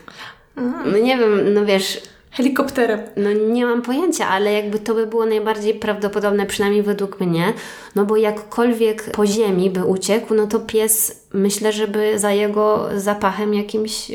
No 0.86 0.98
nie 0.98 1.18
wiem, 1.18 1.54
no 1.54 1.66
wiesz, 1.66 2.02
Helikopterem. 2.36 2.99
no 3.16 3.34
nie 3.34 3.66
mam 3.66 3.82
pojęcia, 3.82 4.28
ale 4.28 4.53
jakby 4.53 4.80
to 4.80 4.94
by 4.94 5.07
było 5.07 5.26
najbardziej 5.26 5.74
prawdopodobne, 5.74 6.45
przynajmniej 6.45 6.84
według 6.84 7.20
mnie, 7.20 7.53
no 7.95 8.06
bo 8.06 8.18
jakkolwiek 8.18 9.12
po 9.12 9.26
ziemi 9.26 9.70
by 9.70 9.86
uciekł, 9.86 10.34
no 10.34 10.48
to 10.48 10.60
pies 10.60 11.26
myślę, 11.34 11.74
żeby 11.74 12.20
za 12.20 12.32
jego 12.32 12.90
zapachem 12.95 13.53
jakimś 13.53 14.12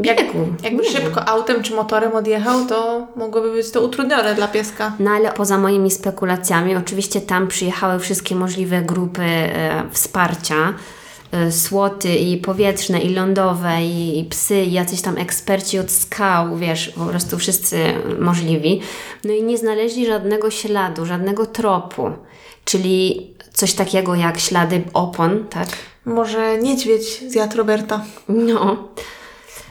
biegł. 0.00 0.20
Jakby 0.62 0.82
Nie 0.82 0.90
szybko 0.90 1.28
autem 1.28 1.62
czy 1.62 1.74
motorem 1.74 2.12
odjechał, 2.12 2.66
to 2.66 3.06
mogłoby 3.16 3.52
być 3.52 3.70
to 3.70 3.82
utrudnione 3.82 4.34
dla 4.34 4.48
pieska. 4.48 4.92
No 5.00 5.10
ale 5.10 5.32
poza 5.32 5.58
moimi 5.58 5.90
spekulacjami, 5.90 6.76
oczywiście 6.76 7.20
tam 7.20 7.48
przyjechały 7.48 7.98
wszystkie 7.98 8.34
możliwe 8.34 8.82
grupy 8.82 9.22
e, 9.22 9.82
wsparcia, 9.92 10.74
słoty 11.50 12.16
i 12.16 12.36
powietrzne, 12.36 13.00
i 13.00 13.14
lądowe, 13.14 13.82
i, 13.82 14.18
i 14.18 14.24
psy, 14.24 14.62
i 14.62 14.72
jacyś 14.72 15.02
tam 15.02 15.18
eksperci 15.18 15.78
od 15.78 15.90
skał, 15.90 16.56
wiesz, 16.56 16.88
po 16.88 17.06
prostu 17.06 17.38
wszyscy 17.38 17.78
możliwi. 18.18 18.80
No 19.24 19.32
i 19.32 19.42
nie 19.42 19.58
znaleźli 19.58 20.06
żadnego 20.06 20.50
śladu, 20.50 21.06
żadnego 21.06 21.46
tropu, 21.46 22.10
czyli 22.64 23.30
coś 23.52 23.74
takiego 23.74 24.14
jak 24.14 24.38
ślady 24.38 24.82
opon, 24.92 25.44
tak? 25.50 25.68
Może 26.04 26.58
niedźwiedź 26.58 27.24
zjadł 27.28 27.56
Roberta. 27.56 28.04
No. 28.28 28.88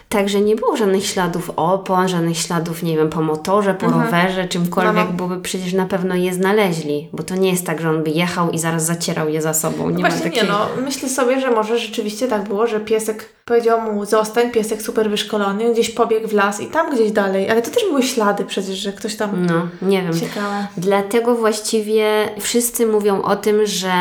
Także 0.10 0.42
nie 0.42 0.56
było 0.56 0.78
żadnych 0.78 1.06
śladów 1.06 1.52
opon, 1.56 2.08
żadnych 2.08 2.38
śladów, 2.38 2.84
nie 2.84 2.98
wiem, 2.98 3.10
po 3.10 3.22
motorze, 3.22 3.74
po 3.74 3.86
rowerze, 3.86 4.48
czymkolwiek, 4.48 4.96
No, 4.96 5.04
no. 5.04 5.14
bo 5.14 5.28
by 5.28 5.42
przecież 5.42 5.74
na 5.74 5.86
pewno 5.86 6.16
je 6.16 6.34
znaleźli. 6.34 7.10
Bo 7.14 7.24
to 7.24 7.36
nie 7.36 7.52
jest 7.52 7.66
tak, 7.66 7.82
że 7.82 7.90
on 7.90 8.04
by 8.04 8.10
jechał 8.10 8.52
i 8.52 8.60
zaraz 8.60 8.86
zacierał 8.86 9.30
je 9.30 9.42
za 9.42 9.54
sobą. 9.54 9.90
Nie 9.90 10.04
ma 10.04 10.10
Właśnie 10.10 10.24
takiej... 10.24 10.44
nie, 10.44 10.50
no. 10.50 10.68
Myślę 10.84 11.10
sobie, 11.10 11.42
że 11.42 11.52
może 11.52 11.80
rzeczywiście 11.80 12.28
tak 12.28 12.48
było, 12.48 12.68
że 12.68 12.80
piesek 12.80 13.30
powiedział 13.46 13.82
mu 13.94 14.06
zostań, 14.06 14.52
piesek 14.52 14.82
super 14.82 15.10
wyszkolony, 15.10 15.74
gdzieś 15.74 15.90
pobiegł 15.90 16.28
w 16.28 16.34
las 16.34 16.62
i 16.62 16.68
tam 16.68 16.96
gdzieś 16.96 17.12
dalej. 17.12 17.50
Ale 17.50 17.62
to 17.62 17.72
też 17.72 17.84
były 17.84 18.04
ślady 18.04 18.46
przecież, 18.46 18.78
że 18.78 18.94
ktoś 18.94 19.16
tam... 19.16 19.46
No, 19.46 19.68
nie 19.82 20.04
wiem. 20.04 20.14
Ciekawe. 20.20 20.68
Dlatego 20.78 21.36
właściwie 21.36 22.30
wszyscy 22.40 22.86
mówią 22.88 23.22
o 23.22 23.36
tym, 23.36 23.66
że 23.66 23.92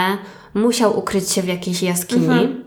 musiał 0.54 0.98
ukryć 0.98 1.30
się 1.32 1.42
w 1.42 1.48
jakiejś 1.48 1.82
jaskini. 1.82 2.26
Mhm. 2.26 2.64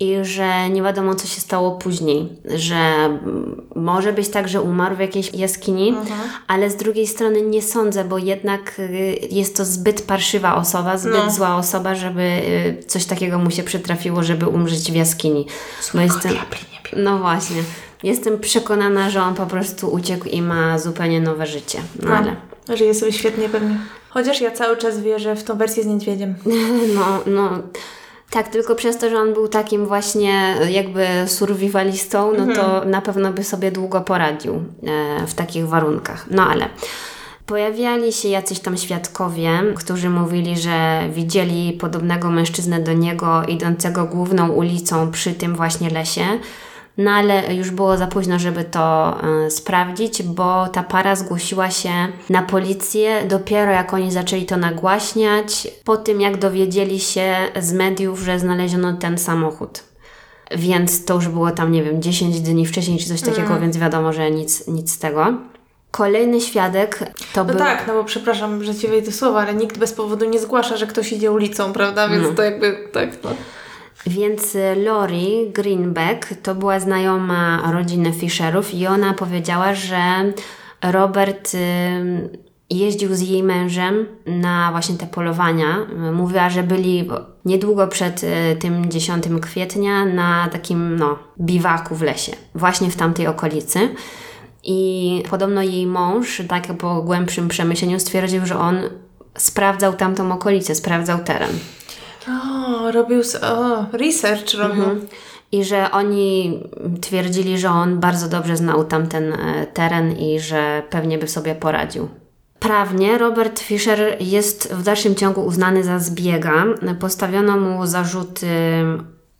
I 0.00 0.16
że 0.22 0.70
nie 0.70 0.82
wiadomo, 0.82 1.14
co 1.14 1.26
się 1.26 1.40
stało 1.40 1.70
później. 1.70 2.28
Że 2.54 2.78
może 3.76 4.12
być 4.12 4.28
tak, 4.28 4.48
że 4.48 4.62
umarł 4.62 4.96
w 4.96 5.00
jakiejś 5.00 5.34
jaskini, 5.34 5.88
Mhm. 5.88 6.20
ale 6.46 6.70
z 6.70 6.76
drugiej 6.76 7.06
strony 7.06 7.42
nie 7.42 7.62
sądzę, 7.62 8.04
bo 8.04 8.18
jednak 8.18 8.78
y, 8.78 9.18
jest 9.30 9.56
to 9.56 9.64
zbyt 9.64 10.02
parszywa 10.02 10.56
osoba, 10.56 10.98
zbyt 10.98 11.14
No. 11.26 11.30
zła 11.30 11.56
osoba, 11.56 11.94
żeby 11.94 12.22
y, 12.22 12.84
coś 12.86 13.04
takiego 13.04 13.38
mu 13.38 13.50
się 13.50 13.62
przytrafiło, 13.62 14.22
żeby 14.22 14.46
umrzeć 14.46 14.92
w 14.92 14.94
jaskini. 14.94 15.46
Bo 15.94 16.00
jestem, 16.00 16.32
no 16.96 17.18
właśnie. 17.18 17.62
Jestem 18.02 18.38
przekonana, 18.38 19.10
że 19.10 19.22
on 19.22 19.34
po 19.34 19.46
prostu 19.46 19.92
uciekł 19.92 20.28
i 20.28 20.42
ma 20.42 20.78
zupełnie 20.78 21.20
nowe 21.20 21.46
życie. 21.46 21.78
No 22.02 22.10
ale. 22.16 22.36
Żyje 22.76 22.94
sobie 22.94 23.12
świetnie 23.12 23.48
pewnie. 23.48 23.78
Chociaż 24.10 24.40
ja 24.40 24.50
cały 24.50 24.76
czas 24.76 25.00
wierzę 25.00 25.36
w 25.36 25.44
tą 25.44 25.56
wersję 25.58 25.82
z 25.82 25.86
niedźwiedziem. 25.86 26.34
No, 26.94 27.20
no. 27.26 27.50
Tak, 28.30 28.48
tylko 28.48 28.74
przez 28.74 28.98
to, 28.98 29.10
że 29.10 29.16
on 29.16 29.34
był 29.34 29.48
takim 29.48 29.86
właśnie 29.86 30.54
jakby 30.70 31.06
survivalistą, 31.26 32.32
no 32.38 32.54
to 32.54 32.84
na 32.84 33.00
pewno 33.00 33.32
by 33.32 33.44
sobie 33.44 33.70
długo 33.70 34.00
poradził 34.00 34.54
e, 34.54 35.26
w 35.26 35.34
takich 35.34 35.68
warunkach. 35.68 36.26
No 36.30 36.42
ale 36.42 36.68
pojawiali 37.46 38.12
się 38.12 38.28
jacyś 38.28 38.60
tam 38.60 38.76
świadkowie, 38.76 39.50
którzy 39.76 40.10
mówili, 40.10 40.58
że 40.58 41.02
widzieli 41.10 41.72
podobnego 41.72 42.30
mężczyznę 42.30 42.80
do 42.80 42.92
niego 42.92 43.42
idącego 43.44 44.04
główną 44.04 44.48
ulicą 44.48 45.10
przy 45.10 45.32
tym 45.32 45.56
właśnie 45.56 45.90
lesie. 45.90 46.24
No 46.98 47.10
ale 47.10 47.54
już 47.54 47.70
było 47.70 47.96
za 47.96 48.06
późno, 48.06 48.38
żeby 48.38 48.64
to 48.64 49.16
e, 49.46 49.50
sprawdzić, 49.50 50.22
bo 50.22 50.68
ta 50.68 50.82
para 50.82 51.16
zgłosiła 51.16 51.70
się 51.70 51.90
na 52.30 52.42
policję 52.42 53.24
dopiero 53.28 53.72
jak 53.72 53.94
oni 53.94 54.12
zaczęli 54.12 54.46
to 54.46 54.56
nagłaśniać, 54.56 55.68
po 55.84 55.96
tym 55.96 56.20
jak 56.20 56.36
dowiedzieli 56.36 57.00
się 57.00 57.34
z 57.60 57.72
mediów, 57.72 58.20
że 58.20 58.38
znaleziono 58.38 58.92
ten 58.92 59.18
samochód. 59.18 59.82
Więc 60.56 61.04
to 61.04 61.14
już 61.14 61.28
było 61.28 61.50
tam, 61.50 61.72
nie 61.72 61.82
wiem, 61.82 62.02
10 62.02 62.40
dni 62.40 62.66
wcześniej 62.66 62.98
czy 62.98 63.08
coś 63.08 63.20
takiego, 63.20 63.60
więc 63.60 63.76
wiadomo, 63.76 64.12
że 64.12 64.30
nic, 64.30 64.66
nic 64.66 64.92
z 64.92 64.98
tego. 64.98 65.26
Kolejny 65.90 66.40
świadek 66.40 66.98
to 67.34 67.40
No 67.40 67.44
był... 67.44 67.58
tak, 67.58 67.84
no 67.86 67.94
bo 67.94 68.04
przepraszam, 68.04 68.64
że 68.64 68.74
ci 68.74 68.88
wejdę 68.88 69.12
słowa, 69.12 69.40
ale 69.40 69.54
nikt 69.54 69.78
bez 69.78 69.92
powodu 69.92 70.24
nie 70.24 70.38
zgłasza, 70.38 70.76
że 70.76 70.86
ktoś 70.86 71.12
idzie 71.12 71.32
ulicą, 71.32 71.72
prawda? 71.72 72.08
Więc 72.08 72.36
to 72.36 72.42
jakby 72.42 72.88
tak, 72.92 73.10
no. 73.24 73.30
Więc 74.06 74.54
y, 74.54 74.74
Lori 74.84 75.50
Greenback 75.54 76.34
to 76.42 76.54
była 76.54 76.80
znajoma 76.80 77.72
rodziny 77.72 78.12
Fisherów 78.12 78.74
i 78.74 78.86
ona 78.86 79.14
powiedziała, 79.14 79.74
że 79.74 80.32
Robert 80.82 81.54
y, 81.54 81.58
jeździł 82.70 83.14
z 83.14 83.20
jej 83.20 83.42
mężem 83.42 84.06
na 84.26 84.70
właśnie 84.70 84.96
te 84.96 85.06
polowania. 85.06 85.86
Mówiła, 86.12 86.50
że 86.50 86.62
byli 86.62 87.08
niedługo 87.44 87.86
przed 87.86 88.24
y, 88.24 88.56
tym 88.60 88.90
10 88.90 89.24
kwietnia 89.42 90.04
na 90.04 90.48
takim 90.52 90.96
no, 90.96 91.18
biwaku 91.40 91.94
w 91.94 92.02
lesie, 92.02 92.32
właśnie 92.54 92.90
w 92.90 92.96
tamtej 92.96 93.26
okolicy. 93.26 93.78
I 94.64 95.22
podobno 95.30 95.62
jej 95.62 95.86
mąż, 95.86 96.42
tak 96.48 96.66
po 96.78 97.02
głębszym 97.02 97.48
przemyśleniu, 97.48 98.00
stwierdził, 98.00 98.46
że 98.46 98.58
on 98.58 98.80
sprawdzał 99.36 99.92
tamtą 99.92 100.32
okolicę, 100.32 100.74
sprawdzał 100.74 101.18
teren. 101.18 101.50
O, 102.28 102.92
robił, 102.92 103.20
o, 103.42 103.86
research 103.96 104.54
robił. 104.54 104.84
I 105.52 105.64
że 105.64 105.90
oni 105.90 106.60
twierdzili, 107.00 107.58
że 107.58 107.70
on 107.70 108.00
bardzo 108.00 108.28
dobrze 108.28 108.56
znał 108.56 108.84
tamten 108.84 109.32
e, 109.32 109.66
teren 109.66 110.12
i 110.12 110.40
że 110.40 110.82
pewnie 110.90 111.18
by 111.18 111.28
sobie 111.28 111.54
poradził. 111.54 112.08
Prawnie 112.58 113.18
Robert 113.18 113.60
Fisher 113.60 114.16
jest 114.20 114.74
w 114.74 114.82
dalszym 114.82 115.14
ciągu 115.14 115.46
uznany 115.46 115.84
za 115.84 115.98
zbiega. 115.98 116.64
Postawiono 117.00 117.56
mu 117.56 117.86
zarzuty 117.86 118.46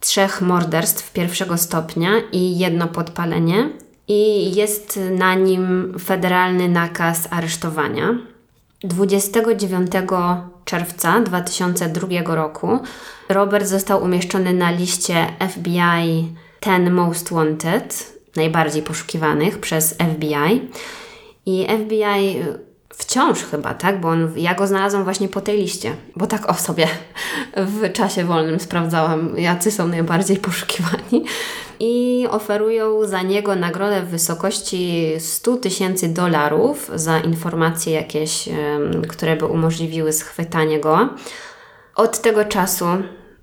trzech 0.00 0.42
morderstw 0.42 1.12
pierwszego 1.12 1.56
stopnia 1.56 2.10
i 2.32 2.58
jedno 2.58 2.88
podpalenie. 2.88 3.70
I 4.08 4.54
jest 4.54 5.00
na 5.10 5.34
nim 5.34 5.94
federalny 5.98 6.68
nakaz 6.68 7.28
aresztowania. 7.30 8.18
29 8.84 9.92
czerwca 10.64 11.20
2002 11.20 12.34
roku 12.34 12.78
Robert 13.28 13.66
został 13.66 14.02
umieszczony 14.02 14.52
na 14.52 14.70
liście 14.70 15.26
FBI 15.50 16.34
10 16.64 16.90
Most 16.90 17.32
Wanted, 17.32 18.12
najbardziej 18.36 18.82
poszukiwanych 18.82 19.58
przez 19.58 19.94
FBI. 19.94 20.68
I 21.46 21.66
FBI 21.84 22.44
wciąż 22.94 23.38
chyba, 23.44 23.74
tak? 23.74 24.00
Bo 24.00 24.08
on, 24.08 24.32
ja 24.36 24.54
go 24.54 24.66
znalazłam 24.66 25.04
właśnie 25.04 25.28
po 25.28 25.40
tej 25.40 25.58
liście, 25.58 25.94
bo 26.16 26.26
tak 26.26 26.50
o 26.50 26.54
sobie 26.54 26.88
w 27.56 27.92
czasie 27.92 28.24
wolnym 28.24 28.60
sprawdzałam, 28.60 29.38
jacy 29.38 29.70
są 29.70 29.88
najbardziej 29.88 30.36
poszukiwani. 30.36 31.24
I 31.80 32.26
oferują 32.30 33.06
za 33.06 33.22
niego 33.22 33.56
nagrodę 33.56 34.02
w 34.02 34.08
wysokości 34.08 35.12
100 35.18 35.56
tysięcy 35.56 36.08
dolarów 36.08 36.90
za 36.94 37.18
informacje 37.18 37.92
jakieś, 37.92 38.48
które 39.08 39.36
by 39.36 39.46
umożliwiły 39.46 40.12
schwytanie 40.12 40.80
go. 40.80 41.08
Od 41.94 42.20
tego 42.20 42.44
czasu 42.44 42.86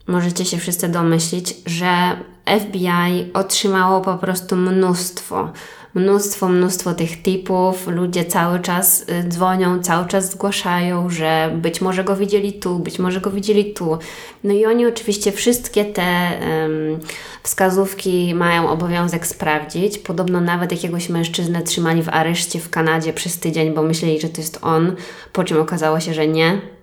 możecie 0.08 0.46
się 0.46 0.58
wszyscy 0.58 0.90
domyślić, 0.90 1.56
że 1.66 2.18
FBI 2.60 3.32
otrzymało 3.34 4.02
po 4.02 4.18
prostu 4.18 4.56
mnóstwo, 4.56 5.52
mnóstwo, 5.96 6.50
mnóstwo 6.50 6.94
tych 6.94 7.22
tipów. 7.22 7.88
Ludzie 7.88 8.26
cały 8.26 8.60
czas 8.60 9.02
y, 9.02 9.28
dzwonią, 9.28 9.84
cały 9.84 10.08
czas 10.08 10.32
zgłaszają, 10.32 11.10
że 11.10 11.52
być 11.62 11.82
może 11.82 12.04
go 12.04 12.16
widzieli 12.16 12.54
tu, 12.54 12.80
być 12.80 13.00
może 13.00 13.22
go 13.22 13.32
widzieli 13.32 13.74
tu. 13.74 13.98
No 14.44 14.54
i 14.54 14.66
oni 14.66 14.86
oczywiście 14.86 15.32
wszystkie 15.32 15.86
te 15.86 16.04
em, 16.04 17.00
wskazówki 17.44 18.36
mają 18.36 18.70
obowiązek 18.70 19.28
sprawdzić. 19.28 19.98
Podobno 19.98 20.42
nawet 20.42 20.72
jakiegoś 20.72 21.10
mężczyznę 21.10 21.62
trzymali 21.62 22.04
w 22.04 22.10
areszcie 22.10 22.60
w 22.60 22.70
Kanadzie 22.70 23.14
przez 23.14 23.40
tydzień, 23.40 23.74
bo 23.74 23.82
myśleli, 23.84 24.22
że 24.22 24.30
to 24.30 24.42
jest 24.42 24.60
on, 24.62 24.96
po 25.34 25.44
czym 25.44 25.62
okazało 25.62 26.00
się, 26.00 26.14
że 26.14 26.28
nie. 26.28 26.75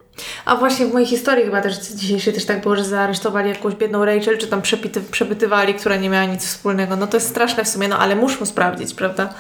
A 0.45 0.57
właśnie 0.57 0.87
w 0.87 0.93
mojej 0.93 1.09
historii 1.09 1.45
chyba 1.45 1.61
też 1.61 1.79
dzisiejszej 1.79 2.33
też 2.33 2.45
tak 2.45 2.63
było, 2.63 2.77
że 2.77 2.85
zaaresztowali 2.85 3.49
jakąś 3.49 3.75
biedną 3.75 4.05
Rachel, 4.05 4.39
czy 4.39 4.47
tam 4.47 4.63
przepity, 4.63 5.01
przepytywali, 5.01 5.75
która 5.75 5.97
nie 5.97 6.11
miała 6.11 6.25
nic 6.25 6.45
wspólnego. 6.47 6.97
No 6.97 7.07
to 7.07 7.17
jest 7.17 7.29
straszne 7.29 7.65
w 7.65 7.69
sumie, 7.69 7.89
no 7.89 7.99
ale 7.99 8.17
muszą 8.17 8.47
sprawdzić, 8.47 8.95
prawda? 8.95 9.35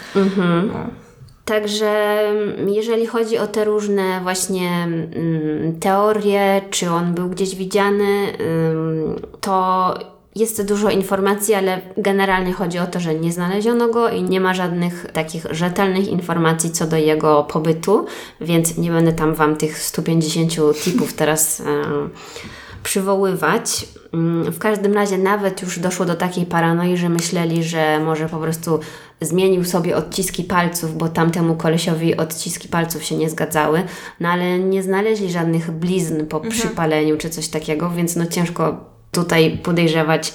Także 1.44 1.88
mm, 1.88 2.68
jeżeli 2.68 3.06
chodzi 3.06 3.38
o 3.38 3.46
te 3.46 3.64
różne 3.64 4.20
właśnie 4.22 4.70
mm, 4.70 5.80
teorie, 5.80 6.60
czy 6.70 6.90
on 6.90 7.14
był 7.14 7.28
gdzieś 7.28 7.54
widziany, 7.54 8.32
ym, 8.40 9.20
to 9.40 9.94
jest 10.36 10.66
dużo 10.66 10.90
informacji, 10.90 11.54
ale 11.54 11.80
generalnie 11.96 12.52
chodzi 12.52 12.78
o 12.78 12.86
to, 12.86 13.00
że 13.00 13.14
nie 13.14 13.32
znaleziono 13.32 13.88
go 13.88 14.08
i 14.08 14.22
nie 14.22 14.40
ma 14.40 14.54
żadnych 14.54 15.06
takich 15.12 15.46
rzetelnych 15.50 16.08
informacji 16.08 16.70
co 16.70 16.86
do 16.86 16.96
jego 16.96 17.44
pobytu, 17.44 18.06
więc 18.40 18.78
nie 18.78 18.90
będę 18.90 19.12
tam 19.12 19.34
Wam 19.34 19.56
tych 19.56 19.78
150 19.78 20.52
tipów 20.84 21.12
teraz 21.22 21.60
em, 21.60 22.10
przywoływać. 22.82 23.86
Mm, 24.12 24.52
W 24.52 24.58
każdym 24.58 24.94
razie 24.94 25.18
nawet 25.18 25.62
już 25.62 25.78
doszło 25.78 26.06
do 26.06 26.14
takiej 26.14 26.46
paranoi, 26.46 26.96
że 26.96 27.08
myśleli, 27.08 27.64
że 27.64 28.00
może 28.04 28.28
po 28.28 28.38
prostu 28.38 28.80
zmienił 29.20 29.64
sobie 29.64 29.96
odciski 29.96 30.44
palców, 30.44 30.98
bo 30.98 31.08
tamtemu 31.08 31.56
kolesiowi 31.56 32.16
odciski 32.16 32.68
palców 32.68 33.04
się 33.04 33.16
nie 33.16 33.30
zgadzały, 33.30 33.82
no 34.20 34.28
ale 34.28 34.58
nie 34.58 34.82
znaleźli 34.82 35.30
żadnych 35.30 35.70
blizn 35.70 36.26
po 36.26 36.40
przypaleniu 36.40 37.18
czy 37.18 37.30
coś 37.30 37.48
takiego, 37.48 37.90
więc 37.90 38.16
no 38.16 38.26
ciężko 38.26 38.91
tutaj 39.12 39.58
podejrzewać 39.62 40.34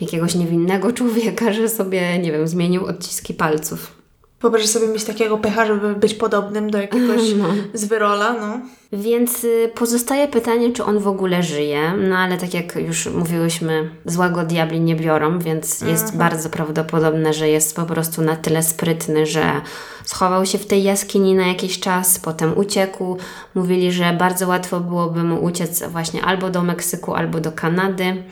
jakiegoś 0.00 0.34
niewinnego 0.34 0.92
człowieka, 0.92 1.52
że 1.52 1.68
sobie, 1.68 2.18
nie 2.18 2.32
wiem, 2.32 2.48
zmienił 2.48 2.86
odciski 2.86 3.34
palców. 3.34 3.97
Wyobraź 4.40 4.66
sobie 4.66 4.88
mieć 4.88 5.04
takiego 5.04 5.38
pecha, 5.38 5.66
żeby 5.66 5.94
być 5.94 6.14
podobnym 6.14 6.70
do 6.70 6.78
jakiegoś 6.78 7.20
zwyrola, 7.74 8.32
no. 8.32 8.60
Więc 8.92 9.44
y, 9.44 9.70
pozostaje 9.74 10.28
pytanie, 10.28 10.72
czy 10.72 10.84
on 10.84 10.98
w 10.98 11.08
ogóle 11.08 11.42
żyje. 11.42 11.92
No 12.08 12.16
ale 12.16 12.38
tak 12.38 12.54
jak 12.54 12.76
już 12.76 13.06
mówiłyśmy, 13.06 13.90
złego 14.04 14.44
diabli 14.44 14.80
nie 14.80 14.96
biorą, 14.96 15.38
więc 15.38 15.80
jest 15.80 16.16
bardzo 16.16 16.50
prawdopodobne, 16.50 17.32
że 17.32 17.48
jest 17.48 17.76
po 17.76 17.84
prostu 17.84 18.22
na 18.22 18.36
tyle 18.36 18.62
sprytny, 18.62 19.26
że 19.26 19.60
schował 20.04 20.46
się 20.46 20.58
w 20.58 20.66
tej 20.66 20.82
jaskini 20.82 21.34
na 21.34 21.46
jakiś 21.46 21.80
czas, 21.80 22.18
potem 22.18 22.58
uciekł. 22.58 23.16
Mówili, 23.54 23.92
że 23.92 24.12
bardzo 24.12 24.48
łatwo 24.48 24.80
byłoby 24.80 25.22
mu 25.22 25.44
uciec 25.44 25.82
właśnie 25.82 26.24
albo 26.24 26.50
do 26.50 26.62
Meksyku, 26.62 27.14
albo 27.14 27.40
do 27.40 27.52
Kanady. 27.52 28.22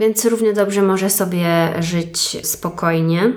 Więc 0.00 0.24
równie 0.24 0.52
dobrze 0.52 0.82
może 0.82 1.10
sobie 1.10 1.74
żyć 1.78 2.46
spokojnie. 2.46 3.32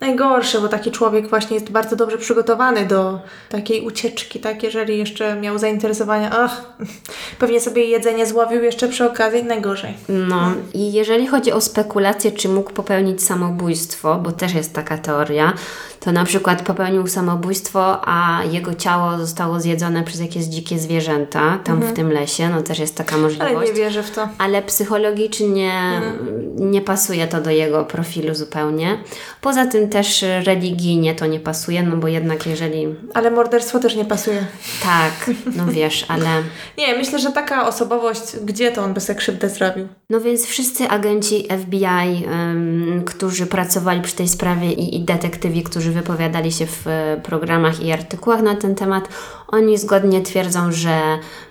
Najgorsze, 0.00 0.60
bo 0.60 0.68
taki 0.68 0.90
człowiek 0.90 1.28
właśnie 1.28 1.54
jest 1.54 1.70
bardzo 1.70 1.96
dobrze 1.96 2.18
przygotowany 2.18 2.86
do 2.86 3.20
takiej 3.48 3.86
ucieczki, 3.86 4.40
tak? 4.40 4.62
Jeżeli 4.62 4.98
jeszcze 4.98 5.36
miał 5.36 5.58
zainteresowania, 5.58 6.30
ach, 6.38 6.64
pewnie 7.40 7.60
sobie 7.60 7.84
jedzenie 7.84 8.26
złowił 8.26 8.62
jeszcze 8.62 8.88
przy 8.88 9.04
okazji, 9.04 9.44
najgorzej. 9.44 9.94
No 10.08 10.52
i 10.74 10.92
jeżeli 10.92 11.26
chodzi 11.26 11.52
o 11.52 11.60
spekulację, 11.60 12.32
czy 12.32 12.48
mógł 12.48 12.72
popełnić 12.72 13.22
samobójstwo, 13.22 14.14
bo 14.14 14.32
też 14.32 14.54
jest 14.54 14.72
taka 14.74 14.98
teoria, 14.98 15.52
to 16.00 16.12
na 16.12 16.24
przykład 16.24 16.62
popełnił 16.62 17.06
samobójstwo, 17.06 18.08
a 18.08 18.40
jego 18.50 18.74
ciało 18.74 19.18
zostało 19.18 19.60
zjedzone 19.60 20.04
przez 20.04 20.20
jakieś 20.20 20.44
dzikie 20.44 20.78
zwierzęta 20.78 21.58
tam 21.64 21.80
w 21.82 21.92
tym 21.92 22.12
lesie, 22.12 22.48
no 22.48 22.62
też 22.62 22.78
jest 22.78 22.94
taka 22.94 23.14
Ale 23.14 23.22
możliwość. 23.22 23.68
nie 23.68 23.74
wierzę 23.74 24.02
w 24.02 24.10
to. 24.10 24.28
Ale 24.38 24.62
psychologicznie 24.62 26.00
nie 26.56 26.80
pasuje 26.80 27.26
to 27.26 27.40
do 27.40 27.50
jego 27.50 27.84
profilu 27.84 28.34
zupełnie. 28.34 28.98
Poza 29.40 29.66
tym 29.66 29.85
też 29.86 30.24
religijnie 30.44 31.14
to 31.14 31.26
nie 31.26 31.40
pasuje, 31.40 31.82
no 31.82 31.96
bo 31.96 32.08
jednak 32.08 32.46
jeżeli... 32.46 32.86
Ale 33.14 33.30
morderstwo 33.30 33.78
też 33.78 33.96
nie 33.96 34.04
pasuje. 34.04 34.46
Tak, 34.82 35.30
no 35.56 35.66
wiesz, 35.66 36.04
ale... 36.08 36.26
Nie, 36.78 36.94
myślę, 36.96 37.18
że 37.18 37.32
taka 37.32 37.68
osobowość, 37.68 38.36
gdzie 38.44 38.72
to 38.72 38.82
on 38.82 38.94
by 38.94 39.00
sobie 39.00 39.18
krzywdę 39.18 39.48
zrobił? 39.48 39.88
No 40.10 40.20
więc 40.20 40.46
wszyscy 40.46 40.88
agenci 40.88 41.48
FBI, 41.60 42.24
ym, 42.26 43.02
którzy 43.06 43.46
pracowali 43.46 44.02
przy 44.02 44.16
tej 44.16 44.28
sprawie 44.28 44.72
i, 44.72 44.96
i 44.96 45.04
detektywi, 45.04 45.62
którzy 45.62 45.90
wypowiadali 45.90 46.52
się 46.52 46.66
w 46.66 46.86
e, 46.86 47.20
programach 47.22 47.80
i 47.80 47.92
artykułach 47.92 48.42
na 48.42 48.54
ten 48.54 48.74
temat, 48.74 49.08
oni 49.48 49.78
zgodnie 49.78 50.22
twierdzą, 50.22 50.72
że 50.72 51.00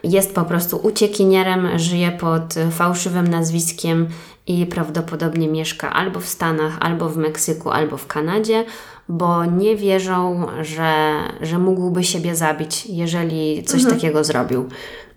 jest 0.03 0.35
po 0.35 0.43
prostu 0.43 0.79
uciekinierem, 0.83 1.79
żyje 1.79 2.11
pod 2.11 2.53
fałszywym 2.71 3.27
nazwiskiem 3.27 4.07
i 4.47 4.65
prawdopodobnie 4.65 5.47
mieszka 5.47 5.93
albo 5.93 6.19
w 6.19 6.27
Stanach, 6.27 6.77
albo 6.79 7.09
w 7.09 7.17
Meksyku, 7.17 7.71
albo 7.71 7.97
w 7.97 8.07
Kanadzie, 8.07 8.65
bo 9.09 9.45
nie 9.45 9.75
wierzą, 9.75 10.47
że, 10.61 11.15
że 11.41 11.59
mógłby 11.59 12.03
siebie 12.03 12.35
zabić, 12.35 12.85
jeżeli 12.85 13.63
coś 13.63 13.85
takiego 13.85 14.23
zrobił. 14.23 14.69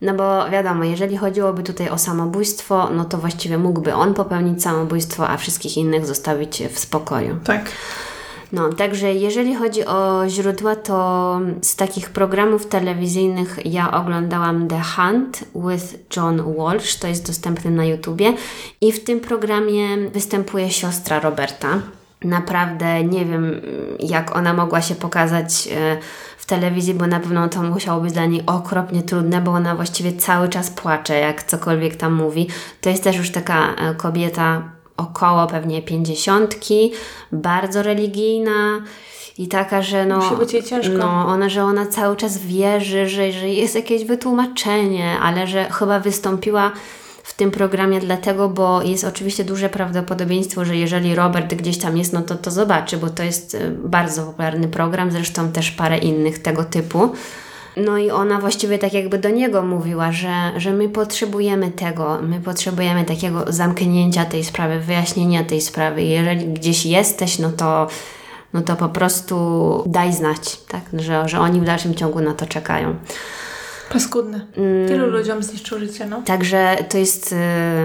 No 0.03 0.15
bo 0.15 0.51
wiadomo, 0.51 0.85
jeżeli 0.85 1.17
chodziłoby 1.17 1.63
tutaj 1.63 1.89
o 1.89 1.99
samobójstwo, 1.99 2.91
no 2.91 3.05
to 3.05 3.19
właściwie 3.19 3.59
mógłby 3.59 3.95
on 3.95 4.15
popełnić 4.15 4.63
samobójstwo, 4.63 5.29
a 5.29 5.37
wszystkich 5.37 5.77
innych 5.77 6.07
zostawić 6.07 6.63
w 6.73 6.79
spokoju. 6.79 7.37
Tak. 7.45 7.71
No, 8.53 8.73
także 8.73 9.15
jeżeli 9.15 9.55
chodzi 9.55 9.85
o 9.85 10.25
źródła, 10.29 10.77
to 10.77 11.41
z 11.63 11.77
takich 11.77 12.11
programów 12.11 12.67
telewizyjnych 12.67 13.59
ja 13.65 13.91
oglądałam 13.93 14.69
The 14.69 14.81
Hunt 14.97 15.45
with 15.55 16.17
John 16.17 16.55
Walsh, 16.57 16.97
to 16.97 17.09
jest 17.09 17.27
dostępne 17.27 17.71
na 17.71 17.85
YouTubie 17.85 18.33
i 18.81 18.93
w 18.93 19.05
tym 19.05 19.21
programie 19.21 19.97
występuje 19.97 20.71
siostra 20.71 21.21
Roberta. 21.21 21.69
Naprawdę 22.25 23.05
nie 23.05 23.25
wiem, 23.25 23.61
jak 24.01 24.37
ona 24.37 24.55
mogła 24.55 24.83
się 24.83 24.95
pokazać 24.95 25.69
e, 25.73 25.99
w 26.39 26.47
telewizji, 26.47 26.95
bo 26.95 27.07
na 27.07 27.21
pewno 27.21 27.49
to 27.49 27.63
musiało 27.63 28.01
być 28.01 28.13
dla 28.13 28.27
niej 28.27 28.43
okropnie 28.47 29.03
trudne, 29.03 29.41
bo 29.41 29.51
ona 29.51 29.75
właściwie 29.75 30.13
cały 30.13 30.49
czas 30.49 30.71
płacze, 30.71 31.15
jak 31.15 31.43
cokolwiek 31.43 31.97
tam 31.97 32.13
mówi. 32.13 32.49
To 32.81 32.91
jest 32.91 33.05
też 33.05 33.17
już 33.17 33.31
taka 33.31 33.75
e, 33.75 33.95
kobieta 33.95 34.63
około 34.99 35.47
pewnie 35.47 35.83
pięćdziesiątki, 35.83 36.93
bardzo 37.33 37.83
religijna 37.83 38.83
i 39.39 39.49
taka, 39.49 39.83
że 39.83 40.07
no... 40.07 40.17
Musi 40.17 40.37
być 40.37 40.53
jej 40.53 40.63
ciężko. 40.63 40.95
No, 40.99 41.27
ona, 41.27 41.49
że 41.49 41.65
ona 41.65 41.87
cały 41.87 42.17
czas 42.17 42.39
wierzy, 42.39 43.09
że, 43.09 43.33
że 43.33 43.49
jest 43.49 43.75
jakieś 43.75 44.05
wytłumaczenie, 44.05 45.19
ale 45.21 45.47
że 45.47 45.65
chyba 45.71 46.01
wystąpiła 46.01 46.73
w 47.23 47.35
tym 47.35 47.51
programie 47.51 48.01
dlatego, 48.01 48.49
bo 48.49 48.83
jest 48.83 49.05
oczywiście 49.05 49.45
duże 49.45 49.69
prawdopodobieństwo, 49.69 50.65
że 50.65 50.77
jeżeli 50.77 51.15
Robert 51.15 51.55
gdzieś 51.55 51.79
tam 51.79 51.97
jest, 51.97 52.13
no 52.13 52.23
to 52.23 52.35
to 52.35 52.51
zobaczy, 52.51 52.97
bo 52.97 53.11
to 53.11 53.23
jest 53.23 53.55
y, 53.55 53.71
bardzo 53.71 54.23
popularny 54.23 54.69
program, 54.69 55.11
zresztą 55.11 55.53
też 55.53 55.71
parę 55.71 55.99
innych 55.99 56.39
tego 56.39 56.65
typu. 56.65 57.11
No 57.85 57.99
i 57.99 58.11
ona 58.11 58.41
właściwie 58.41 58.79
tak 58.79 58.93
jakby 58.93 59.19
do 59.19 59.31
niego 59.31 59.63
mówiła, 59.63 60.13
że, 60.13 60.53
że 60.57 60.73
my 60.73 60.89
potrzebujemy 60.89 61.71
tego, 61.71 62.19
my 62.23 62.41
potrzebujemy 62.41 63.05
takiego 63.05 63.45
zamknięcia 63.49 64.25
tej 64.25 64.45
sprawy, 64.45 64.81
wyjaśnienia 64.81 65.45
tej 65.45 65.61
sprawy. 65.61 66.03
Jeżeli 66.03 66.47
gdzieś 66.47 66.87
jesteś, 66.87 67.39
no 67.39 67.53
to, 67.53 67.89
no 68.53 68.63
to 68.63 68.77
po 68.77 68.89
prostu 68.89 69.37
daj 69.87 70.13
znać, 70.13 70.57
tak? 70.57 70.83
że, 70.93 71.29
że 71.29 71.41
oni 71.41 71.61
w 71.61 71.65
dalszym 71.65 71.95
ciągu 71.95 72.21
na 72.21 72.35
to 72.35 72.47
czekają. 72.47 72.97
Paskudne. 73.93 74.41
Tylu 74.89 75.07
ludziom 75.07 75.43
zniszczył 75.43 75.79
życie, 75.79 76.07
no. 76.07 76.23
Także 76.25 76.77
to 76.89 76.99
jest 76.99 77.33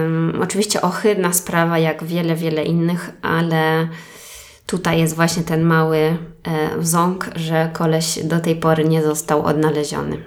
ym, 0.04 0.38
oczywiście 0.42 0.82
ohydna 0.82 1.32
sprawa, 1.32 1.78
jak 1.78 2.04
wiele, 2.04 2.34
wiele 2.34 2.64
innych, 2.64 3.10
ale 3.22 3.88
tutaj 4.66 4.98
jest 5.00 5.14
właśnie 5.16 5.42
ten 5.42 5.62
mały 5.62 5.96
e, 5.98 6.16
ząg, 6.80 7.30
że 7.36 7.70
koleś 7.72 8.18
do 8.24 8.40
tej 8.40 8.56
pory 8.56 8.84
nie 8.84 9.02
został 9.02 9.42
odnaleziony. 9.46 10.22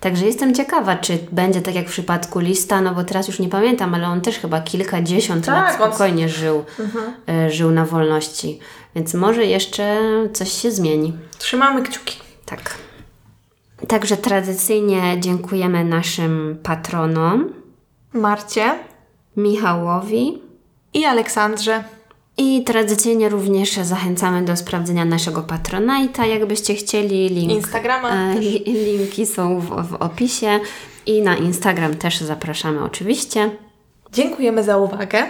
Także 0.00 0.26
jestem 0.26 0.54
ciekawa, 0.54 0.96
czy 0.96 1.18
będzie 1.32 1.60
tak 1.62 1.74
jak 1.74 1.86
w 1.86 1.90
przypadku 1.90 2.38
Lista, 2.40 2.80
no 2.80 2.94
bo 2.94 3.04
teraz 3.04 3.28
już 3.28 3.38
nie 3.38 3.48
pamiętam, 3.48 3.94
ale 3.94 4.06
on 4.08 4.20
też 4.20 4.38
chyba 4.38 4.60
kilkadziesiąt 4.60 5.46
Tak, 5.46 5.54
lat 5.54 5.64
on- 5.64 5.70
Mhm. 5.74 5.90
spokojnie 5.92 6.28
żył, 6.28 6.64
e, 7.28 7.50
żył 7.50 7.70
na 7.70 7.84
wolności. 7.84 8.58
Więc 8.94 9.14
może 9.14 9.44
jeszcze 9.44 9.98
coś 10.32 10.52
się 10.52 10.70
zmieni. 10.70 11.16
Trzymamy 11.38 11.82
kciuki. 11.82 12.16
Tak. 12.46 12.74
Także 13.88 14.16
tradycyjnie 14.16 15.20
dziękujemy 15.20 15.84
naszym 15.84 16.58
patronom. 16.62 17.52
Marcie 18.12 18.74
Michałowi. 19.36 20.42
i 20.94 21.04
Aleksandrze. 21.04 21.84
I 22.42 22.64
tradycyjnie 22.64 23.28
również 23.28 23.76
zachęcamy 23.76 24.42
do 24.42 24.56
sprawdzenia 24.56 25.04
naszego 25.04 25.42
Patronite'a, 25.42 26.22
jakbyście 26.22 26.74
chcieli. 26.74 27.28
Link, 27.28 27.52
Instagrama 27.52 28.34
e, 28.34 28.40
linki 28.66 29.26
są 29.26 29.60
w, 29.60 29.88
w 29.88 29.94
opisie 29.94 30.60
i 31.06 31.22
na 31.22 31.36
Instagram 31.36 31.94
też 31.94 32.20
zapraszamy 32.20 32.84
oczywiście. 32.84 33.50
Dziękujemy 34.12 34.64
za 34.64 34.76
uwagę. 34.78 35.26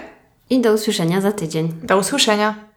I 0.51 0.61
do 0.61 0.73
usłyszenia 0.73 1.21
za 1.21 1.33
tydzień. 1.33 1.73
Do 1.83 1.99
usłyszenia. 1.99 2.70